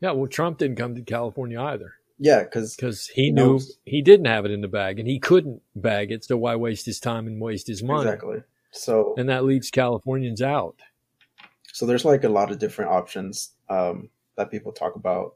Yeah. 0.00 0.12
Well, 0.12 0.26
Trump 0.28 0.58
didn't 0.58 0.76
come 0.76 0.94
to 0.94 1.02
California 1.02 1.60
either 1.60 1.94
Yeah, 2.18 2.44
because 2.44 2.76
because 2.76 3.06
he 3.08 3.30
knew 3.30 3.52
knows. 3.54 3.78
he 3.84 4.02
didn't 4.02 4.26
have 4.26 4.44
it 4.44 4.50
in 4.50 4.60
the 4.60 4.68
bag 4.68 4.98
and 4.98 5.08
he 5.08 5.18
couldn't 5.18 5.62
bag 5.76 6.12
it. 6.12 6.24
So 6.24 6.36
why 6.36 6.56
waste 6.56 6.86
his 6.86 7.00
time 7.00 7.26
and 7.26 7.40
waste 7.40 7.66
his 7.66 7.82
money? 7.82 8.02
exactly. 8.08 8.42
So 8.70 9.14
And 9.18 9.28
that 9.28 9.44
leaves 9.44 9.70
Californians 9.70 10.42
out. 10.42 10.76
so 11.72 11.86
there's 11.86 12.04
like 12.04 12.24
a 12.24 12.28
lot 12.28 12.50
of 12.50 12.58
different 12.58 12.90
options 12.90 13.50
um, 13.68 14.10
that 14.36 14.50
people 14.50 14.72
talk 14.72 14.94
about. 14.96 15.34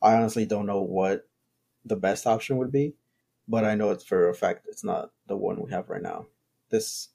I 0.00 0.14
honestly 0.14 0.46
don't 0.46 0.66
know 0.66 0.80
what 0.82 1.28
the 1.84 1.96
best 1.96 2.26
option 2.26 2.56
would 2.58 2.70
be, 2.70 2.94
but 3.48 3.64
I 3.64 3.74
know 3.74 3.90
it's 3.90 4.04
for 4.04 4.28
a 4.28 4.34
fact 4.34 4.66
it's 4.68 4.84
not 4.84 5.10
the 5.26 5.36
one 5.36 5.60
we 5.60 5.70
have 5.72 5.88
right 5.88 6.02
now. 6.02 6.26
This 6.70 7.08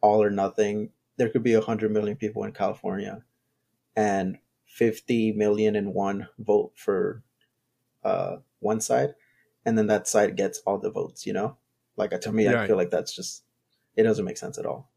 all 0.00 0.22
or 0.22 0.30
nothing. 0.30 0.90
There 1.16 1.28
could 1.28 1.42
be 1.42 1.54
a 1.54 1.60
hundred 1.60 1.92
million 1.92 2.16
people 2.16 2.44
in 2.44 2.52
California, 2.52 3.22
and 3.96 4.38
fifty 4.78 5.32
million 5.32 5.74
and 5.74 5.92
one 5.92 6.28
vote 6.38 6.72
for 6.76 7.22
uh, 8.04 8.36
one 8.60 8.80
side, 8.80 9.14
and 9.64 9.76
then 9.76 9.88
that 9.88 10.06
side 10.06 10.36
gets 10.36 10.60
all 10.60 10.78
the 10.78 10.90
votes. 10.90 11.26
You 11.26 11.32
know, 11.32 11.56
like 11.96 12.18
to 12.18 12.32
me, 12.32 12.48
I 12.48 12.66
feel 12.66 12.76
like 12.76 12.90
that's 12.90 13.14
just 13.14 13.42
it 13.96 14.04
doesn't 14.04 14.24
make 14.24 14.38
sense 14.38 14.56
at 14.56 14.66
all. 14.66 14.90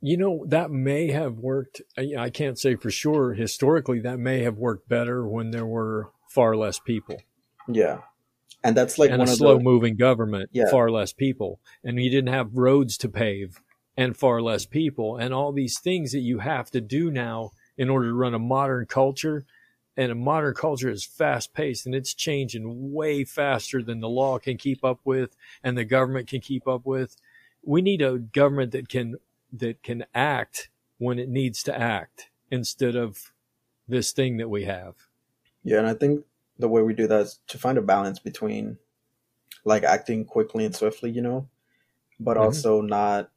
You 0.00 0.16
know, 0.16 0.46
that 0.48 0.70
may 0.70 1.10
have 1.10 1.38
worked. 1.38 1.82
I 1.98 2.14
I 2.18 2.30
can't 2.30 2.58
say 2.58 2.74
for 2.76 2.90
sure. 2.90 3.34
Historically, 3.34 4.00
that 4.00 4.18
may 4.18 4.42
have 4.42 4.56
worked 4.56 4.88
better 4.88 5.28
when 5.28 5.50
there 5.50 5.66
were 5.66 6.10
far 6.26 6.56
less 6.56 6.78
people. 6.78 7.20
Yeah, 7.68 7.98
and 8.64 8.74
that's 8.74 8.98
like 8.98 9.10
and 9.10 9.18
one 9.18 9.28
a 9.28 9.32
slow 9.32 9.58
the 9.58 9.62
moving 9.62 9.96
government, 9.96 10.48
Yeah. 10.52 10.70
far 10.70 10.90
less 10.90 11.12
people. 11.12 11.60
And 11.84 12.02
you 12.02 12.10
didn't 12.10 12.32
have 12.32 12.56
roads 12.56 12.96
to 12.98 13.08
pave 13.08 13.60
and 13.96 14.16
far 14.16 14.40
less 14.40 14.64
people 14.64 15.16
and 15.18 15.34
all 15.34 15.52
these 15.52 15.78
things 15.78 16.12
that 16.12 16.20
you 16.20 16.38
have 16.38 16.70
to 16.70 16.80
do 16.80 17.10
now 17.10 17.50
in 17.80 17.88
order 17.88 18.08
to 18.08 18.14
run 18.14 18.34
a 18.34 18.38
modern 18.38 18.84
culture. 18.84 19.46
And 19.96 20.12
a 20.12 20.14
modern 20.14 20.54
culture 20.54 20.90
is 20.90 21.02
fast 21.02 21.54
paced 21.54 21.86
and 21.86 21.94
it's 21.94 22.12
changing 22.12 22.92
way 22.92 23.24
faster 23.24 23.82
than 23.82 24.00
the 24.00 24.08
law 24.08 24.38
can 24.38 24.58
keep 24.58 24.84
up 24.84 25.00
with 25.02 25.34
and 25.64 25.78
the 25.78 25.84
government 25.84 26.28
can 26.28 26.42
keep 26.42 26.68
up 26.68 26.84
with. 26.84 27.16
We 27.64 27.80
need 27.80 28.02
a 28.02 28.18
government 28.18 28.72
that 28.72 28.90
can 28.90 29.16
that 29.52 29.82
can 29.82 30.04
act 30.14 30.68
when 30.98 31.18
it 31.18 31.30
needs 31.30 31.62
to 31.64 31.78
act 31.78 32.28
instead 32.50 32.96
of 32.96 33.32
this 33.88 34.12
thing 34.12 34.36
that 34.36 34.50
we 34.50 34.64
have. 34.64 34.94
Yeah, 35.64 35.78
and 35.78 35.86
I 35.86 35.94
think 35.94 36.26
the 36.58 36.68
way 36.68 36.82
we 36.82 36.92
do 36.92 37.06
that 37.06 37.20
is 37.22 37.40
to 37.48 37.58
find 37.58 37.78
a 37.78 37.82
balance 37.82 38.18
between 38.18 38.78
like 39.64 39.84
acting 39.84 40.24
quickly 40.26 40.64
and 40.64 40.74
swiftly, 40.76 41.10
you 41.10 41.22
know, 41.22 41.48
but 42.20 42.36
Mhm. 42.36 42.38
also 42.38 42.82
not 42.82 43.30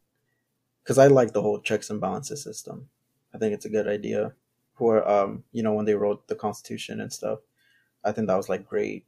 because 0.84 0.98
I 1.00 1.08
like 1.08 1.34
the 1.34 1.42
whole 1.44 1.62
checks 1.62 1.90
and 1.90 2.02
balances 2.02 2.44
system. 2.44 2.90
I 3.34 3.38
think 3.38 3.54
it's 3.54 3.66
a 3.66 3.70
good 3.70 3.88
idea. 3.88 4.34
For 4.78 5.08
um, 5.08 5.44
you 5.52 5.62
know, 5.62 5.74
when 5.74 5.86
they 5.86 5.96
wrote 5.96 6.28
the 6.28 6.36
Constitution 6.36 7.00
and 7.00 7.14
stuff, 7.14 7.40
I 8.04 8.12
think 8.12 8.28
that 8.28 8.38
was 8.38 8.50
like 8.50 8.68
great. 8.68 9.06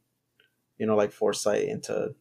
You 0.78 0.86
know, 0.86 0.96
like 0.96 1.12
foresight 1.12 1.64
into 1.64 2.14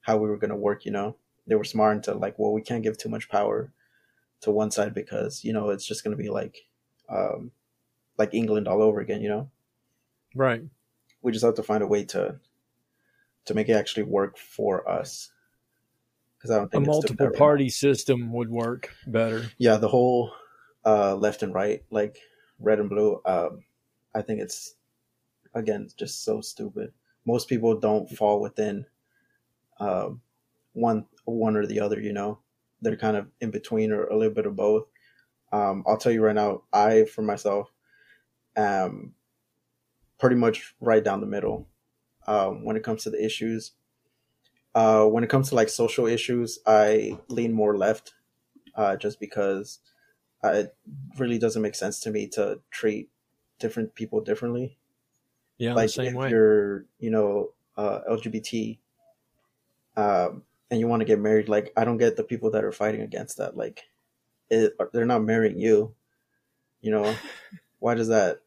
how 0.00 0.16
we 0.16 0.28
were 0.28 0.38
going 0.38 0.50
to 0.50 0.56
work. 0.56 0.84
You 0.84 0.92
know, 0.92 1.16
they 1.46 1.54
were 1.54 1.64
smart 1.64 1.96
into 1.96 2.14
like, 2.14 2.38
well, 2.38 2.52
we 2.52 2.62
can't 2.62 2.82
give 2.82 2.98
too 2.98 3.08
much 3.08 3.28
power 3.28 3.72
to 4.40 4.50
one 4.50 4.70
side 4.70 4.94
because 4.94 5.44
you 5.44 5.52
know 5.52 5.70
it's 5.70 5.86
just 5.86 6.02
going 6.02 6.16
to 6.16 6.22
be 6.22 6.30
like, 6.30 6.66
um, 7.08 7.52
like 8.18 8.34
England 8.34 8.66
all 8.66 8.82
over 8.82 9.00
again. 9.00 9.22
You 9.22 9.28
know, 9.28 9.50
right? 10.34 10.62
We 11.22 11.32
just 11.32 11.44
have 11.44 11.54
to 11.54 11.62
find 11.62 11.82
a 11.82 11.86
way 11.86 12.04
to 12.06 12.40
to 13.44 13.54
make 13.54 13.68
it 13.68 13.74
actually 13.74 14.04
work 14.04 14.38
for 14.38 14.88
us. 14.88 15.30
Because 16.36 16.50
I 16.50 16.58
don't 16.58 16.70
think 16.70 16.84
a 16.84 16.90
multiple 16.90 17.30
party 17.30 17.68
system 17.68 18.32
would 18.32 18.50
work 18.50 18.92
better. 19.06 19.46
Yeah, 19.58 19.76
the 19.76 19.88
whole 19.88 20.32
uh, 20.84 21.14
left 21.16 21.42
and 21.42 21.54
right, 21.54 21.82
like 21.90 22.18
red 22.58 22.80
and 22.80 22.90
blue. 22.90 23.20
Um, 23.24 23.64
I 24.14 24.22
think 24.22 24.40
it's 24.40 24.74
again 25.54 25.88
just 25.96 26.24
so 26.24 26.40
stupid. 26.40 26.92
Most 27.26 27.48
people 27.48 27.78
don't 27.78 28.10
fall 28.10 28.40
within 28.40 28.86
um, 29.78 30.20
one 30.72 31.06
one 31.24 31.56
or 31.56 31.66
the 31.66 31.80
other. 31.80 32.00
You 32.00 32.12
know, 32.12 32.38
they're 32.80 32.96
kind 32.96 33.16
of 33.16 33.28
in 33.40 33.50
between 33.50 33.92
or 33.92 34.06
a 34.06 34.16
little 34.16 34.34
bit 34.34 34.46
of 34.46 34.56
both. 34.56 34.86
Um, 35.52 35.84
I'll 35.86 35.98
tell 35.98 36.12
you 36.12 36.22
right 36.22 36.34
now, 36.34 36.62
I 36.72 37.04
for 37.04 37.22
myself 37.22 37.70
am 38.56 39.14
pretty 40.18 40.36
much 40.36 40.74
right 40.80 41.02
down 41.02 41.20
the 41.20 41.26
middle 41.26 41.68
um, 42.26 42.64
when 42.64 42.76
it 42.76 42.82
comes 42.84 43.04
to 43.04 43.10
the 43.10 43.24
issues. 43.24 43.72
Uh, 44.74 45.04
when 45.04 45.22
it 45.22 45.28
comes 45.28 45.50
to 45.50 45.54
like 45.54 45.68
social 45.68 46.06
issues, 46.06 46.58
I 46.66 47.18
lean 47.28 47.52
more 47.52 47.76
left, 47.76 48.14
uh, 48.74 48.96
just 48.96 49.20
because 49.20 49.80
it 50.44 50.74
really 51.18 51.38
doesn't 51.38 51.62
make 51.62 51.74
sense 51.74 52.00
to 52.00 52.10
me 52.10 52.26
to 52.28 52.60
treat 52.70 53.08
different 53.58 53.94
people 53.94 54.20
differently. 54.20 54.78
Yeah, 55.58 55.74
like 55.74 55.96
if 55.96 56.14
way. 56.14 56.30
you're, 56.30 56.86
you 56.98 57.10
know, 57.10 57.50
uh, 57.76 58.00
LGBT, 58.10 58.78
um, 59.96 60.42
and 60.70 60.80
you 60.80 60.88
want 60.88 61.00
to 61.00 61.06
get 61.06 61.20
married, 61.20 61.48
like 61.48 61.72
I 61.76 61.84
don't 61.84 61.98
get 61.98 62.16
the 62.16 62.24
people 62.24 62.50
that 62.50 62.64
are 62.64 62.72
fighting 62.72 63.02
against 63.02 63.38
that. 63.38 63.56
Like, 63.56 63.84
it, 64.50 64.72
they're 64.92 65.06
not 65.06 65.22
marrying 65.22 65.58
you. 65.58 65.94
You 66.80 66.90
know, 66.90 67.14
why 67.78 67.94
does 67.94 68.08
that? 68.08 68.40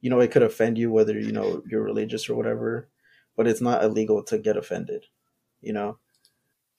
You 0.00 0.10
know, 0.10 0.20
it 0.20 0.30
could 0.30 0.42
offend 0.42 0.78
you 0.78 0.90
whether 0.90 1.18
you 1.18 1.32
know 1.32 1.62
you're 1.70 1.82
religious 1.82 2.28
or 2.28 2.34
whatever, 2.34 2.88
but 3.36 3.46
it's 3.46 3.60
not 3.60 3.84
illegal 3.84 4.22
to 4.24 4.38
get 4.38 4.56
offended. 4.56 5.06
You 5.60 5.72
know. 5.72 5.98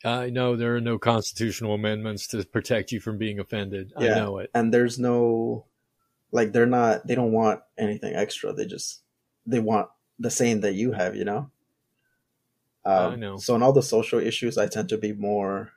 I 0.03 0.29
know 0.29 0.55
there 0.55 0.75
are 0.75 0.81
no 0.81 0.97
constitutional 0.97 1.73
amendments 1.73 2.27
to 2.27 2.43
protect 2.43 2.91
you 2.91 2.99
from 2.99 3.17
being 3.17 3.39
offended. 3.39 3.93
Yeah, 3.99 4.13
I 4.13 4.15
know 4.15 4.37
it. 4.39 4.49
And 4.53 4.73
there's 4.73 4.97
no 4.97 5.65
like 6.31 6.53
they're 6.53 6.65
not 6.65 7.05
they 7.05 7.15
don't 7.15 7.31
want 7.31 7.61
anything 7.77 8.15
extra. 8.15 8.53
They 8.53 8.65
just 8.65 9.01
they 9.45 9.59
want 9.59 9.89
the 10.19 10.31
same 10.31 10.61
that 10.61 10.73
you 10.73 10.91
have, 10.91 11.15
you 11.15 11.25
know? 11.25 11.49
Um, 12.85 13.13
I 13.13 13.15
know. 13.15 13.37
So 13.37 13.55
in 13.55 13.63
all 13.63 13.73
the 13.73 13.83
social 13.83 14.19
issues, 14.19 14.57
I 14.57 14.67
tend 14.67 14.89
to 14.89 14.97
be 14.97 15.13
more, 15.13 15.71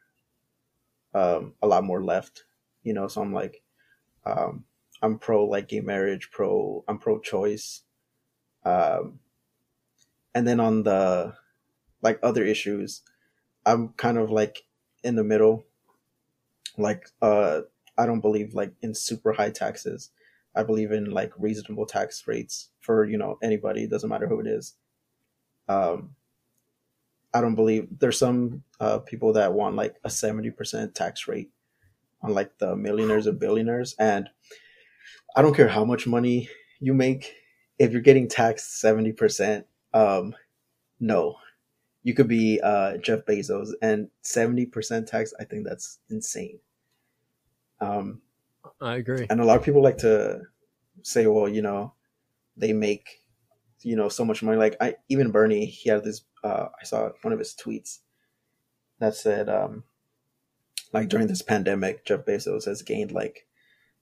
um, 1.15 1.55
a 1.63 1.67
lot 1.67 1.85
more 1.85 2.03
left, 2.03 2.45
you 2.83 2.93
know. 2.95 3.09
So 3.09 3.21
I'm 3.21 3.33
like, 3.33 3.63
um, 4.25 4.65
I'm 5.03 5.19
pro 5.19 5.45
like 5.45 5.69
gay 5.69 5.81
marriage, 5.81 6.31
pro 6.31 6.85
I'm 6.89 6.99
pro 6.99 7.21
choice, 7.21 7.83
um, 8.65 9.19
and 10.35 10.47
then 10.49 10.61
on 10.61 10.83
the 10.83 11.35
like 12.01 12.19
other 12.23 12.45
issues, 12.45 13.03
I'm 13.67 13.89
kind 13.91 14.19
of 14.19 14.31
like 14.31 14.65
in 15.03 15.17
the 15.17 15.25
middle. 15.25 15.65
Like, 16.77 17.09
uh, 17.23 17.63
I 17.97 18.07
don't 18.07 18.21
believe 18.21 18.55
like 18.55 18.73
in 18.83 18.95
super 18.95 19.33
high 19.33 19.51
taxes. 19.51 20.11
I 20.55 20.63
believe 20.63 20.93
in 20.93 21.11
like 21.11 21.33
reasonable 21.39 21.87
tax 21.87 22.27
rates 22.27 22.71
for 22.81 23.05
you 23.05 23.19
know 23.19 23.39
anybody. 23.43 23.85
It 23.85 23.91
doesn't 23.91 24.09
matter 24.09 24.27
who 24.27 24.41
it 24.41 24.47
is. 24.47 24.75
Um, 25.69 26.15
I 27.33 27.41
don't 27.41 27.57
believe 27.57 27.89
there's 27.99 28.19
some 28.19 28.63
uh, 28.81 28.99
people 28.99 29.33
that 29.33 29.53
want 29.53 29.77
like 29.77 29.97
a 30.05 30.11
seventy 30.11 30.51
percent 30.51 30.95
tax 30.95 31.27
rate 31.27 31.51
on 32.23 32.33
like 32.33 32.59
the 32.59 32.77
millionaires 32.77 33.27
and 33.27 33.39
billionaires, 33.39 33.95
and 33.99 34.29
I 35.37 35.43
don't 35.43 35.55
care 35.55 35.69
how 35.69 35.85
much 35.85 36.07
money 36.07 36.49
you 36.81 36.95
make. 36.95 37.35
If 37.79 37.93
you're 37.93 38.03
getting 38.03 38.29
taxed 38.29 38.79
seventy 38.79 39.13
percent, 39.13 39.67
um, 39.93 40.37
no, 41.01 41.37
you 42.05 42.15
could 42.15 42.29
be 42.29 42.61
uh, 42.63 42.99
Jeff 42.99 43.25
Bezos 43.25 43.71
and 43.83 44.09
seventy 44.23 44.67
percent 44.67 45.09
tax. 45.09 45.35
I 45.41 45.45
think 45.45 45.67
that's 45.67 45.99
insane. 46.09 46.61
Um, 47.81 48.21
I 48.81 48.97
agree. 48.97 49.27
And 49.29 49.41
a 49.41 49.45
lot 49.45 49.59
of 49.59 49.65
people 49.65 49.83
like 49.83 49.99
to 49.99 50.43
say, 51.03 51.27
well, 51.27 51.49
you 51.49 51.63
know, 51.63 51.95
they 52.57 52.73
make, 52.73 53.23
you 53.83 53.97
know, 53.97 54.09
so 54.09 54.25
much 54.25 54.43
money. 54.43 54.59
Like 54.59 54.77
I, 54.81 54.97
even 55.09 55.31
Bernie, 55.31 55.67
he 55.67 55.91
had 55.91 56.05
this, 56.05 56.23
uh, 56.43 56.69
I 56.81 56.85
saw 56.85 57.11
one 57.23 57.33
of 57.33 57.39
his 57.39 57.55
tweets 57.55 57.99
that 59.01 59.15
said, 59.15 59.49
um, 59.49 59.85
like 60.93 61.09
during 61.09 61.27
this 61.27 61.43
pandemic, 61.43 62.05
Jeff 62.05 62.25
Bezos 62.25 62.67
has 62.67 62.83
gained 62.83 63.13
like 63.13 63.47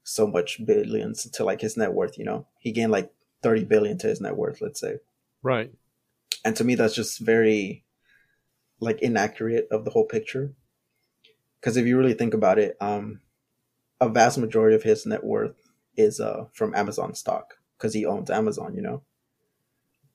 so 0.04 0.26
much 0.26 0.64
billions 0.64 1.28
to 1.30 1.44
like 1.44 1.60
his 1.60 1.76
net 1.76 1.92
worth, 1.92 2.18
you 2.18 2.24
know, 2.24 2.46
he 2.58 2.72
gained 2.72 2.92
like 2.92 3.12
30 3.42 3.64
billion 3.64 3.98
to 3.98 4.08
his 4.08 4.20
net 4.20 4.36
worth, 4.36 4.60
let's 4.60 4.80
say. 4.80 4.96
Right. 5.42 5.72
And 6.44 6.56
to 6.56 6.64
me, 6.64 6.74
that's 6.74 6.94
just 6.94 7.20
very 7.20 7.81
like 8.82 9.00
inaccurate 9.00 9.68
of 9.70 9.84
the 9.84 9.90
whole 9.90 10.04
picture. 10.04 10.52
Cause 11.62 11.76
if 11.76 11.86
you 11.86 11.96
really 11.96 12.14
think 12.14 12.34
about 12.34 12.58
it, 12.58 12.76
um, 12.80 13.20
a 14.00 14.08
vast 14.08 14.36
majority 14.36 14.74
of 14.74 14.82
his 14.82 15.06
net 15.06 15.22
worth 15.22 15.70
is 15.96 16.18
uh, 16.18 16.46
from 16.52 16.74
Amazon 16.74 17.14
stock 17.14 17.54
because 17.78 17.94
he 17.94 18.04
owns 18.04 18.30
Amazon. 18.30 18.74
You 18.74 18.82
know, 18.82 19.02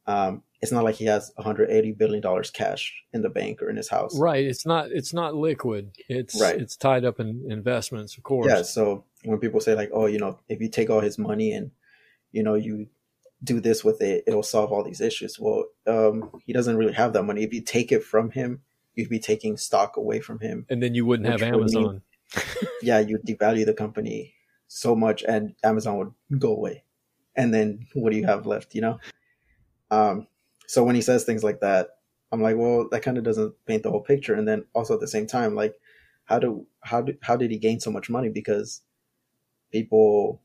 um, 0.05 0.43
it's 0.61 0.73
not 0.73 0.83
like 0.83 0.95
he 0.95 1.05
has 1.05 1.31
180 1.35 1.93
billion 1.93 2.21
dollars 2.21 2.51
cash 2.51 2.93
in 3.13 3.21
the 3.21 3.29
bank 3.29 3.61
or 3.61 3.69
in 3.69 3.77
his 3.77 3.89
house. 3.89 4.17
Right. 4.19 4.43
It's 4.43 4.65
not. 4.65 4.91
It's 4.91 5.13
not 5.13 5.35
liquid. 5.35 5.91
It's 6.09 6.39
right. 6.39 6.59
It's 6.59 6.75
tied 6.75 7.05
up 7.05 7.21
in 7.21 7.45
investments, 7.49 8.17
of 8.17 8.23
course. 8.23 8.47
Yeah. 8.49 8.63
So 8.63 9.05
when 9.23 9.39
people 9.39 9.61
say 9.61 9.73
like, 9.73 9.91
oh, 9.93 10.07
you 10.07 10.19
know, 10.19 10.39
if 10.49 10.59
you 10.59 10.69
take 10.69 10.89
all 10.89 10.99
his 10.99 11.17
money 11.17 11.53
and 11.53 11.71
you 12.33 12.43
know 12.43 12.55
you 12.55 12.87
do 13.43 13.59
this 13.59 13.83
with 13.83 14.01
it, 14.01 14.23
it'll 14.27 14.43
solve 14.43 14.71
all 14.71 14.83
these 14.83 15.01
issues. 15.01 15.39
Well, 15.39 15.65
um, 15.85 16.31
he 16.45 16.53
doesn't 16.53 16.77
really 16.77 16.93
have 16.93 17.13
that 17.13 17.23
money. 17.23 17.43
If 17.43 17.53
you 17.53 17.61
take 17.61 17.91
it 17.91 18.03
from 18.03 18.31
him, 18.31 18.61
you'd 18.95 19.09
be 19.09 19.19
taking 19.19 19.57
stock 19.57 19.97
away 19.97 20.19
from 20.19 20.39
him, 20.39 20.65
and 20.69 20.81
then 20.81 20.95
you 20.95 21.05
wouldn't 21.05 21.29
have 21.29 21.43
Amazon. 21.43 21.83
Would 21.83 21.91
mean, 21.93 22.01
yeah, 22.81 22.99
you 22.99 23.19
devalue 23.19 23.65
the 23.65 23.73
company 23.73 24.33
so 24.67 24.95
much 24.95 25.23
and 25.23 25.55
Amazon 25.63 25.97
would 25.97 26.39
go 26.39 26.51
away. 26.51 26.83
And 27.35 27.53
then 27.53 27.87
what 27.93 28.11
do 28.11 28.17
you 28.17 28.25
have 28.25 28.45
left, 28.45 28.75
you 28.75 28.81
know? 28.81 28.99
Um, 29.91 30.27
so 30.67 30.83
when 30.83 30.95
he 30.95 31.01
says 31.01 31.23
things 31.23 31.43
like 31.43 31.61
that, 31.61 31.89
I'm 32.31 32.41
like, 32.41 32.57
well, 32.57 32.89
that 32.91 33.03
kind 33.03 33.17
of 33.17 33.23
doesn't 33.23 33.53
paint 33.65 33.83
the 33.83 33.91
whole 33.91 34.01
picture. 34.01 34.33
And 34.33 34.47
then 34.47 34.65
also 34.73 34.95
at 34.95 34.99
the 34.99 35.07
same 35.07 35.27
time, 35.27 35.55
like, 35.55 35.75
how 36.25 36.39
do 36.39 36.67
how 36.81 37.01
do 37.01 37.13
how 37.21 37.37
did 37.37 37.51
he 37.51 37.57
gain 37.57 37.79
so 37.79 37.89
much 37.89 38.09
money? 38.09 38.27
Because 38.27 38.81
people 39.71 40.41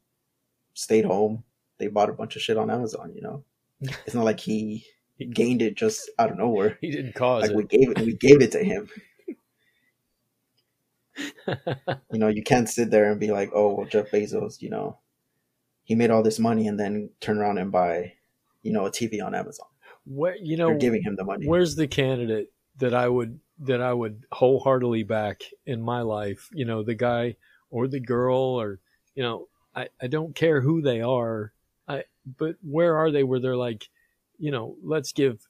stayed 0.75 1.05
home, 1.05 1.43
they 1.79 1.89
bought 1.89 2.11
a 2.11 2.15
bunch 2.15 2.37
of 2.37 2.43
shit 2.43 2.57
on 2.57 2.71
Amazon. 2.71 3.13
You 3.15 3.23
know, 3.23 3.45
it's 3.81 4.15
not 4.15 4.25
like 4.25 4.41
he, 4.41 4.87
gained 5.31 5.63
it 5.63 5.77
just 5.77 6.11
out 6.19 6.33
of 6.33 6.39
nowhere. 6.39 6.79
He 6.81 6.91
didn't 6.91 7.15
cause 7.15 7.43
like 7.43 7.53
it. 7.53 7.57
we 7.57 7.65
gave 7.65 7.91
it. 7.91 8.01
We 8.01 8.15
gave 8.15 8.43
it 8.43 8.51
to 8.53 8.65
him 8.65 8.89
you 11.47 12.19
know, 12.19 12.29
you 12.29 12.43
can't 12.43 12.69
sit 12.69 12.91
there 12.91 13.11
and 13.11 13.21
be 13.21 13.31
like, 13.31 13.51
oh, 13.55 13.75
well, 13.75 13.87
Jeff 13.87 14.11
Bezos, 14.11 14.61
you 14.61 14.71
know, 14.71 14.99
he 15.85 15.95
made 15.95 16.11
all 16.11 16.23
this 16.23 16.39
money 16.39 16.67
and 16.67 16.79
then 16.79 17.11
turn 17.21 17.39
around 17.39 17.59
and 17.59 17.73
buy, 17.73 18.15
you 18.63 18.73
know, 18.73 18.87
a 18.87 18.91
TV 18.91 19.25
on 19.25 19.35
Amazon. 19.35 19.67
Where 20.05 20.37
you 20.37 20.57
know, 20.57 20.71
You're 20.71 20.79
giving 20.79 21.03
him 21.03 21.17
the 21.17 21.25
money. 21.25 21.47
Where's 21.47 21.77
the 21.77 21.87
candidate 21.87 22.53
that 22.79 22.95
I 22.95 23.09
would 23.09 23.39
that 23.61 23.81
I 23.81 23.93
would 23.93 24.25
wholeheartedly 24.33 25.05
back 25.05 25.43
in 25.65 25.81
my 25.81 26.01
life? 26.01 26.49
You 26.53 26.65
know, 26.65 26.83
the 26.83 26.95
guy 26.95 27.37
or 27.71 27.87
the 27.87 28.01
girl 28.01 28.37
or 28.37 28.81
you 29.15 29.23
know, 29.23 29.49
I 29.77 29.89
I 30.01 30.09
don't 30.09 30.35
care 30.35 30.61
who 30.61 30.83
they 30.83 31.03
are. 31.03 31.53
But 32.25 32.57
where 32.63 32.97
are 32.97 33.11
they? 33.11 33.25
Where 33.25 33.41
they're 33.41 33.57
like, 33.57 33.89
you 34.39 34.51
know, 34.51 34.77
let's 34.83 35.13
give 35.13 35.47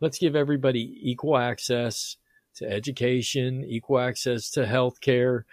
let's 0.00 0.18
give 0.18 0.36
everybody 0.36 0.98
equal 1.02 1.36
access 1.36 2.16
to 2.56 2.70
education, 2.70 3.64
equal 3.64 3.98
access 3.98 4.50
to 4.50 4.66
health 4.66 5.00
care, 5.00 5.44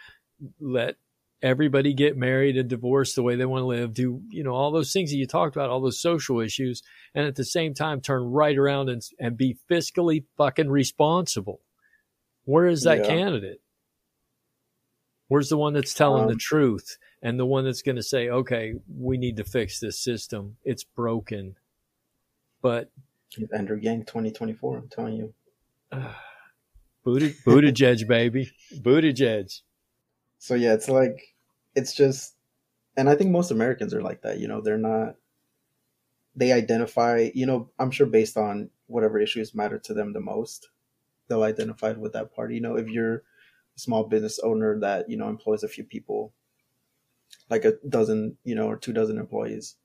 let 0.60 0.96
everybody 1.42 1.94
get 1.94 2.16
married 2.16 2.58
and 2.58 2.70
divorced 2.70 3.16
the 3.16 3.22
way 3.22 3.36
they 3.36 3.46
want 3.46 3.62
to 3.62 3.68
live, 3.68 3.94
do, 3.94 4.22
you 4.30 4.44
know, 4.44 4.54
all 4.54 4.72
those 4.72 4.94
things 4.94 5.12
that 5.12 5.18
you 5.18 5.28
talked 5.28 5.56
about, 5.56 5.70
all 5.70 5.82
those 5.82 6.00
social 6.00 6.40
issues, 6.40 6.82
and 7.14 7.28
at 7.28 7.36
the 7.36 7.44
same 7.44 7.74
time 7.74 8.00
turn 8.00 8.24
right 8.24 8.58
around 8.58 8.90
and, 8.90 9.02
and 9.20 9.38
be 9.38 9.58
fiscally 9.70 10.24
fucking 10.38 10.70
responsible. 10.70 11.60
Where 12.46 12.68
is 12.68 12.84
that 12.84 13.00
yeah. 13.00 13.08
candidate? 13.08 13.62
Where's 15.28 15.50
the 15.50 15.58
one 15.58 15.74
that's 15.74 15.94
telling 15.94 16.24
um, 16.24 16.30
the 16.30 16.36
truth 16.36 16.98
and 17.24 17.40
the 17.40 17.46
one 17.46 17.64
that's 17.64 17.82
going 17.82 17.96
to 17.96 18.04
say, 18.04 18.30
okay, 18.30 18.76
we 19.00 19.18
need 19.18 19.38
to 19.38 19.46
fix 19.46 19.80
this 19.80 19.98
system. 19.98 20.58
It's 20.64 20.84
broken. 20.84 21.56
But 22.62 22.92
it's 23.38 23.52
Andrew 23.52 23.80
Yang 23.82 24.06
2024, 24.06 24.78
I'm 24.78 24.90
telling 24.90 25.16
you. 25.16 25.34
Booted, 27.04 27.36
Buttigieg, 27.46 28.08
baby. 28.08 28.52
Buttigieg. 28.76 29.62
So 30.38 30.54
yeah, 30.54 30.74
it's 30.74 30.90
like, 30.90 31.36
it's 31.76 31.96
just, 31.96 32.36
and 32.96 33.10
I 33.10 33.16
think 33.16 33.32
most 33.32 33.52
Americans 33.52 33.94
are 33.94 34.02
like 34.02 34.22
that. 34.22 34.40
You 34.40 34.48
know, 34.48 34.62
they're 34.62 34.78
not, 34.78 35.16
they 36.36 36.52
identify, 36.52 37.32
you 37.34 37.46
know, 37.46 37.70
I'm 37.80 37.92
sure 37.92 38.06
based 38.06 38.38
on 38.38 38.70
whatever 38.88 39.18
issues 39.20 39.56
matter 39.56 39.80
to 39.80 39.94
them 39.94 40.14
the 40.14 40.20
most. 40.20 40.70
they'll 41.28 41.44
identify 41.44 41.92
with 41.94 42.14
that 42.14 42.34
party. 42.36 42.56
You 42.56 42.62
know, 42.62 42.76
if 42.76 42.88
you're 42.88 43.16
a 43.76 43.80
small 43.80 44.04
business 44.04 44.40
owner 44.40 44.80
that 44.80 45.10
you 45.10 45.18
know 45.18 45.30
employs 45.30 45.64
a 45.64 45.68
few 45.68 45.84
people, 45.84 46.34
like 47.50 47.66
a 47.66 47.74
dozen, 47.90 48.38
you 48.44 48.56
know, 48.56 48.68
or 48.68 48.78
two 48.78 48.94
dozen 48.94 49.18
employees, 49.18 49.76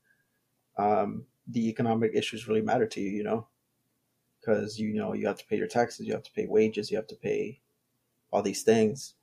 um, 0.77 1.25
the 1.47 1.67
economic 1.69 2.11
issues 2.13 2.47
really 2.47 2.61
matter 2.61 2.87
to 2.87 3.01
you. 3.01 3.11
You 3.11 3.23
know, 3.23 3.47
because 4.39 4.79
you 4.79 4.93
know 4.93 5.13
you 5.13 5.27
have 5.27 5.37
to 5.37 5.45
pay 5.45 5.57
your 5.57 5.67
taxes, 5.67 6.05
you 6.05 6.13
have 6.13 6.23
to 6.23 6.31
pay 6.31 6.47
wages, 6.47 6.91
you 6.91 6.97
have 6.97 7.07
to 7.07 7.15
pay 7.15 7.59
all 8.31 8.41
these 8.41 8.63
things. 8.63 9.15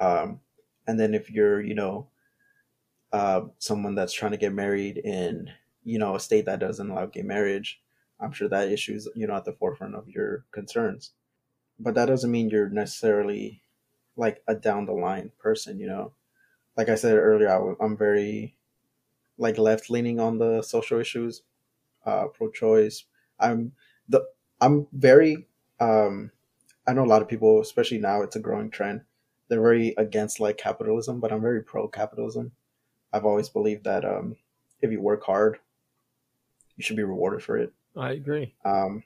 Um, 0.00 0.40
and 0.86 0.98
then 0.98 1.14
if 1.14 1.30
you're, 1.30 1.60
you 1.60 1.74
know, 1.74 2.08
uh, 3.12 3.42
someone 3.58 3.94
that's 3.94 4.12
trying 4.12 4.32
to 4.32 4.36
get 4.36 4.52
married 4.52 4.98
in, 4.98 5.50
you 5.84 5.98
know, 5.98 6.16
a 6.16 6.20
state 6.20 6.46
that 6.46 6.60
doesn't 6.60 6.90
allow 6.90 7.06
gay 7.06 7.22
marriage, 7.22 7.80
I'm 8.20 8.32
sure 8.32 8.48
that 8.48 8.68
issue 8.68 8.94
is, 8.94 9.08
you 9.14 9.26
know, 9.26 9.36
at 9.36 9.44
the 9.44 9.52
forefront 9.52 9.94
of 9.94 10.08
your 10.08 10.44
concerns. 10.50 11.12
But 11.78 11.94
that 11.94 12.06
doesn't 12.06 12.30
mean 12.30 12.50
you're 12.50 12.68
necessarily 12.68 13.62
like 14.16 14.42
a 14.46 14.54
down 14.54 14.86
the 14.86 14.92
line 14.92 15.32
person, 15.38 15.78
you 15.78 15.86
know. 15.86 16.12
Like 16.76 16.88
I 16.88 16.94
said 16.94 17.16
earlier, 17.16 17.76
I'm 17.80 17.96
very 17.96 18.56
like 19.38 19.58
left 19.58 19.90
leaning 19.90 20.20
on 20.20 20.38
the 20.38 20.62
social 20.62 21.00
issues, 21.00 21.42
uh, 22.06 22.26
pro 22.28 22.50
choice. 22.50 23.04
I'm 23.38 23.72
the 24.08 24.24
I'm 24.60 24.86
very 24.92 25.48
um, 25.80 26.30
I 26.86 26.92
know 26.92 27.04
a 27.04 27.06
lot 27.06 27.22
of 27.22 27.28
people, 27.28 27.60
especially 27.60 27.98
now, 27.98 28.22
it's 28.22 28.36
a 28.36 28.40
growing 28.40 28.70
trend. 28.70 29.02
They're 29.48 29.60
very 29.60 29.94
against 29.98 30.40
like 30.40 30.56
capitalism, 30.56 31.20
but 31.20 31.32
I'm 31.32 31.42
very 31.42 31.62
pro 31.62 31.88
capitalism. 31.88 32.52
I've 33.12 33.26
always 33.26 33.48
believed 33.48 33.84
that 33.84 34.04
um, 34.04 34.36
if 34.80 34.90
you 34.90 35.00
work 35.00 35.24
hard, 35.24 35.58
you 36.76 36.82
should 36.82 36.96
be 36.96 37.02
rewarded 37.02 37.42
for 37.42 37.58
it. 37.58 37.72
I 37.96 38.12
agree. 38.12 38.54
Um, 38.64 39.04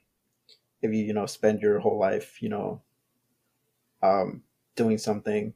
if 0.82 0.92
you 0.92 0.98
you 1.04 1.12
know 1.12 1.26
spend 1.26 1.60
your 1.60 1.80
whole 1.80 1.98
life, 1.98 2.40
you 2.40 2.48
know, 2.48 2.82
um, 4.02 4.42
doing 4.76 4.98
something 4.98 5.54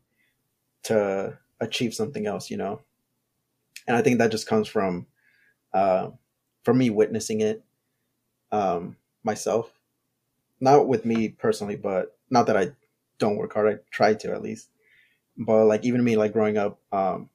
to 0.84 1.38
achieve 1.60 1.94
something 1.94 2.26
else, 2.26 2.50
you 2.50 2.56
know, 2.56 2.80
and 3.86 3.96
I 3.96 4.02
think 4.02 4.18
that 4.18 4.30
just 4.30 4.46
comes 4.46 4.68
from, 4.68 5.06
uh, 5.74 6.10
from 6.64 6.78
me 6.78 6.90
witnessing 6.90 7.40
it, 7.40 7.62
um, 8.52 8.96
myself 9.22 9.72
not 10.60 10.86
with 10.86 11.04
me 11.04 11.28
personally, 11.28 11.76
but 11.76 12.16
not 12.30 12.46
that 12.46 12.56
I 12.56 12.72
don't 13.18 13.36
work 13.36 13.54
hard. 13.54 13.74
I 13.74 13.78
try 13.90 14.14
to 14.14 14.32
at 14.32 14.42
least. 14.42 14.68
But 15.36 15.64
like 15.66 15.84
even 15.84 16.04
me, 16.04 16.16
like 16.16 16.32
growing 16.32 16.58
up, 16.58 16.78
um, 16.92 17.30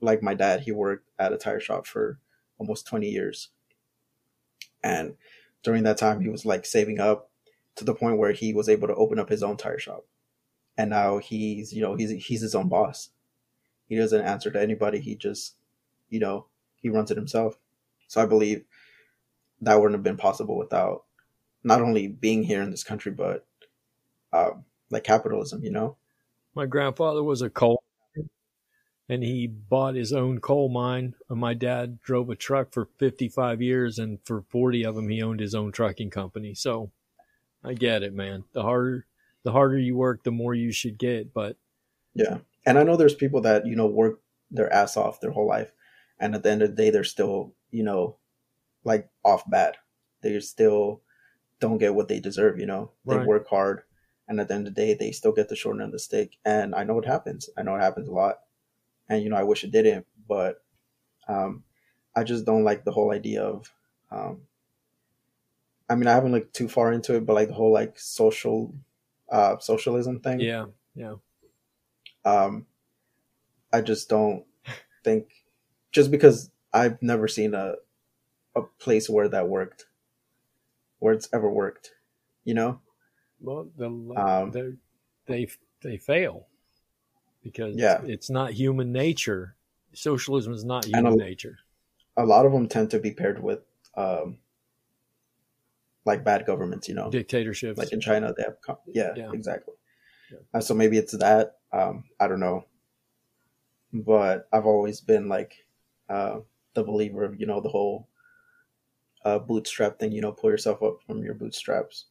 like 0.00 0.22
my 0.22 0.34
dad, 0.34 0.60
he 0.60 0.72
worked 0.72 1.08
at 1.18 1.32
a 1.32 1.38
tire 1.38 1.60
shop 1.60 1.86
for 1.86 2.18
almost 2.58 2.86
twenty 2.86 3.08
years, 3.10 3.48
and 4.82 5.14
during 5.62 5.84
that 5.84 5.98
time, 5.98 6.20
he 6.20 6.28
was 6.28 6.44
like 6.44 6.66
saving 6.66 7.00
up 7.00 7.30
to 7.76 7.84
the 7.84 7.94
point 7.94 8.18
where 8.18 8.32
he 8.32 8.52
was 8.52 8.68
able 8.68 8.88
to 8.88 8.94
open 8.94 9.18
up 9.18 9.28
his 9.28 9.42
own 9.42 9.56
tire 9.56 9.78
shop, 9.78 10.04
and 10.76 10.90
now 10.90 11.18
he's 11.18 11.72
you 11.72 11.82
know 11.82 11.94
he's 11.94 12.10
he's 12.26 12.40
his 12.40 12.54
own 12.54 12.68
boss. 12.68 13.10
He 13.88 13.96
doesn't 13.96 14.24
answer 14.24 14.50
to 14.50 14.60
anybody. 14.60 15.00
He 15.00 15.14
just 15.14 15.54
you 16.08 16.20
know 16.20 16.46
he 16.76 16.88
runs 16.88 17.10
it 17.10 17.16
himself. 17.16 17.58
So 18.08 18.22
I 18.22 18.26
believe 18.26 18.64
that 19.60 19.74
wouldn't 19.76 19.94
have 19.94 20.02
been 20.02 20.16
possible 20.16 20.56
without 20.56 21.04
not 21.64 21.80
only 21.80 22.06
being 22.06 22.44
here 22.44 22.62
in 22.62 22.70
this 22.70 22.84
country, 22.84 23.10
but 23.10 23.46
uh, 24.32 24.50
like 24.90 25.04
capitalism, 25.04 25.64
you 25.64 25.70
know? 25.70 25.96
My 26.54 26.66
grandfather 26.66 27.22
was 27.22 27.42
a 27.42 27.50
coal 27.50 27.82
and 29.08 29.22
he 29.22 29.46
bought 29.46 29.94
his 29.94 30.12
own 30.12 30.40
coal 30.40 30.68
mine. 30.68 31.14
And 31.28 31.38
my 31.38 31.54
dad 31.54 32.00
drove 32.02 32.28
a 32.30 32.34
truck 32.34 32.72
for 32.72 32.88
55 32.98 33.62
years, 33.62 33.98
and 33.98 34.18
for 34.24 34.42
40 34.48 34.84
of 34.84 34.94
them, 34.96 35.08
he 35.08 35.22
owned 35.22 35.40
his 35.40 35.54
own 35.54 35.72
trucking 35.72 36.10
company. 36.10 36.54
So 36.54 36.90
I 37.62 37.74
get 37.74 38.02
it, 38.02 38.14
man. 38.14 38.44
The 38.52 38.62
harder, 38.62 39.06
the 39.44 39.52
harder 39.52 39.78
you 39.78 39.96
work, 39.96 40.24
the 40.24 40.32
more 40.32 40.54
you 40.54 40.72
should 40.72 40.98
get. 40.98 41.32
But 41.32 41.56
yeah, 42.14 42.38
and 42.66 42.78
I 42.78 42.82
know 42.82 42.96
there's 42.96 43.14
people 43.14 43.40
that 43.42 43.66
you 43.66 43.76
know 43.76 43.86
work 43.86 44.20
their 44.50 44.72
ass 44.72 44.96
off 44.96 45.20
their 45.20 45.30
whole 45.30 45.46
life, 45.46 45.72
and 46.18 46.34
at 46.34 46.42
the 46.42 46.50
end 46.50 46.62
of 46.62 46.70
the 46.70 46.76
day, 46.76 46.90
they're 46.90 47.04
still 47.04 47.54
you 47.70 47.82
know 47.82 48.16
like 48.84 49.08
off 49.24 49.48
bad. 49.48 49.76
They're 50.22 50.40
still 50.40 51.02
don't 51.60 51.78
get 51.78 51.94
what 51.94 52.08
they 52.08 52.20
deserve. 52.20 52.58
You 52.58 52.66
know, 52.66 52.92
they 53.06 53.16
work 53.26 53.48
hard, 53.48 53.82
and 54.28 54.40
at 54.40 54.48
the 54.48 54.54
end 54.54 54.68
of 54.68 54.74
the 54.74 54.80
day, 54.80 54.94
they 54.94 55.12
still 55.12 55.32
get 55.32 55.48
the 55.48 55.56
short 55.56 55.76
end 55.76 55.84
of 55.84 55.92
the 55.92 55.98
stick. 55.98 56.36
And 56.44 56.74
I 56.74 56.84
know 56.84 56.98
it 56.98 57.06
happens. 57.06 57.48
I 57.56 57.62
know 57.62 57.76
it 57.76 57.80
happens 57.80 58.08
a 58.08 58.12
lot, 58.12 58.40
and 59.08 59.22
you 59.22 59.30
know, 59.30 59.36
I 59.36 59.44
wish 59.44 59.64
it 59.64 59.70
didn't, 59.72 60.06
but 60.28 60.62
um, 61.28 61.64
I 62.14 62.24
just 62.24 62.44
don't 62.44 62.64
like 62.64 62.84
the 62.84 62.92
whole 62.92 63.12
idea 63.12 63.42
of. 63.44 63.72
Um, 64.10 64.42
I 65.88 65.94
mean, 65.94 66.08
I 66.08 66.12
haven't 66.14 66.32
looked 66.32 66.54
too 66.54 66.68
far 66.68 66.92
into 66.92 67.14
it, 67.14 67.26
but 67.26 67.34
like 67.34 67.48
the 67.48 67.54
whole 67.54 67.72
like 67.72 67.98
social, 67.98 68.74
uh, 69.30 69.58
socialism 69.58 70.20
thing. 70.20 70.40
Yeah, 70.40 70.66
yeah. 70.94 71.14
Um, 72.26 72.66
I 73.72 73.80
just 73.80 74.08
don't 74.08 74.44
think 75.04 75.28
just 75.92 76.10
because 76.10 76.50
I've 76.72 77.00
never 77.00 77.28
seen 77.28 77.54
a 77.54 77.76
a 78.54 78.62
place 78.78 79.08
where 79.08 79.28
that 79.28 79.48
worked 79.48 79.86
where 80.98 81.14
it's 81.14 81.28
ever 81.32 81.50
worked. 81.50 81.92
You 82.44 82.54
know. 82.54 82.80
Well, 83.40 83.68
the, 83.76 83.86
um, 83.86 84.78
they 85.26 85.48
they 85.82 85.98
fail 85.98 86.46
because 87.42 87.76
yeah. 87.76 88.00
it's 88.04 88.30
not 88.30 88.52
human 88.52 88.92
nature. 88.92 89.54
Socialism 89.92 90.52
is 90.52 90.64
not 90.64 90.84
human 90.84 91.12
a, 91.12 91.16
nature. 91.16 91.58
A 92.16 92.24
lot 92.24 92.46
of 92.46 92.52
them 92.52 92.66
tend 92.66 92.90
to 92.90 92.98
be 92.98 93.12
paired 93.12 93.42
with 93.42 93.60
um, 93.96 94.38
like 96.04 96.24
bad 96.24 96.46
governments, 96.46 96.88
you 96.88 96.94
know, 96.94 97.10
dictatorships. 97.10 97.78
Like 97.78 97.92
in 97.92 98.00
China, 98.00 98.32
they 98.36 98.44
have 98.44 98.78
yeah, 98.86 99.12
yeah. 99.16 99.30
exactly. 99.32 99.74
Yeah. 100.32 100.38
Uh, 100.54 100.60
so 100.60 100.74
maybe 100.74 100.98
it's 100.98 101.16
that. 101.18 101.55
Um, 101.72 102.04
I 102.20 102.28
don't 102.28 102.40
know, 102.40 102.64
but 103.92 104.48
I've 104.52 104.66
always 104.66 105.00
been 105.00 105.28
like 105.28 105.66
uh, 106.08 106.40
the 106.74 106.84
believer 106.84 107.24
of 107.24 107.40
you 107.40 107.46
know 107.46 107.60
the 107.60 107.68
whole 107.68 108.08
uh, 109.26 109.40
bootstrap 109.40 109.98
thing, 109.98 110.12
you 110.12 110.20
know, 110.20 110.30
pull 110.30 110.50
yourself 110.50 110.82
up 110.84 111.02
from 111.04 111.24
your 111.24 111.34
bootstraps. 111.34 112.06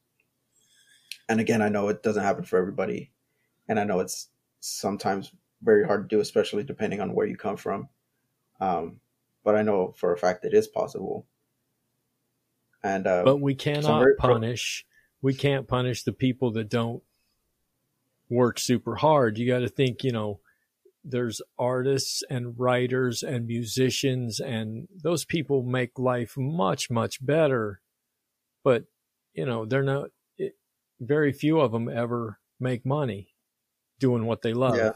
And 1.29 1.39
again, 1.39 1.61
I 1.61 1.69
know 1.69 1.87
it 1.87 2.03
doesn't 2.03 2.23
happen 2.23 2.43
for 2.43 2.59
everybody. 2.59 3.11
And 3.69 3.79
I 3.79 3.85
know 3.85 4.01
it's 4.01 4.29
sometimes 4.59 5.31
very 5.61 5.85
hard 5.85 6.09
to 6.09 6.15
do, 6.15 6.19
especially 6.19 6.63
depending 6.63 6.99
on 6.99 7.15
where 7.15 7.25
you 7.25 7.37
come 7.37 7.55
from. 7.55 7.87
Um, 8.59 8.99
but 9.45 9.55
I 9.55 9.61
know 9.61 9.93
for 9.95 10.13
a 10.13 10.17
fact 10.17 10.43
it 10.43 10.53
is 10.53 10.67
possible. 10.67 11.25
And 12.83 13.07
uh, 13.07 13.23
but 13.23 13.37
we 13.37 13.55
cannot 13.55 14.05
punish. 14.19 14.85
Pro- 14.85 15.29
we 15.29 15.33
can't 15.33 15.67
punish 15.67 16.03
the 16.03 16.11
people 16.11 16.51
that 16.51 16.69
don't 16.69 17.01
work 18.35 18.59
super 18.59 18.95
hard. 18.95 19.37
You 19.37 19.47
got 19.47 19.59
to 19.59 19.69
think, 19.69 20.03
you 20.03 20.11
know, 20.11 20.39
there's 21.05 21.41
artists 21.59 22.23
and 22.29 22.59
writers 22.59 23.21
and 23.21 23.45
musicians 23.45 24.39
and 24.39 24.87
those 25.03 25.23
people 25.23 25.61
make 25.61 25.99
life 25.99 26.35
much 26.35 26.89
much 26.89 27.23
better 27.23 27.79
but 28.63 28.85
you 29.35 29.45
know 29.45 29.65
they're 29.65 29.83
not 29.83 30.09
it, 30.37 30.53
very 30.99 31.31
few 31.31 31.59
of 31.59 31.71
them 31.71 31.87
ever 31.87 32.39
make 32.59 32.85
money 32.85 33.29
doing 33.99 34.25
what 34.25 34.41
they 34.41 34.51
love 34.51 34.75
yeah. 34.75 34.93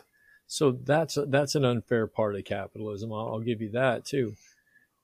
so 0.48 0.72
that's 0.72 1.16
a, 1.16 1.28
that's 1.28 1.54
an 1.54 1.64
unfair 1.64 2.08
part 2.08 2.36
of 2.36 2.44
capitalism 2.44 3.14
I'll, 3.14 3.34
I'll 3.34 3.40
give 3.40 3.62
you 3.62 3.70
that 3.74 4.04
too 4.04 4.34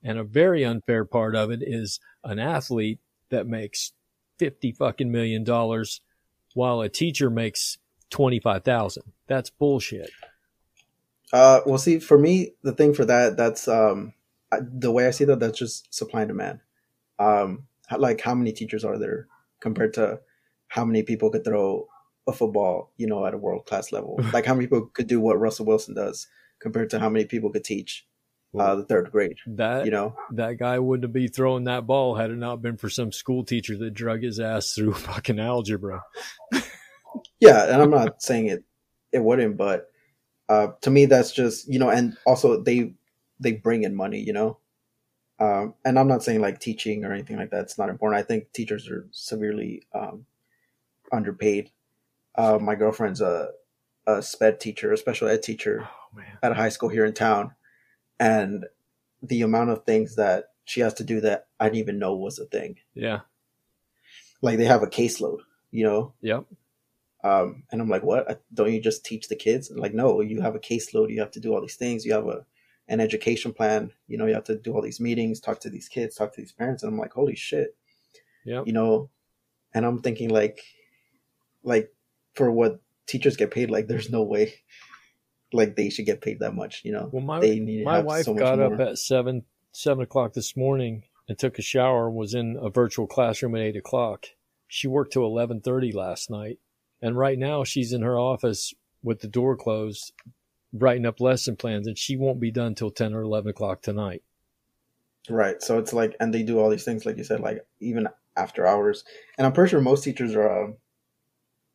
and 0.03 0.17
a 0.17 0.23
very 0.23 0.65
unfair 0.65 1.05
part 1.05 1.36
of 1.36 1.51
it 1.51 1.61
is 1.61 1.99
an 2.23 2.39
athlete 2.39 2.99
that 3.29 3.45
makes 3.45 3.91
50 4.39 4.71
fucking 4.71 5.11
million 5.11 5.43
dollars 5.43 6.01
while 6.55 6.81
a 6.81 6.89
teacher 6.89 7.29
makes 7.29 7.77
25,000 8.10 9.03
that's 9.28 9.49
bullshit 9.49 10.10
uh, 11.34 11.62
well, 11.66 11.78
see, 11.78 11.99
for 11.99 12.18
me, 12.18 12.51
the 12.64 12.72
thing 12.72 12.93
for 12.93 13.06
that, 13.06 13.38
that's 13.38 13.68
um, 13.68 14.14
the 14.62 14.91
way 14.91 15.08
I 15.08 15.12
see 15.12 15.26
that, 15.26 15.39
that's 15.39 15.58
just 15.58 15.93
supply 15.93 16.22
and 16.22 16.30
demand. 16.30 16.60
Um, 17.20 17.68
like 17.97 18.22
how 18.22 18.36
many 18.36 18.51
teachers 18.51 18.86
are 18.86 18.97
there 18.97 19.28
compared 19.60 19.93
to 19.95 20.20
how 20.68 20.86
many 20.86 21.03
people 21.03 21.30
could 21.30 21.43
throw 21.43 21.88
a 22.28 22.34
football, 22.34 22.91
you 22.97 23.08
know, 23.08 23.26
at 23.26 23.34
a 23.34 23.38
world 23.38 23.66
class 23.66 23.91
level? 23.91 24.20
like 24.34 24.45
how 24.45 24.53
many 24.53 24.68
people 24.68 24.88
could 24.93 25.08
do 25.08 25.20
what 25.20 25.39
Russell 25.39 25.66
Wilson 25.66 25.95
does 25.95 26.28
compared 26.60 26.89
to 26.91 26.99
how 26.99 27.10
many 27.10 27.26
people 27.26 27.51
could 27.51 27.64
teach 27.64 28.06
uh, 28.58 28.76
the 28.76 28.86
third 28.86 29.12
grade? 29.12 29.38
That 29.45 29.86
you 29.86 29.91
know, 29.91 30.16
that 30.32 30.58
guy 30.58 30.80
wouldn't 30.80 31.12
be 31.12 31.28
throwing 31.28 31.66
that 31.66 31.86
ball 31.86 32.16
had 32.16 32.32
it 32.32 32.38
not 32.38 32.62
been 32.62 32.78
for 32.78 32.89
some 32.89 33.12
school 33.12 33.43
teacher 33.43 33.78
that 33.78 33.93
drug 33.93 34.24
his 34.24 34.39
ass 34.39 34.74
through 34.74 34.93
fucking 34.93 35.39
algebra. 35.39 36.03
yeah, 37.45 37.71
and 37.71 37.81
I'm 37.81 37.89
not 37.89 38.21
saying 38.21 38.47
it 38.47 38.63
it 39.11 39.23
wouldn't, 39.23 39.57
but 39.57 39.89
uh, 40.49 40.67
to 40.81 40.89
me 40.89 41.05
that's 41.05 41.31
just 41.31 41.67
you 41.67 41.79
know 41.79 41.89
and 41.89 42.17
also 42.25 42.61
they 42.61 42.93
they 43.39 43.53
bring 43.53 43.83
in 43.83 43.95
money 43.95 44.19
you 44.19 44.33
know? 44.33 44.57
Um, 45.37 45.73
and 45.83 45.99
i'm 45.99 46.07
not 46.07 46.23
saying 46.23 46.39
like 46.39 46.61
teaching 46.61 47.03
or 47.03 47.11
anything 47.11 47.35
like 47.35 47.51
that's 47.51 47.77
not 47.77 47.89
important. 47.89 48.19
I 48.19 48.25
think 48.25 48.53
teachers 48.53 48.89
are 48.89 49.07
severely 49.11 49.83
um, 49.93 50.25
underpaid. 51.11 51.71
Uh, 52.35 52.57
my 52.61 52.75
girlfriend's 52.75 53.21
a, 53.21 53.49
a 54.07 54.21
sped 54.21 54.59
teacher 54.59 54.93
a 54.93 54.97
special 54.97 55.27
ed 55.27 55.43
teacher 55.43 55.87
oh, 56.17 56.21
at 56.41 56.51
a 56.51 56.55
high 56.55 56.69
school 56.69 56.89
here 56.89 57.05
in 57.05 57.13
town. 57.13 57.53
And 58.17 58.65
the 59.21 59.41
amount 59.41 59.71
of 59.71 59.83
things 59.83 60.15
that 60.15 60.45
she 60.63 60.79
has 60.79 60.93
to 60.95 61.03
do 61.03 61.19
that 61.21 61.47
i 61.59 61.65
didn't 61.65 61.79
even 61.79 61.99
know 61.99 62.15
was 62.15 62.39
a 62.39 62.45
thing. 62.45 62.77
Yeah. 62.93 63.21
Like 64.41 64.57
they 64.57 64.65
have 64.65 64.83
a 64.83 64.87
caseload 64.87 65.39
you 65.75 65.83
know? 65.83 66.13
Yep. 66.21 66.45
Um, 67.26 67.63
and 67.71 67.82
I'm 67.82 67.89
like, 67.89 68.03
what? 68.03 68.43
Don't 68.53 68.71
you 68.71 68.80
just 68.80 69.03
teach 69.03 69.28
the 69.30 69.36
kids? 69.36 69.71
Like, 69.76 69.95
no, 69.95 70.21
you 70.21 70.41
have 70.41 70.53
a 70.53 70.59
caseload. 70.59 71.09
You 71.09 71.21
have 71.21 71.32
to 71.32 71.39
do 71.39 71.53
all 71.53 71.61
these 71.61 71.76
things. 71.76 72.05
You 72.05 72.13
have 72.13 72.28
a 72.28 72.45
an 72.88 72.99
education 72.99 73.51
plan. 73.51 73.91
You 74.07 74.17
know, 74.19 74.28
you 74.28 74.36
have 74.36 74.43
to 74.43 74.55
do 74.55 74.73
all 74.73 74.82
these 74.84 74.99
meetings, 74.99 75.39
talk 75.39 75.59
to 75.61 75.69
these 75.71 75.89
kids, 75.89 76.15
talk 76.15 76.34
to 76.34 76.41
these 76.41 76.51
parents. 76.51 76.84
And 76.84 76.91
I'm 76.93 76.99
like, 76.99 77.13
holy 77.13 77.36
shit. 77.36 77.76
Yeah. 78.45 78.61
You 78.63 78.73
know, 78.73 79.09
and 79.73 79.86
I'm 79.86 80.03
thinking 80.03 80.30
like, 80.30 80.61
like 81.63 81.91
for 82.36 82.51
what 82.51 82.80
teachers 83.07 83.38
get 83.38 83.49
paid, 83.49 83.71
like 83.71 83.88
there's 83.88 84.11
no 84.11 84.21
way, 84.21 84.53
like 85.51 85.76
they 85.76 85.89
should 85.89 86.05
get 86.05 86.21
paid 86.21 86.41
that 86.41 86.53
much. 86.53 86.84
You 86.86 86.91
know, 86.91 87.09
Well, 87.11 87.23
my 87.23 87.39
they 87.39 87.59
need 87.59 87.86
my 87.86 88.01
wife 88.01 88.26
so 88.26 88.34
much 88.34 88.39
got 88.39 88.59
up 88.59 88.80
at 88.80 88.99
seven 88.99 89.45
seven 89.71 90.03
o'clock 90.03 90.34
this 90.34 90.55
morning 90.55 91.05
and 91.28 91.39
took 91.39 91.57
a 91.57 91.63
shower. 91.63 92.05
and 92.07 92.15
Was 92.15 92.36
in 92.36 92.55
a 92.61 92.69
virtual 92.69 93.07
classroom 93.07 93.55
at 93.55 93.61
eight 93.63 93.78
o'clock. 93.78 94.28
She 94.67 94.88
worked 94.88 95.13
till 95.13 95.26
eleven 95.26 95.59
thirty 95.59 95.91
last 95.91 96.30
night, 96.30 96.59
and 97.01 97.17
right 97.17 97.37
now 97.37 97.63
she's 97.63 97.93
in 97.93 98.01
her 98.01 98.17
office 98.17 98.73
with 99.03 99.19
the 99.19 99.27
door 99.27 99.55
closed, 99.55 100.13
writing 100.73 101.05
up 101.05 101.19
lesson 101.19 101.55
plans, 101.55 101.87
and 101.87 101.97
she 101.97 102.17
won't 102.17 102.39
be 102.39 102.51
done 102.51 102.75
till 102.75 102.91
ten 102.91 103.13
or 103.13 103.21
eleven 103.21 103.49
o'clock 103.49 103.81
tonight. 103.81 104.23
Right. 105.29 105.61
So 105.61 105.79
it's 105.79 105.93
like, 105.93 106.15
and 106.19 106.33
they 106.33 106.43
do 106.43 106.59
all 106.59 106.69
these 106.69 106.83
things, 106.83 107.05
like 107.05 107.17
you 107.17 107.23
said, 107.23 107.39
like 107.39 107.65
even 107.79 108.07
after 108.35 108.67
hours. 108.67 109.03
And 109.37 109.47
I'm 109.47 109.53
pretty 109.53 109.71
sure 109.71 109.81
most 109.81 110.03
teachers 110.03 110.35
are, 110.35 110.65
um, 110.65 110.75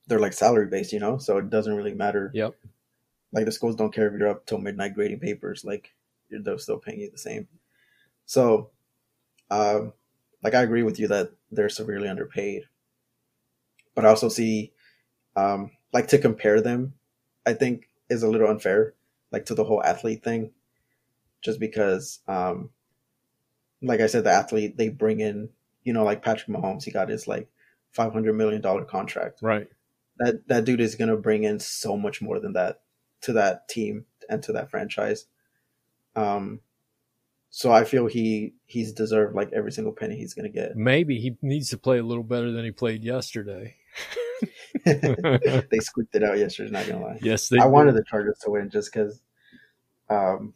they're 0.07 0.21
like 0.21 0.33
salary 0.33 0.67
based, 0.67 0.93
you 0.93 1.01
know, 1.01 1.19
so 1.19 1.39
it 1.39 1.51
doesn't 1.51 1.75
really 1.75 1.95
matter. 1.95 2.31
Yep. 2.35 2.55
Like 3.33 3.47
the 3.47 3.53
schools 3.53 3.77
don't 3.77 3.93
care 3.93 4.07
if 4.07 4.19
you're 4.19 4.29
up 4.29 4.47
till 4.47 4.59
midnight 4.59 4.95
grading 4.95 5.21
papers, 5.21 5.65
like 5.65 5.93
they're 6.31 6.59
still 6.59 6.79
paying 6.79 7.01
you 7.01 7.11
the 7.11 7.19
same. 7.19 7.49
So, 8.27 8.71
um, 9.51 9.95
like 10.43 10.55
I 10.55 10.63
agree 10.63 10.85
with 10.85 11.01
you 11.01 11.09
that 11.09 11.33
they're 11.51 11.69
severely 11.69 12.09
underpaid, 12.09 12.65
but 13.95 14.05
I 14.05 14.09
also 14.09 14.29
see, 14.29 14.73
um, 15.37 15.71
like 15.93 16.09
to 16.09 16.19
compare 16.19 16.61
them, 16.61 16.95
I 17.47 17.53
think 17.53 17.89
is 18.09 18.23
a 18.23 18.29
little 18.29 18.49
unfair, 18.49 18.95
like 19.33 19.47
to 19.47 19.55
the 19.55 19.65
whole 19.65 19.83
athlete 19.83 20.23
thing, 20.23 20.51
just 21.43 21.61
because, 21.61 22.21
um, 22.29 22.71
like 23.83 24.01
I 24.01 24.07
said, 24.07 24.25
the 24.25 24.33
athlete 24.33 24.77
they 24.77 24.89
bring 24.89 25.21
in, 25.21 25.51
you 25.85 25.93
know, 25.93 26.05
like 26.05 26.23
Patrick 26.23 26.49
Mahomes, 26.49 26.85
he 26.85 26.91
got 26.91 27.09
his 27.09 27.27
like 27.27 27.49
five 27.93 28.13
hundred 28.13 28.35
million 28.35 28.61
dollar 28.61 28.85
contract. 28.85 29.41
Right. 29.43 29.69
That 30.19 30.47
that 30.49 30.65
dude 30.65 30.81
is 30.81 30.97
gonna 30.97 31.17
bring 31.17 31.45
in 31.45 31.61
so 31.61 31.97
much 31.97 32.21
more 32.21 32.39
than 32.41 32.53
that 32.55 32.81
to 33.23 33.33
that 33.35 33.69
team 33.69 34.05
and 34.29 34.43
to 34.43 34.53
that 34.53 34.71
franchise. 34.71 35.27
Um, 36.17 36.61
so 37.51 37.73
I 37.73 37.85
feel 37.85 38.07
he 38.07 38.55
he's 38.67 38.93
deserved 38.93 39.35
like 39.35 39.53
every 39.53 39.73
single 39.73 39.93
penny 39.93 40.17
he's 40.17 40.35
gonna 40.35 40.51
get. 40.51 40.77
Maybe 40.77 41.19
he 41.19 41.37
needs 41.43 41.71
to 41.71 41.79
play 41.79 41.99
a 41.99 42.05
little 42.05 42.25
better 42.25 42.53
than 42.53 42.65
he 42.65 42.71
played 42.71 43.03
yesterday. 43.03 43.77
they 44.85 45.79
squeaked 45.81 46.15
it 46.15 46.23
out 46.23 46.39
yesterday. 46.39 46.71
Not 46.71 46.87
gonna 46.87 47.05
lie. 47.05 47.19
yes, 47.23 47.49
they. 47.49 47.59
I 47.59 47.65
did. 47.65 47.73
wanted 47.73 47.95
the 47.95 48.05
Chargers 48.05 48.39
to 48.43 48.51
win 48.51 48.71
just 48.71 48.93
because. 48.93 49.21
Um, 50.09 50.55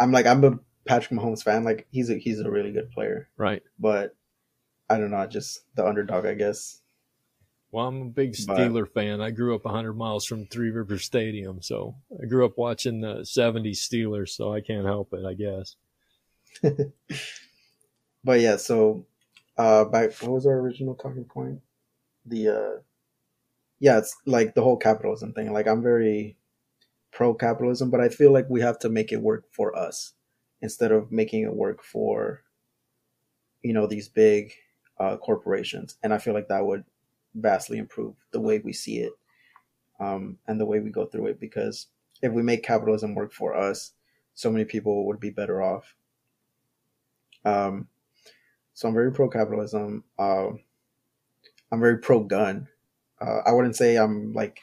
I'm 0.00 0.12
like 0.12 0.26
I'm 0.26 0.42
a 0.44 0.58
Patrick 0.86 1.18
Mahomes 1.18 1.42
fan. 1.42 1.64
Like 1.64 1.86
he's 1.90 2.10
a 2.10 2.14
he's 2.16 2.40
a 2.40 2.50
really 2.50 2.72
good 2.72 2.90
player, 2.90 3.28
Right. 3.36 3.62
but 3.78 4.16
I 4.90 4.98
don't 4.98 5.10
know, 5.10 5.26
just 5.26 5.60
the 5.74 5.86
underdog, 5.86 6.26
I 6.26 6.34
guess. 6.34 6.80
Well, 7.70 7.86
I'm 7.86 8.02
a 8.02 8.06
big 8.06 8.34
But- 8.46 8.58
Steeler 8.58 8.86
fan. 8.92 9.20
I 9.22 9.30
grew 9.30 9.54
up 9.54 9.64
100 9.64 9.94
miles 9.94 10.26
from 10.26 10.46
Three 10.46 10.70
River 10.70 10.98
Stadium, 10.98 11.62
so 11.62 11.94
I 12.22 12.26
grew 12.26 12.44
up 12.44 12.58
watching 12.58 13.00
the 13.00 13.20
70s 13.22 13.78
Steelers, 13.78 14.28
so 14.30 14.52
I 14.52 14.60
can't 14.60 14.84
help 14.84 15.14
it, 15.14 15.24
I 15.24 15.34
guess. 15.34 15.76
But 18.24 18.40
yeah, 18.40 18.56
so 18.56 19.04
uh 19.58 19.84
back 19.84 20.12
what 20.20 20.32
was 20.32 20.46
our 20.46 20.58
original 20.58 20.94
talking 20.94 21.24
point? 21.24 21.60
The 22.26 22.48
uh 22.48 22.80
yeah, 23.82 23.98
it's 23.98 24.16
like 24.26 24.54
the 24.54 24.62
whole 24.62 24.78
capitalism 24.78 25.34
thing. 25.34 25.52
Like 25.52 25.68
I'm 25.68 25.82
very 25.82 26.38
pro 27.12 27.34
capitalism, 27.34 27.90
but 27.90 28.00
I 28.00 28.08
feel 28.10 28.32
like 28.32 28.48
we 28.50 28.62
have 28.62 28.78
to 28.80 28.90
make 28.90 29.12
it 29.12 29.22
work 29.22 29.46
for 29.52 29.76
us 29.76 30.14
instead 30.62 30.92
of 30.92 31.12
making 31.12 31.42
it 31.44 31.54
work 31.54 31.82
for 31.84 32.42
you 33.62 33.72
know 33.72 33.86
these 33.86 34.08
big 34.08 34.52
uh 34.98 35.16
corporations. 35.16 35.96
And 36.02 36.12
I 36.12 36.18
feel 36.18 36.34
like 36.34 36.48
that 36.48 36.66
would 36.66 36.84
vastly 37.34 37.78
improve 37.78 38.14
the 38.32 38.40
way 38.40 38.58
we 38.58 38.72
see 38.74 38.98
it 38.98 39.12
um 40.00 40.38
and 40.48 40.60
the 40.60 40.66
way 40.66 40.80
we 40.80 40.90
go 40.90 41.06
through 41.06 41.26
it 41.28 41.40
because 41.40 41.88
if 42.22 42.32
we 42.32 42.42
make 42.42 42.64
capitalism 42.64 43.14
work 43.14 43.32
for 43.32 43.56
us, 43.56 43.92
so 44.34 44.50
many 44.50 44.64
people 44.66 45.06
would 45.06 45.20
be 45.20 45.30
better 45.30 45.62
off. 45.62 45.96
Um 47.44 47.88
so 48.74 48.88
I'm 48.88 48.94
very 48.94 49.12
pro 49.12 49.28
capitalism. 49.30 50.04
Um, 50.18 50.60
I'm 51.72 51.80
very 51.80 51.98
pro 51.98 52.20
gun. 52.22 52.68
Uh, 53.22 53.42
I 53.46 53.52
wouldn't 53.52 53.76
say 53.76 53.96
I'm 53.96 54.32
like 54.32 54.58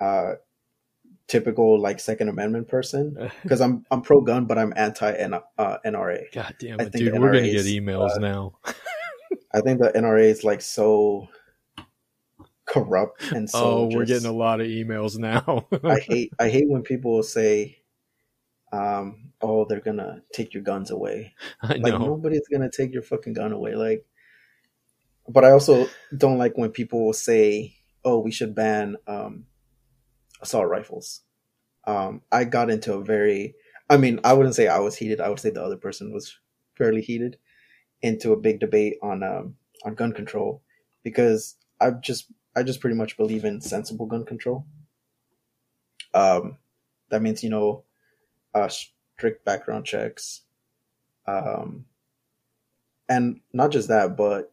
uh, 0.00 0.32
typical 1.26 1.80
like 1.80 2.00
Second 2.00 2.28
Amendment 2.28 2.68
person 2.68 3.30
because 3.42 3.60
I'm 3.60 3.84
I'm 3.90 4.02
pro 4.02 4.20
gun, 4.20 4.44
but 4.46 4.58
I'm 4.58 4.72
anti 4.76 5.10
uh, 5.12 5.78
NRA. 5.86 6.32
God 6.32 6.54
damn 6.60 6.80
it, 6.80 6.92
dude. 6.92 7.12
We're 7.14 7.30
going 7.32 7.44
to 7.44 7.50
NRA 7.50 7.52
get 7.52 7.66
emails 7.66 8.16
uh, 8.16 8.18
now. 8.18 8.58
I 9.54 9.60
think 9.62 9.80
the 9.80 9.90
NRA 9.94 10.24
is 10.24 10.44
like 10.44 10.60
so 10.60 11.28
corrupt 12.66 13.22
and 13.32 13.48
so. 13.48 13.58
oh, 13.58 13.84
we're 13.92 14.04
just- 14.04 14.22
getting 14.22 14.34
a 14.34 14.38
lot 14.38 14.60
of 14.60 14.66
emails 14.66 15.16
now. 15.18 15.66
I 15.84 15.98
hate 16.06 16.32
I 16.38 16.50
hate 16.50 16.68
when 16.68 16.82
people 16.82 17.22
say, 17.22 17.78
um, 18.72 19.30
"Oh, 19.40 19.64
they're 19.66 19.80
gonna 19.80 20.22
take 20.32 20.52
your 20.54 20.62
guns 20.62 20.90
away." 20.90 21.34
I 21.62 21.74
Like 21.76 21.94
know. 21.94 21.98
nobody's 21.98 22.46
gonna 22.52 22.70
take 22.70 22.92
your 22.92 23.02
fucking 23.02 23.32
gun 23.32 23.52
away. 23.52 23.74
Like, 23.74 24.04
but 25.28 25.44
I 25.44 25.50
also 25.50 25.88
don't 26.16 26.38
like 26.38 26.56
when 26.56 26.70
people 26.70 27.12
say, 27.12 27.76
"Oh, 28.04 28.18
we 28.18 28.30
should 28.30 28.54
ban 28.54 28.96
um, 29.06 29.44
assault 30.40 30.68
rifles." 30.68 31.22
Um, 31.86 32.22
I 32.32 32.44
got 32.44 32.70
into 32.70 32.94
a 32.94 33.04
very, 33.04 33.54
I 33.88 33.96
mean, 33.96 34.20
I 34.24 34.34
wouldn't 34.34 34.54
say 34.54 34.68
I 34.68 34.78
was 34.80 34.96
heated. 34.96 35.20
I 35.20 35.28
would 35.28 35.40
say 35.40 35.50
the 35.50 35.62
other 35.62 35.76
person 35.76 36.12
was 36.12 36.36
fairly 36.76 37.00
heated 37.02 37.38
into 38.02 38.32
a 38.32 38.40
big 38.40 38.60
debate 38.60 38.96
on 39.02 39.22
um, 39.22 39.56
on 39.84 39.94
gun 39.94 40.12
control 40.12 40.62
because 41.02 41.56
I 41.80 41.90
just 41.90 42.30
I 42.56 42.62
just 42.62 42.80
pretty 42.80 42.96
much 42.96 43.16
believe 43.16 43.44
in 43.44 43.60
sensible 43.60 44.06
gun 44.06 44.24
control. 44.24 44.66
Um, 46.14 46.56
that 47.10 47.22
means 47.22 47.44
you 47.44 47.50
know, 47.50 47.84
uh, 48.54 48.68
strict 48.68 49.44
background 49.44 49.84
checks, 49.84 50.42
um, 51.26 51.84
and 53.08 53.40
not 53.52 53.70
just 53.70 53.88
that, 53.88 54.16
but 54.16 54.52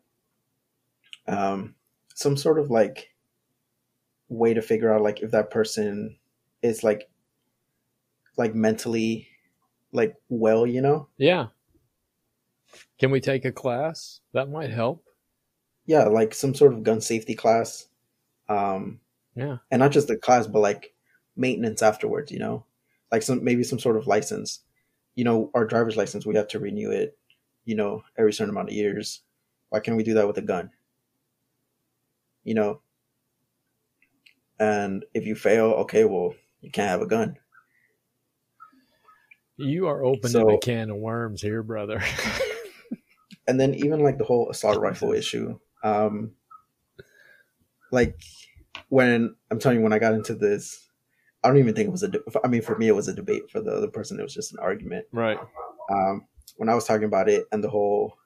um, 1.27 1.75
some 2.13 2.37
sort 2.37 2.59
of 2.59 2.69
like 2.71 3.13
way 4.29 4.53
to 4.53 4.61
figure 4.61 4.93
out 4.93 5.01
like 5.01 5.21
if 5.21 5.31
that 5.31 5.51
person 5.51 6.17
is 6.61 6.83
like 6.83 7.09
like 8.37 8.53
mentally 8.55 9.27
like 9.91 10.15
well, 10.29 10.65
you 10.67 10.81
know? 10.81 11.07
Yeah. 11.17 11.47
Can 12.99 13.11
we 13.11 13.21
take 13.21 13.45
a 13.45 13.51
class? 13.51 14.21
That 14.33 14.49
might 14.49 14.69
help. 14.69 15.05
Yeah, 15.85 16.05
like 16.05 16.33
some 16.33 16.53
sort 16.53 16.73
of 16.73 16.83
gun 16.83 17.01
safety 17.01 17.35
class. 17.35 17.87
Um, 18.49 18.99
Yeah. 19.35 19.57
and 19.71 19.79
not 19.79 19.91
just 19.91 20.07
the 20.07 20.17
class, 20.17 20.47
but 20.47 20.59
like 20.59 20.93
maintenance 21.35 21.81
afterwards, 21.81 22.31
you 22.31 22.39
know, 22.39 22.65
like 23.11 23.21
some 23.21 23.43
maybe 23.43 23.63
some 23.63 23.79
sort 23.79 23.97
of 23.97 24.07
license. 24.07 24.61
You 25.15 25.23
know, 25.23 25.51
our 25.53 25.65
driver's 25.65 25.95
license, 25.97 26.25
we 26.25 26.35
have 26.35 26.47
to 26.49 26.59
renew 26.59 26.91
it, 26.91 27.17
you 27.63 27.75
know, 27.75 28.03
every 28.17 28.33
certain 28.33 28.49
amount 28.51 28.69
of 28.69 28.75
years. 28.75 29.21
Why 29.69 29.79
can't 29.79 29.97
we 29.97 30.03
do 30.03 30.13
that 30.15 30.27
with 30.27 30.37
a 30.37 30.41
gun? 30.41 30.71
You 32.45 32.53
know, 32.53 32.81
and 34.59 35.03
if 35.13 35.25
you 35.25 35.35
fail, 35.35 35.71
okay, 35.71 36.05
well, 36.05 36.33
you 36.61 36.71
can't 36.71 36.89
have 36.89 37.01
a 37.01 37.07
gun. 37.07 37.35
You 39.57 39.87
are 39.87 40.03
opening 40.03 40.31
So- 40.31 40.49
a 40.51 40.57
can 40.59 40.89
of 40.89 40.97
worms 40.97 41.41
here, 41.41 41.61
brother. 41.63 42.01
and 43.47 43.59
then 43.59 43.73
even 43.75 43.99
like 44.01 44.17
the 44.17 44.23
whole 44.23 44.49
assault 44.49 44.79
rifle 44.79 45.11
issue 45.13 45.57
um 45.83 46.31
like 47.91 48.19
when 48.89 49.35
i'm 49.51 49.59
telling 49.59 49.77
you 49.77 49.83
when 49.83 49.93
i 49.93 49.99
got 49.99 50.13
into 50.13 50.33
this 50.33 50.89
i 51.43 51.47
don't 51.47 51.57
even 51.57 51.75
think 51.75 51.87
it 51.87 51.91
was 51.91 52.03
a 52.03 52.07
de- 52.07 52.23
i 52.43 52.47
mean 52.47 52.61
for 52.61 52.77
me 52.77 52.87
it 52.87 52.95
was 52.95 53.07
a 53.07 53.13
debate 53.13 53.49
for 53.51 53.61
the 53.61 53.71
other 53.71 53.87
person 53.87 54.19
it 54.19 54.23
was 54.23 54.33
just 54.33 54.51
an 54.51 54.59
argument 54.59 55.05
right. 55.11 55.37
um 55.91 56.25
when 56.57 56.69
i 56.69 56.75
was 56.75 56.85
talking 56.85 57.05
about 57.05 57.29
it 57.29 57.45
and 57.51 57.63
the 57.63 57.69
whole 57.69 58.17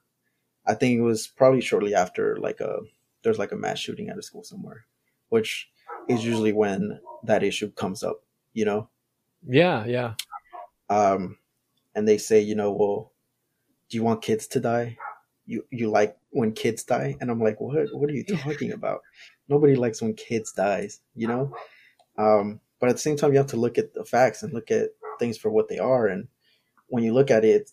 i 0.66 0.74
think 0.74 0.98
it 0.98 1.02
was 1.02 1.26
probably 1.26 1.60
shortly 1.60 1.94
after 1.94 2.36
like 2.38 2.60
a 2.60 2.78
there's 3.22 3.38
like 3.38 3.52
a 3.52 3.56
mass 3.56 3.78
shooting 3.78 4.08
at 4.08 4.18
a 4.18 4.22
school 4.22 4.42
somewhere 4.44 4.86
which 5.28 5.70
is 6.08 6.24
usually 6.24 6.52
when 6.52 7.00
that 7.24 7.42
issue 7.42 7.70
comes 7.72 8.02
up 8.02 8.22
you 8.54 8.64
know 8.64 8.88
Yeah, 9.46 9.84
yeah. 9.86 10.14
um, 10.88 11.38
and 11.94 12.06
they 12.06 12.18
say, 12.18 12.40
you 12.40 12.54
know, 12.54 12.72
well, 12.72 13.12
do 13.88 13.96
you 13.96 14.04
want 14.04 14.22
kids 14.22 14.46
to 14.48 14.60
die? 14.60 14.96
You 15.46 15.64
you 15.70 15.90
like 15.90 16.16
when 16.30 16.52
kids 16.52 16.84
die? 16.84 17.16
And 17.20 17.30
I'm 17.30 17.40
like, 17.42 17.60
what? 17.60 17.88
What 17.92 18.10
are 18.10 18.14
you 18.14 18.24
talking 18.24 18.72
about? 18.72 19.02
Nobody 19.48 19.74
likes 19.76 20.02
when 20.02 20.14
kids 20.14 20.52
dies, 20.52 21.00
you 21.14 21.26
know. 21.28 21.54
Um, 22.18 22.60
but 22.80 22.88
at 22.88 22.96
the 22.96 23.00
same 23.02 23.16
time, 23.16 23.32
you 23.32 23.38
have 23.38 23.48
to 23.48 23.56
look 23.56 23.78
at 23.78 23.94
the 23.94 24.04
facts 24.04 24.42
and 24.42 24.52
look 24.52 24.70
at 24.70 24.90
things 25.18 25.38
for 25.38 25.50
what 25.50 25.68
they 25.68 25.78
are. 25.78 26.06
And 26.06 26.28
when 26.88 27.04
you 27.04 27.12
look 27.12 27.30
at 27.30 27.44
it, 27.44 27.70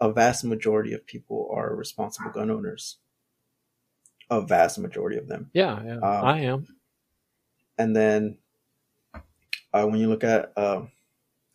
a 0.00 0.12
vast 0.12 0.44
majority 0.44 0.92
of 0.94 1.06
people 1.06 1.50
are 1.54 1.74
responsible 1.74 2.30
gun 2.30 2.50
owners. 2.50 2.98
A 4.30 4.40
vast 4.40 4.78
majority 4.78 5.16
of 5.18 5.28
them. 5.28 5.50
Yeah, 5.52 5.82
yeah 5.84 5.96
um, 5.96 6.24
I 6.24 6.40
am. 6.40 6.66
And 7.76 7.94
then 7.96 8.38
uh, 9.72 9.86
when 9.86 10.00
you 10.00 10.08
look 10.08 10.24
at 10.24 10.52
uh, 10.56 10.82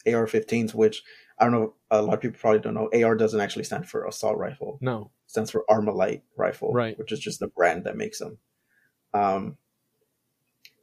AR-15s, 0.06 0.74
which 0.74 1.04
I 1.38 1.46
don't 1.46 1.54
know, 1.54 1.74
a 1.92 2.02
lot 2.02 2.14
of 2.14 2.22
people 2.22 2.40
probably 2.40 2.60
don't 2.60 2.74
know, 2.74 2.90
AR 2.94 3.16
doesn't 3.16 3.40
actually 3.40 3.66
stand 3.66 3.88
for 3.88 4.06
assault 4.06 4.38
rifle. 4.38 4.78
No, 4.82 5.12
it 5.26 5.32
stands 5.32 5.52
for 5.52 5.66
Armalite 5.70 6.22
rifle, 6.38 6.72
right? 6.74 6.98
Which 6.98 7.12
is 7.12 7.20
just 7.20 7.40
the 7.40 7.48
brand 7.48 7.86
that 7.86 7.98
makes 7.98 8.20
them. 8.20 8.38
Um, 9.14 9.58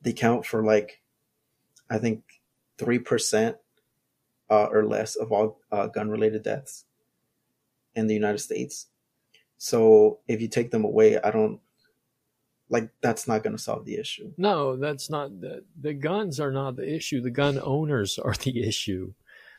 they 0.03 0.12
count 0.12 0.47
for 0.47 0.64
like, 0.64 1.01
I 1.90 1.99
think, 1.99 2.22
three 2.78 2.99
percent 2.99 3.57
uh, 4.51 4.66
or 4.66 4.84
less 4.84 5.16
of 5.16 5.32
all 5.32 5.61
uh, 5.70 5.86
gun-related 5.86 6.43
deaths 6.43 6.84
in 7.95 8.07
the 8.07 8.14
United 8.14 8.38
States. 8.38 8.86
So 9.59 10.18
if 10.28 10.40
you 10.40 10.49
take 10.49 10.70
them 10.70 10.84
away, 10.84 11.18
I 11.18 11.30
don't 11.30 11.61
like 12.73 12.89
that's 13.03 13.29
not 13.29 13.45
going 13.45 13.55
to 13.55 13.62
solve 13.62 13.85
the 13.85 13.97
issue. 13.97 14.33
No, 14.39 14.77
that's 14.77 15.11
not 15.11 15.41
the, 15.41 15.62
the 15.79 15.93
guns 15.93 16.41
are 16.41 16.51
not 16.51 16.77
the 16.77 16.91
issue. 16.91 17.20
The 17.20 17.31
gun 17.31 17.61
owners 17.62 18.18
are 18.18 18.35
the 18.35 18.66
issue. 18.66 19.12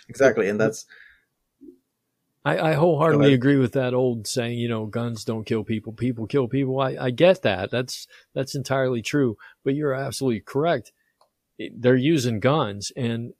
Exactly, 0.09 0.49
and 0.49 0.59
that's 0.59 0.85
I, 2.43 2.71
I 2.71 2.73
wholeheartedly 2.73 3.33
agree 3.33 3.57
with 3.57 3.71
that 3.73 3.93
old 3.93 4.27
saying. 4.27 4.57
You 4.57 4.67
know, 4.67 4.87
guns 4.87 5.23
don't 5.23 5.45
kill 5.45 5.63
people; 5.63 5.93
people 5.93 6.25
kill 6.27 6.47
people. 6.47 6.81
I, 6.81 6.97
I 6.99 7.09
get 7.11 7.43
that. 7.43 7.71
That's 7.71 8.07
that's 8.33 8.55
entirely 8.55 9.01
true. 9.01 9.37
But 9.63 9.75
you're 9.75 9.93
absolutely 9.93 10.41
correct. 10.41 10.91
They're 11.57 11.95
using 11.95 12.39
guns, 12.39 12.91
and 12.97 13.33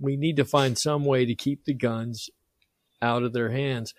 we 0.00 0.16
need 0.16 0.36
to 0.36 0.44
find 0.44 0.78
some 0.78 1.04
way 1.04 1.26
to 1.26 1.34
keep 1.34 1.64
the 1.64 1.74
guns 1.74 2.30
out 3.02 3.24
of 3.24 3.32
their 3.32 3.50
hands 3.50 3.92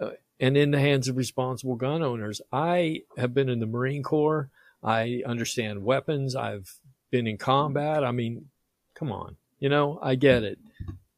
uh, 0.00 0.10
and 0.38 0.56
in 0.56 0.70
the 0.70 0.80
hands 0.80 1.08
of 1.08 1.16
responsible 1.16 1.76
gun 1.76 2.02
owners. 2.02 2.40
I 2.52 3.02
have 3.16 3.32
been 3.34 3.48
in 3.48 3.60
the 3.60 3.66
Marine 3.66 4.02
Corps. 4.02 4.50
I 4.82 5.22
understand 5.26 5.84
weapons. 5.84 6.36
I've 6.36 6.78
been 7.10 7.26
in 7.26 7.38
combat. 7.38 8.04
I 8.04 8.12
mean, 8.12 8.46
come 8.94 9.10
on. 9.10 9.36
You 9.58 9.68
know, 9.68 9.98
I 10.02 10.16
get 10.16 10.42
it. 10.42 10.58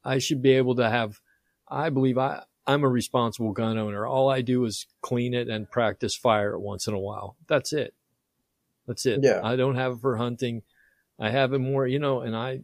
I 0.03 0.19
should 0.19 0.41
be 0.41 0.53
able 0.53 0.75
to 0.75 0.89
have, 0.89 1.19
I 1.67 1.89
believe 1.89 2.17
I, 2.17 2.43
I'm 2.65 2.83
a 2.83 2.89
responsible 2.89 3.51
gun 3.51 3.77
owner. 3.77 4.05
All 4.05 4.29
I 4.29 4.41
do 4.41 4.63
is 4.63 4.87
clean 5.01 5.33
it 5.33 5.49
and 5.49 5.69
practice 5.69 6.15
fire 6.15 6.57
once 6.57 6.87
in 6.87 6.93
a 6.93 6.99
while. 6.99 7.35
That's 7.47 7.73
it. 7.73 7.93
That's 8.87 9.05
it. 9.05 9.19
Yeah. 9.23 9.41
I 9.43 9.55
don't 9.55 9.75
have 9.75 9.93
it 9.93 10.01
for 10.01 10.15
hunting. 10.17 10.63
I 11.19 11.29
have 11.31 11.51
it 11.53 11.59
more, 11.59 11.85
you 11.85 11.99
know, 11.99 12.21
and 12.21 12.35
I, 12.35 12.61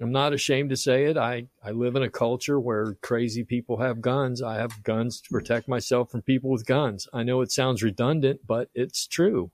I'm 0.00 0.12
not 0.12 0.32
ashamed 0.32 0.70
to 0.70 0.76
say 0.76 1.06
it. 1.06 1.16
I, 1.16 1.46
I 1.62 1.72
live 1.72 1.96
in 1.96 2.04
a 2.04 2.10
culture 2.10 2.60
where 2.60 2.94
crazy 3.02 3.42
people 3.42 3.78
have 3.78 4.00
guns. 4.00 4.40
I 4.40 4.56
have 4.56 4.84
guns 4.84 5.20
to 5.22 5.30
protect 5.30 5.66
myself 5.66 6.10
from 6.10 6.22
people 6.22 6.50
with 6.50 6.66
guns. 6.66 7.08
I 7.12 7.24
know 7.24 7.40
it 7.40 7.50
sounds 7.50 7.82
redundant, 7.82 8.46
but 8.46 8.68
it's 8.74 9.08
true. 9.08 9.50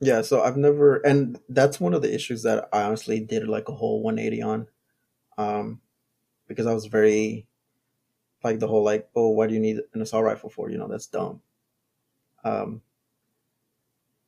Yeah, 0.00 0.22
so 0.22 0.42
I've 0.42 0.56
never, 0.56 0.96
and 0.96 1.38
that's 1.48 1.78
one 1.78 1.94
of 1.94 2.02
the 2.02 2.12
issues 2.12 2.42
that 2.42 2.68
I 2.72 2.82
honestly 2.82 3.20
did 3.20 3.46
like 3.46 3.68
a 3.68 3.74
whole 3.74 4.02
180 4.02 4.42
on, 4.42 4.66
um, 5.38 5.80
because 6.48 6.66
I 6.66 6.74
was 6.74 6.86
very, 6.86 7.46
like 8.42 8.58
the 8.58 8.66
whole 8.66 8.82
like, 8.82 9.08
oh, 9.14 9.28
why 9.28 9.46
do 9.46 9.54
you 9.54 9.60
need 9.60 9.78
an 9.94 10.02
assault 10.02 10.24
rifle 10.24 10.50
for? 10.50 10.68
You 10.68 10.78
know, 10.78 10.88
that's 10.88 11.06
dumb. 11.06 11.40
Um, 12.42 12.82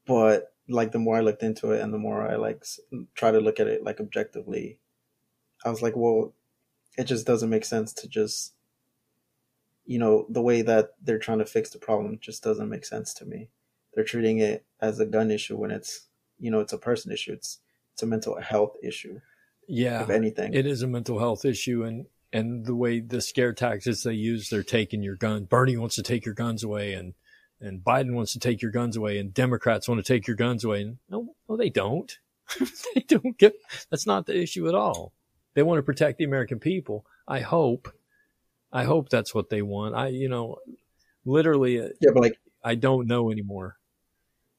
but 0.06 0.53
like 0.68 0.92
the 0.92 0.98
more 0.98 1.16
I 1.16 1.20
looked 1.20 1.42
into 1.42 1.72
it 1.72 1.80
and 1.80 1.92
the 1.92 1.98
more 1.98 2.28
I 2.28 2.36
like 2.36 2.64
try 3.14 3.30
to 3.30 3.40
look 3.40 3.60
at 3.60 3.66
it 3.66 3.84
like 3.84 4.00
objectively, 4.00 4.78
I 5.64 5.70
was 5.70 5.82
like, 5.82 5.94
well, 5.96 6.34
it 6.96 7.04
just 7.04 7.26
doesn't 7.26 7.50
make 7.50 7.64
sense 7.64 7.92
to 7.94 8.08
just, 8.08 8.54
you 9.84 9.98
know, 9.98 10.26
the 10.28 10.42
way 10.42 10.62
that 10.62 10.94
they're 11.02 11.18
trying 11.18 11.38
to 11.38 11.46
fix 11.46 11.70
the 11.70 11.78
problem 11.78 12.18
just 12.20 12.42
doesn't 12.42 12.70
make 12.70 12.84
sense 12.84 13.12
to 13.14 13.24
me. 13.24 13.50
They're 13.94 14.04
treating 14.04 14.38
it 14.38 14.64
as 14.80 15.00
a 15.00 15.06
gun 15.06 15.30
issue 15.30 15.56
when 15.56 15.70
it's, 15.70 16.08
you 16.38 16.50
know, 16.50 16.60
it's 16.60 16.72
a 16.72 16.78
person 16.78 17.12
issue. 17.12 17.32
It's 17.32 17.60
it's 17.92 18.02
a 18.02 18.06
mental 18.06 18.40
health 18.40 18.76
issue. 18.82 19.20
Yeah, 19.68 20.02
if 20.02 20.10
anything, 20.10 20.52
it 20.52 20.66
is 20.66 20.82
a 20.82 20.86
mental 20.86 21.18
health 21.18 21.44
issue, 21.44 21.84
and 21.84 22.06
and 22.32 22.66
the 22.66 22.74
way 22.74 23.00
the 23.00 23.20
scare 23.20 23.52
tactics 23.52 24.02
they 24.02 24.12
use, 24.12 24.50
they're 24.50 24.62
taking 24.62 25.02
your 25.02 25.16
gun. 25.16 25.44
Bernie 25.44 25.76
wants 25.76 25.94
to 25.94 26.02
take 26.02 26.26
your 26.26 26.34
guns 26.34 26.64
away, 26.64 26.92
and 26.92 27.14
and 27.64 27.82
Biden 27.82 28.12
wants 28.12 28.32
to 28.32 28.38
take 28.38 28.60
your 28.60 28.70
guns 28.70 28.96
away 28.96 29.18
and 29.18 29.32
Democrats 29.32 29.88
want 29.88 30.04
to 30.04 30.12
take 30.12 30.26
your 30.26 30.36
guns 30.36 30.64
away. 30.64 30.82
And 30.82 30.98
no, 31.08 31.34
no, 31.48 31.56
they 31.56 31.70
don't. 31.70 32.18
they 32.94 33.00
don't 33.00 33.38
get, 33.38 33.54
that's 33.90 34.06
not 34.06 34.26
the 34.26 34.38
issue 34.38 34.68
at 34.68 34.74
all. 34.74 35.12
They 35.54 35.62
want 35.62 35.78
to 35.78 35.82
protect 35.82 36.18
the 36.18 36.24
American 36.24 36.58
people. 36.58 37.06
I 37.26 37.40
hope, 37.40 37.92
I 38.72 38.84
hope 38.84 39.08
that's 39.08 39.34
what 39.34 39.50
they 39.50 39.62
want. 39.62 39.94
I, 39.94 40.08
you 40.08 40.28
know, 40.28 40.58
literally, 41.24 41.80
uh, 41.80 41.88
yeah, 42.00 42.10
but 42.12 42.22
like, 42.22 42.38
I 42.62 42.74
don't 42.74 43.06
know 43.06 43.30
anymore. 43.30 43.78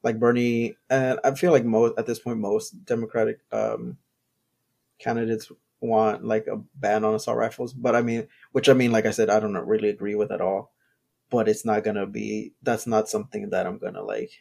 Like 0.02 0.20
Bernie, 0.20 0.76
and 0.90 1.20
I 1.24 1.34
feel 1.34 1.52
like 1.52 1.66
most, 1.66 1.94
at 1.98 2.06
this 2.06 2.20
point, 2.20 2.40
most 2.40 2.86
Democratic, 2.86 3.40
um, 3.52 3.98
candidates 5.00 5.52
want 5.82 6.24
like 6.24 6.48
a 6.48 6.62
ban 6.76 7.04
on 7.04 7.16
assault 7.16 7.38
rifles. 7.38 7.74
But 7.74 7.96
I 7.96 8.02
mean, 8.02 8.28
which 8.52 8.70
I 8.70 8.74
mean, 8.74 8.92
like 8.92 9.06
I 9.06 9.12
said, 9.12 9.30
I 9.30 9.40
don't 9.40 9.56
really 9.56 9.90
agree 9.90 10.16
with 10.16 10.32
at 10.32 10.42
all 10.42 10.75
but 11.30 11.48
it's 11.48 11.66
not 11.66 11.84
gonna 11.84 12.06
be 12.06 12.54
that's 12.64 12.88
not 12.88 13.10
something 13.10 13.50
that 13.50 13.66
I'm 13.66 13.78
gonna 13.78 14.04
like 14.04 14.32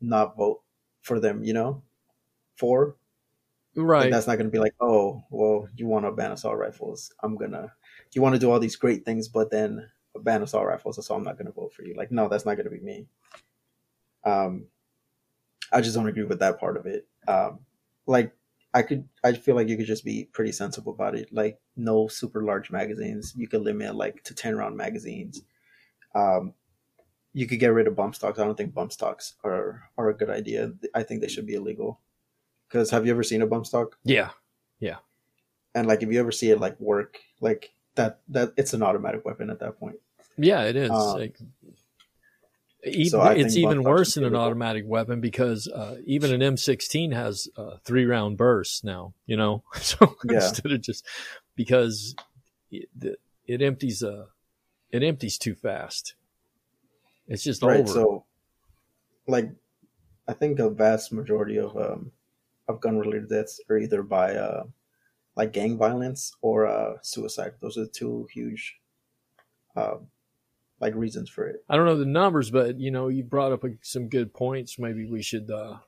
not 0.00 0.36
vote 0.36 0.62
for 1.02 1.20
them, 1.20 1.42
you 1.44 1.52
know, 1.52 1.82
for. 2.56 2.96
Right. 3.74 4.04
Like, 4.04 4.10
that's 4.10 4.26
not 4.26 4.36
gonna 4.36 4.50
be 4.50 4.58
like, 4.58 4.74
oh, 4.80 5.22
well, 5.30 5.68
you 5.76 5.86
want 5.86 6.06
to 6.06 6.12
ban 6.12 6.32
assault 6.32 6.56
rifles? 6.56 7.12
I'm 7.22 7.36
gonna. 7.36 7.72
You 8.12 8.22
want 8.22 8.34
to 8.34 8.38
do 8.38 8.50
all 8.50 8.58
these 8.58 8.76
great 8.76 9.04
things, 9.04 9.28
but 9.28 9.50
then 9.50 9.86
ban 10.20 10.42
assault 10.42 10.66
rifles, 10.66 11.04
so 11.04 11.14
I'm 11.14 11.22
not 11.22 11.36
gonna 11.36 11.50
vote 11.50 11.72
for 11.72 11.82
you. 11.82 11.94
Like, 11.94 12.10
no, 12.10 12.28
that's 12.28 12.46
not 12.46 12.56
gonna 12.56 12.70
be 12.70 12.80
me. 12.80 13.06
Um, 14.24 14.66
I 15.72 15.80
just 15.80 15.94
don't 15.94 16.08
agree 16.08 16.24
with 16.24 16.38
that 16.40 16.58
part 16.58 16.76
of 16.76 16.86
it. 16.86 17.06
Um, 17.28 17.60
like 18.06 18.32
I 18.76 18.82
could, 18.82 19.08
I 19.24 19.32
feel 19.32 19.56
like 19.56 19.68
you 19.68 19.76
could 19.78 19.86
just 19.86 20.04
be 20.04 20.28
pretty 20.32 20.52
sensible 20.52 20.92
about 20.92 21.14
it. 21.14 21.32
Like 21.32 21.58
no 21.76 22.08
super 22.08 22.42
large 22.42 22.70
magazines. 22.70 23.32
You 23.34 23.48
could 23.48 23.62
limit 23.62 23.94
like 23.94 24.22
to 24.24 24.34
ten 24.34 24.54
round 24.54 24.76
magazines. 24.76 25.42
Um, 26.14 26.52
you 27.32 27.46
could 27.46 27.58
get 27.58 27.72
rid 27.72 27.86
of 27.86 27.96
bump 27.96 28.14
stocks. 28.14 28.38
I 28.38 28.44
don't 28.44 28.56
think 28.56 28.74
bump 28.74 28.92
stocks 28.92 29.34
are 29.42 29.88
are 29.96 30.10
a 30.10 30.14
good 30.14 30.28
idea. 30.28 30.72
I 30.94 31.02
think 31.04 31.22
they 31.22 31.28
should 31.28 31.46
be 31.46 31.54
illegal. 31.54 32.00
Because 32.68 32.90
have 32.90 33.06
you 33.06 33.12
ever 33.12 33.22
seen 33.22 33.42
a 33.42 33.46
bump 33.46 33.64
stock? 33.64 33.96
Yeah, 34.04 34.30
yeah. 34.78 34.96
And 35.74 35.86
like, 35.86 36.02
if 36.02 36.12
you 36.12 36.20
ever 36.20 36.32
see 36.32 36.50
it 36.50 36.60
like 36.60 36.78
work, 36.80 37.18
like 37.40 37.72
that, 37.94 38.20
that 38.28 38.52
it's 38.56 38.74
an 38.74 38.82
automatic 38.82 39.24
weapon 39.24 39.50
at 39.50 39.60
that 39.60 39.78
point. 39.78 39.96
Yeah, 40.36 40.64
it 40.64 40.76
is. 40.76 40.90
Um, 40.90 41.18
like, 41.18 41.38
even, 42.86 43.10
so 43.10 43.22
it's 43.24 43.56
even 43.56 43.82
worse 43.82 44.14
than 44.14 44.24
an 44.24 44.34
automatic 44.34 44.84
weapon 44.86 45.20
because 45.20 45.68
uh, 45.68 45.96
even 46.04 46.32
an 46.32 46.40
M16 46.40 47.12
has 47.12 47.48
uh, 47.56 47.76
three 47.84 48.04
round 48.04 48.36
bursts 48.36 48.84
now. 48.84 49.14
You 49.26 49.36
know, 49.36 49.62
so 49.74 50.16
yeah. 50.24 50.36
instead 50.36 50.72
of 50.72 50.80
just 50.80 51.04
because 51.54 52.14
it, 52.70 52.88
it 53.46 53.62
empties 53.62 54.02
uh 54.02 54.26
it 54.90 55.02
empties 55.02 55.38
too 55.38 55.54
fast. 55.54 56.14
It's 57.28 57.42
just 57.42 57.62
right, 57.62 57.80
over. 57.80 57.92
So, 57.92 58.24
like, 59.26 59.50
I 60.28 60.32
think 60.32 60.58
a 60.60 60.70
vast 60.70 61.12
majority 61.12 61.58
of 61.58 61.76
um 61.76 62.12
of 62.68 62.80
gun 62.80 62.98
related 62.98 63.28
deaths 63.28 63.60
are 63.68 63.78
either 63.78 64.02
by 64.02 64.34
uh 64.34 64.64
like 65.36 65.52
gang 65.52 65.76
violence 65.76 66.34
or 66.40 66.66
uh 66.66 66.94
suicide. 67.02 67.52
Those 67.60 67.76
are 67.76 67.84
the 67.84 67.90
two 67.90 68.28
huge 68.32 68.76
uh, 69.76 69.96
like 70.80 70.94
reasons 70.94 71.30
for 71.30 71.46
it. 71.46 71.64
I 71.68 71.76
don't 71.76 71.86
know 71.86 71.96
the 71.96 72.04
numbers, 72.04 72.50
but 72.50 72.78
you 72.78 72.90
know, 72.90 73.08
you 73.08 73.22
brought 73.22 73.52
up 73.52 73.64
some 73.82 74.08
good 74.08 74.34
points. 74.34 74.78
Maybe 74.78 75.06
we 75.06 75.22
should 75.22 75.50
uh, 75.50 75.78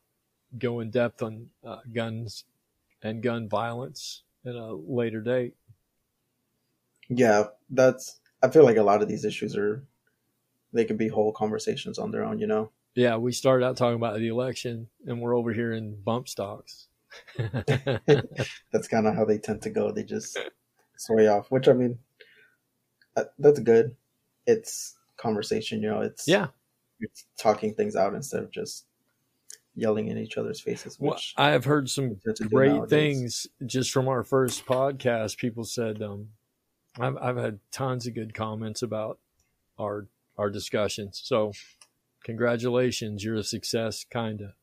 go 0.58 0.80
in 0.80 0.90
depth 0.90 1.22
on 1.22 1.48
uh, 1.64 1.78
guns 1.92 2.44
and 3.02 3.22
gun 3.22 3.48
violence 3.48 4.22
at 4.46 4.54
a 4.54 4.74
later 4.74 5.20
date. 5.20 5.54
Yeah, 7.08 7.44
that's. 7.70 8.20
I 8.42 8.48
feel 8.48 8.64
like 8.64 8.76
a 8.76 8.82
lot 8.82 9.02
of 9.02 9.08
these 9.08 9.24
issues 9.24 9.56
are. 9.56 9.84
They 10.72 10.84
could 10.84 10.98
be 10.98 11.08
whole 11.08 11.32
conversations 11.32 11.98
on 11.98 12.10
their 12.10 12.24
own, 12.24 12.38
you 12.38 12.46
know. 12.46 12.70
Yeah, 12.94 13.16
we 13.16 13.32
started 13.32 13.64
out 13.64 13.76
talking 13.76 13.96
about 13.96 14.18
the 14.18 14.28
election, 14.28 14.88
and 15.06 15.20
we're 15.20 15.36
over 15.36 15.52
here 15.52 15.72
in 15.72 16.00
bump 16.02 16.28
stocks. 16.28 16.88
that's 17.38 18.88
kind 18.88 19.06
of 19.06 19.14
how 19.14 19.24
they 19.24 19.38
tend 19.38 19.62
to 19.62 19.70
go. 19.70 19.90
They 19.90 20.02
just 20.02 20.38
sway 20.98 21.26
off, 21.26 21.50
which 21.50 21.68
I 21.68 21.72
mean, 21.72 21.98
uh, 23.16 23.24
that's 23.38 23.60
good 23.60 23.96
it's 24.48 24.96
conversation. 25.18 25.82
You 25.82 25.90
know, 25.90 26.00
it's 26.00 26.26
yeah, 26.26 26.48
it's 26.98 27.26
talking 27.36 27.74
things 27.74 27.94
out 27.94 28.14
instead 28.14 28.42
of 28.42 28.50
just 28.50 28.86
yelling 29.76 30.08
in 30.08 30.18
each 30.18 30.36
other's 30.36 30.60
faces. 30.60 30.98
well, 30.98 31.20
I 31.36 31.50
have 31.50 31.64
heard 31.64 31.88
some 31.88 32.16
great 32.50 32.88
things 32.88 33.46
just 33.64 33.92
from 33.92 34.08
our 34.08 34.24
first 34.24 34.66
podcast. 34.66 35.36
People 35.36 35.64
said 35.64 36.02
um, 36.02 36.30
I've 36.98 37.16
I've 37.18 37.36
had 37.36 37.60
tons 37.70 38.06
of 38.06 38.14
good 38.14 38.34
comments 38.34 38.82
about 38.82 39.18
our 39.78 40.08
our 40.38 40.50
discussions. 40.50 41.20
So, 41.22 41.52
congratulations, 42.24 43.22
you're 43.22 43.36
a 43.36 43.44
success, 43.44 44.04
kinda. 44.04 44.54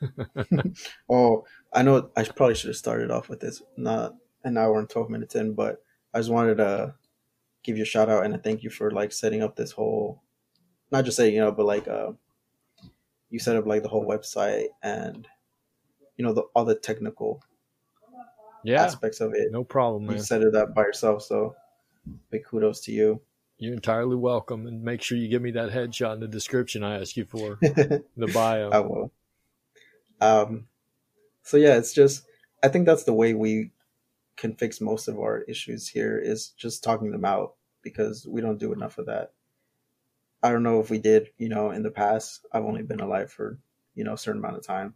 oh, 1.10 1.44
I 1.72 1.82
know. 1.82 2.10
I 2.16 2.22
probably 2.22 2.54
should 2.54 2.68
have 2.68 2.76
started 2.76 3.10
off 3.10 3.28
with 3.28 3.40
this, 3.40 3.60
not 3.76 4.14
an 4.44 4.56
hour 4.56 4.78
and 4.78 4.88
twelve 4.88 5.10
minutes 5.10 5.34
in, 5.34 5.52
but 5.52 5.82
I 6.14 6.20
just 6.20 6.30
wanted 6.30 6.58
to 6.58 6.94
give 7.66 7.76
you 7.76 7.82
a 7.82 7.86
shout 7.86 8.08
out 8.08 8.24
and 8.24 8.34
a 8.34 8.38
thank 8.38 8.62
you 8.62 8.70
for 8.70 8.90
like 8.90 9.12
setting 9.12 9.42
up 9.42 9.56
this 9.56 9.72
whole 9.72 10.22
not 10.92 11.04
just 11.04 11.16
say 11.16 11.28
you 11.30 11.40
know, 11.40 11.50
but 11.50 11.66
like 11.66 11.88
uh, 11.88 12.12
you 13.28 13.38
set 13.40 13.56
up 13.56 13.66
like 13.66 13.82
the 13.82 13.88
whole 13.88 14.06
website 14.06 14.68
and 14.82 15.26
you 16.16 16.24
know 16.24 16.32
the, 16.32 16.42
all 16.54 16.64
the 16.64 16.76
technical 16.76 17.42
Yeah, 18.64 18.84
aspects 18.84 19.20
of 19.20 19.34
it. 19.34 19.50
no 19.50 19.64
problem, 19.64 20.06
man. 20.06 20.16
You 20.16 20.22
set 20.22 20.42
it 20.42 20.54
up 20.54 20.74
by 20.74 20.82
yourself, 20.82 21.22
so 21.22 21.56
big 22.30 22.44
kudos 22.44 22.80
to 22.82 22.92
you. 22.92 23.20
You're 23.58 23.74
entirely 23.74 24.16
welcome, 24.16 24.66
and 24.66 24.82
make 24.82 25.02
sure 25.02 25.18
you 25.18 25.28
give 25.28 25.42
me 25.42 25.50
that 25.52 25.70
headshot 25.70 26.14
in 26.14 26.20
the 26.20 26.28
description 26.28 26.84
I 26.84 27.00
ask 27.00 27.16
you 27.16 27.24
for 27.24 27.58
the 27.62 28.28
bio. 28.32 28.70
I 28.70 28.80
will. 28.80 29.12
Um, 30.20 30.68
so 31.42 31.56
yeah, 31.56 31.76
it's 31.76 31.92
just 31.92 32.24
I 32.62 32.68
think 32.68 32.86
that's 32.86 33.04
the 33.04 33.12
way 33.12 33.34
we 33.34 33.70
can 34.36 34.54
fix 34.54 34.80
most 34.80 35.08
of 35.08 35.18
our 35.18 35.40
issues 35.42 35.88
here 35.88 36.18
is 36.18 36.50
just 36.50 36.84
talking 36.84 37.10
them 37.10 37.24
out 37.24 37.55
because 37.92 38.26
we 38.26 38.40
don't 38.40 38.58
do 38.58 38.72
enough 38.72 38.98
of 38.98 39.06
that. 39.06 39.32
I 40.42 40.50
don't 40.50 40.62
know 40.62 40.80
if 40.80 40.90
we 40.90 40.98
did, 40.98 41.28
you 41.38 41.48
know, 41.48 41.70
in 41.70 41.82
the 41.82 41.90
past. 41.90 42.46
I've 42.52 42.64
only 42.64 42.82
been 42.82 43.00
alive 43.00 43.32
for, 43.32 43.58
you 43.94 44.04
know, 44.04 44.14
a 44.14 44.18
certain 44.18 44.40
amount 44.40 44.56
of 44.56 44.66
time. 44.66 44.94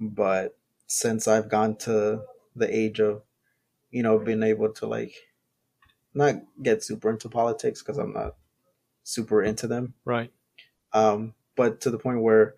But 0.00 0.56
since 0.86 1.28
I've 1.28 1.48
gone 1.48 1.76
to 1.76 2.22
the 2.56 2.74
age 2.76 3.00
of, 3.00 3.22
you 3.90 4.02
know, 4.02 4.18
being 4.18 4.42
able 4.42 4.72
to 4.74 4.86
like 4.86 5.14
not 6.14 6.34
get 6.62 6.82
super 6.82 7.10
into 7.10 7.28
politics 7.28 7.80
because 7.80 7.98
I'm 7.98 8.12
not 8.12 8.36
super 9.04 9.42
into 9.42 9.66
them, 9.66 9.94
Right. 10.04 10.32
um, 10.92 11.34
but 11.56 11.80
to 11.82 11.90
the 11.90 11.98
point 11.98 12.22
where 12.22 12.54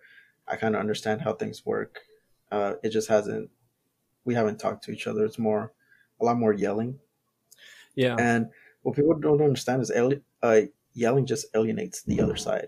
I 0.47 0.55
kind 0.55 0.75
of 0.75 0.81
understand 0.81 1.21
how 1.21 1.33
things 1.33 1.65
work. 1.65 1.99
Uh, 2.51 2.73
it 2.83 2.89
just 2.89 3.07
hasn't. 3.07 3.49
We 4.25 4.35
haven't 4.35 4.59
talked 4.59 4.83
to 4.85 4.91
each 4.91 5.07
other. 5.07 5.25
It's 5.25 5.39
more, 5.39 5.73
a 6.19 6.25
lot 6.25 6.37
more 6.37 6.53
yelling. 6.53 6.99
Yeah. 7.95 8.15
And 8.19 8.49
what 8.83 8.95
people 8.95 9.15
don't 9.15 9.41
understand 9.41 9.81
is 9.81 9.91
uh, 10.41 10.61
yelling 10.93 11.25
just 11.25 11.47
alienates 11.55 12.03
the 12.03 12.21
other 12.21 12.35
side. 12.35 12.67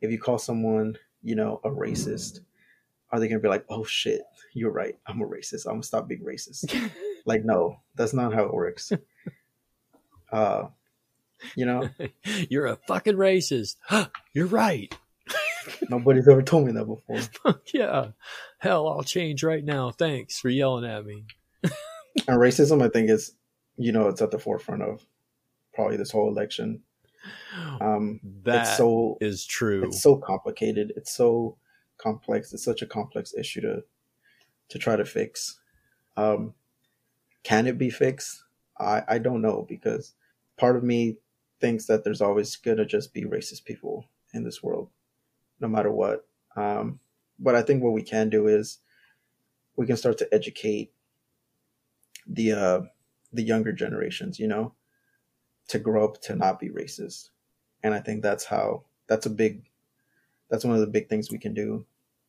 If 0.00 0.10
you 0.10 0.18
call 0.18 0.38
someone, 0.38 0.98
you 1.22 1.34
know, 1.36 1.60
a 1.64 1.70
racist, 1.70 2.40
are 3.10 3.20
they 3.20 3.28
gonna 3.28 3.40
be 3.40 3.48
like, 3.48 3.64
"Oh 3.68 3.84
shit, 3.84 4.22
you're 4.54 4.72
right. 4.72 4.98
I'm 5.06 5.22
a 5.22 5.26
racist. 5.26 5.66
I'm 5.66 5.74
gonna 5.74 5.82
stop 5.84 6.08
being 6.08 6.24
racist"? 6.24 6.74
like, 7.26 7.44
no, 7.44 7.76
that's 7.94 8.12
not 8.12 8.34
how 8.34 8.44
it 8.44 8.52
works. 8.52 8.92
uh, 10.32 10.64
you 11.54 11.66
know, 11.66 11.88
You're 12.48 12.66
a 12.66 12.76
fucking 12.88 13.16
racist. 13.16 13.76
You're 14.34 14.46
right. 14.46 14.94
nobody's 15.88 16.28
ever 16.28 16.42
told 16.42 16.66
me 16.66 16.72
that 16.72 16.84
before. 16.86 17.60
yeah. 17.72 18.08
Hell, 18.58 18.88
I'll 18.88 19.02
change 19.02 19.42
right 19.42 19.64
now. 19.64 19.90
Thanks 19.90 20.38
for 20.38 20.48
yelling 20.48 20.84
at 20.84 21.04
me. 21.06 21.24
and 22.28 22.38
racism 22.38 22.82
i 22.82 22.88
think 22.88 23.10
is 23.10 23.34
you 23.76 23.90
know 23.90 24.08
it's 24.08 24.22
at 24.22 24.30
the 24.30 24.38
forefront 24.38 24.82
of 24.82 25.04
probably 25.74 25.96
this 25.96 26.10
whole 26.10 26.28
election. 26.28 26.82
Um 27.80 28.20
That 28.42 28.62
it's 28.62 28.76
so 28.76 29.16
is 29.20 29.44
true. 29.46 29.84
it's 29.84 30.02
so 30.02 30.16
complicated. 30.16 30.92
It's 30.96 31.12
so 31.12 31.56
complex. 31.98 32.52
It's 32.52 32.64
such 32.64 32.82
a 32.82 32.86
complex 32.86 33.34
issue 33.34 33.60
to 33.62 33.84
to 34.68 34.78
try 34.78 34.96
to 34.96 35.04
fix. 35.04 35.60
Um 36.16 36.54
can 37.42 37.66
it 37.66 37.78
be 37.78 37.90
fixed? 37.90 38.44
I 38.78 39.02
i 39.08 39.18
don't 39.18 39.42
know 39.42 39.64
because 39.68 40.14
part 40.56 40.76
of 40.76 40.82
me 40.84 41.18
thinks 41.60 41.86
that 41.86 42.04
there's 42.04 42.20
always 42.20 42.56
gonna 42.56 42.84
just 42.86 43.14
be 43.14 43.24
racist 43.24 43.64
people 43.64 44.06
in 44.32 44.44
this 44.44 44.62
world 44.62 44.90
no 45.60 45.68
matter 45.68 45.90
what. 45.92 46.26
Um 46.56 47.00
but 47.38 47.54
i 47.56 47.62
think 47.62 47.82
what 47.82 47.92
we 47.92 48.02
can 48.02 48.30
do 48.30 48.46
is 48.46 48.78
we 49.76 49.86
can 49.86 49.96
start 49.96 50.18
to 50.18 50.34
educate 50.34 50.92
the 52.26 52.52
uh 52.52 52.80
the 53.32 53.42
younger 53.42 53.72
generations 53.72 54.38
you 54.38 54.46
know 54.48 54.72
to 55.68 55.78
grow 55.78 56.04
up 56.04 56.20
to 56.22 56.34
not 56.34 56.60
be 56.60 56.68
racist. 56.68 57.30
And 57.82 57.94
i 57.94 58.00
think 58.00 58.22
that's 58.22 58.44
how 58.44 58.84
that's 59.06 59.26
a 59.26 59.30
big 59.30 59.62
that's 60.50 60.64
one 60.64 60.74
of 60.74 60.80
the 60.80 60.86
big 60.86 61.08
things 61.08 61.30
we 61.30 61.38
can 61.38 61.54
do 61.54 61.84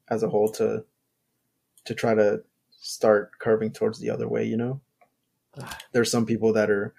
as 0.10 0.24
a 0.24 0.30
whole 0.30 0.50
to 0.50 0.84
to 1.86 1.94
try 1.94 2.14
to 2.14 2.42
start 2.72 3.32
curving 3.40 3.72
towards 3.72 4.00
the 4.00 4.10
other 4.10 4.28
way 4.28 4.46
you 4.46 4.58
know? 4.58 4.82
There's 5.92 6.12
some 6.12 6.26
people 6.26 6.54
that 6.54 6.70
are 6.70 6.94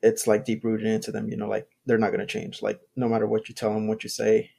it's 0.00 0.26
like 0.26 0.44
deep 0.44 0.64
rooted 0.64 0.86
into 0.86 1.10
them 1.10 1.28
you 1.28 1.36
know 1.36 1.48
like 1.48 1.68
they're 1.86 1.98
not 1.98 2.12
going 2.12 2.20
to 2.20 2.26
change. 2.26 2.62
Like 2.62 2.80
no 2.96 3.08
matter 3.08 3.26
what 3.26 3.48
you 3.48 3.54
tell 3.54 3.72
them 3.72 3.88
what 3.88 4.02
you 4.02 4.10
say 4.10 4.50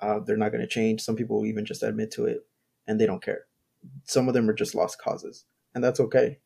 uh, 0.00 0.18
they're 0.18 0.36
not 0.36 0.50
going 0.50 0.62
to 0.62 0.66
change. 0.66 1.02
Some 1.02 1.14
people 1.14 1.44
even 1.44 1.66
just 1.66 1.82
admit 1.82 2.10
to 2.12 2.24
it 2.24 2.46
and 2.86 2.98
they 2.98 3.04
don't 3.04 3.22
care. 3.22 3.44
Some 4.04 4.28
of 4.28 4.34
them 4.34 4.48
are 4.48 4.54
just 4.54 4.74
lost 4.74 5.00
causes 5.00 5.44
and 5.74 5.82
that's 5.82 6.00
okay. 6.00 6.38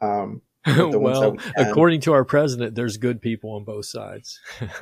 Um 0.00 0.40
the 0.40 0.40
ones 0.40 0.40
that 0.40 0.47
well, 0.66 1.32
we 1.32 1.38
according 1.56 2.00
to 2.02 2.12
our 2.12 2.24
president, 2.24 2.74
there's 2.74 2.96
good 2.96 3.20
people 3.22 3.52
on 3.52 3.64
both 3.64 3.86
sides. 3.86 4.40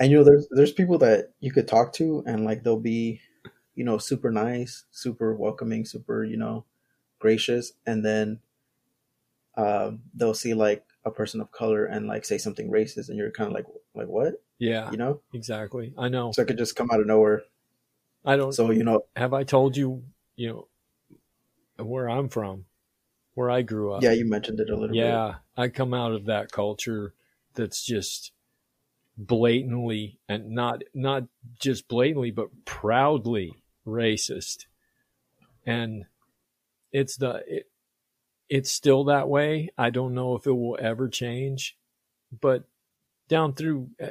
and 0.00 0.10
you 0.10 0.16
know 0.16 0.24
there's 0.24 0.46
there's 0.50 0.72
people 0.72 0.98
that 0.98 1.32
you 1.40 1.50
could 1.50 1.66
talk 1.66 1.92
to 1.92 2.22
and 2.26 2.44
like 2.44 2.62
they'll 2.62 2.78
be 2.78 3.20
you 3.74 3.84
know 3.84 3.98
super 3.98 4.30
nice 4.30 4.84
super 4.92 5.34
welcoming 5.34 5.84
super 5.84 6.22
you 6.24 6.36
know 6.36 6.64
gracious 7.18 7.72
and 7.84 8.04
then 8.04 8.38
um 9.56 10.00
they'll 10.14 10.32
see 10.32 10.54
like 10.54 10.84
a 11.04 11.10
person 11.10 11.40
of 11.40 11.50
color 11.50 11.86
and 11.86 12.06
like 12.06 12.24
say 12.24 12.38
something 12.38 12.70
racist 12.70 13.08
and 13.08 13.18
you're 13.18 13.32
kind 13.32 13.48
of 13.48 13.54
like 13.54 13.66
like 13.96 14.06
what 14.06 14.40
yeah, 14.58 14.90
you 14.90 14.96
know 14.96 15.20
exactly. 15.32 15.94
I 15.96 16.08
know. 16.08 16.32
so 16.32 16.42
it 16.42 16.48
could 16.48 16.58
just 16.58 16.76
come 16.76 16.90
out 16.90 17.00
of 17.00 17.06
nowhere 17.06 17.42
I 18.24 18.36
don't. 18.36 18.52
so 18.52 18.70
you 18.70 18.82
know 18.82 19.04
have 19.14 19.32
I 19.32 19.44
told 19.44 19.76
you, 19.76 20.02
you 20.36 20.48
know, 20.48 20.68
where 21.78 22.08
I'm 22.08 22.28
from, 22.28 22.64
where 23.34 23.50
I 23.50 23.62
grew 23.62 23.92
up? 23.92 24.02
yeah 24.02 24.12
you 24.12 24.28
mentioned 24.28 24.60
it 24.60 24.70
a 24.70 24.74
little 24.74 24.88
bit 24.88 24.96
Yeah, 24.96 25.34
I 25.56 25.68
come 25.68 25.94
out 25.94 26.12
of 26.12 26.26
that 26.26 26.52
culture 26.52 27.14
that's 27.54 27.84
just 27.84 28.32
blatantly 29.16 30.20
and 30.28 30.50
not 30.50 30.82
not 30.94 31.24
just 31.58 31.88
blatantly 31.88 32.30
but 32.30 32.64
proudly 32.64 33.62
racist. 33.86 34.66
And 35.66 36.06
it's 36.92 37.16
the 37.16 37.42
it, 37.46 37.70
it's 38.48 38.70
still 38.70 39.04
that 39.04 39.28
way. 39.28 39.70
I 39.76 39.90
don't 39.90 40.14
know 40.14 40.34
if 40.34 40.46
it 40.46 40.52
will 40.52 40.78
ever 40.80 41.08
change, 41.08 41.76
but 42.40 42.64
down 43.28 43.54
through 43.54 43.90
uh, 44.02 44.10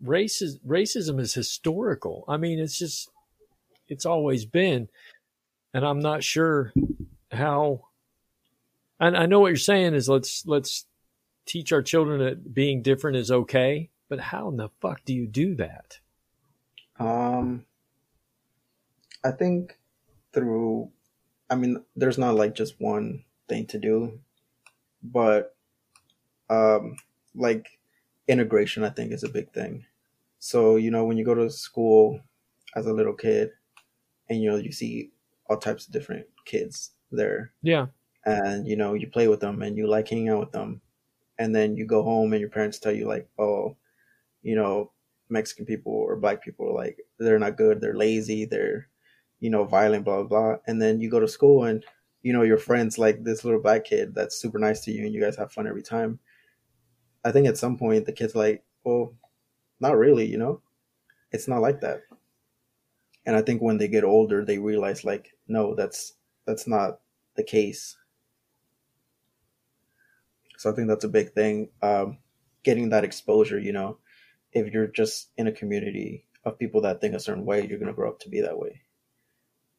races 0.00 0.58
racism 0.66 1.20
is 1.20 1.34
historical. 1.34 2.24
I 2.26 2.36
mean, 2.36 2.58
it's 2.58 2.78
just 2.78 3.10
it's 3.88 4.06
always 4.06 4.44
been 4.44 4.88
and 5.74 5.84
I'm 5.84 6.00
not 6.00 6.24
sure 6.24 6.72
how 7.30 7.88
and 9.00 9.16
I 9.16 9.26
know 9.26 9.40
what 9.40 9.48
you're 9.48 9.56
saying 9.56 9.94
is 9.94 10.08
let's 10.08 10.44
let's 10.46 10.86
teach 11.46 11.72
our 11.72 11.82
children 11.82 12.20
that 12.20 12.52
being 12.52 12.82
different 12.82 13.16
is 13.16 13.30
okay, 13.30 13.90
but 14.08 14.20
how 14.20 14.48
in 14.48 14.56
the 14.56 14.68
fuck 14.80 15.04
do 15.04 15.14
you 15.14 15.26
do 15.26 15.54
that? 15.56 15.98
Um, 16.98 17.64
I 19.24 19.30
think 19.30 19.78
through, 20.32 20.90
I 21.48 21.54
mean, 21.54 21.82
there's 21.96 22.18
not 22.18 22.34
like 22.34 22.54
just 22.54 22.80
one 22.80 23.24
thing 23.48 23.66
to 23.66 23.78
do, 23.78 24.20
but 25.02 25.56
um, 26.50 26.96
like 27.34 27.78
integration, 28.26 28.84
I 28.84 28.90
think 28.90 29.12
is 29.12 29.24
a 29.24 29.28
big 29.28 29.52
thing. 29.52 29.86
So, 30.38 30.76
you 30.76 30.90
know, 30.90 31.04
when 31.04 31.16
you 31.16 31.24
go 31.24 31.34
to 31.34 31.50
school 31.50 32.20
as 32.76 32.86
a 32.86 32.92
little 32.92 33.14
kid 33.14 33.50
and, 34.28 34.42
you 34.42 34.50
know, 34.50 34.56
you 34.56 34.72
see 34.72 35.10
all 35.48 35.56
types 35.56 35.86
of 35.86 35.92
different 35.92 36.26
kids 36.44 36.92
there 37.10 37.52
Yeah, 37.62 37.86
and, 38.28 38.66
you 38.66 38.76
know, 38.76 38.94
you 38.94 39.06
play 39.06 39.28
with 39.28 39.40
them 39.40 39.62
and 39.62 39.76
you 39.76 39.86
like 39.86 40.08
hanging 40.08 40.28
out 40.28 40.40
with 40.40 40.52
them. 40.52 40.80
And 41.38 41.54
then 41.54 41.76
you 41.76 41.86
go 41.86 42.02
home 42.02 42.32
and 42.32 42.40
your 42.40 42.50
parents 42.50 42.78
tell 42.78 42.92
you, 42.92 43.06
like, 43.06 43.28
oh, 43.38 43.76
you 44.42 44.54
know, 44.54 44.90
Mexican 45.28 45.64
people 45.64 45.92
or 45.92 46.16
black 46.16 46.42
people, 46.42 46.74
like, 46.74 46.98
they're 47.18 47.38
not 47.38 47.56
good, 47.56 47.80
they're 47.80 47.96
lazy, 47.96 48.44
they're, 48.44 48.88
you 49.40 49.48
know, 49.48 49.64
violent, 49.64 50.04
blah, 50.04 50.22
blah, 50.22 50.24
blah. 50.24 50.56
And 50.66 50.82
then 50.82 51.00
you 51.00 51.08
go 51.08 51.20
to 51.20 51.28
school 51.28 51.64
and, 51.64 51.84
you 52.22 52.32
know, 52.32 52.42
your 52.42 52.58
friends, 52.58 52.98
like 52.98 53.24
this 53.24 53.44
little 53.44 53.60
black 53.62 53.84
kid 53.84 54.14
that's 54.14 54.36
super 54.36 54.58
nice 54.58 54.80
to 54.80 54.92
you 54.92 55.04
and 55.04 55.14
you 55.14 55.20
guys 55.20 55.36
have 55.36 55.52
fun 55.52 55.66
every 55.66 55.82
time. 55.82 56.18
I 57.24 57.32
think 57.32 57.46
at 57.46 57.56
some 57.56 57.78
point 57.78 58.04
the 58.04 58.12
kid's 58.12 58.34
like, 58.34 58.64
well, 58.84 59.14
not 59.80 59.96
really, 59.96 60.26
you 60.26 60.38
know? 60.38 60.60
It's 61.30 61.48
not 61.48 61.62
like 61.62 61.80
that. 61.80 62.02
And 63.26 63.36
I 63.36 63.42
think 63.42 63.62
when 63.62 63.78
they 63.78 63.88
get 63.88 64.04
older, 64.04 64.44
they 64.44 64.58
realize, 64.58 65.04
like, 65.04 65.34
no, 65.48 65.74
that's 65.74 66.14
that's 66.46 66.66
not 66.66 67.00
the 67.36 67.42
case. 67.42 67.96
So 70.58 70.70
I 70.70 70.74
think 70.74 70.88
that's 70.88 71.04
a 71.04 71.08
big 71.08 71.32
thing. 71.32 71.70
Um, 71.82 72.18
getting 72.64 72.90
that 72.90 73.04
exposure, 73.04 73.58
you 73.58 73.72
know, 73.72 73.98
if 74.52 74.72
you're 74.72 74.88
just 74.88 75.30
in 75.36 75.46
a 75.46 75.52
community 75.52 76.24
of 76.44 76.58
people 76.58 76.80
that 76.82 77.00
think 77.00 77.14
a 77.14 77.20
certain 77.20 77.44
way, 77.44 77.66
you're 77.66 77.78
going 77.78 77.88
to 77.88 77.94
grow 77.94 78.08
up 78.08 78.20
to 78.20 78.28
be 78.28 78.40
that 78.40 78.58
way. 78.58 78.82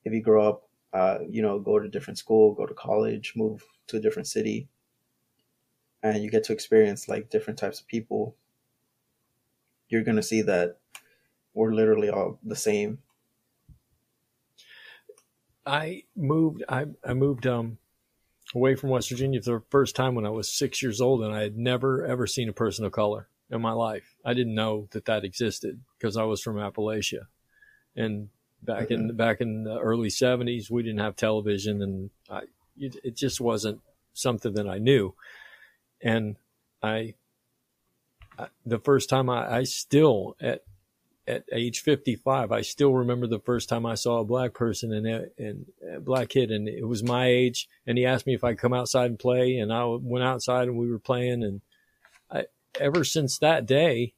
If 0.05 0.13
you 0.13 0.21
grow 0.21 0.47
up, 0.47 0.69
uh, 0.93 1.19
you 1.27 1.41
know, 1.41 1.59
go 1.59 1.79
to 1.79 1.87
a 1.87 1.91
different 1.91 2.17
school, 2.17 2.53
go 2.53 2.65
to 2.65 2.73
college, 2.73 3.33
move 3.35 3.63
to 3.87 3.97
a 3.97 3.99
different 3.99 4.27
city, 4.27 4.69
and 6.01 6.23
you 6.23 6.31
get 6.31 6.45
to 6.45 6.53
experience 6.53 7.09
like 7.09 7.29
different 7.29 7.59
types 7.59 7.79
of 7.79 7.87
people, 7.87 8.35
you're 9.89 10.03
going 10.03 10.15
to 10.15 10.23
see 10.23 10.41
that 10.43 10.77
we're 11.53 11.73
literally 11.73 12.09
all 12.09 12.39
the 12.43 12.55
same. 12.55 12.99
I 15.65 16.03
moved. 16.15 16.63
I 16.67 16.85
I 17.03 17.13
moved 17.13 17.47
um 17.47 17.77
away 18.55 18.75
from 18.75 18.89
West 18.89 19.09
Virginia 19.09 19.41
for 19.41 19.59
the 19.59 19.63
first 19.69 19.95
time 19.95 20.15
when 20.15 20.25
I 20.25 20.29
was 20.29 20.51
six 20.51 20.81
years 20.81 21.01
old, 21.01 21.23
and 21.23 21.33
I 21.33 21.41
had 21.41 21.57
never 21.57 22.05
ever 22.05 22.27
seen 22.27 22.49
a 22.49 22.53
person 22.53 22.85
of 22.85 22.91
color 22.91 23.27
in 23.49 23.61
my 23.61 23.71
life. 23.71 24.15
I 24.25 24.33
didn't 24.33 24.55
know 24.55 24.87
that 24.91 25.05
that 25.05 25.23
existed 25.23 25.81
because 25.97 26.17
I 26.17 26.23
was 26.23 26.41
from 26.41 26.55
Appalachia, 26.55 27.27
and 27.95 28.29
back 28.61 28.89
mm-hmm. 28.89 29.09
in 29.09 29.15
back 29.15 29.41
in 29.41 29.63
the 29.63 29.79
early 29.79 30.09
'70s, 30.09 30.69
we 30.69 30.83
didn't 30.83 30.99
have 30.99 31.15
television, 31.15 31.81
and 31.81 32.09
I, 32.29 32.41
it, 32.77 32.95
it 33.03 33.15
just 33.15 33.41
wasn't 33.41 33.81
something 34.13 34.53
that 34.53 34.67
I 34.67 34.77
knew. 34.77 35.15
And 36.01 36.37
I, 36.81 37.15
I 38.37 38.47
the 38.65 38.79
first 38.79 39.09
time 39.09 39.29
I, 39.29 39.57
I 39.57 39.63
still 39.63 40.35
at 40.41 40.63
at 41.29 41.43
age 41.51 41.81
55, 41.81 42.51
I 42.51 42.61
still 42.61 42.91
remember 42.91 43.27
the 43.27 43.39
first 43.39 43.69
time 43.69 43.85
I 43.85 43.93
saw 43.93 44.19
a 44.19 44.25
black 44.25 44.53
person 44.53 44.91
and 44.91 45.07
a, 45.07 45.25
and 45.37 45.65
a 45.95 45.99
black 45.99 46.29
kid, 46.29 46.49
and 46.49 46.67
it 46.67 46.87
was 46.87 47.03
my 47.03 47.27
age. 47.27 47.69
And 47.85 47.97
he 47.97 48.05
asked 48.05 48.25
me 48.25 48.33
if 48.33 48.43
I'd 48.43 48.57
come 48.57 48.73
outside 48.73 49.11
and 49.11 49.19
play, 49.19 49.57
and 49.57 49.71
I 49.71 49.85
went 49.85 50.25
outside 50.25 50.67
and 50.67 50.77
we 50.77 50.89
were 50.89 50.99
playing. 50.99 51.43
And 51.43 51.61
I, 52.31 52.45
ever 52.79 53.03
since 53.03 53.37
that 53.37 53.67
day, 53.67 54.13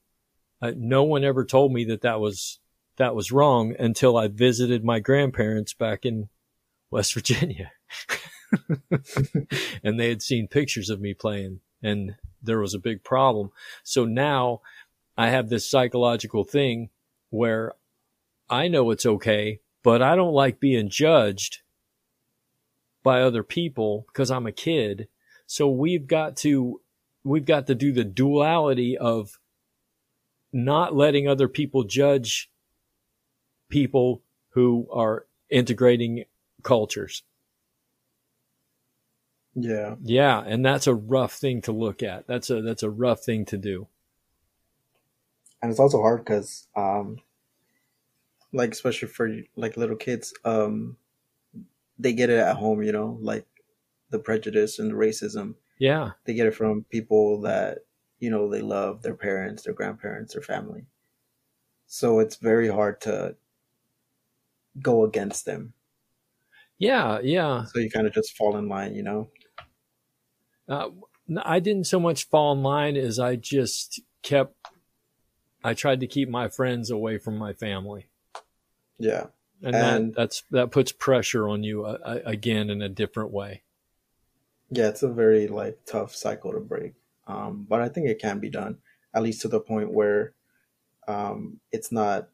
no 0.62 1.04
one 1.04 1.26
ever 1.26 1.44
told 1.44 1.74
me 1.74 1.84
that 1.86 2.02
that 2.02 2.22
was 2.22 2.60
that 2.98 3.16
was 3.16 3.32
wrong 3.32 3.76
until 3.78 4.16
I 4.16 4.28
visited 4.28 4.86
my 4.86 5.00
grandparents 5.00 5.74
back 5.74 6.06
in 6.06 6.30
West 6.92 7.14
Virginia, 7.14 7.72
and 9.84 10.00
they 10.00 10.10
had 10.10 10.22
seen 10.22 10.48
pictures 10.48 10.90
of 10.90 11.02
me 11.02 11.14
playing, 11.14 11.60
and 11.84 12.16
there 12.42 12.60
was 12.60 12.74
a 12.74 12.80
big 12.80 13.04
problem. 13.04 13.52
So 13.84 14.06
now 14.06 14.62
I 15.18 15.30
have 15.30 15.50
this 15.50 15.70
psychological 15.70 16.44
thing 16.46 16.90
where 17.32 17.74
I 18.50 18.68
know 18.68 18.92
it's 18.92 19.06
okay, 19.06 19.62
but 19.82 20.04
I 20.04 20.16
don't 20.16 20.34
like 20.34 20.60
being 20.60 20.90
judged 20.90 21.62
by 23.02 23.22
other 23.22 23.42
people 23.42 24.06
because 24.08 24.30
I'm 24.30 24.46
a 24.46 24.52
kid. 24.52 25.08
So 25.48 25.68
we've 25.68 26.06
got 26.06 26.36
to 26.38 26.82
we've 27.24 27.46
got 27.46 27.66
to 27.68 27.76
do 27.76 27.92
the 27.92 28.04
duality 28.04 28.98
of 28.98 29.40
not 30.54 30.96
letting 30.96 31.28
other 31.28 31.48
people 31.48 31.84
judge 31.84 32.52
people 33.70 34.22
who 34.50 34.88
are 34.92 35.26
integrating 35.50 36.26
cultures. 36.62 37.24
Yeah. 39.56 39.96
Yeah, 40.04 40.44
and 40.46 40.66
that's 40.66 40.88
a 40.88 40.94
rough 40.94 41.34
thing 41.34 41.62
to 41.64 41.72
look 41.72 42.04
at. 42.04 42.28
That's 42.28 42.50
a 42.50 42.62
that's 42.62 42.84
a 42.84 42.90
rough 42.90 43.22
thing 43.22 43.46
to 43.46 43.58
do 43.58 43.88
and 45.62 45.72
it's 45.72 45.80
also 45.80 46.02
hard 46.02 46.24
because 46.24 46.68
um 46.76 47.18
like 48.54 48.72
especially 48.72 49.08
for 49.08 49.30
like 49.56 49.78
little 49.78 49.96
kids 49.96 50.34
um 50.46 50.98
they 51.98 52.14
get 52.14 52.30
it 52.30 52.40
at 52.40 52.58
home 52.58 52.82
you 52.82 52.92
know 52.92 53.18
like 53.22 53.46
the 54.12 54.20
prejudice 54.20 54.78
and 54.78 54.92
the 54.92 54.96
racism. 54.96 55.56
Yeah. 55.80 56.12
They 56.26 56.34
get 56.36 56.48
it 56.48 56.56
from 56.56 56.86
people 56.90 57.42
that 57.42 57.80
you 58.20 58.30
know 58.30 58.50
they 58.50 58.62
love 58.62 59.02
their 59.02 59.16
parents 59.16 59.64
their 59.64 59.74
grandparents 59.74 60.34
their 60.34 60.44
family. 60.44 60.86
So 61.88 62.20
it's 62.20 62.36
very 62.36 62.68
hard 62.68 63.02
to 63.02 63.36
go 64.80 65.06
against 65.06 65.46
them. 65.46 65.74
Yeah 66.78 67.20
yeah. 67.24 67.66
So 67.66 67.80
you 67.80 67.90
kind 67.90 68.06
of 68.06 68.14
just 68.14 68.38
fall 68.38 68.58
in 68.58 68.68
line 68.68 68.94
you 68.94 69.04
know? 69.04 69.30
Uh, 70.70 70.90
i 71.44 71.60
didn't 71.60 71.86
so 71.86 72.00
much 72.00 72.30
fall 72.30 72.54
in 72.54 72.62
line 72.62 72.96
as 72.96 73.20
i 73.20 73.36
just 73.36 74.00
kept 74.22 74.56
I 75.64 75.74
tried 75.74 76.00
to 76.00 76.08
keep 76.08 76.30
my 76.30 76.48
friends 76.48 76.90
away 76.90 77.18
from 77.18 77.38
my 77.38 77.54
family. 77.54 78.08
Yeah. 78.98 79.28
And, 79.64 79.76
and 79.76 80.08
that, 80.08 80.16
that's 80.16 80.44
that 80.52 80.72
puts 80.72 80.92
pressure 80.92 81.48
on 81.48 81.64
you 81.64 81.86
uh, 81.86 81.98
uh, 82.04 82.20
again 82.26 82.70
in 82.70 82.82
a 82.82 82.90
different 82.90 83.32
way. 83.32 83.62
Yeah, 84.72 84.88
it's 84.88 85.04
a 85.04 85.10
very 85.10 85.48
like 85.48 85.80
tough 85.86 86.16
cycle 86.16 86.54
to 86.54 86.60
break. 86.60 86.94
Um, 87.28 87.66
but 87.70 87.82
I 87.82 87.90
think 87.90 88.08
it 88.08 88.20
can 88.20 88.40
be 88.40 88.50
done, 88.50 88.78
at 89.14 89.22
least 89.22 89.42
to 89.42 89.48
the 89.48 89.60
point 89.60 89.94
where 89.94 90.34
um, 91.08 91.60
it's 91.72 91.92
not, 91.92 92.30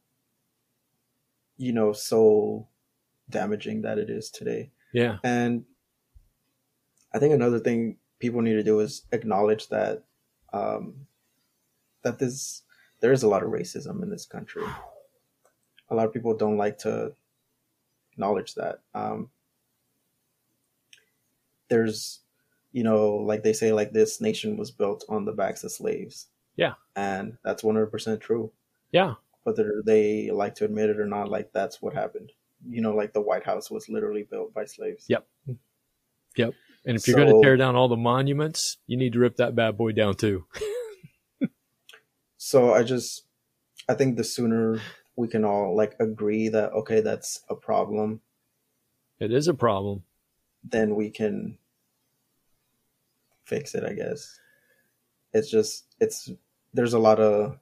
you 1.58 1.74
know, 1.74 1.92
so 1.94 2.68
damaging 3.30 3.82
that 3.82 3.98
it 3.98 4.10
is 4.10 4.30
today. 4.30 4.72
Yeah. 4.94 5.18
And 5.24 5.66
I 7.14 7.20
think 7.20 7.34
another 7.34 7.60
thing 7.60 7.98
people 8.20 8.42
need 8.42 8.54
to 8.54 8.64
do 8.64 8.80
is 8.80 9.04
acknowledge 9.12 9.68
that 9.68 10.04
um, 10.54 11.08
that 12.04 12.20
this 12.20 12.64
there 13.00 13.12
is 13.12 13.24
a 13.24 13.28
lot 13.28 13.44
of 13.44 13.50
racism 13.50 14.02
in 14.02 14.10
this 14.10 14.26
country. 14.26 14.64
A 15.90 15.96
lot 15.96 16.06
of 16.06 16.14
people 16.14 16.36
don't 16.36 16.58
like 16.58 16.80
to 16.80 17.14
acknowledge 18.12 18.56
that. 18.56 18.82
Um, 18.94 19.30
there's, 21.70 22.20
you 22.72 22.84
know, 22.84 23.16
like 23.16 23.44
they 23.44 23.54
say, 23.54 23.72
like 23.72 23.92
this 23.92 24.20
nation 24.22 24.58
was 24.58 24.72
built 24.72 25.06
on 25.10 25.26
the 25.26 25.32
backs 25.32 25.64
of 25.64 25.72
slaves. 25.72 26.28
Yeah, 26.56 26.74
and 26.96 27.38
that's 27.44 27.64
one 27.64 27.76
hundred 27.76 27.92
percent 27.92 28.20
true. 28.20 28.52
Yeah, 28.92 29.16
whether 29.44 29.82
they 29.86 30.32
like 30.32 30.56
to 30.56 30.66
admit 30.66 30.90
it 30.90 31.00
or 31.00 31.06
not, 31.06 31.30
like 31.30 31.52
that's 31.54 31.82
what 31.82 31.94
happened. 31.94 32.32
You 32.68 32.82
know, 32.82 32.96
like 32.96 33.14
the 33.14 33.22
White 33.22 33.46
House 33.46 33.70
was 33.70 33.88
literally 33.88 34.24
built 34.24 34.54
by 34.54 34.66
slaves. 34.66 35.06
Yep. 35.08 35.28
Yep. 36.36 36.54
And 36.86 36.98
if 36.98 37.08
you're 37.08 37.18
so, 37.18 37.26
going 37.26 37.36
to 37.36 37.46
tear 37.46 37.58
down 37.58 37.76
all 37.76 37.88
the 37.88 37.98
monuments, 37.98 38.78
you 38.88 38.98
need 38.98 39.14
to 39.14 39.20
rip 39.20 39.38
that 39.38 39.56
bad 39.56 39.78
boy 39.78 39.92
down 39.92 40.16
too. 40.16 40.46
So 42.48 42.74
I 42.74 42.82
just, 42.82 43.26
I 43.90 43.94
think 43.94 44.16
the 44.16 44.24
sooner 44.24 44.80
we 45.18 45.28
can 45.28 45.44
all 45.44 45.76
like 45.76 45.98
agree 46.00 46.48
that, 46.48 46.72
okay, 46.72 47.02
that's 47.02 47.42
a 47.50 47.56
problem. 47.56 48.22
It 49.20 49.34
is 49.34 49.50
a 49.50 49.54
problem. 49.54 50.04
Then 50.64 50.96
we 50.96 51.10
can 51.10 51.58
fix 53.44 53.76
it, 53.76 53.84
I 53.84 53.92
guess. 53.92 54.40
It's 55.34 55.52
just, 55.52 55.88
it's, 56.00 56.32
there's 56.74 56.94
a 56.94 57.00
lot 57.00 57.20
of 57.20 57.60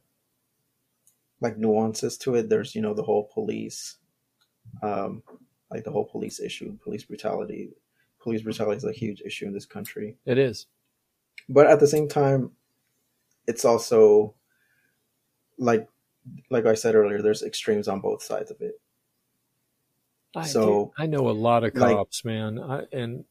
like 1.41 1.57
nuances 1.57 2.15
to 2.19 2.36
it. 2.36 2.47
There's, 2.47 2.75
you 2.75 2.83
know, 2.83 2.93
the 2.93 3.01
whole 3.01 3.27
police, 3.33 3.97
um, 4.83 5.23
like 5.71 5.83
the 5.83 5.91
whole 5.91 6.05
police 6.05 6.39
issue, 6.39 6.77
police 6.83 7.05
brutality. 7.05 7.71
Police 8.21 8.43
brutality 8.43 8.77
is 8.77 8.83
a 8.83 8.91
huge 8.91 9.23
issue 9.25 9.47
in 9.47 9.53
this 9.53 9.65
country. 9.65 10.15
It 10.27 10.38
is. 10.38 10.67
But 11.49 11.65
at 11.65 11.79
the 11.79 11.88
same 11.88 12.07
time, 12.07 12.51
it's 13.47 13.65
also 13.65 14.36
like 15.58 15.88
like 16.49 16.66
I 16.66 16.74
said 16.74 16.95
earlier, 16.95 17.22
there's 17.22 17.43
extremes 17.43 17.88
on 17.88 18.01
both 18.01 18.24
sides 18.24 18.51
of 18.51 18.62
it. 18.62 18.80
I 20.36 20.45
so 20.45 20.66
do. 20.97 21.03
I 21.03 21.06
know 21.06 21.30
a 21.30 21.32
lot 21.32 21.64
of 21.64 21.74
cops, 21.74 22.26
like, 22.26 22.34
man, 22.34 22.60
I, 22.60 22.84
and 22.91 23.26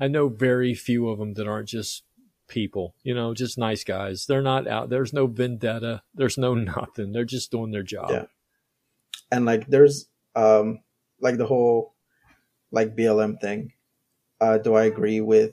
I 0.00 0.08
know 0.08 0.28
very 0.28 0.74
few 0.74 1.08
of 1.08 1.18
them 1.18 1.34
that 1.34 1.46
aren't 1.46 1.68
just 1.68 2.04
people. 2.48 2.94
You 3.02 3.14
know, 3.14 3.34
just 3.34 3.58
nice 3.58 3.84
guys. 3.84 4.26
They're 4.26 4.42
not 4.42 4.66
out. 4.66 4.90
There's 4.90 5.12
no 5.12 5.26
vendetta. 5.26 6.02
There's 6.14 6.38
no 6.38 6.54
nothing. 6.54 7.12
They're 7.12 7.24
just 7.24 7.50
doing 7.50 7.70
their 7.70 7.82
job. 7.82 8.10
Yeah. 8.10 8.24
And 9.30 9.44
like, 9.44 9.66
there's 9.68 10.08
um, 10.34 10.80
like 11.20 11.36
the 11.36 11.46
whole 11.46 11.94
like 12.72 12.96
BLM 12.96 13.40
thing. 13.40 13.72
Uh, 14.40 14.58
do 14.58 14.74
I 14.74 14.84
agree 14.84 15.20
with 15.20 15.52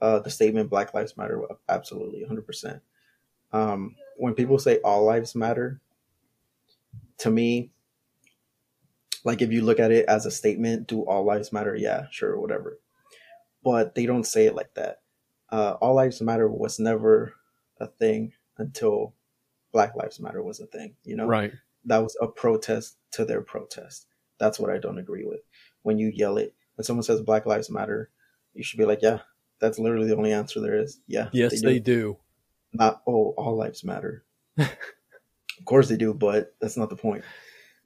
uh, 0.00 0.20
the 0.20 0.30
statement 0.30 0.70
Black 0.70 0.94
Lives 0.94 1.16
Matter? 1.16 1.42
Absolutely, 1.68 2.24
100%. 2.24 2.80
Um, 3.52 3.96
when 4.16 4.34
people 4.34 4.58
say 4.58 4.78
all 4.78 5.04
lives 5.04 5.34
matter, 5.34 5.80
to 7.18 7.30
me, 7.30 7.70
like 9.24 9.42
if 9.42 9.52
you 9.52 9.62
look 9.62 9.78
at 9.78 9.92
it 9.92 10.06
as 10.06 10.26
a 10.26 10.30
statement, 10.30 10.88
do 10.88 11.02
all 11.02 11.24
lives 11.24 11.52
matter? 11.52 11.74
Yeah, 11.74 12.06
sure, 12.10 12.38
whatever. 12.38 12.78
But 13.62 13.94
they 13.94 14.06
don't 14.06 14.24
say 14.24 14.46
it 14.46 14.54
like 14.54 14.74
that. 14.74 15.00
Uh, 15.50 15.76
all 15.80 15.94
lives 15.94 16.20
matter 16.20 16.48
was 16.48 16.78
never 16.78 17.34
a 17.78 17.86
thing 17.86 18.32
until 18.58 19.14
Black 19.72 19.96
Lives 19.96 20.20
Matter 20.20 20.42
was 20.42 20.60
a 20.60 20.66
thing. 20.66 20.94
You 21.04 21.16
know, 21.16 21.26
right? 21.26 21.52
That 21.84 22.02
was 22.02 22.16
a 22.20 22.26
protest 22.26 22.96
to 23.12 23.24
their 23.24 23.42
protest. 23.42 24.06
That's 24.38 24.58
what 24.58 24.70
I 24.70 24.78
don't 24.78 24.98
agree 24.98 25.24
with. 25.24 25.40
When 25.82 25.98
you 25.98 26.08
yell 26.14 26.36
it, 26.36 26.54
when 26.76 26.84
someone 26.84 27.02
says 27.02 27.20
Black 27.20 27.46
Lives 27.46 27.70
Matter, 27.70 28.10
you 28.54 28.62
should 28.62 28.78
be 28.78 28.84
like, 28.84 29.00
yeah, 29.02 29.20
that's 29.60 29.78
literally 29.78 30.08
the 30.08 30.16
only 30.16 30.32
answer 30.32 30.60
there 30.60 30.78
is. 30.78 31.00
Yeah. 31.06 31.28
Yes, 31.32 31.52
they 31.52 31.58
do. 31.58 31.66
They 31.66 31.78
do 31.80 32.18
not 32.72 33.02
oh 33.06 33.34
all 33.36 33.56
lives 33.56 33.84
matter. 33.84 34.24
of 34.58 34.68
course 35.64 35.88
they 35.88 35.96
do, 35.96 36.14
but 36.14 36.54
that's 36.60 36.76
not 36.76 36.90
the 36.90 36.96
point. 36.96 37.24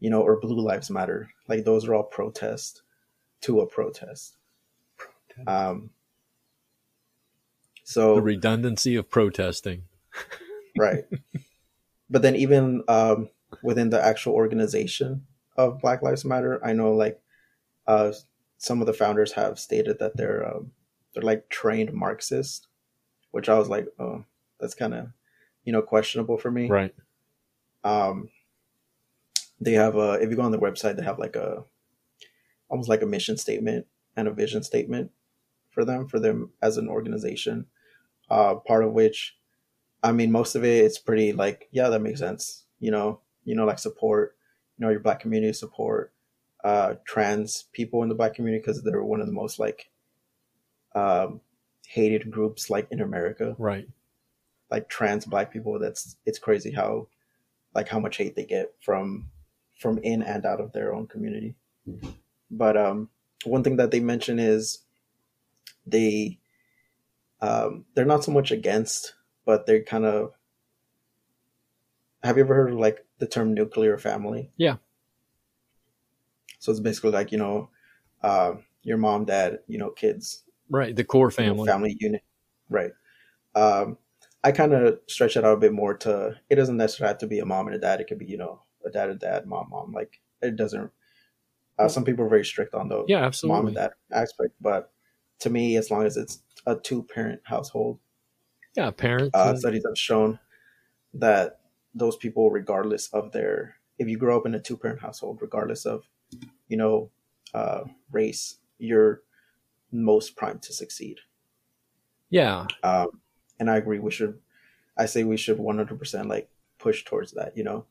You 0.00 0.10
know, 0.10 0.22
or 0.22 0.38
blue 0.40 0.60
lives 0.60 0.90
matter. 0.90 1.30
Like 1.48 1.64
those 1.64 1.86
are 1.86 1.94
all 1.94 2.02
protest 2.02 2.82
to 3.42 3.60
a 3.60 3.66
protest. 3.66 4.36
protest. 4.96 5.48
Um 5.48 5.90
so 7.84 8.16
the 8.16 8.22
redundancy 8.22 8.96
of 8.96 9.08
protesting. 9.10 9.82
right. 10.78 11.04
But 12.10 12.22
then 12.22 12.36
even 12.36 12.82
um 12.88 13.30
within 13.62 13.90
the 13.90 14.04
actual 14.04 14.34
organization 14.34 15.26
of 15.56 15.80
Black 15.80 16.02
Lives 16.02 16.24
Matter, 16.24 16.64
I 16.64 16.72
know 16.72 16.92
like 16.92 17.20
uh 17.86 18.12
some 18.58 18.80
of 18.80 18.86
the 18.86 18.92
founders 18.92 19.32
have 19.32 19.58
stated 19.58 19.98
that 19.98 20.16
they're 20.16 20.46
um, 20.46 20.72
they're 21.12 21.22
like 21.22 21.48
trained 21.48 21.92
Marxists, 21.92 22.66
which 23.30 23.48
I 23.48 23.58
was 23.58 23.68
like, 23.68 23.86
oh, 23.98 24.24
that's 24.60 24.74
kind 24.74 24.94
of 24.94 25.08
you 25.64 25.72
know 25.72 25.82
questionable 25.82 26.38
for 26.38 26.50
me. 26.50 26.68
Right. 26.68 26.94
Um, 27.84 28.30
they 29.60 29.72
have 29.72 29.96
a 29.96 30.12
if 30.14 30.30
you 30.30 30.36
go 30.36 30.42
on 30.42 30.52
the 30.52 30.58
website, 30.58 30.96
they 30.96 31.04
have 31.04 31.18
like 31.18 31.36
a 31.36 31.64
almost 32.68 32.88
like 32.88 33.02
a 33.02 33.06
mission 33.06 33.36
statement 33.36 33.86
and 34.16 34.28
a 34.28 34.32
vision 34.32 34.62
statement 34.62 35.10
for 35.70 35.84
them 35.84 36.08
for 36.08 36.18
them 36.18 36.50
as 36.62 36.76
an 36.76 36.88
organization. 36.88 37.66
Uh, 38.28 38.56
part 38.56 38.84
of 38.84 38.92
which 38.92 39.36
I 40.02 40.12
mean, 40.12 40.30
most 40.30 40.54
of 40.54 40.64
it 40.64 40.84
it's 40.84 40.98
pretty 40.98 41.32
like, 41.32 41.68
yeah, 41.72 41.88
that 41.88 42.02
makes 42.02 42.20
sense. 42.20 42.64
You 42.78 42.90
know, 42.90 43.20
you 43.44 43.54
know, 43.54 43.64
like 43.64 43.78
support, 43.78 44.36
you 44.78 44.84
know, 44.84 44.90
your 44.90 45.00
black 45.00 45.20
community 45.20 45.52
support, 45.52 46.12
uh, 46.64 46.94
trans 47.06 47.64
people 47.72 48.02
in 48.02 48.08
the 48.08 48.14
black 48.14 48.34
community 48.34 48.60
because 48.60 48.82
they're 48.82 49.02
one 49.02 49.20
of 49.20 49.26
the 49.26 49.32
most 49.32 49.58
like 49.58 49.90
um, 50.94 51.40
hated 51.86 52.30
groups 52.30 52.70
like 52.70 52.88
in 52.90 53.00
America. 53.00 53.54
Right. 53.58 53.88
Like 54.70 54.88
trans 54.88 55.24
black 55.24 55.52
people, 55.52 55.78
that's 55.78 56.16
it's 56.26 56.38
crazy 56.38 56.72
how 56.72 57.08
like 57.74 57.88
how 57.88 58.00
much 58.00 58.16
hate 58.16 58.34
they 58.34 58.44
get 58.44 58.74
from 58.80 59.28
from 59.78 59.98
in 59.98 60.22
and 60.22 60.44
out 60.44 60.60
of 60.60 60.72
their 60.72 60.94
own 60.94 61.06
community. 61.06 61.54
But 62.50 62.76
um, 62.76 63.10
one 63.44 63.62
thing 63.62 63.76
that 63.76 63.90
they 63.90 64.00
mention 64.00 64.38
is 64.38 64.80
they 65.86 66.38
um, 67.40 67.84
they're 67.94 68.04
not 68.04 68.24
so 68.24 68.32
much 68.32 68.50
against, 68.50 69.14
but 69.44 69.66
they're 69.66 69.82
kind 69.82 70.04
of. 70.04 70.32
Have 72.22 72.38
you 72.38 72.44
ever 72.44 72.54
heard 72.54 72.72
of 72.72 72.78
like 72.78 73.04
the 73.18 73.26
term 73.26 73.54
nuclear 73.54 73.98
family? 73.98 74.50
Yeah. 74.56 74.76
So 76.58 76.72
it's 76.72 76.80
basically 76.80 77.12
like 77.12 77.30
you 77.30 77.38
know, 77.38 77.70
uh, 78.22 78.54
your 78.82 78.98
mom, 78.98 79.26
dad, 79.26 79.60
you 79.68 79.78
know, 79.78 79.90
kids, 79.90 80.42
Right. 80.68 80.94
The 80.94 81.04
core 81.04 81.30
you 81.38 81.44
know, 81.46 81.54
family. 81.54 81.66
family 81.66 81.96
unit, 82.00 82.22
right? 82.68 82.92
Um, 83.54 83.98
I 84.44 84.52
kind 84.52 84.72
of 84.72 85.00
stretch 85.08 85.36
it 85.36 85.44
out 85.44 85.54
a 85.56 85.60
bit 85.60 85.72
more 85.72 85.96
to 85.98 86.36
it 86.48 86.54
doesn't 86.56 86.76
necessarily 86.76 87.10
have 87.10 87.18
to 87.18 87.26
be 87.26 87.40
a 87.40 87.44
mom 87.44 87.66
and 87.66 87.76
a 87.76 87.78
dad. 87.78 88.00
It 88.00 88.06
could 88.06 88.18
be 88.18 88.26
you 88.26 88.36
know 88.38 88.62
a 88.84 88.90
dad 88.90 89.10
and 89.10 89.18
dad, 89.20 89.46
mom, 89.46 89.68
mom. 89.70 89.92
Like 89.92 90.20
it 90.42 90.56
doesn't. 90.56 90.90
Uh, 91.78 91.88
some 91.88 92.04
people 92.04 92.24
are 92.24 92.28
very 92.28 92.44
strict 92.44 92.74
on 92.74 92.88
the 92.88 93.04
Yeah, 93.06 93.24
absolutely. 93.24 93.56
mom 93.58 93.66
and 93.66 93.76
dad 93.76 93.90
aspect, 94.12 94.54
but 94.60 94.92
to 95.40 95.50
me, 95.50 95.76
as 95.76 95.90
long 95.90 96.06
as 96.06 96.16
it's 96.16 96.42
a 96.66 96.74
two 96.76 97.02
parent 97.02 97.42
household, 97.44 97.98
Yeah, 98.74 98.90
parents. 98.92 99.30
uh, 99.34 99.48
and- 99.50 99.58
studies 99.58 99.84
have 99.86 99.98
shown 99.98 100.38
that 101.12 101.60
those 101.94 102.16
people, 102.16 102.50
regardless 102.50 103.08
of 103.12 103.32
their, 103.32 103.76
if 103.98 104.08
you 104.08 104.16
grow 104.16 104.38
up 104.38 104.46
in 104.46 104.54
a 104.54 104.60
two 104.60 104.76
parent 104.78 105.00
household, 105.00 105.38
regardless 105.42 105.84
of, 105.84 106.04
you 106.68 106.76
know, 106.78 107.10
uh, 107.52 107.84
race, 108.10 108.58
you're 108.78 109.22
most 109.92 110.34
primed 110.36 110.62
to 110.62 110.72
succeed. 110.72 111.18
yeah. 112.30 112.66
Um, 112.82 113.20
and 113.58 113.70
I 113.70 113.76
agree. 113.76 113.98
We 113.98 114.10
should, 114.10 114.38
I 114.96 115.06
say 115.06 115.24
we 115.24 115.36
should 115.36 115.58
100% 115.58 116.28
like 116.28 116.48
push 116.78 117.04
towards 117.04 117.32
that, 117.32 117.56
you 117.56 117.64
know? 117.64 117.86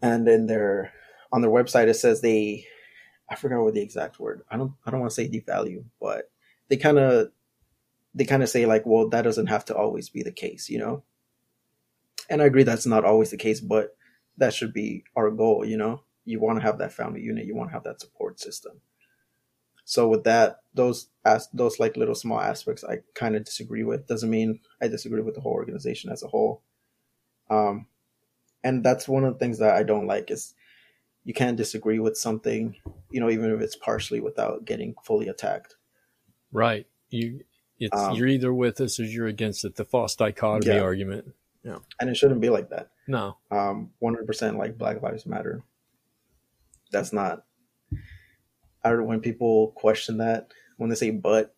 And 0.00 0.26
then 0.26 0.46
their, 0.46 0.92
on 1.32 1.40
their 1.40 1.50
website, 1.50 1.88
it 1.88 1.94
says 1.94 2.20
they, 2.20 2.66
I 3.28 3.34
forgot 3.34 3.62
what 3.62 3.74
the 3.74 3.82
exact 3.82 4.18
word, 4.18 4.42
I 4.50 4.56
don't, 4.56 4.72
I 4.86 4.90
don't 4.90 5.00
want 5.00 5.10
to 5.10 5.14
say 5.14 5.28
devalue, 5.28 5.84
but 6.00 6.30
they 6.68 6.76
kind 6.76 6.98
of, 6.98 7.30
they 8.14 8.24
kind 8.24 8.42
of 8.42 8.48
say 8.48 8.66
like, 8.66 8.86
well, 8.86 9.08
that 9.10 9.22
doesn't 9.22 9.48
have 9.48 9.64
to 9.66 9.76
always 9.76 10.08
be 10.08 10.22
the 10.22 10.32
case, 10.32 10.68
you 10.68 10.78
know? 10.78 11.02
And 12.30 12.42
I 12.42 12.46
agree 12.46 12.62
that's 12.62 12.86
not 12.86 13.04
always 13.04 13.30
the 13.30 13.36
case, 13.36 13.60
but 13.60 13.96
that 14.36 14.54
should 14.54 14.72
be 14.72 15.04
our 15.16 15.30
goal, 15.30 15.64
you 15.64 15.76
know? 15.76 16.02
You 16.24 16.40
want 16.40 16.58
to 16.58 16.64
have 16.64 16.78
that 16.78 16.92
family 16.92 17.20
unit, 17.20 17.46
you 17.46 17.54
want 17.54 17.70
to 17.70 17.74
have 17.74 17.84
that 17.84 18.00
support 18.00 18.40
system. 18.40 18.80
So 19.88 20.06
with 20.06 20.24
that, 20.24 20.60
those 20.74 21.08
as 21.24 21.48
those 21.54 21.80
like 21.80 21.96
little 21.96 22.14
small 22.14 22.38
aspects, 22.38 22.84
I 22.84 22.98
kind 23.14 23.34
of 23.34 23.44
disagree 23.44 23.84
with. 23.84 24.06
Doesn't 24.06 24.28
mean 24.28 24.60
I 24.82 24.88
disagree 24.88 25.22
with 25.22 25.34
the 25.34 25.40
whole 25.40 25.54
organization 25.54 26.12
as 26.12 26.22
a 26.22 26.28
whole. 26.28 26.60
Um, 27.48 27.86
and 28.62 28.84
that's 28.84 29.08
one 29.08 29.24
of 29.24 29.32
the 29.32 29.38
things 29.38 29.60
that 29.60 29.74
I 29.74 29.84
don't 29.84 30.06
like 30.06 30.30
is 30.30 30.52
you 31.24 31.32
can't 31.32 31.56
disagree 31.56 32.00
with 32.00 32.18
something, 32.18 32.76
you 33.10 33.18
know, 33.18 33.30
even 33.30 33.50
if 33.50 33.62
it's 33.62 33.76
partially 33.76 34.20
without 34.20 34.66
getting 34.66 34.94
fully 35.04 35.26
attacked. 35.28 35.76
Right. 36.52 36.86
You. 37.08 37.44
It's 37.78 37.96
Um, 37.98 38.14
you're 38.14 38.26
either 38.28 38.52
with 38.52 38.82
us 38.82 39.00
or 39.00 39.04
you're 39.04 39.26
against 39.26 39.64
it. 39.64 39.76
The 39.76 39.86
false 39.86 40.14
dichotomy 40.16 40.74
Yeah. 40.74 40.82
argument. 40.82 41.34
Yeah. 41.62 41.78
And 41.98 42.10
it 42.10 42.16
shouldn't 42.18 42.42
be 42.42 42.50
like 42.50 42.68
that. 42.68 42.90
No. 43.06 43.38
Um, 43.50 43.94
100% 44.02 44.58
like 44.58 44.76
Black 44.76 45.00
Lives 45.00 45.24
Matter. 45.24 45.62
That's 46.90 47.10
not. 47.14 47.46
I 48.88 49.00
when 49.00 49.20
people 49.20 49.72
question 49.76 50.18
that, 50.18 50.52
when 50.76 50.90
they 50.90 50.96
say 50.96 51.10
but, 51.10 51.54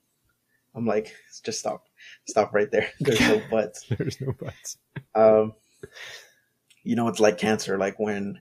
I'm 0.74 0.86
like, 0.86 1.14
just 1.44 1.58
stop, 1.60 1.84
stop 2.26 2.52
right 2.54 2.70
there. 2.70 2.88
There's 3.00 3.20
no 3.20 3.42
buts. 3.50 3.84
There's 3.88 4.20
no 4.20 4.32
buts. 4.32 4.78
um, 5.14 5.54
you 6.84 6.96
know, 6.96 7.08
it's 7.08 7.20
like 7.20 7.38
cancer. 7.38 7.78
Like 7.78 7.98
when 7.98 8.40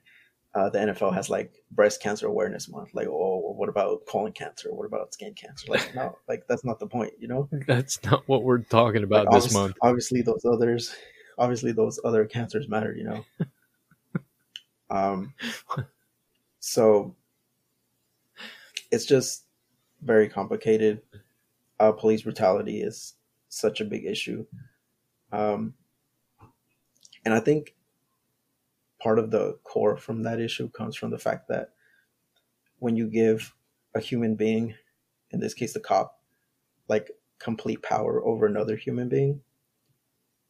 uh, 0.55 0.69
the 0.69 0.79
NFL 0.79 1.13
has 1.13 1.29
like 1.29 1.53
breast 1.71 2.01
cancer 2.01 2.27
awareness 2.27 2.69
month. 2.69 2.89
Like, 2.93 3.07
oh, 3.07 3.41
well, 3.43 3.53
what 3.53 3.69
about 3.69 4.05
colon 4.07 4.31
cancer? 4.31 4.73
What 4.73 4.85
about 4.85 5.13
skin 5.13 5.33
cancer? 5.33 5.67
Like, 5.69 5.93
no, 5.93 6.17
like 6.27 6.47
that's 6.47 6.65
not 6.65 6.79
the 6.79 6.87
point. 6.87 7.13
You 7.19 7.27
know, 7.27 7.49
That's 7.67 8.03
not 8.03 8.27
what 8.27 8.43
we're 8.43 8.59
talking 8.59 9.03
about 9.03 9.27
Like, 9.27 9.43
this 9.43 9.53
month. 9.53 9.75
Obviously, 9.81 10.21
those 10.21 10.45
others, 10.45 10.95
obviously 11.37 11.71
those 11.71 11.99
other 12.03 12.25
cancers 12.25 12.67
matter. 12.67 12.95
You 12.95 13.03
know. 13.03 13.25
um. 14.89 15.33
So 16.59 17.15
it's 18.91 19.05
just 19.05 19.45
very 20.01 20.29
complicated. 20.29 21.01
Uh, 21.79 21.91
police 21.91 22.23
brutality 22.23 22.81
is 22.81 23.15
such 23.49 23.81
a 23.81 23.85
big 23.85 24.05
issue. 24.05 24.45
Um, 25.31 25.73
and 27.25 27.33
I 27.33 27.39
think 27.39 27.75
part 28.99 29.19
of 29.19 29.31
the 29.31 29.57
core 29.63 29.97
from 29.97 30.23
that 30.23 30.39
issue 30.39 30.69
comes 30.69 30.95
from 30.95 31.11
the 31.11 31.17
fact 31.17 31.47
that 31.49 31.71
when 32.79 32.95
you 32.95 33.07
give 33.07 33.53
a 33.95 33.99
human 33.99 34.35
being, 34.35 34.75
in 35.31 35.39
this 35.39 35.53
case 35.53 35.73
the 35.73 35.79
cop, 35.79 36.19
like 36.87 37.11
complete 37.37 37.81
power 37.81 38.23
over 38.25 38.45
another 38.45 38.75
human 38.75 39.09
being, 39.09 39.41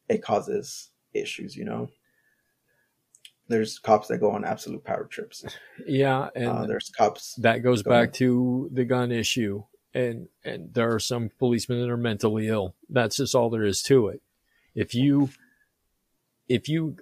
it 0.08 0.22
causes 0.22 0.90
issues, 1.12 1.56
you 1.56 1.64
know? 1.64 1.88
There's 3.50 3.78
cops 3.80 4.08
that 4.08 4.18
go 4.18 4.30
on 4.30 4.44
absolute 4.44 4.84
power 4.84 5.04
trips. 5.04 5.44
Yeah, 5.86 6.28
and 6.36 6.46
Uh, 6.48 6.66
there's 6.66 6.88
cops. 6.88 7.34
that 7.36 7.58
goes 7.58 7.82
Go 7.82 7.90
back 7.90 8.12
to 8.14 8.70
the 8.72 8.84
gun 8.84 9.10
issue 9.12 9.64
and 9.92 10.28
and 10.44 10.72
there 10.72 10.94
are 10.94 11.00
some 11.00 11.30
policemen 11.38 11.80
that 11.80 11.90
are 11.90 11.96
mentally 11.96 12.46
ill 12.46 12.76
that's 12.88 13.16
just 13.16 13.34
all 13.34 13.50
there 13.50 13.64
is 13.64 13.82
to 13.82 14.06
it 14.06 14.22
if 14.72 14.94
you 14.94 15.30
if 16.48 16.68
you 16.68 16.96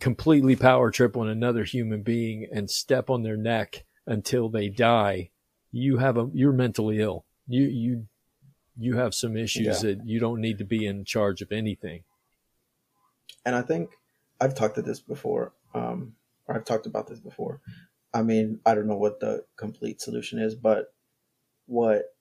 completely 0.00 0.56
power 0.56 0.90
trip 0.90 1.16
on 1.16 1.28
another 1.28 1.62
human 1.62 2.02
being 2.02 2.44
and 2.52 2.68
step 2.68 3.08
on 3.08 3.22
their 3.22 3.36
neck 3.36 3.84
until 4.04 4.48
they 4.48 4.68
die 4.68 5.30
you 5.70 5.98
have 5.98 6.16
a 6.16 6.28
you're 6.34 6.52
mentally 6.52 6.98
ill 6.98 7.24
you 7.46 7.62
you 7.62 8.06
you 8.76 8.96
have 8.96 9.14
some 9.14 9.36
issues 9.36 9.80
Yeah. 9.84 9.90
that 9.94 10.04
you 10.06 10.18
don't 10.18 10.40
need 10.40 10.58
to 10.58 10.64
be 10.64 10.84
in 10.86 11.04
charge 11.04 11.40
of 11.40 11.52
anything 11.52 12.02
and 13.44 13.54
I 13.54 13.62
think 13.62 13.90
I've 14.40 14.54
talked 14.54 14.74
to 14.76 14.82
this 14.82 15.00
before, 15.00 15.52
um, 15.74 16.14
or 16.46 16.56
I've 16.56 16.64
talked 16.64 16.86
about 16.86 17.06
this 17.08 17.20
before. 17.20 17.60
I 18.12 18.22
mean, 18.22 18.60
I 18.64 18.74
don't 18.74 18.86
know 18.86 18.96
what 18.96 19.20
the 19.20 19.44
complete 19.56 20.00
solution 20.00 20.38
is, 20.38 20.54
but 20.54 20.94
what 21.66 22.14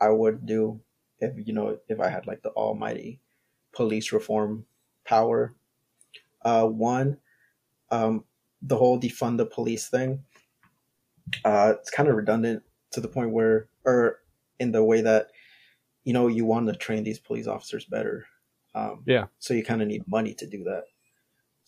I 0.00 0.08
would 0.08 0.46
do 0.46 0.80
if 1.20 1.46
you 1.46 1.52
know 1.52 1.78
if 1.88 2.00
I 2.00 2.08
had 2.08 2.26
like 2.26 2.42
the 2.42 2.50
almighty 2.50 3.20
police 3.72 4.12
reform 4.12 4.66
power, 5.04 5.54
uh, 6.42 6.66
one, 6.66 7.18
um, 7.90 8.24
the 8.62 8.76
whole 8.76 8.98
defund 9.00 9.36
the 9.36 9.46
police 9.46 9.88
thing, 9.88 10.24
uh, 11.44 11.74
it's 11.78 11.90
kind 11.90 12.08
of 12.08 12.16
redundant 12.16 12.62
to 12.92 13.00
the 13.00 13.08
point 13.08 13.30
where, 13.30 13.68
or 13.84 14.20
in 14.58 14.72
the 14.72 14.84
way 14.84 15.00
that, 15.00 15.30
you 16.04 16.12
know, 16.12 16.26
you 16.26 16.44
want 16.44 16.66
to 16.68 16.74
train 16.74 17.04
these 17.04 17.18
police 17.18 17.46
officers 17.46 17.84
better. 17.84 18.26
Um, 18.74 19.02
Yeah. 19.06 19.26
So 19.38 19.54
you 19.54 19.64
kind 19.64 19.82
of 19.82 19.88
need 19.88 20.06
money 20.08 20.34
to 20.34 20.46
do 20.46 20.64
that. 20.64 20.84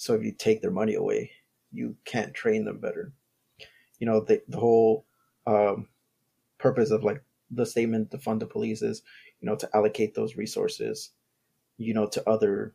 So 0.02 0.14
if 0.14 0.24
you 0.24 0.32
take 0.32 0.60
their 0.60 0.72
money 0.72 0.94
away, 0.94 1.30
you 1.70 1.94
can't 2.04 2.34
train 2.34 2.64
them 2.64 2.78
better. 2.78 3.12
You 4.00 4.06
know, 4.08 4.18
the 4.18 4.42
the 4.48 4.58
whole 4.58 5.06
um, 5.46 5.86
purpose 6.58 6.90
of 6.90 7.04
like 7.04 7.22
the 7.52 7.64
statement 7.64 8.10
to 8.10 8.18
fund 8.18 8.42
the 8.42 8.46
police 8.46 8.82
is, 8.82 9.02
you 9.40 9.46
know, 9.48 9.54
to 9.54 9.70
allocate 9.72 10.16
those 10.16 10.34
resources, 10.34 11.10
you 11.78 11.94
know, 11.94 12.08
to 12.08 12.28
other 12.28 12.74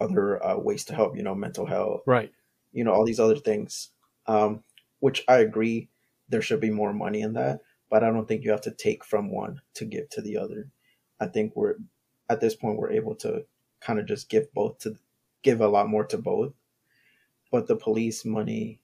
other 0.00 0.44
uh, 0.44 0.56
ways 0.58 0.84
to 0.86 0.96
help. 0.96 1.16
You 1.16 1.22
know, 1.22 1.36
mental 1.36 1.64
health, 1.64 2.00
right 2.06 2.32
you 2.72 2.82
know, 2.82 2.92
all 2.92 3.04
these 3.04 3.20
other 3.20 3.36
things. 3.36 3.90
Um, 4.26 4.64
which 4.98 5.24
I 5.28 5.36
agree, 5.36 5.90
there 6.28 6.42
should 6.42 6.60
be 6.60 6.70
more 6.70 6.92
money 6.92 7.20
in 7.20 7.34
that, 7.34 7.60
but 7.88 8.02
I 8.02 8.10
don't 8.10 8.26
think 8.26 8.42
you 8.42 8.50
have 8.50 8.62
to 8.62 8.72
take 8.72 9.04
from 9.04 9.30
one 9.30 9.60
to 9.74 9.84
give 9.84 10.08
to 10.10 10.22
the 10.22 10.38
other. 10.38 10.72
I 11.20 11.26
think 11.26 11.54
we're 11.54 11.76
at 12.28 12.40
this 12.40 12.56
point 12.56 12.78
we're 12.78 12.90
able 12.90 13.14
to 13.16 13.44
kind 13.80 14.00
of 14.00 14.06
just 14.06 14.28
give 14.28 14.52
both 14.54 14.80
to 14.80 14.96
give 15.44 15.60
a 15.60 15.68
lot 15.68 15.88
more 15.88 16.04
to 16.06 16.18
both. 16.18 16.52
But 17.52 17.68
the 17.68 17.76
police 17.76 18.24
money, 18.24 18.80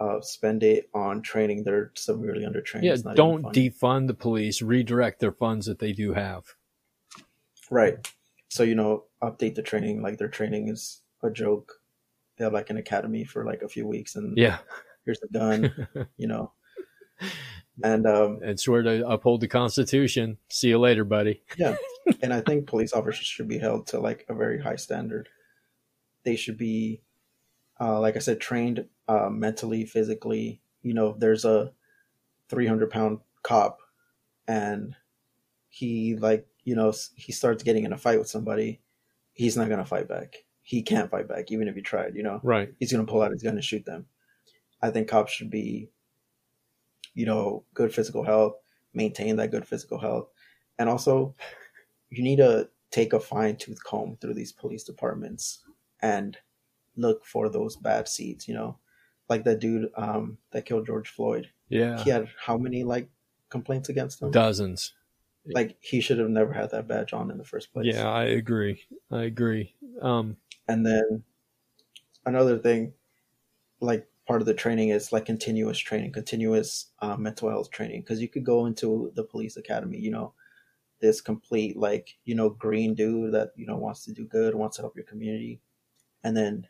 uh, 0.00 0.20
spend 0.22 0.64
it 0.64 0.90
on 0.92 1.22
training. 1.22 1.62
They're 1.62 1.92
severely 1.94 2.44
undertrained. 2.44 2.82
yeah 2.82 2.96
don't 3.14 3.44
defund 3.54 4.08
the 4.08 4.14
police 4.14 4.60
redirect 4.60 5.20
their 5.20 5.30
funds 5.30 5.66
that 5.66 5.78
they 5.78 5.92
do 5.92 6.12
have 6.12 6.56
Right. 7.72 8.06
So, 8.48 8.64
you 8.64 8.74
know, 8.74 9.04
update 9.22 9.54
the 9.54 9.62
training. 9.62 10.02
Like 10.02 10.18
their 10.18 10.28
training 10.28 10.68
is 10.68 11.00
a 11.22 11.30
joke. 11.30 11.80
They 12.36 12.44
have 12.44 12.52
like 12.52 12.68
an 12.68 12.76
academy 12.76 13.24
for 13.24 13.46
like 13.46 13.62
a 13.62 13.68
few 13.68 13.86
weeks 13.86 14.14
and 14.14 14.36
yeah 14.36 14.58
here's 15.04 15.20
the 15.20 15.28
gun, 15.28 15.88
you 16.16 16.28
know. 16.28 16.52
And 17.82 18.06
um 18.06 18.40
and 18.44 18.60
swear 18.60 18.82
to 18.82 19.08
uphold 19.08 19.40
the 19.40 19.48
constitution 19.48 20.36
see 20.50 20.68
you 20.68 20.78
later 20.78 21.04
buddy 21.04 21.42
yeah, 21.56 21.76
and 22.22 22.32
I 22.34 22.42
think 22.42 22.66
police 22.66 22.92
officers 22.92 23.26
should 23.26 23.48
be 23.48 23.58
held 23.58 23.86
to 23.88 24.00
like 24.00 24.26
a 24.28 24.34
very 24.34 24.60
high 24.60 24.76
standard. 24.76 25.28
They 26.24 26.36
should 26.36 26.56
be, 26.58 27.02
uh, 27.80 28.00
like 28.00 28.16
I 28.16 28.20
said, 28.20 28.40
trained 28.40 28.88
uh, 29.08 29.30
mentally, 29.30 29.84
physically. 29.86 30.62
You 30.82 30.94
know, 30.94 31.16
there's 31.18 31.44
a 31.44 31.72
300 32.48 32.90
pound 32.90 33.20
cop 33.42 33.80
and 34.48 34.96
he 35.70 36.16
like 36.16 36.46
you 36.64 36.74
know 36.76 36.92
he 37.16 37.32
starts 37.32 37.62
getting 37.62 37.84
in 37.84 37.92
a 37.92 37.98
fight 37.98 38.18
with 38.18 38.28
somebody, 38.28 38.82
he's 39.32 39.56
not 39.56 39.68
gonna 39.68 39.84
fight 39.86 40.08
back. 40.08 40.44
He 40.62 40.82
can't 40.82 41.10
fight 41.10 41.28
back 41.28 41.50
even 41.52 41.68
if 41.68 41.74
he 41.76 41.82
tried. 41.82 42.16
You 42.16 42.22
know, 42.24 42.40
Right. 42.42 42.74
he's 42.78 42.92
gonna 42.92 43.06
pull 43.06 43.22
out 43.22 43.32
his 43.32 43.42
gun 43.42 43.54
and 43.54 43.64
shoot 43.64 43.84
them. 43.84 44.06
I 44.82 44.90
think 44.90 45.08
cops 45.08 45.32
should 45.32 45.50
be, 45.50 45.90
you 47.14 47.26
know, 47.26 47.64
good 47.74 47.92
physical 47.94 48.24
health, 48.24 48.54
maintain 48.94 49.36
that 49.36 49.50
good 49.50 49.66
physical 49.66 49.98
health, 49.98 50.28
and 50.78 50.88
also 50.88 51.34
you 52.10 52.22
need 52.22 52.36
to 52.36 52.70
take 52.90 53.12
a 53.12 53.20
fine 53.20 53.56
tooth 53.56 53.82
comb 53.84 54.16
through 54.20 54.34
these 54.34 54.52
police 54.52 54.84
departments 54.84 55.64
and 56.02 56.36
look 56.96 57.24
for 57.24 57.48
those 57.48 57.76
bad 57.76 58.08
seeds. 58.08 58.48
You 58.48 58.54
know, 58.54 58.78
like 59.28 59.44
that 59.44 59.60
dude 59.60 59.90
um, 59.96 60.38
that 60.50 60.66
killed 60.66 60.86
George 60.86 61.08
Floyd. 61.08 61.50
Yeah. 61.68 62.02
He 62.02 62.10
had 62.10 62.28
how 62.38 62.58
many 62.58 62.84
like 62.84 63.08
complaints 63.48 63.88
against 63.88 64.20
him? 64.20 64.30
Dozens. 64.30 64.92
Like 65.46 65.76
he 65.80 66.00
should 66.00 66.18
have 66.18 66.28
never 66.28 66.52
had 66.52 66.70
that 66.70 66.86
badge 66.86 67.12
on 67.12 67.30
in 67.30 67.38
the 67.38 67.44
first 67.44 67.72
place. 67.72 67.86
Yeah, 67.86 68.08
I 68.08 68.24
agree. 68.24 68.82
I 69.10 69.22
agree. 69.22 69.74
Um, 70.00 70.36
And 70.68 70.86
then 70.86 71.24
another 72.24 72.58
thing, 72.58 72.92
like 73.80 74.08
part 74.26 74.40
of 74.40 74.46
the 74.46 74.54
training 74.54 74.90
is 74.90 75.12
like 75.12 75.26
continuous 75.26 75.78
training, 75.78 76.12
continuous 76.12 76.92
uh, 77.00 77.16
mental 77.16 77.48
health 77.48 77.70
training. 77.70 78.02
Because 78.02 78.20
you 78.20 78.28
could 78.28 78.44
go 78.44 78.66
into 78.66 79.10
the 79.14 79.24
police 79.24 79.56
academy, 79.56 79.98
you 79.98 80.10
know, 80.10 80.34
this 81.00 81.20
complete 81.20 81.76
like 81.76 82.16
you 82.24 82.34
know 82.34 82.48
green 82.48 82.94
dude 82.94 83.34
that 83.34 83.50
you 83.56 83.66
know 83.66 83.76
wants 83.76 84.04
to 84.04 84.12
do 84.12 84.24
good, 84.24 84.54
wants 84.54 84.76
to 84.76 84.82
help 84.82 84.94
your 84.96 85.04
community, 85.04 85.60
and 86.24 86.36
then 86.36 86.68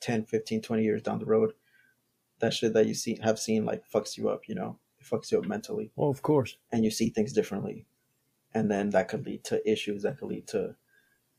10, 0.00 0.24
15, 0.24 0.62
20 0.62 0.82
years 0.84 1.02
down 1.02 1.18
the 1.18 1.26
road, 1.26 1.52
that 2.40 2.54
shit 2.54 2.72
that 2.74 2.86
you 2.86 2.94
see 2.94 3.18
have 3.22 3.38
seen 3.38 3.64
like 3.64 3.88
fucks 3.88 4.16
you 4.18 4.28
up. 4.28 4.48
You 4.48 4.54
know, 4.54 4.78
it 4.98 5.04
fucks 5.06 5.32
you 5.32 5.38
up 5.38 5.46
mentally 5.46 5.92
well, 5.96 6.10
of 6.10 6.22
course. 6.22 6.56
and 6.72 6.84
you 6.84 6.90
see 6.90 7.10
things 7.10 7.32
differently 7.32 7.86
and 8.54 8.70
then 8.70 8.90
that 8.90 9.08
could 9.08 9.26
lead 9.26 9.44
to 9.44 9.70
issues 9.70 10.02
that 10.02 10.18
could 10.18 10.28
lead 10.28 10.46
to 10.48 10.74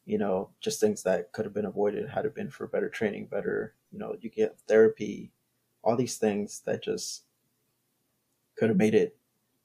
you 0.05 0.17
know 0.17 0.49
just 0.61 0.79
things 0.79 1.03
that 1.03 1.31
could 1.31 1.45
have 1.45 1.53
been 1.53 1.65
avoided 1.65 2.09
had 2.09 2.25
it 2.25 2.35
been 2.35 2.49
for 2.49 2.67
better 2.67 2.89
training 2.89 3.25
better 3.25 3.73
you 3.91 3.99
know 3.99 4.15
you 4.21 4.29
get 4.29 4.57
therapy 4.67 5.31
all 5.83 5.95
these 5.95 6.17
things 6.17 6.61
that 6.65 6.83
just 6.83 7.23
could 8.55 8.69
have 8.69 8.77
made 8.77 8.95
it 8.95 9.17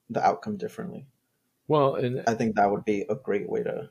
the 0.09 0.23
outcome 0.25 0.57
differently 0.57 1.05
Well, 1.67 1.95
and 1.95 2.23
i 2.27 2.33
think 2.33 2.55
that 2.55 2.69
would 2.71 2.85
be 2.85 3.05
a 3.09 3.15
great 3.15 3.49
way 3.49 3.63
to 3.63 3.89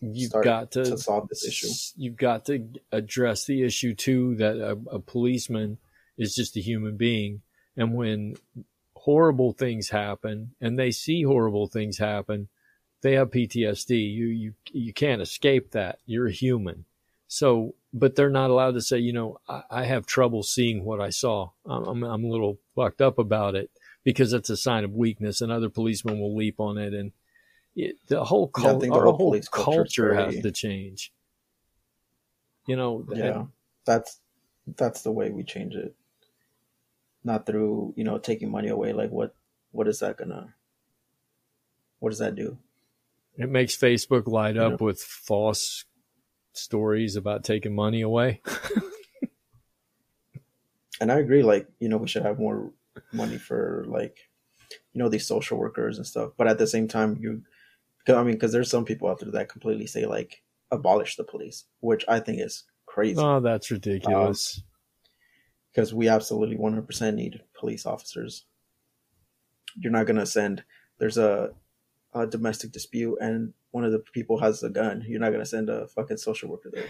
you've 0.00 0.32
got 0.32 0.72
to, 0.72 0.84
to 0.84 0.98
solve 0.98 1.28
this 1.28 1.46
issue 1.46 1.68
You've 1.96 2.16
got 2.16 2.46
to 2.46 2.66
address 2.90 3.44
the 3.44 3.62
issue 3.62 3.94
too 3.94 4.36
that 4.36 4.56
a, 4.56 4.78
a 4.96 4.98
policeman 4.98 5.78
is 6.16 6.34
just 6.34 6.56
a 6.56 6.60
human 6.60 6.96
being, 6.96 7.42
and 7.76 7.94
when 7.94 8.36
horrible 8.94 9.52
things 9.52 9.88
happen, 9.88 10.54
and 10.60 10.78
they 10.78 10.90
see 10.90 11.22
horrible 11.22 11.66
things 11.66 11.98
happen, 11.98 12.48
they 13.02 13.14
have 13.14 13.30
PTSD. 13.30 13.90
You 13.90 14.26
you 14.26 14.54
you 14.72 14.92
can't 14.92 15.22
escape 15.22 15.72
that. 15.72 15.98
You're 16.06 16.26
a 16.26 16.32
human. 16.32 16.84
So, 17.26 17.76
but 17.92 18.16
they're 18.16 18.28
not 18.28 18.50
allowed 18.50 18.74
to 18.74 18.80
say, 18.80 18.98
you 18.98 19.12
know, 19.12 19.38
I, 19.48 19.62
I 19.70 19.84
have 19.84 20.04
trouble 20.04 20.42
seeing 20.42 20.84
what 20.84 21.00
I 21.00 21.10
saw. 21.10 21.50
I'm, 21.64 21.84
I'm 21.84 22.02
I'm 22.02 22.24
a 22.24 22.28
little 22.28 22.58
fucked 22.74 23.00
up 23.00 23.18
about 23.18 23.54
it 23.54 23.70
because 24.02 24.32
it's 24.32 24.50
a 24.50 24.56
sign 24.56 24.84
of 24.84 24.94
weakness, 24.94 25.40
and 25.40 25.52
other 25.52 25.68
policemen 25.68 26.18
will 26.18 26.36
leap 26.36 26.58
on 26.58 26.76
it, 26.76 26.92
and 26.92 27.12
it, 27.76 27.96
the 28.08 28.24
whole 28.24 28.50
Yeah, 28.58 28.62
I 28.62 28.70
cul- 28.70 28.80
think 28.80 28.94
the 28.94 29.00
our 29.00 29.12
whole 29.12 29.40
culture 29.52 30.14
has 30.14 30.34
to 30.42 30.50
change. 30.50 31.12
You 32.66 32.76
know, 32.76 33.04
yeah 33.12 33.40
and- 33.40 33.48
that's 33.84 34.20
that's 34.76 35.02
the 35.02 35.10
way 35.10 35.30
we 35.30 35.42
change 35.42 35.74
it 35.74 35.94
not 37.24 37.44
through 37.46 37.92
you 37.96 38.04
know 38.04 38.18
taking 38.18 38.50
money 38.50 38.68
away 38.68 38.92
like 38.92 39.10
what 39.10 39.34
what 39.72 39.88
is 39.88 39.98
that 40.00 40.16
gonna 40.16 40.54
what 41.98 42.10
does 42.10 42.18
that 42.18 42.34
do 42.34 42.56
It 43.36 43.48
makes 43.50 43.76
Facebook 43.76 44.26
light 44.28 44.54
You 44.56 44.62
up 44.62 44.80
with 44.80 45.00
false 45.02 45.84
stories 46.52 47.16
about 47.16 47.42
taking 47.44 47.74
money 47.74 48.02
away. 48.02 48.42
and 51.00 51.10
I 51.10 51.18
agree. 51.18 51.42
Like, 51.42 51.68
you 51.78 51.88
know, 51.88 51.96
we 51.96 52.08
should 52.08 52.24
have 52.24 52.38
more 52.38 52.72
money 53.12 53.38
for 53.38 53.84
like, 53.88 54.18
you 54.92 54.98
know, 54.98 55.08
these 55.08 55.26
social 55.26 55.58
workers 55.58 55.96
and 55.96 56.06
stuff. 56.06 56.32
But 56.36 56.48
at 56.48 56.58
the 56.58 56.66
same 56.66 56.88
time, 56.88 57.16
you, 57.20 57.42
'cause, 58.06 58.16
I 58.16 58.22
mean, 58.22 58.34
because 58.34 58.52
there's 58.52 58.70
some 58.70 58.84
people 58.84 59.08
out 59.08 59.18
there 59.20 59.30
that 59.30 59.48
completely 59.48 59.86
say 59.86 60.06
like, 60.06 60.42
abolish 60.70 61.16
the 61.16 61.24
police, 61.24 61.64
which 61.80 62.04
I 62.08 62.20
think 62.20 62.40
is 62.40 62.64
crazy. 62.86 63.20
oh, 63.20 63.40
that's 63.40 63.70
ridiculous. 63.70 64.58
Um, 64.58 64.64
because 65.72 65.94
we 65.94 66.08
absolutely 66.08 66.56
100% 66.56 67.14
need 67.14 67.42
police 67.58 67.86
officers. 67.86 68.44
You're 69.76 69.92
not 69.92 70.06
gonna 70.06 70.26
send. 70.26 70.64
There's 70.98 71.16
a, 71.16 71.50
a 72.12 72.26
domestic 72.26 72.72
dispute, 72.72 73.18
and 73.20 73.52
one 73.70 73.84
of 73.84 73.92
the 73.92 74.00
people 74.00 74.38
has 74.40 74.64
a 74.64 74.68
gun. 74.68 75.04
You're 75.06 75.20
not 75.20 75.30
gonna 75.30 75.46
send 75.46 75.70
a 75.70 75.86
fucking 75.86 76.16
social 76.16 76.48
worker 76.48 76.70
there. 76.72 76.86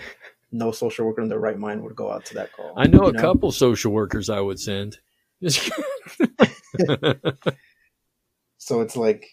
No 0.50 0.72
social 0.72 1.04
worker 1.06 1.20
in 1.20 1.28
their 1.28 1.38
right 1.38 1.58
mind 1.58 1.82
would 1.82 1.94
go 1.94 2.10
out 2.10 2.24
to 2.26 2.34
that 2.34 2.52
call. 2.52 2.72
I 2.76 2.86
know 2.86 3.06
a 3.06 3.12
couple 3.12 3.52
social 3.52 3.92
workers 3.92 4.30
I 4.30 4.40
would 4.40 4.58
send. 4.58 4.98
So 8.62 8.80
it's 8.82 8.96
like 8.96 9.26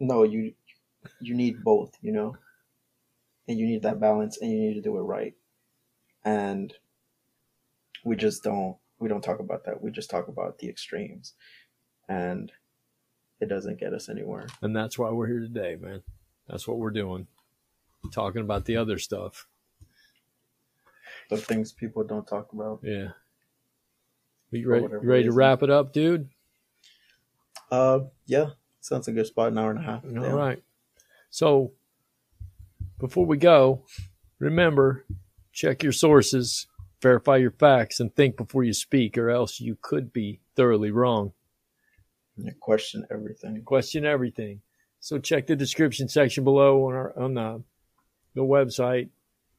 no 0.00 0.22
you 0.24 0.52
you 1.20 1.34
need 1.34 1.62
both 1.64 1.96
you 2.02 2.12
know 2.12 2.36
and 3.48 3.58
you 3.58 3.66
need 3.66 3.82
that 3.82 4.00
balance 4.00 4.38
and 4.38 4.50
you 4.50 4.58
need 4.58 4.74
to 4.74 4.80
do 4.82 4.96
it 4.96 5.02
right 5.02 5.34
and 6.24 6.74
we 8.04 8.16
just 8.16 8.42
don't 8.42 8.76
we 8.98 9.08
don't 9.08 9.22
talk 9.22 9.40
about 9.40 9.64
that 9.64 9.82
we 9.82 9.90
just 9.90 10.10
talk 10.10 10.28
about 10.28 10.58
the 10.58 10.68
extremes 10.68 11.34
and 12.08 12.52
it 13.40 13.48
doesn't 13.48 13.78
get 13.80 13.92
us 13.92 14.08
anywhere 14.08 14.46
and 14.62 14.74
that's 14.74 14.98
why 14.98 15.10
we're 15.10 15.26
here 15.26 15.40
today, 15.40 15.76
man. 15.78 16.02
That's 16.48 16.66
what 16.66 16.78
we're 16.78 16.90
doing. 16.90 17.26
Talking 18.12 18.40
about 18.42 18.64
the 18.64 18.76
other 18.76 18.98
stuff. 18.98 19.46
the 21.28 21.36
things 21.36 21.72
people 21.72 22.04
don't 22.04 22.26
talk 22.26 22.52
about 22.52 22.80
Yeah. 22.82 23.08
You 24.52 24.68
ready, 24.70 24.86
you 24.90 25.00
ready 25.02 25.24
to 25.24 25.32
wrap 25.32 25.62
it 25.62 25.70
up, 25.70 25.92
dude? 25.92 26.28
uh 27.70 28.00
yeah 28.26 28.50
sounds 28.80 29.08
a 29.08 29.12
good 29.12 29.26
spot 29.26 29.48
an 29.48 29.58
hour 29.58 29.70
and 29.70 29.80
a 29.80 29.82
half 29.82 30.04
All 30.04 30.10
Yeah. 30.12 30.30
right. 30.30 30.62
So 31.30 31.72
before 32.98 33.26
we 33.26 33.36
go, 33.36 33.84
remember 34.38 35.04
check 35.52 35.82
your 35.82 35.92
sources, 35.92 36.66
verify 37.00 37.36
your 37.36 37.50
facts, 37.50 37.98
and 37.98 38.14
think 38.14 38.36
before 38.36 38.62
you 38.62 38.74
speak, 38.74 39.16
or 39.16 39.30
else 39.30 39.60
you 39.60 39.76
could 39.80 40.12
be 40.12 40.40
thoroughly 40.54 40.90
wrong. 40.90 41.32
Question 42.60 43.06
everything 43.10 43.62
Question 43.64 44.04
everything. 44.04 44.60
So 45.00 45.18
check 45.18 45.46
the 45.46 45.56
description 45.56 46.08
section 46.08 46.44
below 46.44 46.86
on 46.86 46.94
our 46.94 47.18
on 47.18 47.34
the 47.34 47.62
the 48.34 48.42
website, 48.42 49.08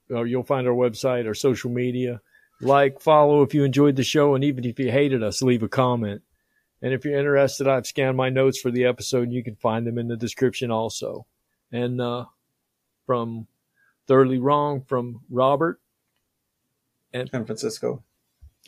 or 0.10 0.28
you'll 0.28 0.44
find 0.44 0.68
our 0.68 0.74
website, 0.74 1.26
our 1.26 1.34
social 1.34 1.72
media. 1.72 2.22
Like, 2.62 3.02
follow 3.02 3.44
if 3.44 3.54
you 3.54 3.64
enjoyed 3.64 3.96
the 3.96 4.04
show, 4.04 4.36
and 4.36 4.44
even 4.44 4.66
if 4.66 4.80
you 4.80 4.92
hated 4.92 5.24
us, 5.24 5.42
leave 5.42 5.64
a 5.64 5.68
comment. 5.68 6.22
And 6.82 6.94
if 6.94 7.06
you're 7.06 7.18
interested, 7.18 7.68
I've 7.68 7.88
scanned 7.88 8.18
my 8.18 8.30
notes 8.30 8.60
for 8.60 8.72
the 8.72 8.86
episode, 8.86 9.24
and 9.24 9.34
you 9.34 9.44
can 9.44 9.56
find 9.56 9.86
them 9.86 9.98
in 9.98 10.08
the 10.08 10.18
description 10.18 10.72
also. 10.72 11.26
And 11.72 12.00
uh, 12.02 12.26
from 13.06 13.48
Thoroughly 14.08 14.40
Wrong 14.40 14.82
from 14.88 15.22
Robert. 15.30 15.80
And 17.14 17.30
San 17.30 17.46
francisco 17.46 18.04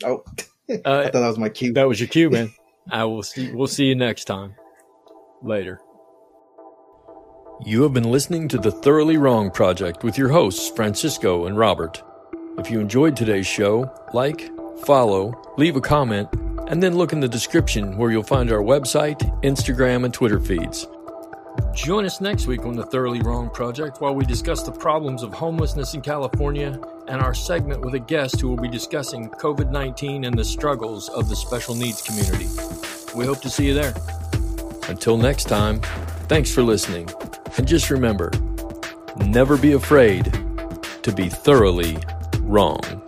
oh 0.04 0.24
i 0.70 0.74
Uh, 0.74 1.02
thought 1.04 1.12
that 1.12 1.26
was 1.26 1.38
my 1.38 1.48
cue 1.48 1.72
that 1.74 1.86
was 1.88 2.00
your 2.00 2.08
cue, 2.08 2.30
man. 2.30 2.52
I 2.90 3.04
will 3.04 3.22
see. 3.22 3.52
We'll 3.52 3.66
see 3.68 3.84
you 3.84 3.94
next 3.94 4.24
time. 4.24 4.54
Later. 5.42 5.80
You 7.66 7.82
have 7.82 7.92
been 7.92 8.10
listening 8.10 8.48
to 8.48 8.58
the 8.58 8.70
Thoroughly 8.70 9.18
Wrong 9.18 9.50
Project 9.50 10.02
with 10.02 10.16
your 10.16 10.30
hosts, 10.30 10.70
Francisco 10.70 11.44
and 11.46 11.58
Robert. 11.58 12.02
If 12.58 12.70
you 12.70 12.80
enjoyed 12.80 13.16
today's 13.16 13.46
show, 13.46 13.92
like, 14.14 14.50
follow, 14.84 15.40
leave 15.58 15.76
a 15.76 15.80
comment, 15.80 16.28
and 16.68 16.82
then 16.82 16.96
look 16.96 17.12
in 17.12 17.20
the 17.20 17.28
description 17.28 17.98
where 17.98 18.10
you'll 18.10 18.22
find 18.22 18.50
our 18.50 18.62
website, 18.62 19.20
Instagram, 19.42 20.04
and 20.04 20.14
Twitter 20.14 20.40
feeds. 20.40 20.86
Join 21.74 22.04
us 22.04 22.20
next 22.20 22.46
week 22.46 22.64
on 22.64 22.74
the 22.74 22.84
Thoroughly 22.84 23.20
Wrong 23.20 23.48
Project 23.50 24.00
while 24.00 24.14
we 24.14 24.24
discuss 24.24 24.62
the 24.62 24.72
problems 24.72 25.22
of 25.22 25.32
homelessness 25.32 25.94
in 25.94 26.00
California 26.00 26.80
and 27.08 27.20
our 27.20 27.34
segment 27.34 27.80
with 27.80 27.94
a 27.94 27.98
guest 27.98 28.40
who 28.40 28.48
will 28.48 28.60
be 28.60 28.68
discussing 28.68 29.30
COVID 29.30 29.70
19 29.70 30.24
and 30.24 30.38
the 30.38 30.44
struggles 30.44 31.08
of 31.10 31.28
the 31.28 31.36
special 31.36 31.74
needs 31.74 32.02
community. 32.02 32.46
We 33.14 33.24
hope 33.24 33.40
to 33.42 33.50
see 33.50 33.66
you 33.66 33.74
there. 33.74 33.94
Until 34.88 35.16
next 35.16 35.44
time, 35.44 35.80
thanks 36.28 36.52
for 36.52 36.62
listening. 36.62 37.08
And 37.56 37.66
just 37.66 37.90
remember 37.90 38.30
never 39.16 39.56
be 39.56 39.72
afraid 39.72 40.32
to 41.02 41.12
be 41.12 41.28
thoroughly 41.28 41.98
wrong. 42.40 42.99